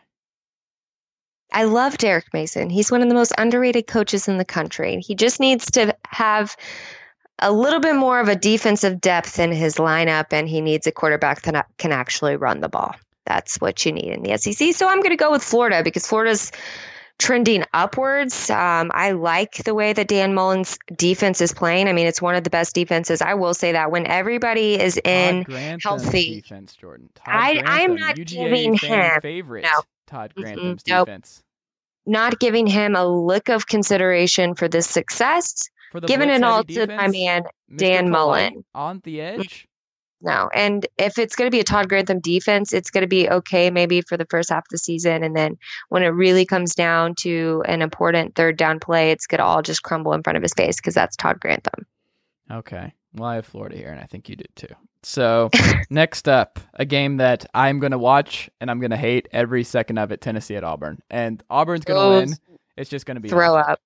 I 1.54 1.64
love 1.64 1.98
Derek 1.98 2.34
Mason. 2.34 2.70
He's 2.70 2.92
one 2.92 3.02
of 3.02 3.10
the 3.10 3.16
most 3.16 3.34
underrated 3.38 3.88
coaches 3.88 4.28
in 4.28 4.38
the 4.38 4.46
country. 4.46 5.02
He 5.02 5.16
just 5.16 5.40
needs 5.40 5.70
to 5.72 5.94
have 6.08 6.56
a 7.40 7.52
little 7.52 7.80
bit 7.80 7.96
more 7.96 8.20
of 8.20 8.30
a 8.30 8.36
defensive 8.36 9.02
depth 9.02 9.40
in 9.40 9.52
his 9.52 9.76
lineup, 9.76 10.28
and 10.32 10.48
he 10.48 10.62
needs 10.62 10.86
a 10.86 10.92
quarterback 10.92 11.42
that 11.42 11.66
can 11.78 11.92
actually 11.92 12.38
run 12.38 12.62
the 12.62 12.70
ball. 12.70 12.96
That's 13.26 13.58
what 13.58 13.86
you 13.86 13.92
need 13.92 14.12
in 14.14 14.24
the 14.24 14.38
SEC. 14.38 14.74
So 14.74 14.88
I'm 14.90 14.98
going 15.00 15.12
to 15.12 15.16
go 15.16 15.32
with 15.32 15.44
Florida 15.44 15.82
because 15.84 16.06
Florida's 16.08 16.52
trending 17.20 17.64
upwards. 17.74 18.50
Um, 18.50 18.90
I 18.96 19.12
like 19.12 19.64
the 19.64 19.76
way 19.76 19.94
that 19.94 20.08
Dan 20.08 20.34
Mullen's 20.34 20.78
defense 20.98 21.40
is 21.40 21.54
playing. 21.54 21.88
I 21.88 21.94
mean, 21.94 22.08
it's 22.08 22.22
one 22.22 22.34
of 22.36 22.44
the 22.44 22.50
best 22.50 22.74
defenses. 22.74 23.22
I 23.22 23.36
will 23.36 23.54
say 23.54 23.74
that 23.74 23.92
when 23.92 24.08
everybody 24.08 24.74
is 24.82 24.98
in 25.06 25.46
healthy. 25.84 26.42
defense, 26.42 26.76
Jordan. 26.76 27.10
Todd 27.14 27.28
I- 27.28 27.62
I'm 27.64 27.96
not 27.96 28.16
UGA 28.18 28.26
giving 28.26 28.74
him- 28.76 29.22
favorite. 29.22 29.64
no. 29.64 29.82
Todd 30.08 30.34
Grantham's 30.36 30.84
nope. 30.88 31.06
defense. 31.08 31.44
not 32.08 32.40
giving 32.40 32.66
him 32.66 32.96
a 32.96 33.06
lick 33.06 33.50
of 33.50 33.68
consideration 33.68 34.56
for 34.56 34.68
this 34.68 34.88
success, 34.88 35.70
For 35.92 36.00
the 36.02 36.08
giving 36.08 36.30
it 36.30 36.44
all 36.44 36.64
to 36.64 36.88
my 36.88 37.08
man 37.08 37.44
Mr. 37.72 37.78
Dan 37.78 38.06
Polite 38.06 38.12
Mullen. 38.12 38.66
on 38.74 39.02
the 39.04 39.22
edge. 39.22 39.68
No. 40.22 40.50
And 40.54 40.86
if 40.98 41.18
it's 41.18 41.36
going 41.36 41.48
to 41.48 41.56
be 41.56 41.60
a 41.60 41.64
Todd 41.64 41.90
Grantham 41.90 42.20
defense, 42.20 42.74
it's 42.74 42.92
going 42.92 43.02
to 43.02 43.08
be 43.08 43.30
okay 43.30 43.72
maybe 43.72 44.02
for 44.02 44.18
the 44.18 44.28
first 44.30 44.50
half 44.50 44.60
of 44.60 44.70
the 44.70 44.78
season. 44.78 45.24
And 45.24 45.36
then 45.36 45.58
when 45.90 46.04
it 46.04 46.08
really 46.10 46.46
comes 46.46 46.76
down 46.76 47.16
to 47.22 47.64
an 47.68 47.82
important 47.82 48.36
third 48.36 48.58
down 48.58 48.80
play, 48.80 49.12
it's 49.12 49.26
going 49.26 49.40
to 49.40 49.46
all 49.46 49.62
just 49.62 49.84
crumble 49.84 50.14
in 50.14 50.22
front 50.24 50.38
of 50.38 50.44
his 50.44 50.54
face 50.54 50.76
because 50.78 50.94
that's 50.94 51.16
Todd 51.16 51.40
Grantham. 51.40 51.86
Okay. 52.52 52.94
Well, 53.14 53.30
I 53.30 53.36
have 53.36 53.46
Florida 53.46 53.76
here, 53.76 53.90
and 53.92 54.00
I 54.00 54.06
think 54.06 54.30
you 54.30 54.36
did 54.36 54.56
too. 54.56 54.74
So, 55.04 55.50
next 55.90 56.30
up, 56.30 56.60
a 56.76 56.86
game 56.86 57.18
that 57.18 57.46
I'm 57.54 57.80
going 57.80 57.92
to 57.92 57.98
watch 57.98 58.50
and 58.62 58.70
I'm 58.70 58.80
going 58.80 58.92
to 58.92 58.98
hate 58.98 59.28
every 59.32 59.64
second 59.64 59.98
of 59.98 60.12
it 60.12 60.22
Tennessee 60.22 60.56
at 60.56 60.64
Auburn. 60.64 61.02
And 61.10 61.44
Auburn's 61.50 61.84
going 61.84 62.00
to 62.00 62.06
Oh, 62.06 62.20
win. 62.20 62.58
It's 62.78 62.90
just 62.90 63.06
going 63.06 63.16
to 63.16 63.22
be 63.22 63.30
Throw 63.30 63.56
up. 63.56 63.80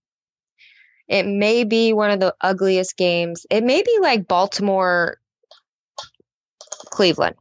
It 1.07 1.25
may 1.25 1.63
be 1.63 1.93
one 1.93 2.11
of 2.11 2.19
the 2.19 2.35
ugliest 2.41 2.97
games. 2.97 3.45
It 3.49 3.63
may 3.63 3.81
be 3.81 3.97
like 4.01 4.27
Baltimore, 4.27 5.17
Cleveland. 6.95 7.35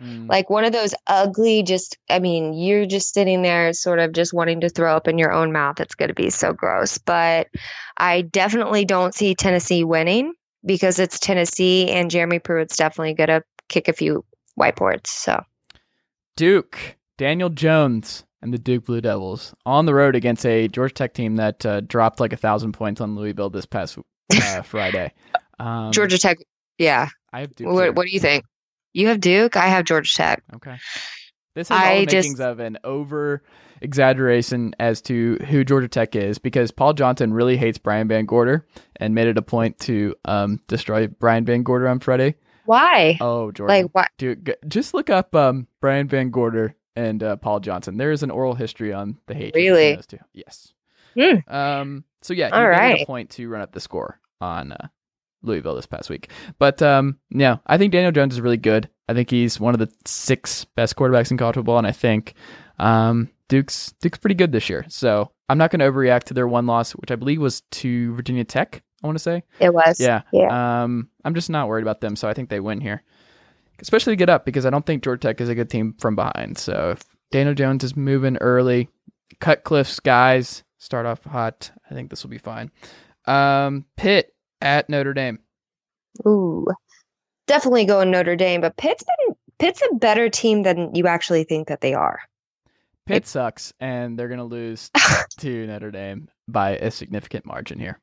Mm, 0.00 0.28
like 0.28 0.50
one 0.50 0.64
of 0.64 0.72
those 0.72 0.92
ugly 1.06 1.62
just 1.62 1.96
i 2.10 2.18
mean 2.18 2.52
you're 2.52 2.84
just 2.84 3.14
sitting 3.14 3.42
there 3.42 3.72
sort 3.72 4.00
of 4.00 4.12
just 4.12 4.34
wanting 4.34 4.60
to 4.62 4.68
throw 4.68 4.96
up 4.96 5.06
in 5.06 5.18
your 5.18 5.30
own 5.30 5.52
mouth 5.52 5.78
it's 5.78 5.94
going 5.94 6.08
to 6.08 6.14
be 6.14 6.30
so 6.30 6.52
gross 6.52 6.98
but 6.98 7.46
i 7.98 8.22
definitely 8.22 8.84
don't 8.84 9.14
see 9.14 9.36
tennessee 9.36 9.84
winning 9.84 10.32
because 10.66 10.98
it's 10.98 11.20
tennessee 11.20 11.88
and 11.92 12.10
jeremy 12.10 12.40
pruitt's 12.40 12.76
definitely 12.76 13.14
going 13.14 13.28
to 13.28 13.40
kick 13.68 13.86
a 13.86 13.92
few 13.92 14.24
whiteboards 14.58 15.06
so 15.06 15.40
Duke, 16.36 16.96
Daniel 17.16 17.48
Jones, 17.48 18.24
and 18.42 18.52
the 18.52 18.58
Duke 18.58 18.86
Blue 18.86 19.00
Devils 19.00 19.54
on 19.64 19.86
the 19.86 19.94
road 19.94 20.16
against 20.16 20.44
a 20.44 20.68
Georgia 20.68 20.94
Tech 20.94 21.14
team 21.14 21.36
that 21.36 21.64
uh, 21.64 21.80
dropped 21.80 22.20
like 22.20 22.32
a 22.32 22.36
thousand 22.36 22.72
points 22.72 23.00
on 23.00 23.14
Louisville 23.14 23.50
this 23.50 23.66
past 23.66 23.98
uh, 24.34 24.62
Friday. 24.62 25.12
Um, 25.60 25.92
georgia 25.92 26.18
tech 26.18 26.38
yeah 26.78 27.08
I 27.32 27.42
have 27.42 27.54
Duke. 27.54 27.72
what, 27.72 27.94
what 27.94 28.06
do 28.06 28.10
you 28.10 28.18
think 28.18 28.44
you 28.94 29.08
have 29.08 29.20
duke 29.20 29.56
i 29.56 29.66
have 29.66 29.84
georgia 29.84 30.14
tech 30.14 30.42
Okay. 30.54 30.76
This 31.54 31.68
has 31.68 31.78
all 31.78 31.84
I 31.86 32.00
the 32.00 32.06
just- 32.06 32.26
makings 32.26 32.40
of 32.40 32.58
an 32.58 32.78
over 32.82 33.42
exaggeration 33.80 34.74
as 34.80 35.00
to 35.02 35.36
who 35.48 35.62
Georgia 35.64 35.86
Tech 35.86 36.16
is 36.16 36.38
because 36.38 36.72
Paul 36.72 36.94
Johnson 36.94 37.32
really 37.32 37.56
hates 37.56 37.78
Brian 37.78 38.08
VanGorder 38.08 38.62
and 38.96 39.14
made 39.14 39.28
it 39.28 39.38
a 39.38 39.42
point 39.42 39.78
to 39.80 40.16
um, 40.24 40.58
destroy 40.66 41.06
Brian 41.06 41.44
VanGorder 41.44 41.88
on 41.88 42.00
Friday. 42.00 42.34
why 42.64 43.18
Oh, 43.20 43.52
Jordan. 43.52 43.76
like 43.84 43.90
what 43.94 44.08
Dude, 44.18 44.56
just 44.66 44.94
look 44.94 45.10
up 45.10 45.32
um, 45.36 45.68
Brian 45.80 46.08
VanGorder 46.08 46.74
and 46.96 47.22
uh, 47.22 47.36
Paul 47.36 47.60
Johnson. 47.60 47.98
There 47.98 48.10
is 48.10 48.24
an 48.24 48.32
oral 48.32 48.54
history 48.54 48.92
on 48.92 49.18
the 49.26 49.34
hate 49.34 49.54
Really? 49.54 49.94
those 49.94 50.06
two. 50.08 50.18
Yes. 50.32 50.72
Hmm. 51.16 51.36
Um. 51.54 52.04
So 52.22 52.34
yeah, 52.34 52.48
All 52.50 52.66
made 52.68 52.96
it 53.00 53.02
a 53.02 53.06
point 53.06 53.30
to 53.30 53.48
run 53.48 53.60
up 53.62 53.70
the 53.70 53.78
score 53.80 54.18
on 54.40 54.72
uh, 54.72 54.88
Louisville 55.44 55.74
this 55.74 55.86
past 55.86 56.10
week. 56.10 56.30
But 56.58 56.82
um, 56.82 57.18
yeah, 57.30 57.56
I 57.66 57.78
think 57.78 57.92
Daniel 57.92 58.12
Jones 58.12 58.34
is 58.34 58.40
really 58.40 58.56
good. 58.56 58.88
I 59.08 59.14
think 59.14 59.30
he's 59.30 59.60
one 59.60 59.74
of 59.74 59.80
the 59.80 59.92
six 60.06 60.64
best 60.64 60.96
quarterbacks 60.96 61.30
in 61.30 61.36
college 61.36 61.56
football, 61.56 61.78
and 61.78 61.86
I 61.86 61.92
think 61.92 62.34
um, 62.78 63.30
Duke's 63.48 63.92
Duke's 64.00 64.18
pretty 64.18 64.34
good 64.34 64.52
this 64.52 64.68
year. 64.68 64.84
So 64.88 65.30
I'm 65.48 65.58
not 65.58 65.70
going 65.70 65.80
to 65.80 65.90
overreact 65.90 66.24
to 66.24 66.34
their 66.34 66.48
one 66.48 66.66
loss, 66.66 66.92
which 66.92 67.10
I 67.10 67.16
believe 67.16 67.40
was 67.40 67.60
to 67.72 68.14
Virginia 68.14 68.44
Tech. 68.44 68.82
I 69.02 69.06
want 69.06 69.18
to 69.18 69.22
say. 69.22 69.42
it 69.60 69.74
was 69.74 70.00
Yeah. 70.00 70.22
yeah 70.32 70.82
Um, 70.82 71.10
I'm 71.24 71.34
just 71.34 71.50
not 71.50 71.68
worried 71.68 71.82
about 71.82 72.00
them, 72.00 72.16
so 72.16 72.26
I 72.26 72.32
think 72.32 72.48
they 72.48 72.60
win 72.60 72.80
here. 72.80 73.02
Especially 73.80 74.12
to 74.12 74.16
get 74.16 74.30
up 74.30 74.46
because 74.46 74.64
I 74.64 74.70
don't 74.70 74.86
think 74.86 75.02
Georgia 75.02 75.28
Tech 75.28 75.40
is 75.40 75.48
a 75.50 75.54
good 75.54 75.68
team 75.68 75.94
from 75.98 76.16
behind. 76.16 76.56
So 76.56 76.92
if 76.92 77.02
Daniel 77.30 77.54
Jones 77.54 77.84
is 77.84 77.96
moving 77.96 78.38
early, 78.38 78.88
Cutcliffe's 79.40 80.00
guys, 80.00 80.64
start 80.78 81.04
off 81.04 81.22
hot, 81.24 81.70
I 81.90 81.94
think 81.94 82.08
this 82.08 82.22
will 82.22 82.30
be 82.30 82.38
fine. 82.38 82.70
Um, 83.26 83.84
Pitt 83.96 84.33
at 84.64 84.88
Notre 84.88 85.14
Dame. 85.14 85.38
Ooh, 86.26 86.66
definitely 87.46 87.84
going 87.84 88.10
Notre 88.10 88.34
Dame, 88.34 88.60
but 88.60 88.76
Pitt's 88.76 89.04
been 89.04 89.36
Pitt's 89.58 89.82
a 89.82 89.94
better 89.94 90.28
team 90.28 90.62
than 90.62 90.94
you 90.94 91.06
actually 91.06 91.44
think 91.44 91.68
that 91.68 91.80
they 91.80 91.94
are. 91.94 92.18
Pitt 93.06 93.26
sucks, 93.26 93.72
and 93.78 94.18
they're 94.18 94.28
gonna 94.28 94.44
lose 94.44 94.90
to 95.38 95.66
Notre 95.66 95.90
Dame 95.90 96.28
by 96.48 96.70
a 96.70 96.90
significant 96.90 97.46
margin 97.46 97.78
here. 97.78 98.00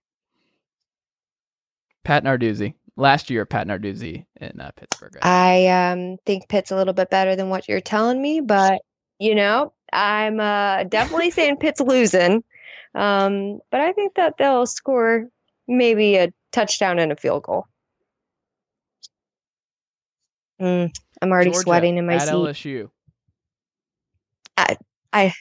Pat 2.03 2.23
Narduzzi. 2.23 2.75
Last 2.97 3.29
year, 3.29 3.45
Pat 3.45 3.67
Narduzzi 3.67 4.25
in 4.39 4.59
uh, 4.59 4.71
Pittsburgh. 4.75 5.15
right? 5.15 5.25
I 5.25 5.91
um 5.91 6.17
think 6.25 6.47
Pitt's 6.49 6.71
a 6.71 6.75
little 6.75 6.93
bit 6.93 7.09
better 7.09 7.35
than 7.35 7.49
what 7.49 7.67
you're 7.67 7.81
telling 7.81 8.21
me, 8.21 8.41
but 8.41 8.81
you 9.19 9.35
know, 9.35 9.73
I'm 9.91 10.39
uh, 10.39 10.83
definitely 10.85 11.31
saying 11.31 11.57
Pitt's 11.59 11.81
losing. 11.81 12.43
Um, 12.93 13.59
but 13.71 13.79
I 13.79 13.93
think 13.93 14.15
that 14.15 14.35
they'll 14.37 14.65
score 14.65 15.27
maybe 15.67 16.17
a 16.17 16.33
touchdown 16.51 16.99
and 16.99 17.11
a 17.11 17.15
field 17.15 17.43
goal. 17.43 17.65
Mm, 20.61 20.91
I'm 21.21 21.31
already 21.31 21.49
Georgia 21.51 21.63
sweating 21.63 21.97
in 21.97 22.05
my 22.05 22.15
at 22.15 22.23
seat. 22.23 22.31
LSU. 22.31 22.89
I 25.13 25.33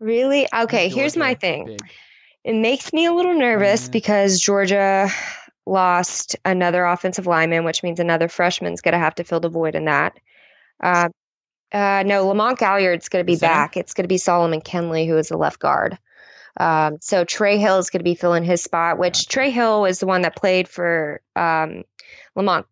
really? 0.00 0.48
Okay, 0.54 0.88
here's 0.88 1.16
my 1.16 1.34
thing. 1.34 1.66
big. 1.66 1.80
It 2.44 2.54
makes 2.54 2.92
me 2.92 3.06
a 3.06 3.12
little 3.12 3.34
nervous 3.34 3.84
Yeah. 3.86 3.90
because 3.92 4.40
Georgia 4.40 5.08
lost 5.66 6.34
another 6.44 6.84
offensive 6.84 7.26
lineman, 7.26 7.64
which 7.64 7.82
means 7.82 8.00
another 8.00 8.28
freshman's 8.28 8.80
going 8.80 8.92
to 8.92 8.98
have 8.98 9.14
to 9.16 9.24
fill 9.24 9.40
the 9.40 9.48
void 9.48 9.74
in 9.74 9.84
that. 9.84 10.18
Uh, 10.82 11.08
uh, 11.72 12.02
no, 12.04 12.26
Lamont 12.26 12.58
Gaillard's 12.58 13.08
going 13.08 13.24
to 13.24 13.30
be 13.30 13.38
back. 13.38 13.76
It's 13.76 13.94
going 13.94 14.04
to 14.04 14.08
be 14.08 14.18
Solomon 14.18 14.60
Kindley, 14.60 15.06
who 15.06 15.16
is 15.16 15.28
the 15.28 15.36
left 15.36 15.60
guard. 15.60 15.98
Um, 16.58 16.98
so 17.00 17.24
Trey 17.24 17.58
Hill 17.58 17.78
is 17.78 17.90
going 17.90 18.00
to 18.00 18.04
be 18.04 18.14
filling 18.14 18.44
his 18.44 18.62
spot, 18.62 18.98
which 18.98 19.28
Trey 19.28 19.50
Hill 19.50 19.82
was 19.82 20.00
the 20.00 20.06
one 20.06 20.22
that 20.22 20.36
played 20.36 20.68
for 20.68 21.20
um, 21.34 21.84
Lamont 22.34 22.66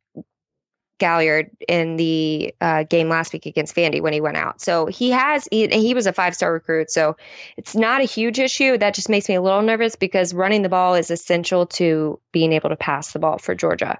Gaillard 1.01 1.51
in 1.67 1.97
the 1.97 2.55
uh, 2.61 2.85
game 2.85 3.09
last 3.09 3.33
week 3.33 3.47
against 3.47 3.75
Vandy 3.75 4.01
when 4.01 4.13
he 4.13 4.21
went 4.21 4.37
out. 4.37 4.61
So 4.61 4.87
he 4.87 5.11
has, 5.11 5.49
he, 5.51 5.67
he 5.67 5.95
was 5.95 6.07
a 6.07 6.13
five 6.13 6.35
star 6.35 6.53
recruit. 6.53 6.91
So 6.91 7.17
it's 7.57 7.75
not 7.75 8.03
a 8.03 8.05
huge 8.05 8.39
issue. 8.39 8.79
That 8.79 8.95
just 8.95 9.09
makes 9.09 9.29
me 9.29 9.35
a 9.35 9.43
little 9.43 9.63
nervous 9.63 9.97
because 9.97 10.35
running 10.35 10.63
the 10.63 10.69
ball 10.69 10.95
is 10.95 11.11
essential 11.11 11.67
to 11.67 12.21
being 12.33 12.53
able 12.53 12.69
to 12.69 12.77
pass 12.77 13.13
the 13.13 13.19
ball 13.19 13.39
for 13.39 13.55
Georgia. 13.55 13.99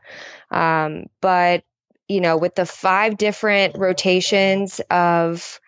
Um, 0.51 1.07
but, 1.21 1.65
you 2.07 2.21
know, 2.21 2.37
with 2.37 2.55
the 2.55 2.67
five 2.67 3.17
different 3.17 3.79
rotations 3.79 4.81
of 4.91 5.59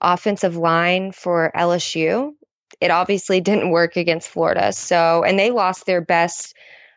offensive 0.00 0.56
line 0.56 1.10
for 1.12 1.50
LSU, 1.56 2.34
it 2.80 2.90
obviously 2.90 3.40
didn't 3.40 3.70
work 3.70 3.96
against 3.96 4.28
Florida. 4.28 4.72
So, 4.72 5.22
and 5.24 5.38
they 5.38 5.50
lost 5.50 5.86
their 5.86 6.00
best 6.00 6.54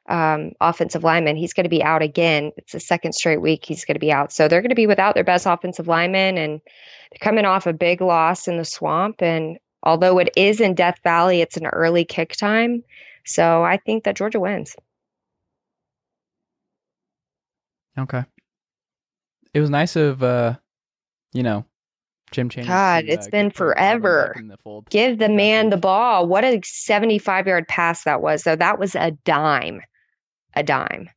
um, 0.10 0.52
offensive 0.60 1.04
lineman. 1.04 1.38
He's 1.38 1.54
going 1.54 1.66
to 1.66 1.70
be 1.70 1.84
out 1.84 2.02
again. 2.02 2.52
It's 2.58 2.74
the 2.74 2.80
second 2.80 3.14
straight 3.14 3.42
week 3.42 3.64
he's 3.64 3.86
going 3.86 3.96
to 3.96 4.00
be 4.00 4.12
out. 4.12 4.34
So 4.34 4.48
they're 4.48 4.62
going 4.62 4.70
to 4.70 4.76
be 4.76 4.88
without 4.88 5.14
their 5.14 5.24
best 5.24 5.46
offensive 5.46 5.88
lineman 5.88 6.38
and 6.38 6.62
coming 7.22 7.46
off 7.46 7.68
a 7.68 7.74
big 7.74 8.02
loss 8.02 8.48
in 8.48 8.58
the 8.58 8.66
swamp. 8.66 9.22
And 9.22 9.58
although 9.84 10.18
it 10.18 10.30
is 10.36 10.60
in 10.60 10.74
Death 10.74 11.00
Valley, 11.04 11.42
it's 11.42 11.58
an 11.58 11.68
early 11.68 12.04
kick 12.04 12.36
time. 12.36 12.84
So 13.26 13.64
I 13.64 13.78
think 13.78 14.04
that 14.04 14.16
Georgia 14.16 14.40
wins. 14.40 14.76
Okay. 17.98 18.24
It 19.54 19.60
was 19.60 19.70
nice 19.70 19.96
of 19.96 20.24
uh, 20.24 20.56
you 21.34 21.44
know, 21.44 21.66
Jim 22.32 22.50
Chaney. 22.50 22.68
God, 22.68 23.06
to, 23.06 23.12
it's 23.12 23.28
uh, 23.28 23.30
been 23.30 23.48
get 23.50 23.56
Tony 23.56 23.76
Tomlin 23.76 24.02
forever. 24.02 24.36
the. 24.64 24.82
Give 24.90 25.18
the 25.18 25.30
man 25.30 25.70
the 25.70 25.78
ball. 25.78 26.28
What 26.28 26.44
a 26.44 26.60
75 26.64 27.48
yard 27.48 27.68
pass 27.68 28.04
that 28.04 28.22
was, 28.22 28.44
though. 28.44 28.56
That 28.56 28.80
was 28.80 28.96
a 28.96 29.12
dime. 29.26 29.82
A 30.56 30.64
dime. 30.64 31.10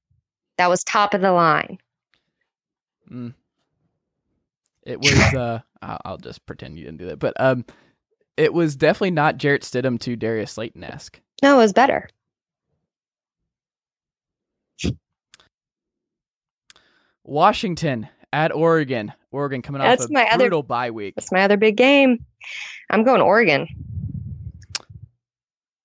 That 0.59 0.69
was 0.69 0.85
top 0.85 1.15
of 1.15 1.21
the 1.21 1.33
line. 1.33 1.79
Mm. 3.11 3.35
It 4.85 4.99
was. 5.01 5.35
uh 5.35 5.61
I'll, 5.83 6.01
I'll 6.05 6.19
just 6.19 6.47
pretend 6.47 6.79
you 6.79 6.85
didn't 6.85 6.99
do 6.99 7.07
that, 7.07 7.19
but 7.19 7.35
um, 7.41 7.65
it 8.37 8.55
was 8.55 8.77
definitely 8.77 9.11
not 9.11 9.37
Jarrett 9.37 9.63
Stidham 9.63 9.99
to 10.01 10.17
Darius 10.17 10.53
Slayton 10.53 10.85
esque. 10.85 11.21
No, 11.43 11.57
it 11.57 11.59
was 11.59 11.73
better. 11.73 12.09
Washington 17.25 18.09
at 18.33 18.53
Oregon. 18.53 19.13
Oregon 19.33 19.62
coming 19.62 19.80
That's 19.83 20.05
off 20.05 20.11
a 20.11 20.12
my 20.12 20.26
other- 20.28 20.45
brutal 20.45 20.62
bye 20.62 20.91
week. 20.91 21.14
That's 21.16 21.33
my 21.33 21.43
other 21.43 21.57
big 21.57 21.76
game. 21.76 22.24
I'm 22.91 23.03
going 23.05 23.20
Oregon. 23.20 23.66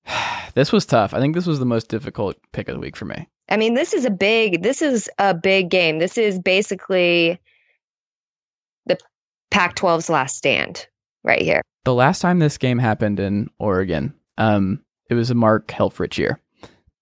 this 0.53 0.71
was 0.71 0.85
tough. 0.85 1.13
I 1.13 1.19
think 1.19 1.35
this 1.35 1.45
was 1.47 1.59
the 1.59 1.65
most 1.65 1.89
difficult 1.89 2.35
pick 2.53 2.67
of 2.67 2.75
the 2.75 2.79
week 2.79 2.95
for 2.95 3.05
me. 3.05 3.27
I 3.49 3.57
mean, 3.57 3.73
this 3.75 3.93
is 3.93 4.05
a 4.05 4.09
big 4.09 4.61
this 4.63 4.81
is 4.81 5.09
a 5.19 5.33
big 5.33 5.69
game. 5.69 5.99
This 5.99 6.17
is 6.17 6.39
basically 6.39 7.39
the 8.85 8.97
Pac-12's 9.51 10.09
last 10.09 10.35
stand 10.35 10.87
right 11.23 11.41
here. 11.41 11.61
The 11.85 11.93
last 11.93 12.19
time 12.19 12.39
this 12.39 12.57
game 12.57 12.79
happened 12.79 13.19
in 13.19 13.49
Oregon, 13.59 14.13
um, 14.37 14.83
it 15.09 15.13
was 15.13 15.29
a 15.31 15.35
Mark 15.35 15.67
Helfrich 15.69 16.17
year, 16.17 16.41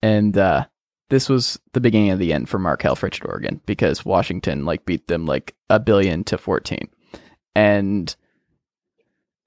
and 0.04 0.38
uh, 0.38 0.66
this 1.10 1.30
was 1.30 1.60
the 1.74 1.82
beginning 1.82 2.10
of 2.12 2.20
the 2.20 2.34
end 2.34 2.50
for 2.50 2.60
Mark 2.60 2.82
Helfrich 2.82 3.22
at 3.22 3.28
Oregon 3.30 3.62
because 3.66 4.04
Washington 4.06 4.66
like 4.66 4.86
beat 4.86 5.08
them 5.08 5.26
like 5.26 5.56
a 5.70 5.80
billion 5.80 6.24
to 6.26 6.38
fourteen, 6.38 6.90
and 7.56 8.16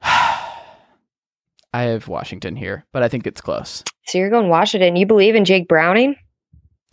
I 0.02 1.82
have 1.82 2.08
Washington 2.08 2.56
here, 2.56 2.84
but 2.92 3.02
I 3.02 3.08
think 3.08 3.26
it's 3.26 3.40
close. 3.40 3.84
So 4.06 4.18
you're 4.18 4.30
going 4.30 4.48
Washington. 4.48 4.96
You 4.96 5.06
believe 5.06 5.34
in 5.34 5.44
Jake 5.44 5.68
Browning? 5.68 6.16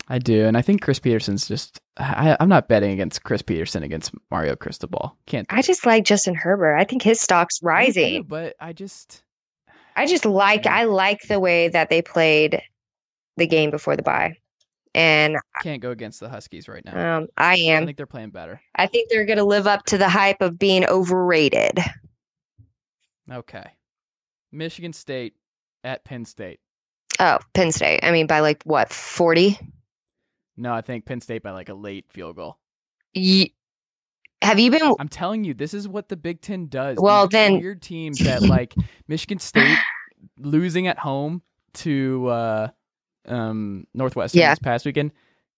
I 0.08 0.18
do, 0.18 0.44
and 0.44 0.56
I 0.56 0.62
think 0.62 0.82
Chris 0.82 0.98
Petersen's 0.98 1.48
just. 1.48 1.80
I, 1.96 2.36
I'm 2.38 2.48
not 2.50 2.68
betting 2.68 2.90
against 2.92 3.24
Chris 3.24 3.40
Petersen 3.42 3.82
against 3.82 4.12
Mario 4.30 4.54
Cristobal. 4.54 5.16
Can't. 5.26 5.46
I 5.50 5.62
just 5.62 5.86
like 5.86 6.04
Justin 6.04 6.34
Herbert. 6.34 6.76
I 6.76 6.84
think 6.84 7.02
his 7.02 7.20
stock's 7.20 7.62
Me 7.62 7.66
too, 7.66 7.70
rising. 7.70 8.22
but 8.24 8.54
I 8.60 8.72
just. 8.72 9.22
I 9.96 10.06
just 10.06 10.26
like 10.26 10.66
I 10.66 10.84
like 10.84 11.22
the 11.22 11.40
way 11.40 11.68
that 11.68 11.88
they 11.88 12.02
played 12.02 12.60
the 13.38 13.46
game 13.46 13.70
before 13.70 13.96
the 13.96 14.02
bye. 14.02 14.36
And 14.96 15.36
Can't 15.62 15.82
go 15.82 15.90
against 15.90 16.20
the 16.20 16.28
Huskies 16.30 16.68
right 16.68 16.82
now. 16.84 17.18
um, 17.18 17.26
I 17.36 17.56
am. 17.56 17.82
I 17.82 17.86
think 17.86 17.98
they're 17.98 18.06
playing 18.06 18.30
better. 18.30 18.60
I 18.74 18.86
think 18.86 19.10
they're 19.10 19.26
going 19.26 19.36
to 19.36 19.44
live 19.44 19.66
up 19.66 19.84
to 19.86 19.98
the 19.98 20.08
hype 20.08 20.40
of 20.40 20.58
being 20.58 20.86
overrated. 20.86 21.78
Okay. 23.30 23.64
Michigan 24.52 24.92
State 24.92 25.34
at 25.84 26.04
Penn 26.04 26.24
State. 26.24 26.60
Oh, 27.20 27.38
Penn 27.54 27.72
State. 27.72 28.00
I 28.02 28.10
mean, 28.12 28.26
by 28.26 28.40
like 28.40 28.62
what, 28.64 28.92
40? 28.92 29.58
No, 30.56 30.72
I 30.72 30.80
think 30.80 31.04
Penn 31.04 31.20
State 31.20 31.42
by 31.42 31.50
like 31.50 31.68
a 31.68 31.74
late 31.74 32.06
field 32.08 32.36
goal. 32.36 32.58
Ye- 33.12 33.54
Have 34.42 34.58
you 34.58 34.70
been? 34.70 34.94
I'm 34.98 35.08
telling 35.08 35.44
you, 35.44 35.54
this 35.54 35.74
is 35.74 35.86
what 35.88 36.08
the 36.08 36.16
Big 36.16 36.40
Ten 36.40 36.68
does. 36.68 36.96
Well, 37.00 37.26
These 37.26 37.32
then- 37.32 37.60
weird 37.60 37.82
teams 37.82 38.18
that 38.20 38.42
like 38.42 38.74
Michigan 39.08 39.38
State 39.38 39.76
losing 40.38 40.86
at 40.86 40.98
home 40.98 41.42
to 41.74 42.26
uh, 42.28 42.68
um, 43.28 43.86
Northwestern 43.94 44.40
Yeah. 44.40 44.50
this 44.52 44.58
past 44.58 44.84
weekend 44.86 45.12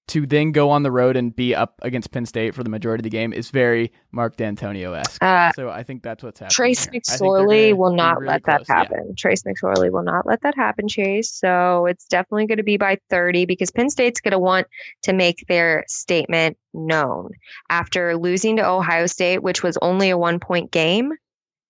to 0.09 0.27
then 0.27 0.53
go 0.53 0.71
on 0.71 0.83
the 0.83 0.91
road 0.91 1.17
and 1.17 1.37
be 1.37 1.55
up 1.55 1.75
against 1.83 2.11
Penn 2.11 2.25
State 2.25 2.55
for 2.55 2.65
the 2.65 2.71
majority 2.71 3.01
of 3.01 3.05
the 3.05 3.11
game 3.11 3.31
is 3.31 3.51
very 3.51 3.93
Mark 4.11 4.39
Dantonio 4.39 4.97
esque. 4.99 5.23
Uh, 5.23 5.53
so 5.53 5.69
I 5.69 5.83
think 5.83 6.03
that's 6.03 6.23
what's 6.25 6.41
happening. 6.41 6.55
Trace 6.55 6.85
here. 6.85 6.89
I 6.89 6.93
think 6.93 7.05
they're 7.05 7.19
McSorley 7.29 7.77
will 7.77 7.95
not 7.95 8.17
really 8.19 8.29
let 8.33 8.45
that 8.47 8.57
close. 8.65 8.69
Yeah. 8.71 8.75
happen. 8.77 9.15
Trace 9.19 9.43
McSorley 9.43 9.93
will 9.93 10.05
not 10.05 10.25
let 10.25 10.41
that 10.43 10.55
happen, 10.55 10.89
Chase. 10.89 11.31
So 11.31 11.85
it's 11.85 12.07
definitely 12.07 12.47
going 12.47 12.57
to 12.57 12.63
be 12.65 12.79
by 12.79 12.97
30 13.11 13.45
because 13.45 13.71
Penn 13.71 13.91
State's 13.91 14.23
going 14.23 14.33
to 14.33 14.39
want 14.39 14.67
to 15.03 15.13
make 15.13 15.45
their 15.47 15.85
statement 15.89 16.57
known. 16.73 17.29
After 17.69 18.17
losing 18.17 18.57
to 18.57 18.67
Ohio 18.67 19.05
State, 19.07 19.43
which 19.43 19.63
was 19.63 19.77
only 19.83 20.09
a 20.09 20.17
one 20.17 20.41
point 20.41 20.71
game, 20.71 21.13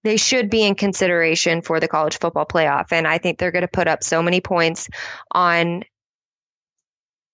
they 0.05 0.17
should 0.17 0.49
be 0.51 0.65
in 0.65 0.75
consideration 0.75 1.63
for 1.63 1.81
the 1.81 1.89
college 1.89 2.19
football 2.19 2.47
playoff. 2.47 2.93
And 2.93 3.07
I 3.07 3.19
think 3.19 3.39
they're 3.39 3.51
going 3.51 3.63
to 3.63 3.69
put 3.69 3.89
up 3.89 4.03
so 4.03 4.23
many 4.23 4.41
points 4.41 4.89
on. 5.33 5.83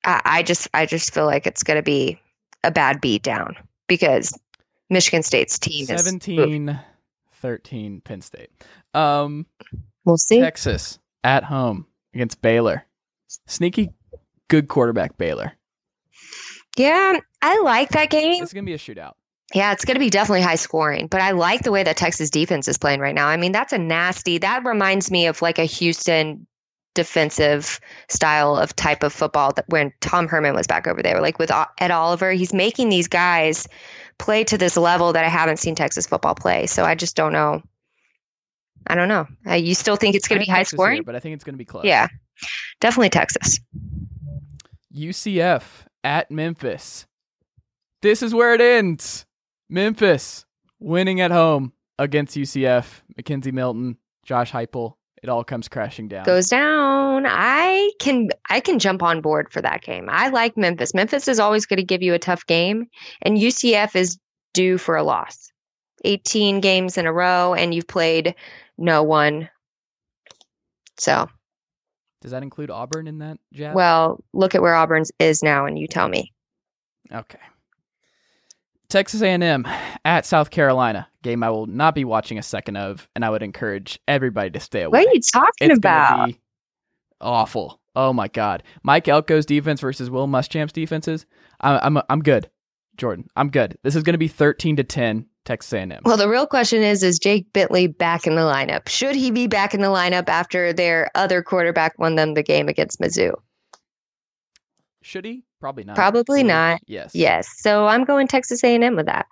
I, 0.05 0.21
I 0.25 0.43
just, 0.43 0.69
I 0.75 0.87
just 0.87 1.13
feel 1.13 1.27
like 1.27 1.47
it's 1.47 1.63
going 1.63 1.79
to 1.79 1.83
be 1.83 2.19
a 2.63 2.71
bad 2.71 3.01
beat 3.01 3.23
down 3.23 3.57
because 3.87 4.39
Michigan 4.91 5.23
State's 5.23 5.59
team 5.59 5.83
is. 5.83 6.05
17 6.05 6.79
13 7.35 8.01
Penn 8.01 8.23
State. 8.23 8.51
Um, 8.95 9.47
We'll 10.05 10.19
see. 10.19 10.41
Texas 10.41 10.99
at 11.23 11.45
home 11.45 11.87
against 12.15 12.43
Baylor. 12.43 12.85
Sneaky 13.47 13.91
good 14.49 14.69
quarterback 14.69 15.17
Baylor. 15.17 15.53
Yeah, 16.77 17.19
I 17.41 17.61
like 17.61 17.91
that 17.91 18.11
game. 18.11 18.43
It's 18.43 18.53
going 18.53 18.65
to 18.65 18.71
be 18.71 18.75
a 18.75 18.79
shootout. 18.79 19.13
Yeah, 19.53 19.73
it's 19.73 19.85
going 19.85 19.97
to 19.97 20.01
be 20.01 20.11
definitely 20.11 20.43
high 20.43 20.55
scoring, 20.55 21.07
but 21.07 21.21
I 21.21 21.33
like 21.33 21.63
the 21.63 21.71
way 21.71 21.83
that 21.83 21.97
Texas 21.97 22.31
defense 22.31 22.67
is 22.67 22.79
playing 22.79 23.01
right 23.01 23.15
now. 23.15 23.29
I 23.29 23.37
mean, 23.37 23.53
that's 23.53 23.73
a 23.73 23.79
nasty, 23.79 24.39
that 24.39 24.65
reminds 24.65 25.11
me 25.11 25.27
of 25.27 25.43
like 25.43 25.59
a 25.59 25.65
Houston 25.65 26.47
defensive 26.95 27.81
style 28.09 28.57
of 28.57 28.75
type 28.77 29.03
of 29.03 29.13
football 29.13 29.53
that 29.53 29.69
when 29.69 29.93
Tom 30.01 30.29
Herman 30.29 30.55
was 30.55 30.67
back 30.67 30.87
over 30.87 31.03
there, 31.03 31.21
like 31.21 31.39
with 31.39 31.51
Ed 31.79 31.91
Oliver, 31.91 32.33
he's 32.33 32.55
making 32.55 32.89
these 32.89 33.09
guys 33.09 33.69
play 34.19 34.45
to 34.45 34.57
this 34.57 34.77
level 34.77 35.13
that 35.13 35.25
I 35.25 35.29
haven't 35.29 35.59
seen 35.59 35.75
Texas 35.75 36.07
football 36.07 36.35
play. 36.35 36.67
So 36.67 36.85
I 36.85 36.95
just 36.95 37.17
don't 37.17 37.33
know. 37.33 37.63
I 38.87 38.95
don't 38.95 39.09
know. 39.09 39.27
Uh, 39.47 39.55
you 39.55 39.75
still 39.75 39.97
think 39.97 40.15
it's 40.15 40.29
going 40.29 40.41
to 40.41 40.47
be 40.47 40.51
high 40.51 40.59
Texas 40.59 40.77
scoring? 40.77 40.97
here, 40.97 41.03
but 41.03 41.17
I 41.17 41.21
think 41.21 41.35
it's 41.35 41.45
going 41.45 41.55
to 41.55 41.59
be 41.59 41.65
close. 41.65 41.85
Yeah, 41.85 42.09
definitely 42.81 43.11
Texas. 43.11 43.59
UCF 44.95 45.63
at 46.03 46.31
Memphis. 46.31 47.07
This 48.03 48.23
is 48.23 48.35
where 48.35 48.55
it 48.55 48.61
ends. 48.61 49.27
Memphis 49.75 50.47
winning 50.79 51.21
at 51.21 51.33
home 51.33 51.73
against 51.99 52.37
UCF. 52.37 53.03
McKenzie 53.19 53.53
Milton, 53.53 53.99
Josh 54.25 54.53
Heupel. 54.53 54.95
It 55.21 55.29
all 55.29 55.43
comes 55.43 55.69
crashing 55.69 56.07
down. 56.07 56.25
goes 56.25 56.49
down. 56.49 57.25
I 57.27 57.91
can 57.99 58.29
I 58.49 58.61
can 58.61 58.79
jump 58.79 59.03
on 59.03 59.21
board 59.21 59.51
for 59.51 59.61
that 59.63 59.83
game. 59.83 60.07
I 60.09 60.29
like 60.29 60.57
Memphis. 60.57 60.95
Memphis 60.95 61.27
is 61.27 61.41
always 61.41 61.67
going 61.67 61.79
to 61.79 61.85
give 61.85 62.03
you 62.03 62.15
a 62.15 62.19
tough 62.19 62.47
game, 62.47 62.87
and 63.23 63.37
UCF 63.37 63.97
is 63.97 64.19
due 64.53 64.79
for 64.79 64.97
a 64.97 65.03
loss. 65.03 65.51
18 66.05 66.61
games 66.61 66.97
in 66.99 67.07
a 67.07 67.13
row, 67.13 67.55
and 67.55 67.75
you've 67.75 67.89
played 67.89 68.35
no 68.79 69.03
one. 69.03 69.49
So, 70.99 71.29
Does 72.21 72.31
that 72.31 72.43
include 72.43 72.71
Auburn 72.71 73.09
in 73.09 73.19
that 73.19 73.39
jab? 73.53 73.75
well, 73.75 74.23
look 74.35 74.55
at 74.55 74.63
where 74.63 74.75
Auburn's 74.75 75.11
is 75.19 75.43
now, 75.43 75.67
and 75.67 75.79
you 75.79 75.89
tell 75.89 76.09
me. 76.09 76.33
Okay. 77.11 77.39
Texas 78.89 79.23
A&M 79.23 79.67
at 80.05 80.27
South 80.27 80.51
Carolina. 80.51 81.09
Game 81.23 81.43
I 81.43 81.51
will 81.51 81.67
not 81.67 81.95
be 81.95 82.05
watching 82.05 82.39
a 82.39 82.43
second 82.43 82.77
of, 82.77 83.09
and 83.15 83.25
I 83.25 83.31
would 83.31 83.43
encourage 83.43 83.99
everybody 84.07 84.51
to 84.51 84.61
stay 84.61 84.83
away. 84.83 85.01
What 85.01 85.09
are 85.09 85.15
you 85.15 85.21
talking 85.21 85.71
it's 85.71 85.79
about? 85.79 86.31
awful. 87.21 87.81
Oh 87.97 88.13
my 88.13 88.29
god, 88.29 88.63
Mike 88.83 89.05
Elko's 89.05 89.47
defense 89.47 89.81
versus 89.81 90.11
Will 90.11 90.27
Muschamp's 90.27 90.73
defenses. 90.73 91.27
I'm 91.61 91.97
I'm 91.97 92.03
I'm 92.11 92.21
good, 92.21 92.51
Jordan. 92.97 93.29
I'm 93.37 93.51
good. 93.51 93.79
This 93.83 93.97
is 93.97 94.03
going 94.03 94.15
to 94.15 94.19
be 94.19 94.29
13 94.29 94.77
to 94.77 94.85
10 94.85 95.27
Texas 95.45 95.73
A&M. 95.73 96.01
Well, 96.05 96.17
the 96.17 96.29
real 96.29 96.47
question 96.47 96.83
is: 96.83 97.03
Is 97.03 97.19
Jake 97.19 97.53
Bentley 97.53 97.87
back 97.87 98.27
in 98.27 98.35
the 98.35 98.43
lineup? 98.43 98.89
Should 98.89 99.15
he 99.15 99.31
be 99.31 99.47
back 99.47 99.75
in 99.75 99.81
the 99.81 99.89
lineup 99.89 100.29
after 100.29 100.73
their 100.73 101.11
other 101.15 101.43
quarterback 101.43 101.99
won 101.99 102.17
them 102.17 102.35
the 102.35 102.43
game 102.43 102.69
against 102.69 103.01
Mizzou? 103.01 103.35
Should 105.03 105.25
he? 105.25 105.45
Probably 105.65 105.85
not. 105.85 105.97
Probably 105.97 106.41
he? 106.41 106.45
not. 106.45 106.83
Yes. 106.85 107.15
Yes. 107.15 107.49
So 107.57 107.87
I'm 107.87 108.05
going 108.05 108.29
Texas 108.29 108.63
A&M 108.63 108.97
with 108.97 109.07
that. 109.07 109.25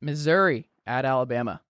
Missouri 0.00 0.70
at 0.86 1.04
Alabama. 1.04 1.60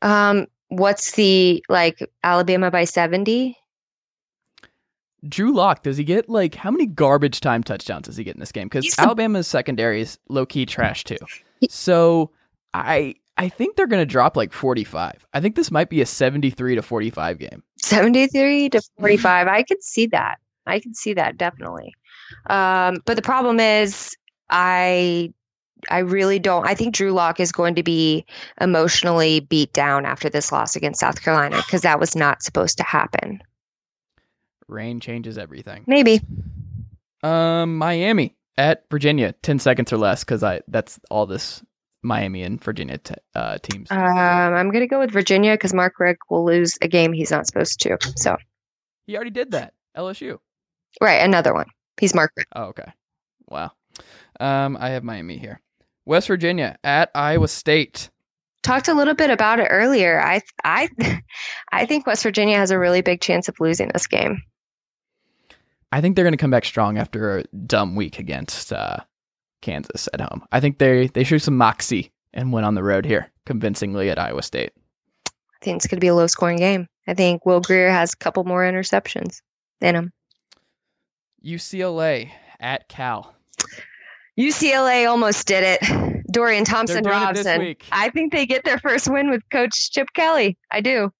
Um, 0.00 0.46
what's 0.68 1.12
the 1.12 1.62
like 1.68 2.10
Alabama 2.24 2.70
by 2.70 2.84
70? 2.84 3.58
Drew 5.28 5.52
Lock, 5.52 5.82
does 5.82 5.98
he 5.98 6.04
get 6.04 6.30
like 6.30 6.54
how 6.54 6.70
many 6.70 6.86
garbage 6.86 7.40
time 7.40 7.62
touchdowns 7.62 8.06
does 8.06 8.16
he 8.16 8.24
get 8.24 8.36
in 8.36 8.40
this 8.40 8.52
game? 8.52 8.68
Because 8.68 8.98
Alabama's 8.98 9.46
secondary 9.46 10.00
is 10.00 10.18
low 10.30 10.46
key 10.46 10.64
trash 10.64 11.04
too. 11.04 11.18
So 11.68 12.30
I 12.72 13.16
I 13.36 13.50
think 13.50 13.76
they're 13.76 13.86
gonna 13.86 14.06
drop 14.06 14.34
like 14.34 14.54
forty 14.54 14.84
five. 14.84 15.26
I 15.34 15.40
think 15.40 15.56
this 15.56 15.70
might 15.70 15.90
be 15.90 16.00
a 16.00 16.06
seventy 16.06 16.48
three 16.48 16.74
to 16.74 16.80
forty 16.82 17.10
five 17.10 17.38
game. 17.38 17.62
73 17.82 18.70
to 18.70 18.82
45. 18.98 19.48
I 19.48 19.62
could 19.64 19.82
see 19.82 20.06
that. 20.06 20.38
I 20.66 20.80
can 20.80 20.94
see 20.94 21.14
that 21.14 21.36
definitely. 21.36 21.94
Um, 22.46 22.98
but 23.04 23.16
the 23.16 23.22
problem 23.22 23.60
is 23.60 24.16
I 24.50 25.32
I 25.90 25.98
really 25.98 26.38
don't 26.38 26.66
I 26.66 26.74
think 26.74 26.94
Drew 26.94 27.12
Lock 27.12 27.40
is 27.40 27.52
going 27.52 27.74
to 27.74 27.82
be 27.82 28.24
emotionally 28.60 29.40
beat 29.40 29.72
down 29.72 30.06
after 30.06 30.28
this 30.28 30.52
loss 30.52 30.76
against 30.76 31.00
South 31.00 31.22
Carolina 31.22 31.56
because 31.56 31.82
that 31.82 31.98
was 31.98 32.14
not 32.14 32.42
supposed 32.42 32.78
to 32.78 32.84
happen. 32.84 33.42
Rain 34.68 35.00
changes 35.00 35.36
everything. 35.36 35.84
Maybe. 35.86 36.20
Um, 37.22 37.76
Miami 37.76 38.36
at 38.56 38.84
Virginia, 38.90 39.32
ten 39.42 39.58
seconds 39.58 39.92
or 39.92 39.96
less, 39.98 40.24
because 40.24 40.42
I 40.42 40.60
that's 40.68 40.98
all 41.10 41.26
this 41.26 41.62
Miami 42.02 42.42
and 42.42 42.62
Virginia 42.62 42.98
te- 42.98 43.14
uh, 43.34 43.58
teams. 43.62 43.90
Um, 43.90 43.98
I'm 43.98 44.70
going 44.70 44.80
to 44.82 44.88
go 44.88 44.98
with 44.98 45.10
Virginia 45.10 45.52
because 45.52 45.72
Mark 45.72 45.98
Richt 46.00 46.20
will 46.30 46.44
lose 46.44 46.78
a 46.82 46.88
game 46.88 47.12
he's 47.12 47.30
not 47.30 47.46
supposed 47.46 47.80
to. 47.80 47.96
So, 48.16 48.36
he 49.06 49.14
already 49.14 49.30
did 49.30 49.52
that. 49.52 49.74
LSU. 49.96 50.38
Right, 51.00 51.22
another 51.22 51.54
one. 51.54 51.66
He's 52.00 52.14
Mark 52.14 52.32
Oh, 52.54 52.64
okay. 52.64 52.92
Wow. 53.48 53.72
Um, 54.40 54.76
I 54.80 54.90
have 54.90 55.04
Miami 55.04 55.38
here. 55.38 55.60
West 56.04 56.28
Virginia 56.28 56.76
at 56.82 57.10
Iowa 57.14 57.48
State. 57.48 58.10
talked 58.62 58.88
a 58.88 58.94
little 58.94 59.14
bit 59.14 59.30
about 59.30 59.60
it 59.60 59.68
earlier. 59.70 60.20
I 60.20 60.40
I 60.64 60.88
I 61.72 61.86
think 61.86 62.06
West 62.06 62.22
Virginia 62.22 62.56
has 62.56 62.70
a 62.70 62.78
really 62.78 63.02
big 63.02 63.20
chance 63.20 63.48
of 63.48 63.60
losing 63.60 63.88
this 63.92 64.06
game. 64.06 64.42
I 65.92 66.00
think 66.00 66.16
they're 66.16 66.24
going 66.24 66.32
to 66.32 66.38
come 66.38 66.50
back 66.50 66.64
strong 66.64 66.98
after 66.98 67.38
a 67.38 67.44
dumb 67.66 67.94
week 67.94 68.18
against 68.18 68.72
uh, 68.72 68.96
Kansas 69.60 70.08
at 70.14 70.20
home. 70.20 70.42
I 70.50 70.60
think 70.60 70.78
they 70.78 71.08
they 71.08 71.24
showed 71.24 71.42
some 71.42 71.56
moxie 71.56 72.10
and 72.32 72.52
went 72.52 72.66
on 72.66 72.74
the 72.74 72.82
road 72.82 73.04
here 73.04 73.30
convincingly 73.44 74.08
at 74.10 74.18
Iowa 74.18 74.42
State. 74.42 74.72
I 75.26 75.64
think 75.64 75.76
it's 75.76 75.86
going 75.86 75.98
to 75.98 76.04
be 76.04 76.08
a 76.08 76.14
low 76.14 76.26
scoring 76.26 76.56
game. 76.56 76.88
I 77.06 77.14
think 77.14 77.46
Will 77.46 77.60
Grier 77.60 77.90
has 77.90 78.14
a 78.14 78.16
couple 78.16 78.42
more 78.44 78.62
interceptions 78.62 79.42
in 79.80 79.94
him. 79.94 80.12
UCLA 81.44 82.30
at 82.60 82.88
Cal. 82.88 83.34
UCLA 84.38 85.08
almost 85.08 85.46
did 85.46 85.64
it. 85.80 86.22
Dorian 86.32 86.64
Thompson 86.64 87.02
doing 87.02 87.22
it 87.22 87.34
this 87.34 87.46
Robson. 87.46 87.76
I 87.92 88.08
think 88.10 88.32
they 88.32 88.46
get 88.46 88.64
their 88.64 88.78
first 88.78 89.10
win 89.10 89.30
with 89.30 89.42
Coach 89.50 89.90
Chip 89.92 90.08
Kelly. 90.14 90.56
I 90.70 90.80
do. 90.80 91.10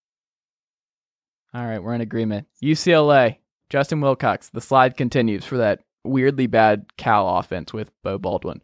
All 1.55 1.67
right, 1.67 1.83
we're 1.83 1.95
in 1.95 2.01
agreement. 2.01 2.47
UCLA, 2.63 3.37
Justin 3.69 4.01
Wilcox. 4.01 4.49
The 4.49 4.63
slide 4.63 4.97
continues 4.97 5.45
for 5.45 5.59
that 5.59 5.81
weirdly 6.05 6.47
bad 6.47 6.87
Cal 6.97 7.29
offense 7.39 7.73
with 7.73 7.91
Bo 8.03 8.17
Baldwin. 8.17 8.63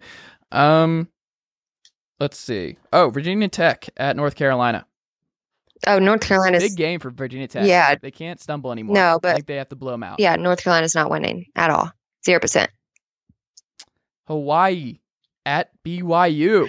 Um, 0.50 1.08
let's 2.18 2.38
see. 2.38 2.78
Oh, 2.92 3.10
Virginia 3.10 3.48
Tech 3.48 3.90
at 3.98 4.16
North 4.16 4.34
Carolina. 4.34 4.86
Oh, 5.86 5.98
North 5.98 6.20
Carolina's 6.20 6.62
Big 6.62 6.76
game 6.76 7.00
for 7.00 7.10
Virginia 7.10 7.46
Tech. 7.48 7.66
Yeah. 7.66 7.94
They 7.94 8.10
can't 8.10 8.40
stumble 8.40 8.72
anymore. 8.72 8.94
No, 8.94 9.14
I 9.14 9.18
but- 9.18 9.34
think 9.36 9.46
they 9.46 9.56
have 9.56 9.68
to 9.68 9.76
blow 9.76 9.92
them 9.92 10.02
out. 10.02 10.20
yeah, 10.20 10.36
North 10.36 10.62
Carolina's 10.62 10.94
not 10.94 11.10
winning 11.10 11.46
at 11.54 11.70
all. 11.70 11.92
Zero 12.24 12.40
percent. 12.40 12.70
Hawaii 14.26 14.98
at 15.46 15.70
BYU. 15.84 16.68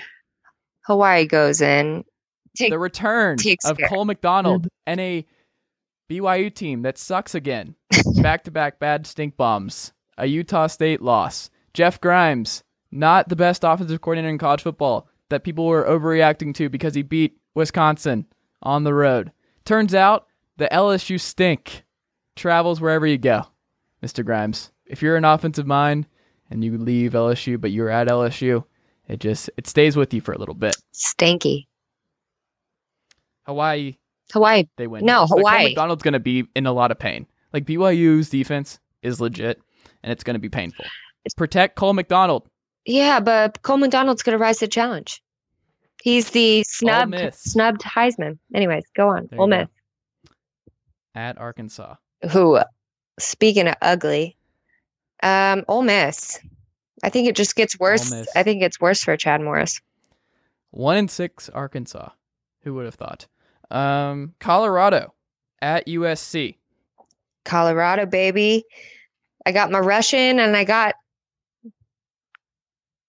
Hawaii 0.86 1.26
goes 1.26 1.61
in. 1.61 2.06
Take, 2.56 2.72
the 2.72 2.80
return 2.80 3.38
of 3.65 3.77
care. 3.77 3.88
Cole 3.88 4.06
McDonald 4.06 4.64
mm-hmm. 4.64 4.68
and 4.88 4.99
a 4.99 5.26
BYU 6.10 6.53
team 6.53 6.81
that 6.81 6.98
sucks 6.98 7.36
again. 7.36 7.76
back 8.22 8.44
to 8.45 8.52
back 8.52 8.80
bad 8.80 9.06
stink 9.06 9.38
bombs. 9.38 9.94
A 10.18 10.26
Utah 10.26 10.68
State 10.68 11.02
loss. 11.02 11.49
Jeff 11.73 12.02
Grimes, 12.02 12.64
not 12.91 13.30
the 13.30 13.36
best 13.36 13.64
offensive 13.64 14.02
coordinator 14.02 14.30
in 14.30 14.38
college 14.38 14.64
football 14.64 15.07
that 15.30 15.44
people 15.44 15.68
were 15.68 15.86
overreacting 15.86 16.53
to 16.56 16.69
because 16.69 16.95
he 16.95 17.03
beat 17.03 17.38
Wisconsin 17.53 18.26
on 18.61 18.84
the 18.84 18.94
road. 18.94 19.31
Turns 19.65 19.94
out 19.94 20.27
the 20.57 20.69
LSU 20.72 21.19
stink 21.19 21.84
travels 22.36 22.81
wherever 22.81 23.06
you 23.06 23.18
go, 23.18 23.44
Mr. 24.03 24.26
Grimes. 24.26 24.72
If 24.86 25.02
you're 25.02 25.18
an 25.18 25.26
offensive 25.26 25.68
mind 25.68 26.07
and 26.49 26.64
you 26.64 26.77
leave 26.77 27.11
LSU, 27.11 27.60
but 27.60 27.72
you're 27.72 27.90
at 27.90 28.07
LSU, 28.07 28.64
it 29.07 29.19
just 29.19 29.49
it 29.57 29.68
stays 29.68 29.95
with 29.95 30.14
you 30.14 30.22
for 30.22 30.34
a 30.34 30.38
little 30.38 30.56
bit. 30.56 30.76
Stanky. 30.94 31.68
Hawaii 33.44 33.98
Hawaii. 34.31 34.65
they 34.77 34.88
win. 34.88 35.06
No, 35.06 35.26
Hawaii. 35.26 35.65
McDonald's 35.65 36.03
going 36.03 36.14
to 36.14 36.19
be 36.19 36.45
in 36.56 36.65
a 36.65 36.72
lot 36.72 36.91
of 36.91 36.99
pain. 36.99 37.26
Like 37.53 37.65
BYU's 37.65 38.30
defense 38.30 38.80
is 39.02 39.19
legit, 39.19 39.60
and 40.03 40.11
it's 40.11 40.23
going 40.23 40.36
to 40.36 40.40
be 40.40 40.49
painful. 40.49 40.86
Protect 41.36 41.76
Cole 41.76 41.94
McDonald. 41.94 42.48
Yeah, 42.86 43.19
but 43.19 43.61
Cole 43.61 43.77
McDonald's 43.77 44.23
going 44.23 44.38
to 44.38 44.41
rise 44.41 44.60
to 44.60 44.65
the 44.65 44.69
challenge. 44.69 45.22
He's 46.02 46.30
the 46.30 46.64
snubbed 46.64 47.34
snubbed 47.34 47.82
Heisman. 47.82 48.40
Anyways, 48.54 48.84
go 48.96 49.10
on. 49.10 49.28
There 49.30 49.40
Ole 49.40 49.48
you 49.48 49.54
go. 49.54 49.60
Miss. 49.60 49.68
at 51.16 51.38
Arkansas. 51.38 51.96
Who? 52.32 52.60
Speaking 53.20 53.68
of 53.68 53.76
ugly, 53.82 54.38
um, 55.22 55.66
Ole 55.68 55.84
Miss. 55.84 56.40
I 57.04 57.10
think 57.10 57.28
it 57.28 57.36
just 57.36 57.56
gets 57.56 57.80
worse. 57.80 58.14
I 58.36 58.44
think 58.44 58.62
it's 58.62 58.80
worse 58.80 59.04
for 59.04 59.16
Chad 59.18 59.42
Morris. 59.42 59.80
One 60.72 60.98
in 60.98 61.08
six 61.08 61.50
Arkansas. 61.50 62.10
Who 62.64 62.74
would 62.76 62.86
have 62.86 62.96
thought? 62.96 63.28
Um, 63.72 64.34
Colorado 64.40 65.14
at 65.62 65.88
USC. 65.88 66.58
Colorado, 67.46 68.06
baby. 68.06 68.66
I 69.46 69.52
got 69.52 69.72
my 69.72 69.80
Russian 69.80 70.40
and 70.40 70.56
I 70.56 70.66
got 70.66 70.96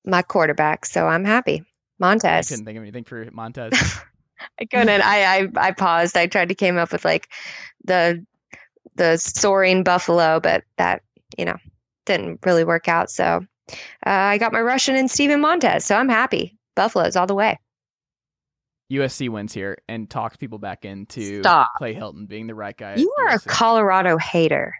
my 0.05 0.23
quarterback, 0.23 0.87
so 0.87 1.07
I'm 1.07 1.25
happy. 1.25 1.65
I 2.51 2.55
couldn't 2.55 2.64
think 2.64 2.77
of 2.77 2.82
anything 2.82 3.05
for 3.05 3.28
Montez. 3.31 3.72
I 4.60 4.64
couldn't. 4.64 5.02
I, 5.02 5.24
I 5.24 5.48
I 5.56 5.72
paused. 5.72 6.16
I 6.16 6.27
tried 6.27 6.48
to 6.48 6.55
came 6.55 6.78
up 6.78 6.93
with 6.93 7.05
like 7.05 7.28
the 7.85 8.24
the 8.97 9.16
soaring 9.18 9.82
buffalo, 9.85 10.40
but 10.40 10.64
that 10.77 11.02
you 11.36 11.44
know 11.44 11.56
didn't 12.06 12.40
really 12.44 12.64
work 12.64 12.89
out. 12.89 13.10
So 13.10 13.44
uh, 13.72 13.77
I 14.05 14.39
got 14.39 14.52
my 14.52 14.60
Russian 14.60 14.97
and 14.97 15.10
Steven 15.10 15.40
Montez, 15.40 15.85
so 15.85 15.94
I'm 15.94 16.09
happy. 16.09 16.56
Buffaloes 16.74 17.16
all 17.16 17.27
the 17.27 17.35
way. 17.35 17.59
USC 18.90 19.28
wins 19.28 19.52
here 19.52 19.78
and 19.89 20.10
talks 20.10 20.36
people 20.36 20.59
back 20.59 20.85
into 20.85 21.40
Stop. 21.40 21.74
Clay 21.77 21.94
Helton 21.94 22.27
being 22.27 22.48
the 22.48 22.55
right 22.55 22.77
guy. 22.77 22.97
You 22.97 23.14
are 23.20 23.35
a 23.35 23.39
Colorado 23.39 24.18
hater. 24.18 24.74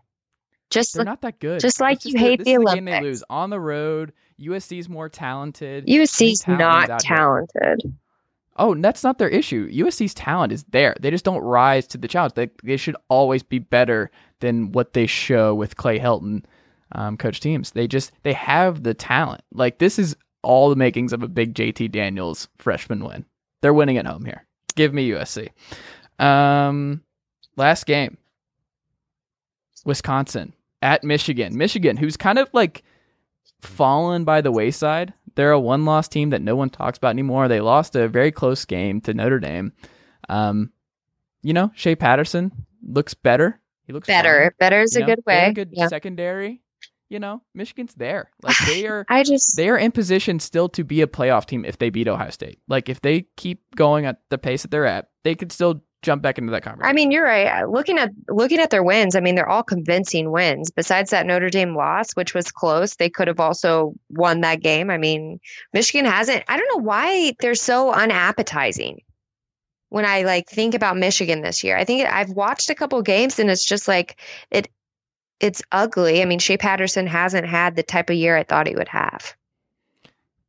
Just 0.71 0.95
They're 0.95 1.01
look, 1.01 1.07
not 1.07 1.21
that 1.23 1.41
good. 1.41 1.61
just 1.61 1.81
like 1.81 1.97
It's 1.99 2.07
you 2.07 2.19
hate 2.19 2.37
the 2.39 2.43
is 2.43 2.45
game 2.47 2.61
they 2.65 2.71
Olympics. 2.93 3.03
lose 3.03 3.25
on 3.29 3.51
the 3.51 3.61
road. 3.61 4.13
USC's 4.41 4.89
more 4.89 5.09
talented. 5.09 5.87
USC's 5.87 6.47
not 6.49 6.89
here. 6.89 6.97
talented. 7.01 7.95
Oh, 8.57 8.73
and 8.73 8.85
that's 8.85 9.03
not 9.05 9.19
their 9.19 9.29
issue. 9.29 9.71
USC's 9.71 10.15
talent 10.15 10.53
is 10.53 10.65
there. 10.71 10.95
They 11.01 11.11
just 11.11 11.25
don't 11.25 11.41
rise 11.43 11.87
to 11.89 11.99
the 11.99 12.09
challenge. 12.09 12.35
They 12.35 12.51
they 12.63 12.77
should 12.77 12.97
always 13.09 13.43
be 13.43 13.59
better 13.59 14.11
than 14.41 14.73
what 14.73 14.93
they 14.93 15.07
show 15.07 15.55
with 15.55 15.77
Clay 15.77 15.99
Helton, 15.99 16.45
um, 16.93 17.17
coach 17.17 17.41
teams. 17.41 17.73
They 17.73 17.87
just 17.87 18.13
they 18.23 18.33
have 18.33 18.83
the 18.83 18.95
talent. 18.95 19.43
Like 19.53 19.79
this 19.79 19.99
is 19.99 20.17
all 20.43 20.71
the 20.71 20.77
makings 20.77 21.13
of 21.13 21.23
a 21.23 21.29
big 21.29 21.55
JT 21.55 21.91
Daniels 21.93 22.49
freshman 22.59 23.05
win. 23.05 23.25
They're 23.61 23.75
winning 23.75 23.99
at 23.99 24.07
home 24.07 24.25
here. 24.25 24.47
Give 24.75 24.95
me 24.95 25.09
USC. 25.11 25.49
Um, 26.19 27.03
last 27.57 27.85
game. 27.87 28.17
Wisconsin 29.85 30.53
at 30.83 31.05
Michigan. 31.05 31.57
Michigan, 31.57 31.97
who's 31.97 32.17
kind 32.17 32.39
of 32.39 32.49
like 32.53 32.83
fallen 33.61 34.25
by 34.25 34.41
the 34.41 34.53
wayside. 34.53 35.13
They're 35.37 35.53
a 35.53 35.61
one 35.61 35.85
loss 35.85 36.09
team 36.09 36.31
that 36.31 36.43
no 36.43 36.57
one 36.57 36.71
talks 36.71 36.99
about 36.99 37.11
anymore. 37.11 37.49
They 37.49 37.61
lost 37.61 37.95
a 37.97 38.09
very 38.09 38.33
close 38.33 38.65
game 38.65 39.01
to 39.03 39.15
Notre 39.15 39.39
Dame. 39.39 39.73
Um, 40.29 40.73
you 41.43 41.53
know, 41.53 41.71
Shea 41.75 41.97
Patterson 41.97 42.53
looks 42.83 43.15
better. 43.15 43.61
He 43.87 43.93
looks 43.93 44.07
Better, 44.07 44.43
fine, 44.43 44.51
better 44.61 44.83
is 44.83 44.95
you 44.95 45.03
a 45.03 45.07
know? 45.07 45.15
good 45.15 45.25
way. 45.27 45.47
a 45.47 45.53
good 45.53 45.71
yeah. 45.73 45.89
secondary. 45.89 46.63
You 47.09 47.19
know, 47.19 47.43
Michigan's 47.55 47.95
there. 47.95 48.31
Like 48.43 48.57
they 48.67 48.87
are 48.87 49.05
I 49.09 49.25
just 49.25 49.57
they 49.57 49.69
are 49.69 49.77
in 49.79 49.91
position 49.91 50.39
still 50.39 50.69
to 50.71 50.85
be 50.85 51.03
a 51.03 51.07
playoff 51.07 51.47
team 51.47 51.65
if 51.65 51.79
they 51.79 51.91
beat 51.91 52.07
Ohio 52.09 52.31
State. 52.31 52.61
Like 52.69 52.89
if 52.89 53.01
they 53.01 53.27
keep 53.37 53.75
going 53.75 54.07
at 54.07 54.21
the 54.29 54.39
pace 54.39 54.63
that 54.63 54.71
they're 54.71 54.87
at, 54.87 55.09
they 55.25 55.35
could 55.35 55.51
still 55.53 55.83
jump 56.03 56.23
back 56.23 56.39
into 56.39 56.51
that 56.53 56.63
conversation. 56.63 56.89
I 56.89 56.93
mean, 56.93 57.11
you're 57.11 57.25
right. 57.25 57.69
Looking 57.69 57.99
at 57.99 58.11
looking 58.29 58.59
at 58.59 58.71
their 58.71 58.83
wins, 58.83 59.15
I 59.15 59.21
mean, 59.21 59.35
they're 59.35 59.49
all 59.49 59.63
convincing 59.63 60.31
wins. 60.31 60.71
Besides 60.71 61.11
that 61.11 61.27
Notre 61.27 61.51
Dame 61.51 61.75
loss, 61.75 62.13
which 62.13 62.35
was 62.35 62.51
close, 62.51 62.97
they 62.97 63.11
could 63.11 63.29
have 63.29 63.41
also 63.41 63.95
won 64.11 64.41
that 64.41 64.63
game. 64.63 64.91
I 64.91 64.99
mean, 64.99 65.41
Michigan 65.73 66.05
hasn't. 66.05 66.45
I 66.49 66.57
don't 66.57 66.69
know 66.77 66.85
why 66.85 67.35
they're 67.41 67.55
so 67.55 67.93
unappetizing. 67.93 69.01
When 69.91 70.05
I 70.05 70.23
like 70.23 70.49
think 70.49 70.75
about 70.75 70.97
Michigan 70.97 71.43
this 71.43 71.65
year, 71.65 71.77
I 71.77 71.85
think 71.85 72.09
I've 72.09 72.31
watched 72.31 72.71
a 72.71 72.75
couple 72.75 73.03
games 73.03 73.39
and 73.39 73.51
it's 73.51 73.65
just 73.65 73.89
like 73.89 74.21
it. 74.51 74.69
It's 75.41 75.63
ugly. 75.73 76.21
I 76.21 76.27
mean, 76.27 76.39
Shea 76.39 76.59
Patterson 76.59 77.07
hasn't 77.07 77.47
had 77.47 77.75
the 77.75 77.83
type 77.83 78.11
of 78.11 78.17
year 78.17 78.37
I 78.37 78.45
thought 78.45 78.69
he 78.69 78.77
would 78.77 78.89
have. 78.89 79.35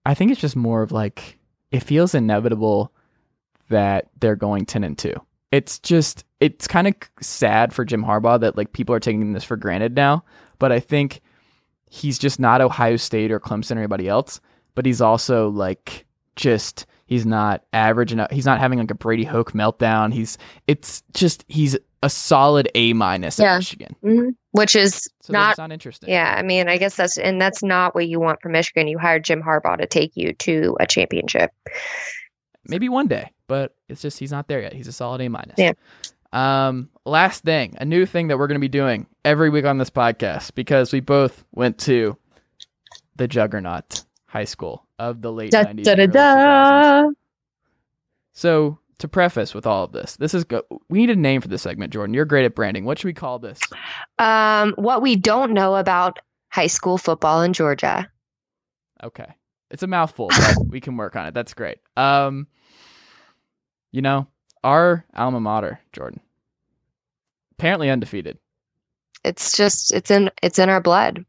I 0.06 0.14
think 0.14 0.32
it's 0.32 0.42
just 0.42 0.56
more 0.56 0.82
of 0.82 0.92
like 0.92 1.38
it 1.72 1.80
feels 1.82 2.14
inevitable 2.14 2.92
that 3.70 4.10
they're 4.20 4.36
going 4.36 4.66
10 4.66 4.84
and 4.84 4.98
2. 4.98 5.14
It's 5.52 5.80
just 5.80 6.24
it's 6.40 6.68
kind 6.68 6.88
of 6.88 6.94
sad 7.22 7.74
for 7.74 7.86
Jim 7.86 8.04
Harbaugh 8.04 8.40
that 8.40 8.58
like 8.58 8.74
people 8.74 8.96
are 8.96 9.00
taking 9.00 9.34
this 9.34 9.44
for 9.44 9.58
granted 9.58 9.96
now, 9.96 10.24
but 10.60 10.72
I 10.72 10.80
think 10.80 11.22
he's 11.90 12.18
just 12.18 12.40
not 12.40 12.62
Ohio 12.62 12.96
State 12.96 13.32
or 13.32 13.40
Clemson 13.40 13.76
or 13.76 13.80
anybody 13.80 14.08
else, 14.08 14.40
but 14.76 14.86
he's 14.86 15.02
also 15.02 15.50
like 15.50 16.06
just 16.38 16.86
he's 17.06 17.26
not 17.26 17.64
average 17.74 18.14
enough. 18.14 18.32
He's 18.32 18.46
not 18.46 18.60
having 18.60 18.80
like 18.80 18.90
a 18.92 18.96
Brady 18.96 19.26
Hoke 19.26 19.52
meltdown. 19.52 20.14
He's 20.14 20.38
it's 20.68 21.04
just 21.14 21.44
he's 21.50 21.78
a 22.04 22.10
solid 22.10 22.68
A 22.74 22.94
minus 22.94 23.38
Yeah. 23.38 23.54
at 23.56 23.58
Michigan. 23.58 23.96
Mhm. 24.04 24.36
Which 24.54 24.76
is 24.76 25.08
So 25.22 25.34
not 25.34 25.58
not 25.58 25.72
interested. 25.72 26.10
Yeah, 26.10 26.34
I 26.36 26.42
mean, 26.42 26.68
I 26.70 26.78
guess 26.78 26.96
that's 26.96 27.18
and 27.18 27.40
that's 27.42 27.62
not 27.62 27.94
what 27.94 28.08
you 28.08 28.20
want 28.20 28.42
from 28.42 28.54
Michigan. 28.54 28.88
You 28.88 28.98
hired 28.98 29.24
Jim 29.26 29.44
Harbaugh 29.44 29.78
to 29.78 29.86
take 29.86 30.16
you 30.16 30.34
to 30.34 30.78
a 30.80 30.88
championship. 30.88 31.52
maybe 32.66 32.88
one 32.90 33.08
day, 33.08 33.30
but 33.52 33.76
it's 33.90 34.02
just 34.02 34.18
he's 34.18 34.32
not 34.32 34.48
there 34.48 34.62
yet. 34.62 34.72
He's 34.72 34.88
a 34.88 34.94
solid 34.94 35.20
A 35.20 35.28
minus. 35.28 35.56
Yeah. 35.58 35.74
Um, 36.32 36.90
last 37.06 37.44
thing, 37.44 37.76
a 37.82 37.84
new 37.84 38.06
thing 38.06 38.30
that 38.30 38.38
we're 38.40 38.48
going 38.48 38.56
to 38.56 38.62
be 38.62 38.70
doing 38.70 39.08
every 39.26 39.50
week 39.50 39.66
on 39.66 39.78
this 39.78 39.90
podcast 39.90 40.56
because 40.56 40.94
we 40.94 41.02
both 41.02 41.44
went 41.52 41.78
to 41.80 42.16
the 43.18 43.28
juggernaut 43.28 44.06
high 44.28 44.46
school 44.46 44.86
of 44.98 45.22
the 45.22 45.34
late 45.34 45.52
Da, 45.52 45.66
90s. 45.66 45.84
da, 45.84 45.96
da, 45.96 46.06
da. 46.06 47.10
So, 48.32 48.80
to 49.00 49.10
preface 49.10 49.54
with 49.54 49.68
all 49.68 49.84
of 49.84 49.92
this, 49.92 50.16
this 50.16 50.34
is 50.34 50.46
go- 50.46 50.64
we 50.90 51.00
need 51.00 51.10
a 51.10 51.16
name 51.18 51.42
for 51.42 51.50
this 51.50 51.64
segment, 51.64 51.92
Jordan. 51.92 52.14
You're 52.14 52.24
great 52.24 52.46
at 52.46 52.56
branding. 52.56 52.86
What 52.86 53.00
should 53.00 53.08
we 53.08 53.14
call 53.14 53.38
this? 53.38 53.60
Um, 54.18 54.74
what 54.78 55.02
we 55.02 55.18
don't 55.18 55.52
know 55.52 55.76
about 55.76 56.20
high 56.48 56.68
school 56.68 56.98
football 56.98 57.42
in 57.42 57.52
Georgia. 57.52 58.10
Okay. 59.04 59.28
It's 59.70 59.84
a 59.84 59.88
mouthful, 59.88 60.28
but 60.30 60.68
we 60.70 60.80
can 60.80 60.96
work 60.96 61.18
on 61.18 61.26
it. 61.28 61.34
That's 61.34 61.54
great. 61.54 61.80
Um, 61.98 62.48
you 63.92 64.02
know, 64.02 64.28
our 64.64 65.06
alma 65.16 65.40
mater, 65.40 65.80
Jordan, 65.94 66.20
apparently 67.54 67.90
undefeated. 67.90 68.38
It's 69.24 69.56
just 69.56 69.94
it's 69.94 70.10
in 70.12 70.32
it's 70.42 70.60
in 70.60 70.70
our 70.70 70.82
blood. 70.82 71.26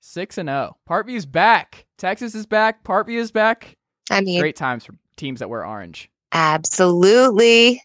Six 0.00 0.38
and 0.38 0.48
zero. 0.48 0.76
Parkview's 0.88 1.26
back. 1.26 1.86
Texas 1.98 2.34
is 2.34 2.46
back. 2.46 2.84
Partview 2.84 3.18
is 3.18 3.30
back. 3.32 3.76
I 4.10 4.20
mean, 4.20 4.40
Great 4.40 4.56
times 4.56 4.84
for 4.84 4.94
teams 5.16 5.40
that 5.40 5.48
wear 5.48 5.64
orange. 5.66 6.10
absolutely. 6.32 7.82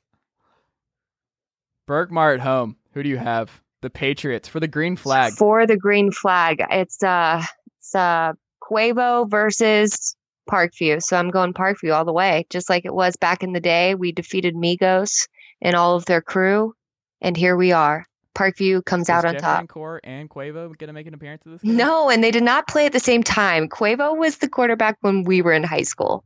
Berkmar 1.87 2.33
at 2.35 2.39
home. 2.39 2.75
Who 2.93 3.03
do 3.03 3.09
you 3.09 3.17
have? 3.17 3.61
The 3.81 3.89
Patriots 3.89 4.47
for 4.49 4.59
the 4.59 4.67
green 4.67 4.95
flag. 4.97 5.33
for 5.33 5.65
the 5.65 5.77
green 5.77 6.11
flag. 6.11 6.61
It's 6.69 7.01
uh 7.01 7.41
it's 7.79 7.95
uh 7.95 8.33
Quavo 8.61 9.29
versus 9.29 10.15
Parkview. 10.49 11.01
So 11.01 11.17
I'm 11.17 11.29
going 11.29 11.53
Parkview 11.53 11.95
all 11.95 12.05
the 12.05 12.13
way. 12.13 12.45
Just 12.49 12.69
like 12.69 12.85
it 12.85 12.93
was 12.93 13.15
back 13.15 13.43
in 13.43 13.53
the 13.53 13.59
day. 13.59 13.95
We 13.95 14.11
defeated 14.11 14.55
Migos 14.55 15.27
and 15.61 15.75
all 15.75 15.95
of 15.95 16.05
their 16.05 16.21
crew. 16.21 16.73
And 17.21 17.37
here 17.37 17.55
we 17.55 17.71
are. 17.71 18.05
Parkview 18.35 18.85
comes 18.85 19.09
out 19.09 19.25
on 19.25 19.33
Jeffrey 19.33 19.41
top. 19.41 19.61
Encore 19.61 19.99
and 20.03 20.29
Quavo 20.29 20.77
going 20.77 20.87
to 20.87 20.93
make 20.93 21.07
an 21.07 21.13
appearance 21.13 21.41
at 21.45 21.51
this 21.51 21.61
game? 21.61 21.75
No, 21.75 22.09
and 22.09 22.23
they 22.23 22.31
did 22.31 22.43
not 22.43 22.67
play 22.67 22.85
at 22.85 22.93
the 22.93 22.99
same 22.99 23.21
time. 23.21 23.67
Quavo 23.67 24.17
was 24.17 24.37
the 24.37 24.47
quarterback 24.47 24.97
when 25.01 25.23
we 25.23 25.41
were 25.41 25.51
in 25.51 25.63
high 25.63 25.81
school. 25.81 26.23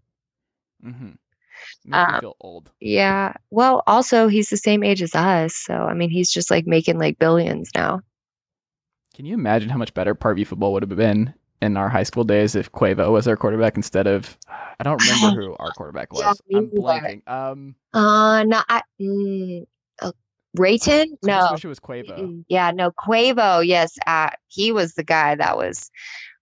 Mm-hmm. 0.86 1.06
Makes 1.06 1.86
me 1.86 1.94
Um, 1.94 2.20
feel 2.20 2.36
old. 2.42 2.70
Yeah. 2.80 3.34
Well, 3.50 3.84
also 3.88 4.28
he's 4.28 4.50
the 4.50 4.58
same 4.58 4.84
age 4.84 5.02
as 5.02 5.16
us, 5.16 5.56
so 5.56 5.74
I 5.74 5.94
mean 5.94 6.10
he's 6.10 6.30
just 6.32 6.52
like 6.52 6.68
making 6.68 7.00
like 7.00 7.18
billions 7.18 7.70
now. 7.74 8.02
Can 9.16 9.26
you 9.26 9.34
imagine 9.34 9.70
how 9.70 9.78
much 9.78 9.94
better 9.94 10.14
Parkview 10.14 10.46
football 10.46 10.74
would 10.74 10.84
have 10.84 10.96
been 10.96 11.34
in 11.62 11.78
our 11.78 11.90
high 11.90 12.04
school 12.04 12.24
days 12.24 12.56
if 12.56 12.72
Quavo 12.72 13.12
was 13.12 13.28
our 13.28 13.38
quarterback 13.38 13.78
instead 13.78 14.08
of 14.08 14.38
I 14.80 14.84
don't 14.84 15.02
remember 15.02 15.42
who 15.42 15.56
our 15.60 15.72
quarterback 15.72 16.12
was. 16.12 16.42
Yeah, 16.50 16.58
I'm 16.58 16.70
blanking. 16.70 17.28
Um, 17.28 17.76
Uh 17.94 18.44
no, 18.46 18.62
I 18.68 18.82
mm, 19.00 19.66
uh, 20.02 20.12
Rayton? 20.56 21.18
I 21.24 21.28
No. 21.28 21.48
wish 21.52 21.64
it 21.66 21.68
was 21.68 21.80
Quavo. 21.80 22.44
Yeah, 22.50 22.72
no, 22.72 22.92
Quavo. 22.92 23.66
Yes, 23.66 23.98
uh, 24.08 24.30
he 24.48 24.72
was 24.72 24.96
the 24.96 25.04
guy 25.04 25.36
that 25.36 25.58
was 25.58 25.90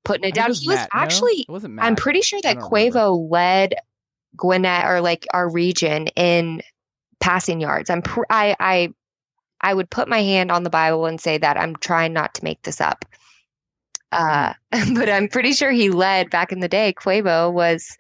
putting 0.04 0.24
it 0.24 0.34
think 0.34 0.36
down. 0.36 0.50
was 0.50 0.62
he 0.62 0.68
was 0.70 0.78
Matt, 0.78 0.90
no? 0.94 1.00
actually. 1.02 1.42
It 1.42 1.50
wasn't 1.50 1.74
Matt. 1.76 1.86
I'm 1.86 1.96
pretty 1.96 2.22
sure 2.22 2.40
that 2.42 2.60
don't 2.60 2.72
remember. 2.72 3.10
Led 3.10 3.76
Gwinnett 4.36 4.86
or 4.86 5.02
like 5.02 5.28
our 5.34 5.50
region 5.50 6.08
in 6.16 6.62
passing 7.20 7.62
yards. 7.62 7.90
I'm. 7.90 8.02
Pr- 8.02 8.24
I. 8.30 8.56
I. 8.60 8.94
I 9.64 9.76
would 9.76 9.92
put 9.92 10.08
my 10.08 10.24
hand 10.24 10.52
on 10.52 10.64
the 10.64 10.72
Bible 10.72 11.06
and 11.06 11.22
say 11.22 11.38
that 11.38 11.56
I'm 11.56 11.76
trying 11.76 12.14
not 12.14 12.34
to 12.34 12.44
make 12.44 12.64
this 12.64 12.82
up. 12.82 13.06
Uh, 14.12 14.54
but 14.94 15.10
I'm 15.10 15.28
pretty 15.28 15.54
sure 15.54 15.72
he 15.72 15.90
led 15.90 16.30
back 16.30 16.52
in 16.52 16.60
the 16.60 16.68
day. 16.68 16.94
Quavo 16.94 17.52
was 17.52 17.98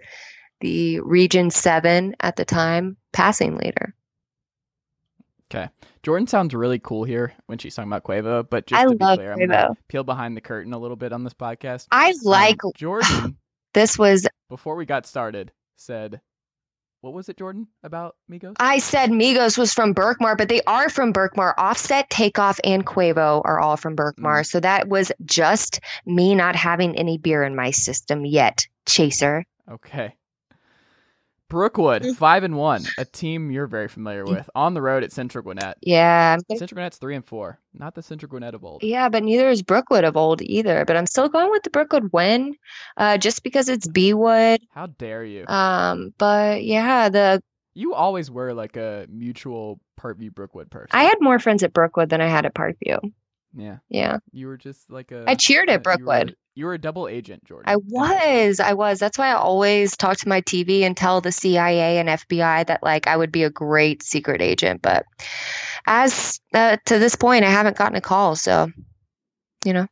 the 0.59 0.99
Region 1.01 1.49
Seven 1.49 2.15
at 2.19 2.35
the 2.35 2.45
time 2.45 2.97
passing 3.11 3.55
leader. 3.57 3.93
Okay. 5.53 5.69
Jordan 6.03 6.27
sounds 6.27 6.55
really 6.55 6.79
cool 6.79 7.03
here 7.03 7.33
when 7.45 7.57
she's 7.57 7.75
talking 7.75 7.91
about 7.91 8.03
Quavo, 8.03 8.47
but 8.49 8.65
just 8.65 8.81
I 8.81 8.85
to 8.85 8.95
be 8.95 8.97
clear, 8.97 9.33
I'm 9.33 9.39
gonna 9.39 9.69
peel 9.87 10.03
behind 10.03 10.35
the 10.35 10.41
curtain 10.41 10.73
a 10.73 10.79
little 10.79 10.95
bit 10.95 11.13
on 11.13 11.23
this 11.23 11.33
podcast. 11.33 11.87
I 11.91 12.11
Um, 12.11 12.15
like 12.23 12.57
Jordan 12.75 13.37
this 13.73 13.99
was 13.99 14.27
before 14.49 14.75
we 14.75 14.85
got 14.85 15.05
started 15.05 15.51
said, 15.75 16.21
"What 17.01 17.13
was 17.13 17.29
it, 17.29 17.37
Jordan, 17.37 17.67
about 17.83 18.15
Migos?" 18.29 18.55
I 18.59 18.79
said 18.79 19.09
Migos 19.09 19.57
was 19.57 19.73
from 19.73 19.93
Berkmar, 19.93 20.37
but 20.37 20.49
they 20.49 20.61
are 20.67 20.89
from 20.89 21.11
Berkmar. 21.11 21.53
Offset, 21.57 22.09
Takeoff, 22.09 22.59
and 22.63 22.85
Quavo 22.85 23.41
are 23.43 23.59
all 23.59 23.75
from 23.77 23.95
Berkmar. 23.95 24.41
Mm-hmm. 24.41 24.43
So 24.43 24.59
that 24.59 24.87
was 24.87 25.11
just 25.25 25.79
me 26.05 26.35
not 26.35 26.55
having 26.55 26.95
any 26.97 27.17
beer 27.17 27.43
in 27.43 27.55
my 27.55 27.71
system 27.71 28.25
yet, 28.25 28.67
Chaser. 28.85 29.45
Okay. 29.69 30.15
Brookwood, 31.51 32.05
five 32.15 32.45
and 32.45 32.55
one, 32.55 32.83
a 32.97 33.03
team 33.03 33.51
you're 33.51 33.67
very 33.67 33.89
familiar 33.89 34.23
with, 34.23 34.49
on 34.55 34.73
the 34.73 34.81
road 34.81 35.03
at 35.03 35.11
Central 35.11 35.43
Gwinnett. 35.43 35.77
Yeah. 35.81 36.37
I'm 36.49 36.57
Central 36.57 36.77
Gwinnett's 36.77 36.97
three 36.97 37.13
and 37.13 37.25
four, 37.25 37.59
not 37.73 37.93
the 37.93 38.01
Central 38.01 38.29
Gwinnett 38.29 38.55
of 38.55 38.63
old. 38.63 38.83
Yeah, 38.83 39.09
but 39.09 39.21
neither 39.21 39.49
is 39.49 39.61
Brookwood 39.61 40.05
of 40.05 40.15
old 40.15 40.41
either. 40.41 40.85
But 40.85 40.95
I'm 40.95 41.05
still 41.05 41.27
going 41.27 41.51
with 41.51 41.63
the 41.63 41.69
Brookwood 41.69 42.13
win, 42.13 42.55
uh, 42.95 43.17
just 43.17 43.43
because 43.43 43.67
it's 43.67 43.85
B 43.85 44.13
Wood. 44.13 44.61
How 44.73 44.87
dare 44.87 45.25
you? 45.25 45.45
Um, 45.47 46.13
but 46.17 46.63
yeah, 46.63 47.09
the 47.09 47.43
you 47.73 47.93
always 47.93 48.31
were 48.31 48.53
like 48.53 48.77
a 48.77 49.05
mutual 49.09 49.81
Parkview 49.99 50.33
Brookwood 50.33 50.71
person. 50.71 50.89
I 50.93 51.03
had 51.03 51.17
more 51.19 51.37
friends 51.37 51.63
at 51.63 51.73
Brookwood 51.73 52.09
than 52.09 52.21
I 52.21 52.27
had 52.27 52.45
at 52.45 52.53
Parkview. 52.53 53.11
Yeah, 53.55 53.77
Yeah, 53.89 54.17
you 54.31 54.47
were 54.47 54.57
just 54.57 54.89
like 54.89 55.11
a. 55.11 55.25
I 55.27 55.35
cheered 55.35 55.69
at 55.69 55.83
Brookwood. 55.83 56.29
You 56.29 56.33
were, 56.33 56.37
you 56.55 56.65
were 56.65 56.73
a 56.73 56.77
double 56.77 57.07
agent, 57.07 57.43
Jordan. 57.45 57.69
I 57.69 57.73
in 57.73 57.79
high 57.79 57.87
school. 57.87 58.47
was. 58.47 58.59
I 58.59 58.73
was. 58.73 58.99
That's 58.99 59.17
why 59.17 59.29
I 59.29 59.33
always 59.33 59.95
talk 59.95 60.17
to 60.17 60.29
my 60.29 60.41
TV 60.41 60.81
and 60.81 60.95
tell 60.95 61.21
the 61.21 61.31
CIA 61.31 61.97
and 61.97 62.09
FBI 62.09 62.67
that 62.67 62.83
like 62.83 63.07
I 63.07 63.17
would 63.17 63.31
be 63.31 63.43
a 63.43 63.49
great 63.49 64.03
secret 64.03 64.41
agent. 64.41 64.81
But 64.81 65.05
as 65.85 66.39
uh, 66.53 66.77
to 66.85 66.99
this 66.99 67.15
point, 67.15 67.45
I 67.45 67.49
haven't 67.49 67.77
gotten 67.77 67.97
a 67.97 68.01
call. 68.01 68.35
So, 68.35 68.69
you 69.65 69.73
know, 69.73 69.87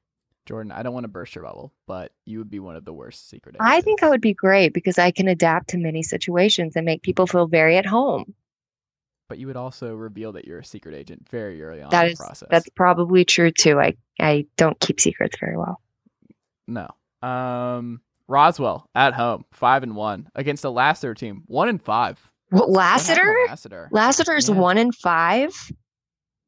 Jordan, 0.49 0.71
I 0.71 0.81
don't 0.81 0.93
want 0.93 1.03
to 1.03 1.09
burst 1.09 1.35
your 1.35 1.43
bubble, 1.43 1.71
but 1.85 2.11
you 2.25 2.39
would 2.39 2.49
be 2.49 2.59
one 2.59 2.75
of 2.75 2.83
the 2.83 2.91
worst 2.91 3.29
secret 3.29 3.55
agents. 3.55 3.69
I 3.69 3.81
think 3.81 4.01
I 4.01 4.09
would 4.09 4.19
be 4.19 4.33
great 4.33 4.73
because 4.73 4.97
I 4.97 5.11
can 5.11 5.27
adapt 5.27 5.69
to 5.69 5.77
many 5.77 6.01
situations 6.01 6.75
and 6.75 6.85
make 6.85 7.03
people 7.03 7.27
feel 7.27 7.45
very 7.45 7.77
at 7.77 7.85
home. 7.85 8.33
But 9.29 9.37
you 9.37 9.47
would 9.47 9.55
also 9.55 9.93
reveal 9.95 10.31
that 10.33 10.45
you're 10.45 10.59
a 10.59 10.65
secret 10.65 10.95
agent 10.95 11.29
very 11.29 11.61
early 11.63 11.81
on 11.81 11.91
That 11.91 12.07
in 12.07 12.11
is 12.11 12.17
the 12.17 12.25
process. 12.25 12.47
that's 12.51 12.69
probably 12.75 13.23
true 13.23 13.51
too. 13.51 13.79
I 13.79 13.95
I 14.19 14.45
don't 14.57 14.77
keep 14.79 14.99
secrets 14.99 15.37
very 15.39 15.55
well. 15.55 15.79
No. 16.67 16.89
Um, 17.21 18.01
Roswell 18.27 18.89
at 18.95 19.13
home, 19.13 19.45
five 19.51 19.83
and 19.83 19.95
one 19.95 20.29
against 20.35 20.63
the 20.63 20.71
Lassiter 20.71 21.13
team, 21.13 21.43
one 21.45 21.69
and 21.69 21.81
five. 21.81 22.19
What 22.49 22.69
What 22.69 22.77
Lassiter? 22.77 23.35
Lassiter. 23.47 23.87
Lassiter's 23.91 24.49
Yeah. 24.49 24.55
one 24.55 24.77
in 24.79 24.91
five. 24.91 25.53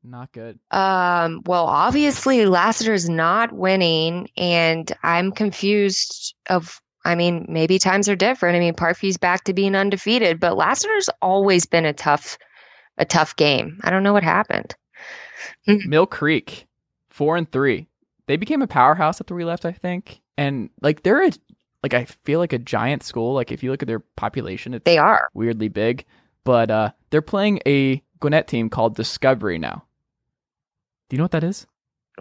Not 0.03 0.31
good. 0.31 0.57
Um, 0.71 1.41
well, 1.45 1.67
obviously 1.67 2.47
Lassiter's 2.47 3.07
not 3.07 3.51
winning, 3.53 4.27
and 4.35 4.91
I'm 5.03 5.31
confused 5.31 6.33
of 6.49 6.81
I 7.03 7.15
mean, 7.15 7.47
maybe 7.49 7.79
times 7.79 8.07
are 8.09 8.15
different. 8.15 8.55
I 8.55 8.59
mean, 8.59 8.75
Parkview's 8.75 9.17
back 9.17 9.43
to 9.45 9.53
being 9.53 9.75
undefeated, 9.75 10.39
but 10.39 10.55
Lassiter's 10.55 11.09
always 11.21 11.65
been 11.65 11.85
a 11.85 11.93
tough 11.93 12.37
a 13.01 13.05
tough 13.05 13.35
game. 13.35 13.79
I 13.83 13.89
don't 13.89 14.03
know 14.03 14.13
what 14.13 14.23
happened. 14.23 14.75
Mill 15.67 16.05
Creek, 16.05 16.67
four 17.09 17.35
and 17.35 17.51
three. 17.51 17.87
They 18.27 18.37
became 18.37 18.61
a 18.61 18.67
powerhouse 18.67 19.19
after 19.19 19.35
we 19.35 19.43
left, 19.43 19.65
I 19.65 19.73
think. 19.73 20.21
And 20.37 20.69
like 20.81 21.03
they're 21.03 21.25
a 21.27 21.31
like 21.83 21.93
I 21.93 22.05
feel 22.05 22.39
like 22.39 22.53
a 22.53 22.59
giant 22.59 23.03
school. 23.03 23.33
Like 23.33 23.51
if 23.51 23.63
you 23.63 23.71
look 23.71 23.81
at 23.83 23.87
their 23.87 23.99
population, 23.99 24.73
it's 24.73 24.85
They 24.85 24.97
are. 24.97 25.27
weirdly 25.33 25.67
big. 25.67 26.05
But 26.45 26.71
uh 26.71 26.91
they're 27.09 27.21
playing 27.21 27.59
a 27.65 28.01
Gwinnett 28.19 28.47
team 28.47 28.69
called 28.69 28.95
Discovery 28.95 29.57
now. 29.57 29.83
Do 31.09 31.15
you 31.15 31.17
know 31.17 31.23
what 31.25 31.31
that 31.31 31.43
is? 31.43 31.65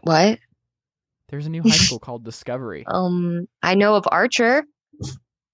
What? 0.03 0.39
There's 1.29 1.47
a 1.47 1.51
new 1.51 1.63
high 1.63 1.69
school 1.71 1.99
called 2.01 2.25
Discovery. 2.25 2.85
Um, 2.89 3.47
I 3.63 3.75
know 3.77 3.95
of 3.95 4.05
Archer. 4.11 4.65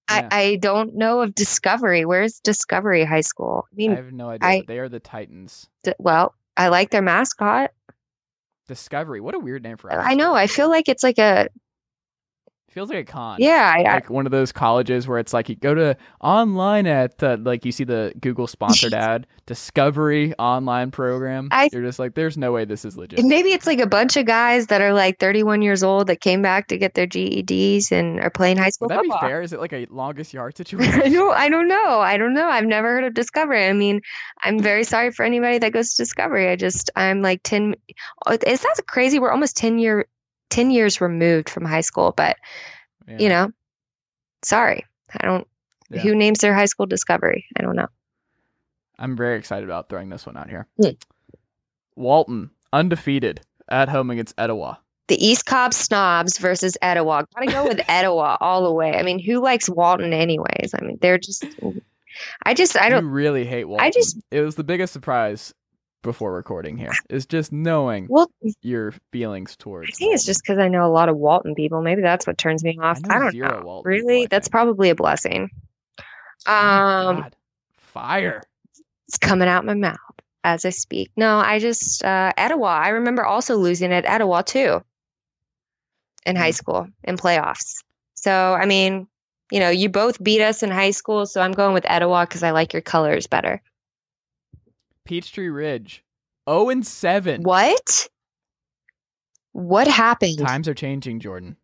Yeah. 0.09 0.27
I, 0.31 0.41
I 0.41 0.55
don't 0.55 0.95
know 0.95 1.21
of 1.21 1.35
Discovery. 1.35 2.05
Where's 2.05 2.39
Discovery 2.39 3.03
High 3.05 3.21
School? 3.21 3.67
I 3.71 3.75
mean, 3.75 3.91
I 3.91 3.95
have 3.95 4.11
no 4.11 4.29
idea. 4.29 4.47
I- 4.49 4.63
they 4.67 4.79
are 4.79 4.89
the 4.89 4.99
Titans. 4.99 5.67
d- 5.83 5.93
well, 5.99 6.33
I 6.55 6.69
like 6.69 6.89
their 6.91 7.01
mascot. 7.01 7.71
Discovery. 8.67 9.21
What 9.21 9.35
a 9.35 9.39
weird 9.39 9.63
name 9.63 9.77
for 9.77 9.91
I 9.91 10.13
know. 10.15 10.33
I 10.33 10.47
feel 10.47 10.69
like 10.69 10.89
it's 10.89 11.03
like 11.03 11.19
a 11.19 11.47
feels 12.77 12.89
like 12.89 12.99
a 12.99 13.11
con. 13.11 13.37
yeah. 13.39 13.73
I, 13.75 13.81
like 13.81 14.09
one 14.09 14.25
of 14.27 14.31
those 14.31 14.51
colleges 14.51 15.07
where 15.07 15.17
it's 15.19 15.33
like 15.33 15.49
you 15.49 15.55
go 15.55 15.73
to 15.73 15.97
online 16.21 16.85
at 16.85 17.21
uh, 17.23 17.37
like 17.41 17.65
you 17.65 17.71
see 17.71 17.83
the 17.83 18.13
Google 18.21 18.45
sponsored 18.47 18.93
ad 19.09 19.25
Discovery 19.47 20.33
online 20.37 20.91
program. 20.91 21.47
I- 21.51 21.69
You're 21.71 21.81
just 21.81 21.99
like, 21.99 22.13
there's 22.15 22.37
no 22.37 22.51
way 22.51 22.65
this 22.65 22.85
is 22.85 22.97
legit. 22.97 23.23
maybe 23.25 23.53
it's 23.53 23.65
like 23.65 23.79
a 23.79 23.87
bunch 23.87 24.15
of 24.17 24.25
guys 24.25 24.67
that 24.67 24.81
are 24.81 24.93
like 24.93 25.19
31 25.19 25.61
years 25.61 25.83
old 25.83 26.07
that 26.07 26.21
came 26.21 26.41
back 26.41 26.67
to 26.67 26.77
get 26.77 26.93
their 26.95 27.07
GEDs 27.07 27.91
and 27.91 28.19
are 28.19 28.29
playing 28.29 28.57
high 28.57 28.69
school 28.69 28.87
Would 28.89 28.97
that 28.97 29.01
be 29.03 29.09
football. 29.09 29.27
fair? 29.29 29.41
Is 29.41 29.53
it 29.53 29.59
like 29.59 29.73
a 29.73 29.87
longest 29.89 30.33
yard 30.33 30.55
situation? 30.61 31.01
I 31.01 31.09
don't, 31.09 31.35
I 31.35 31.49
don't 31.49 31.67
know. 31.67 31.99
I 31.99 32.17
don't 32.17 32.33
know. 32.33 32.47
I've 32.47 32.65
never 32.65 32.89
heard 32.89 33.05
of 33.05 33.13
Discovery. 33.13 33.65
I 33.65 33.73
mean, 33.73 34.01
I'm 34.43 34.59
very 34.59 34.83
sorry 34.83 35.11
for 35.11 35.23
anybody 35.23 35.57
that 35.59 35.71
goes 35.71 35.93
to 35.93 36.03
Discovery. 36.03 36.49
I 36.49 36.55
just, 36.55 36.89
I'm 36.95 37.21
like 37.21 37.41
10, 37.43 37.75
oh, 38.27 38.37
is 38.45 38.61
that 38.61 38.75
crazy? 38.87 39.17
We're 39.17 39.31
almost 39.31 39.55
10 39.57 39.79
year, 39.79 40.05
10 40.49 40.71
years 40.71 41.01
removed 41.01 41.49
from 41.49 41.65
high 41.65 41.81
school, 41.81 42.13
but 42.15 42.37
Yeah. 43.07 43.17
you 43.19 43.29
know, 43.29 43.51
sorry. 44.43 44.85
I 45.19 45.25
don't, 45.25 45.47
Yeah. 45.89 46.01
who 46.01 46.15
names 46.15 46.39
their 46.39 46.53
high 46.53 46.65
school 46.65 46.85
Discovery? 46.85 47.45
I 47.57 47.61
don't 47.61 47.75
know. 47.75 47.87
I'm 48.99 49.15
very 49.15 49.37
excited 49.37 49.63
about 49.67 49.89
throwing 49.89 50.09
this 50.09 50.25
one 50.25 50.37
out 50.37 50.49
here. 50.49 50.67
Hmm. 50.81 50.91
Walton 51.95 52.51
undefeated 52.73 53.41
at 53.69 53.89
home 53.89 54.09
against 54.09 54.33
Etowah. 54.37 54.79
The 55.07 55.23
East 55.25 55.45
Cobb 55.45 55.73
Snobs 55.73 56.37
versus 56.37 56.77
Etowah. 56.81 57.25
Gotta 57.35 57.51
go 57.51 57.67
with 57.67 57.79
Etowah 57.89 58.37
all 58.41 58.63
the 58.63 58.73
way. 58.73 58.93
I 58.97 59.03
mean, 59.03 59.19
who 59.19 59.39
likes 59.41 59.69
Walton 59.69 60.13
anyways? 60.13 60.73
I 60.73 60.83
mean, 60.83 60.97
they're 61.01 61.17
just, 61.17 61.45
I 62.45 62.53
just, 62.53 62.79
I 62.79 62.89
don't, 62.89 63.05
really 63.05 63.45
hate 63.45 63.65
Walton. 63.65 63.85
I 63.85 63.89
just- 63.91 64.17
it 64.31 64.41
was 64.41 64.55
the 64.55 64.63
biggest 64.63 64.91
surprise 64.93 65.53
before 66.03 66.33
recording 66.33 66.77
here. 66.77 66.93
Is 67.09 67.25
just 67.25 67.51
knowing 67.51 68.07
well, 68.09 68.29
your 68.61 68.93
feelings 69.11 69.55
towards. 69.55 69.89
I 69.89 69.95
think 69.95 70.15
it's 70.15 70.25
just 70.25 70.41
because 70.43 70.59
I 70.59 70.67
know 70.67 70.85
a 70.85 70.91
lot 70.91 71.09
of 71.09 71.17
Walton 71.17 71.55
people. 71.55 71.81
Maybe 71.81 72.01
that's 72.01 72.25
what 72.27 72.37
turns 72.37 72.63
me 72.63 72.77
off. 72.81 73.01
know 73.01 73.15
I, 73.15 73.19
don't 73.19 73.35
know. 73.35 73.61
Walton 73.63 73.91
really, 73.91 74.23
I 74.23 74.27
that's 74.29 74.47
think. 74.47 74.51
probably 74.51 74.89
a 74.89 74.95
blessing. 74.95 75.49
Oh 76.47 76.51
Um, 76.51 77.15
God. 77.17 77.35
fire. 77.77 78.41
it's 79.07 79.17
coming 79.17 79.47
out 79.47 79.65
my 79.65 79.73
mouth 79.73 79.97
as 80.43 80.65
I 80.65 80.69
speak. 80.69 81.11
No, 81.17 81.37
I 81.39 81.59
just 81.59 82.03
uh, 82.03 82.31
Etowah. 82.37 82.67
I 82.67 82.89
remember 82.89 83.25
also 83.25 83.57
losing 83.57 83.91
at 83.91 84.05
Etowah 84.05 84.43
too 84.43 84.81
in 86.25 86.35
high 86.35 86.51
Mm. 86.51 86.55
school 86.55 86.87
in 87.03 87.17
playoffs. 87.17 87.83
So 88.15 88.31
I 88.31 88.65
mean, 88.65 89.07
you 89.51 89.59
know, 89.59 89.69
you 89.69 89.89
both 89.89 90.21
beat 90.23 90.41
us 90.41 90.63
in 90.63 90.69
high 90.71 90.91
school, 90.91 91.25
so 91.25 91.41
I'm 91.41 91.53
going 91.53 91.73
with 91.73 91.85
Etowah 91.89 92.25
because 92.27 92.43
I 92.43 92.51
like 92.51 92.73
your 92.73 92.81
colors 92.81 93.27
better. 93.27 93.61
Peachtree 95.07 95.47
Ridge, 95.49 96.03
zero 96.49 96.69
and 96.69 96.85
seven. 96.85 97.41
What? 97.43 98.07
What 99.53 99.87
happened? 99.87 100.37
Times 100.39 100.67
are 100.67 100.73
changing, 100.73 101.19
Jordan. 101.19 101.57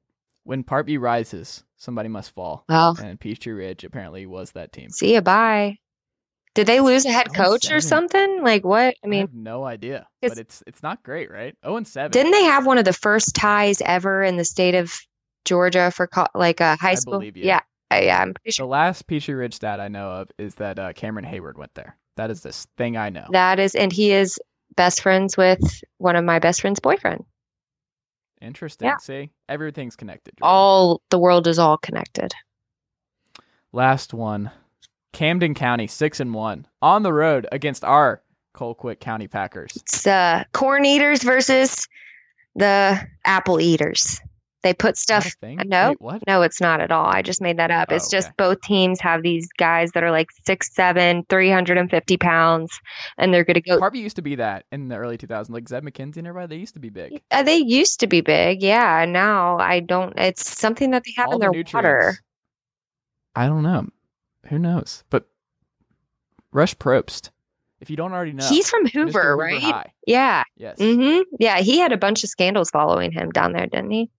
When 0.46 0.64
Parkview 0.64 1.00
rises, 1.00 1.64
somebody 1.78 2.10
must 2.10 2.32
fall. 2.32 2.66
Well, 2.68 2.98
And 3.02 3.20
Peachtree 3.20 3.54
Ridge 3.54 3.84
apparently 3.84 4.26
was 4.26 4.52
that 4.54 4.72
team. 4.72 4.90
see 4.90 5.14
you. 5.14 5.22
Bye. 5.22 5.78
Did 6.56 6.68
they 6.68 6.80
lose 6.82 7.06
a 7.06 7.12
head 7.12 7.28
Oh, 7.32 7.34
coach 7.34 7.72
or 7.72 7.82
something? 7.82 8.44
Like 8.44 8.64
what? 8.64 8.96
I 9.04 9.08
I, 9.08 9.08
mean, 9.08 9.22
have 9.22 9.34
no 9.34 9.64
idea, 9.64 10.08
but 10.22 10.38
it's 10.38 10.64
it's 10.68 10.84
not 10.84 11.02
great, 11.04 11.32
right? 11.32 11.56
Zero 11.66 11.78
and 11.78 11.88
seven. 11.88 12.12
Didn't 12.12 12.32
they 12.32 12.44
have 12.44 12.66
one 12.66 12.78
of 12.78 12.86
the 12.86 12.94
first 12.94 13.36
ties 13.36 13.82
ever 13.82 14.22
in 14.24 14.38
the 14.38 14.46
state 14.46 14.76
of 14.76 14.94
Georgia 15.46 15.90
for 15.92 16.06
co- 16.08 16.28
like 16.36 16.60
a 16.60 16.76
high 16.76 16.92
I 16.92 16.96
school? 16.96 17.14
believe 17.16 17.36
you. 17.38 17.46
Yeah, 17.46 17.62
Uh, 17.92 18.02
yeah, 18.04 18.22
I'm 18.22 18.34
pretty 18.36 18.52
sure. 18.52 18.66
The 18.66 18.70
last 18.72 19.08
Peachtree 19.08 19.34
Ridge 19.34 19.56
stat 19.56 19.80
I 19.80 19.88
know 19.88 20.10
of 20.12 20.32
is 20.38 20.56
that 20.56 20.78
uh, 20.78 20.94
Cameron 20.94 21.26
Heyward 21.26 21.58
went 21.58 21.74
there. 21.74 21.98
That 22.16 22.30
is 22.30 22.42
this 22.42 22.68
thing 22.78 22.96
I 22.98 23.10
know. 23.10 23.28
that 23.32 23.60
is, 23.60 23.76
and 23.76 23.92
he 23.92 24.12
is 24.12 24.40
best 24.76 25.02
friends 25.02 25.38
with 25.38 25.84
one 25.98 26.16
of 26.16 26.24
my 26.26 26.40
best 26.40 26.62
friend's 26.62 26.80
boyfriend. 26.80 27.24
Interesting. 28.42 28.88
Yeah. 28.88 28.98
See, 28.98 29.32
everything's 29.48 29.96
connected. 29.96 30.36
Jordan. 30.38 30.50
All 30.52 31.02
the 31.10 31.20
world 31.20 31.48
is 31.48 31.60
all 31.60 31.78
connected. 31.78 32.34
Last 33.72 34.14
one. 34.14 34.52
Camden 35.14 35.54
County, 35.54 35.88
six 35.88 36.20
and 36.20 36.34
one 36.34 36.68
on 36.82 37.04
the 37.04 37.14
road 37.14 37.48
against 37.52 37.84
our 37.84 38.22
Colquitt 38.56 39.00
County 39.00 39.28
Packers. 39.28 39.72
It's 39.76 40.06
uh, 40.08 40.44
corn 40.54 40.86
eaters 40.86 41.24
versus 41.24 41.88
the 42.56 43.00
apple 43.24 43.62
eaters. 43.62 44.20
They 44.64 44.74
put 44.74 44.98
stuff. 44.98 45.36
No, 45.42 45.94
Wait, 46.00 46.24
no, 46.26 46.42
it's 46.42 46.62
not 46.62 46.80
at 46.80 46.90
all. 46.90 47.06
I 47.06 47.22
just 47.22 47.42
made 47.42 47.58
that 47.58 47.70
up. 47.70 47.90
Oh, 47.92 47.96
it's 47.96 48.10
just 48.10 48.28
okay. 48.28 48.36
both 48.38 48.62
teams 48.62 49.00
have 49.02 49.22
these 49.22 49.50
guys 49.58 49.92
that 49.92 50.04
are 50.04 50.12
like 50.12 50.30
six, 50.46 50.74
seven, 50.74 51.26
350 51.30 52.18
pounds, 52.18 52.80
and 53.18 53.34
they're 53.34 53.44
going 53.44 53.56
to 53.56 53.62
go. 53.62 53.78
Harvey 53.78 54.00
used 54.00 54.16
to 54.16 54.22
be 54.22 54.36
that 54.36 54.66
in 54.72 54.88
the 54.88 54.96
early 54.96 55.18
2000s. 55.18 55.50
Like 55.50 55.68
Zeb 55.68 55.84
McKenzie 55.84 56.18
and 56.18 56.28
everybody, 56.28 56.56
they 56.56 56.60
used 56.60 56.76
to 56.76 56.80
be 56.80 56.90
big. 56.90 57.22
Uh, 57.30 57.44
they 57.44 57.58
used 57.58 58.00
to 58.00 58.08
be 58.08 58.22
big, 58.22 58.64
yeah. 58.64 59.04
Now 59.06 59.58
I 59.58 59.82
don't. 59.82 60.18
It's 60.18 60.58
something 60.58 60.92
that 60.92 61.04
they 61.06 61.12
have 61.18 61.28
All 61.28 61.34
in 61.34 61.40
their 61.42 61.50
nutrients. 61.50 61.74
water. 61.74 62.18
I 63.36 63.48
don't 63.48 63.64
know. 63.64 63.88
Who 64.46 64.60
knows? 64.60 65.04
But 65.10 65.28
Rush 66.54 66.76
Propst, 66.76 67.32
if 67.82 67.90
you 67.90 67.98
don't 67.98 68.14
already 68.14 68.32
know, 68.32 68.48
He's 68.48 68.70
from 68.70 68.86
Mr. 68.86 68.92
Hoover, 68.94 69.36
right? 69.36 69.62
High. 69.62 69.94
Yeah. 70.08 70.44
Yes. 70.56 70.78
Mm-hmm. 70.80 71.22
Yeah, 71.40 71.58
he 71.60 71.80
had 71.80 71.92
a 71.92 71.98
bunch 71.98 72.24
of 72.24 72.30
scandals 72.30 72.70
following 72.70 73.12
him 73.12 73.30
down 73.32 73.52
there, 73.52 73.68
didn't 73.68 73.92
he? 73.92 74.10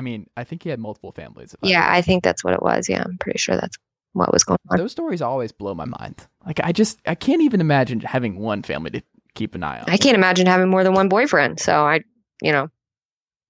I 0.00 0.02
mean, 0.02 0.26
I 0.34 0.44
think 0.44 0.62
he 0.62 0.70
had 0.70 0.80
multiple 0.80 1.12
families. 1.12 1.54
I 1.62 1.66
Yeah, 1.68 1.80
recall. 1.80 1.94
I 1.96 2.00
think 2.00 2.24
that's 2.24 2.42
what 2.42 2.54
it 2.54 2.62
was. 2.62 2.88
Yeah, 2.88 3.02
I'm 3.04 3.18
pretty 3.18 3.38
sure 3.38 3.54
that's 3.54 3.76
what 4.14 4.32
was 4.32 4.44
going 4.44 4.56
on. 4.70 4.78
Those 4.78 4.92
stories 4.92 5.20
always 5.20 5.52
blow 5.52 5.74
my 5.74 5.84
mind. 5.84 6.26
Like 6.46 6.58
I 6.64 6.72
just 6.72 6.98
I 7.04 7.14
can't 7.14 7.42
even 7.42 7.60
imagine 7.60 8.00
having 8.00 8.38
one 8.38 8.62
family 8.62 8.90
to 8.92 9.02
keep 9.34 9.54
an 9.54 9.62
eye 9.62 9.78
on. 9.78 9.84
I 9.90 9.98
can't 9.98 10.14
imagine 10.14 10.46
having 10.46 10.70
more 10.70 10.82
than 10.84 10.94
one 10.94 11.10
boyfriend. 11.10 11.60
So 11.60 11.84
I, 11.84 12.00
you 12.40 12.50
know, 12.50 12.68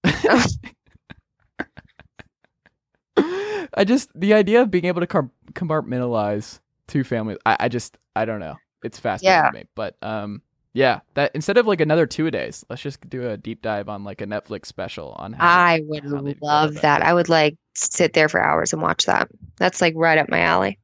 I 3.16 3.84
just 3.84 4.10
the 4.18 4.34
idea 4.34 4.62
of 4.62 4.72
being 4.72 4.86
able 4.86 5.02
to 5.02 5.06
com- 5.06 5.30
compartmentalize 5.52 6.58
two 6.88 7.04
families. 7.04 7.38
I, 7.46 7.56
I 7.60 7.68
just 7.68 7.96
I 8.16 8.24
don't 8.24 8.40
know. 8.40 8.56
It's 8.82 8.98
fascinating 8.98 9.36
Yeah. 9.44 9.50
to 9.50 9.54
me. 9.56 9.64
But 9.76 9.94
um 10.02 10.42
yeah, 10.72 11.00
that 11.14 11.32
instead 11.34 11.58
of 11.58 11.66
like 11.66 11.80
another 11.80 12.06
two 12.06 12.26
a 12.26 12.30
days, 12.30 12.64
let's 12.70 12.82
just 12.82 13.08
do 13.08 13.28
a 13.28 13.36
deep 13.36 13.62
dive 13.62 13.88
on 13.88 14.04
like 14.04 14.20
a 14.20 14.26
Netflix 14.26 14.66
special 14.66 15.14
on 15.18 15.32
how 15.32 15.46
I 15.46 15.80
would 15.84 16.04
how 16.04 16.22
love 16.40 16.74
that. 16.82 17.02
I 17.02 17.12
would 17.12 17.28
like 17.28 17.56
sit 17.74 18.12
there 18.12 18.28
for 18.28 18.40
hours 18.40 18.72
and 18.72 18.80
watch 18.80 19.06
that. 19.06 19.28
That's 19.56 19.80
like 19.80 19.94
right 19.96 20.18
up 20.18 20.28
my 20.28 20.40
alley. 20.40 20.78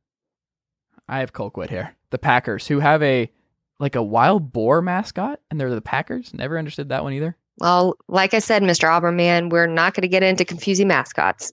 I 1.08 1.20
have 1.20 1.32
Colquitt 1.32 1.70
here. 1.70 1.94
The 2.10 2.18
Packers, 2.18 2.66
who 2.66 2.80
have 2.80 3.02
a 3.02 3.30
like 3.78 3.94
a 3.94 4.02
wild 4.02 4.52
boar 4.52 4.82
mascot, 4.82 5.40
and 5.50 5.60
they're 5.60 5.74
the 5.74 5.80
Packers. 5.80 6.34
Never 6.34 6.58
understood 6.58 6.88
that 6.88 7.04
one 7.04 7.12
either. 7.12 7.36
Well, 7.58 7.96
like 8.08 8.34
I 8.34 8.40
said, 8.40 8.62
Mr. 8.62 8.88
Auberman, 8.88 9.50
we're 9.50 9.66
not 9.66 9.94
going 9.94 10.02
to 10.02 10.08
get 10.08 10.22
into 10.22 10.44
confusing 10.44 10.88
mascots. 10.88 11.52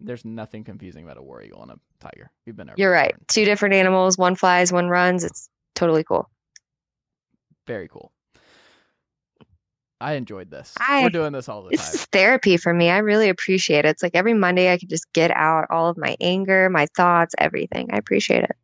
There's 0.00 0.24
nothing 0.24 0.64
confusing 0.64 1.04
about 1.04 1.18
a 1.18 1.22
war 1.22 1.42
eagle 1.42 1.62
and 1.62 1.72
a 1.72 1.78
tiger. 2.00 2.30
We've 2.46 2.56
been 2.56 2.70
You're 2.76 2.90
right. 2.90 3.14
Two 3.28 3.44
different 3.44 3.74
animals. 3.74 4.16
One 4.16 4.34
flies, 4.36 4.72
one 4.72 4.88
runs. 4.88 5.22
It's 5.22 5.48
totally 5.74 6.02
cool. 6.02 6.28
Very 7.66 7.88
cool. 7.88 8.12
I 10.00 10.14
enjoyed 10.14 10.50
this. 10.50 10.74
I- 10.80 11.02
We're 11.04 11.10
doing 11.10 11.32
this 11.32 11.48
all 11.48 11.62
the 11.62 11.70
time. 11.70 11.76
This 11.76 11.94
is 11.94 12.04
therapy 12.06 12.56
for 12.56 12.74
me. 12.74 12.90
I 12.90 12.98
really 12.98 13.28
appreciate 13.28 13.84
it. 13.84 13.88
It's 13.90 14.02
like 14.02 14.16
every 14.16 14.34
Monday 14.34 14.72
I 14.72 14.78
can 14.78 14.88
just 14.88 15.12
get 15.12 15.30
out 15.30 15.66
all 15.70 15.88
of 15.88 15.96
my 15.96 16.16
anger, 16.20 16.68
my 16.70 16.86
thoughts, 16.96 17.34
everything. 17.38 17.88
I 17.92 17.98
appreciate 17.98 18.42
it. 18.44 18.56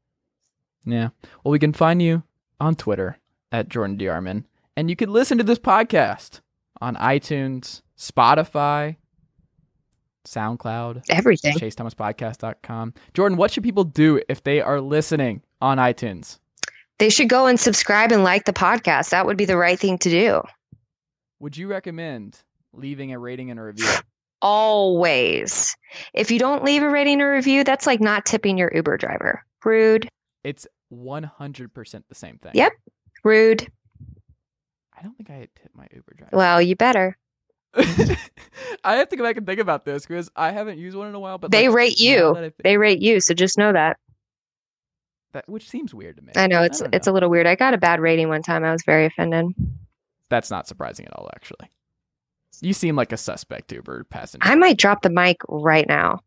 Yeah. 0.85 1.11
Well, 1.45 1.53
we 1.53 1.59
can 1.61 1.73
find 1.73 2.03
you 2.03 2.25
on 2.61 2.75
Twitter 2.75 3.19
at 3.53 3.69
Jordan 3.69 3.97
DeArmon, 3.99 4.45
and 4.77 4.91
you 4.91 4.97
can 4.97 5.13
listen 5.13 5.39
to 5.39 5.45
this 5.45 5.59
podcast 5.61 6.41
on 6.81 6.97
iTunes, 6.97 7.83
Spotify, 7.97 8.97
SoundCloud, 10.27 11.05
Everything. 11.09 11.57
ChaseThomasPodcast.com. 11.57 12.95
Jordan, 13.15 13.39
what 13.39 13.51
should 13.53 13.63
people 13.63 13.85
do 13.85 14.21
if 14.29 14.43
they 14.43 14.61
are 14.61 14.81
listening 14.81 15.43
on 15.61 15.79
iTunes? 15.79 16.39
They 16.99 17.11
should 17.11 17.29
go 17.29 17.47
and 17.47 17.59
subscribe 17.61 18.11
and 18.13 18.25
like 18.25 18.45
the 18.45 18.53
podcast. 18.53 19.11
That 19.11 19.27
would 19.27 19.37
be 19.37 19.45
the 19.45 19.57
right 19.57 19.79
thing 19.79 19.99
to 19.99 20.11
do. 20.11 20.43
Would 21.41 21.57
you 21.57 21.69
recommend 21.69 22.39
leaving 22.73 23.13
a 23.13 23.19
rating 23.19 23.51
and 23.51 23.61
a 23.61 23.63
review? 23.63 23.87
Always. 24.43 25.77
If 26.15 26.31
you 26.31 26.39
don't 26.39 26.65
leave 26.65 26.83
a 26.83 26.89
rating 26.89 27.21
or 27.21 27.33
review, 27.33 27.65
that's 27.65 27.87
like 27.87 28.01
not 28.01 28.25
tipping 28.27 28.59
your 28.59 28.71
Uber 28.75 28.97
driver. 28.97 29.45
Rude. 29.65 30.09
It's 30.45 30.67
100% 30.93 32.03
the 32.09 32.15
same 32.15 32.39
thing. 32.39 32.53
Yep. 32.55 32.73
Rude. 33.25 33.71
I 34.97 35.03
don't 35.03 35.17
think 35.17 35.31
I 35.31 35.35
had 35.35 35.49
tipped 35.55 35.77
my 35.77 35.87
Uber 35.93 36.15
driver. 36.17 36.37
Well, 36.37 36.63
you 36.63 36.75
better. 36.77 37.17
I 37.77 38.97
have 38.97 39.09
to 39.11 39.17
go 39.17 39.23
back 39.25 39.37
and 39.37 39.47
think 39.47 39.61
about 39.61 39.85
this 39.85 40.07
because 40.07 40.31
I 40.35 40.51
haven't 40.53 40.79
used 40.79 40.97
one 40.97 41.09
in 41.09 41.15
a 41.15 41.21
while. 41.21 41.39
But 41.39 41.51
They 41.51 41.69
like, 41.69 41.77
rate 41.77 42.01
you. 42.01 42.35
that 42.35 42.45
I 42.45 42.49
thi- 42.51 42.55
They 42.65 42.77
rate 42.79 43.01
you, 43.01 43.21
so 43.21 43.35
just 43.35 43.59
know 43.59 43.73
that. 43.73 43.99
That, 45.33 45.49
which 45.49 45.69
seems 45.69 45.95
weird 45.95 46.17
to 46.17 46.23
me. 46.23 46.33
I 46.37 46.47
know 46.47 46.63
it's 46.63 46.81
don't 46.81 46.95
it's 46.95 47.07
know. 47.07 47.13
a 47.13 47.15
little 47.15 47.31
weird. 47.31 47.47
I 47.47 47.55
got 47.55 47.75
a 47.75 47.79
bad 47.79 48.01
rating 48.01 48.29
one 48.29 48.43
time. 48.43 48.65
I 48.65 48.73
was 48.73 48.83
very 48.85 49.07
offended. 49.07 49.55
That's 50.29 50.51
not 50.51 50.67
surprising 50.67 51.07
at 51.07 51.13
all, 51.15 51.29
actually. 51.35 51.71
You 52.61 52.73
seem 52.73 52.97
like 52.97 53.13
a 53.13 53.17
suspect 53.17 53.73
Uber 53.73 54.05
passenger. 54.05 54.47
I 54.49 54.55
might 54.55 54.79
drop 54.79 55.03
the 55.03 55.11
mic 55.11 55.39
right 55.49 55.87
now. 55.87 56.21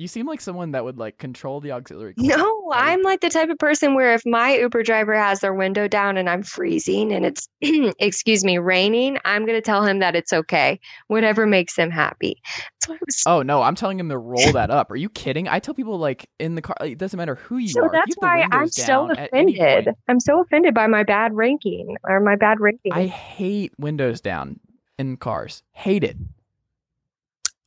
You 0.00 0.08
seem 0.08 0.26
like 0.26 0.40
someone 0.40 0.70
that 0.70 0.82
would 0.82 0.96
like 0.96 1.18
control 1.18 1.60
the 1.60 1.72
auxiliary. 1.72 2.14
cord. 2.14 2.26
No, 2.26 2.72
I'm 2.72 3.02
like 3.02 3.20
the 3.20 3.28
type 3.28 3.50
of 3.50 3.58
person 3.58 3.94
where 3.94 4.14
if 4.14 4.22
my 4.24 4.56
Uber 4.56 4.82
driver 4.82 5.14
has 5.14 5.40
their 5.40 5.52
window 5.52 5.88
down 5.88 6.16
and 6.16 6.30
I'm 6.30 6.42
freezing 6.42 7.12
and 7.12 7.26
it's, 7.26 7.50
excuse 7.98 8.42
me, 8.42 8.56
raining, 8.56 9.18
I'm 9.26 9.44
going 9.44 9.58
to 9.58 9.60
tell 9.60 9.84
him 9.84 9.98
that 9.98 10.16
it's 10.16 10.32
okay. 10.32 10.80
Whatever 11.08 11.44
makes 11.44 11.76
him 11.76 11.90
happy. 11.90 12.40
That's 12.46 12.88
why 12.88 12.94
I 12.94 12.98
was. 13.04 13.22
Oh 13.26 13.42
no, 13.42 13.60
I'm 13.60 13.74
telling 13.74 14.00
him 14.00 14.08
to 14.08 14.16
roll 14.16 14.52
that 14.54 14.70
up. 14.70 14.90
Are 14.90 14.96
you 14.96 15.10
kidding? 15.10 15.48
I 15.48 15.58
tell 15.58 15.74
people 15.74 15.98
like 15.98 16.30
in 16.38 16.54
the 16.54 16.62
car. 16.62 16.76
It 16.80 16.96
doesn't 16.96 17.18
matter 17.18 17.34
who 17.34 17.58
you 17.58 17.68
so 17.68 17.82
are. 17.82 17.90
that's 17.92 18.08
you 18.08 18.26
have 18.26 18.48
the 18.48 18.48
why 18.48 18.58
I'm 18.58 18.68
so 18.68 18.86
down 18.86 19.18
at 19.18 19.28
any 19.34 19.58
offended. 19.58 19.94
I'm 20.08 20.20
so 20.20 20.40
offended 20.40 20.72
by 20.72 20.86
my 20.86 21.02
bad 21.02 21.34
ranking 21.34 21.98
or 22.04 22.20
my 22.20 22.36
bad 22.36 22.58
rating. 22.58 22.92
I 22.94 23.06
hate 23.06 23.74
windows 23.78 24.22
down 24.22 24.60
in 24.98 25.18
cars. 25.18 25.62
Hate 25.72 26.04
it. 26.04 26.16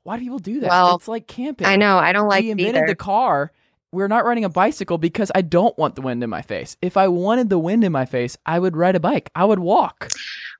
Why 0.04 0.18
do 0.18 0.24
people 0.24 0.40
do 0.40 0.60
that? 0.62 0.70
Well, 0.70 0.96
it's 0.96 1.08
like 1.08 1.28
camping. 1.28 1.66
I 1.68 1.76
know. 1.78 1.98
I 1.98 2.12
don't 2.12 2.28
like 2.28 2.44
we 2.44 2.50
it 2.50 2.52
invented 2.54 2.76
either. 2.76 2.88
the 2.88 2.96
car. 2.96 3.52
We're 3.92 4.08
not 4.08 4.26
riding 4.26 4.44
a 4.44 4.50
bicycle 4.50 4.98
because 4.98 5.32
I 5.36 5.44
don't 5.44 5.78
want 5.78 5.96
the 5.96 6.02
wind 6.02 6.24
in 6.24 6.30
my 6.30 6.42
face. 6.42 6.76
If 6.82 6.98
I 6.98 7.08
wanted 7.08 7.50
the 7.50 7.60
wind 7.60 7.84
in 7.84 7.92
my 7.92 8.06
face, 8.06 8.36
I 8.46 8.58
would 8.58 8.76
ride 8.76 8.96
a 8.96 9.00
bike. 9.00 9.30
I 9.36 9.46
would 9.46 9.60
walk. 9.60 10.10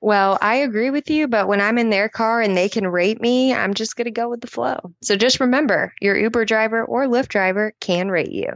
Well, 0.00 0.38
I 0.40 0.56
agree 0.56 0.90
with 0.90 1.10
you, 1.10 1.26
but 1.26 1.48
when 1.48 1.60
I'm 1.60 1.76
in 1.76 1.90
their 1.90 2.08
car 2.08 2.40
and 2.40 2.56
they 2.56 2.68
can 2.68 2.86
rate 2.86 3.20
me, 3.20 3.52
I'm 3.52 3.74
just 3.74 3.96
going 3.96 4.04
to 4.04 4.12
go 4.12 4.28
with 4.28 4.40
the 4.40 4.46
flow. 4.46 4.78
So 5.02 5.16
just 5.16 5.40
remember, 5.40 5.92
your 6.00 6.16
Uber 6.16 6.44
driver 6.44 6.84
or 6.84 7.06
Lyft 7.06 7.28
driver 7.28 7.74
can 7.80 8.08
rate 8.08 8.30
you. 8.30 8.48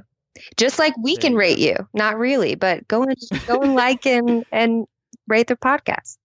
Just 0.56 0.78
like 0.78 0.96
we 0.96 1.16
There 1.16 1.22
can 1.22 1.32
you 1.32 1.36
go. 1.36 1.40
rate 1.40 1.58
you. 1.58 1.76
Not 1.92 2.16
really, 2.16 2.54
but 2.54 2.86
go 2.86 3.02
and 3.02 3.16
go 3.48 3.60
and 3.60 3.74
like 3.74 4.06
and 4.06 4.44
and 4.52 4.86
rate 5.26 5.48
the 5.48 5.56
podcast. 5.56 6.18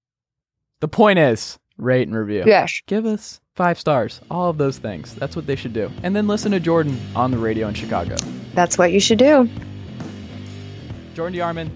The 0.80 0.88
point 0.88 1.18
is, 1.18 1.57
rate 1.77 2.07
and 2.07 2.15
review. 2.15 2.44
Yes. 2.45 2.81
Give 2.85 3.07
us 3.07 3.41
five 3.55 3.80
stars. 3.80 4.19
All 4.31 4.49
of 4.49 4.57
those 4.57 4.77
things. 4.77 5.15
That's 5.15 5.35
what 5.35 5.45
they 5.45 5.55
should 5.55 5.73
do. 5.73 5.91
And 6.03 6.15
then 6.15 6.27
listen 6.27 6.51
to 6.51 6.59
Jordan 6.59 6.99
on 7.15 7.31
the 7.31 7.38
radio 7.38 7.67
in 7.67 7.73
Chicago. 7.73 8.15
That's 8.53 8.77
what 8.77 8.91
you 8.91 8.99
should 8.99 9.19
do. 9.19 9.49
Jordan 11.13 11.39
DeArmon. 11.39 11.69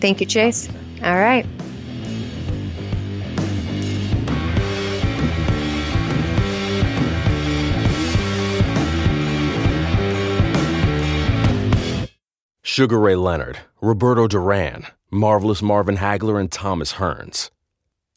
Thank 0.00 0.20
you, 0.20 0.26
Chase. 0.26 0.68
All 1.02 1.16
right. 1.16 1.46
Sugar 12.62 12.98
Ray 12.98 13.14
Leonard, 13.14 13.58
Roberto 13.80 14.26
Duran, 14.26 14.86
Marvelous 15.08 15.62
Marvin 15.62 15.98
Hagler, 15.98 16.40
and 16.40 16.50
Thomas 16.50 16.94
Hearns. 16.94 17.50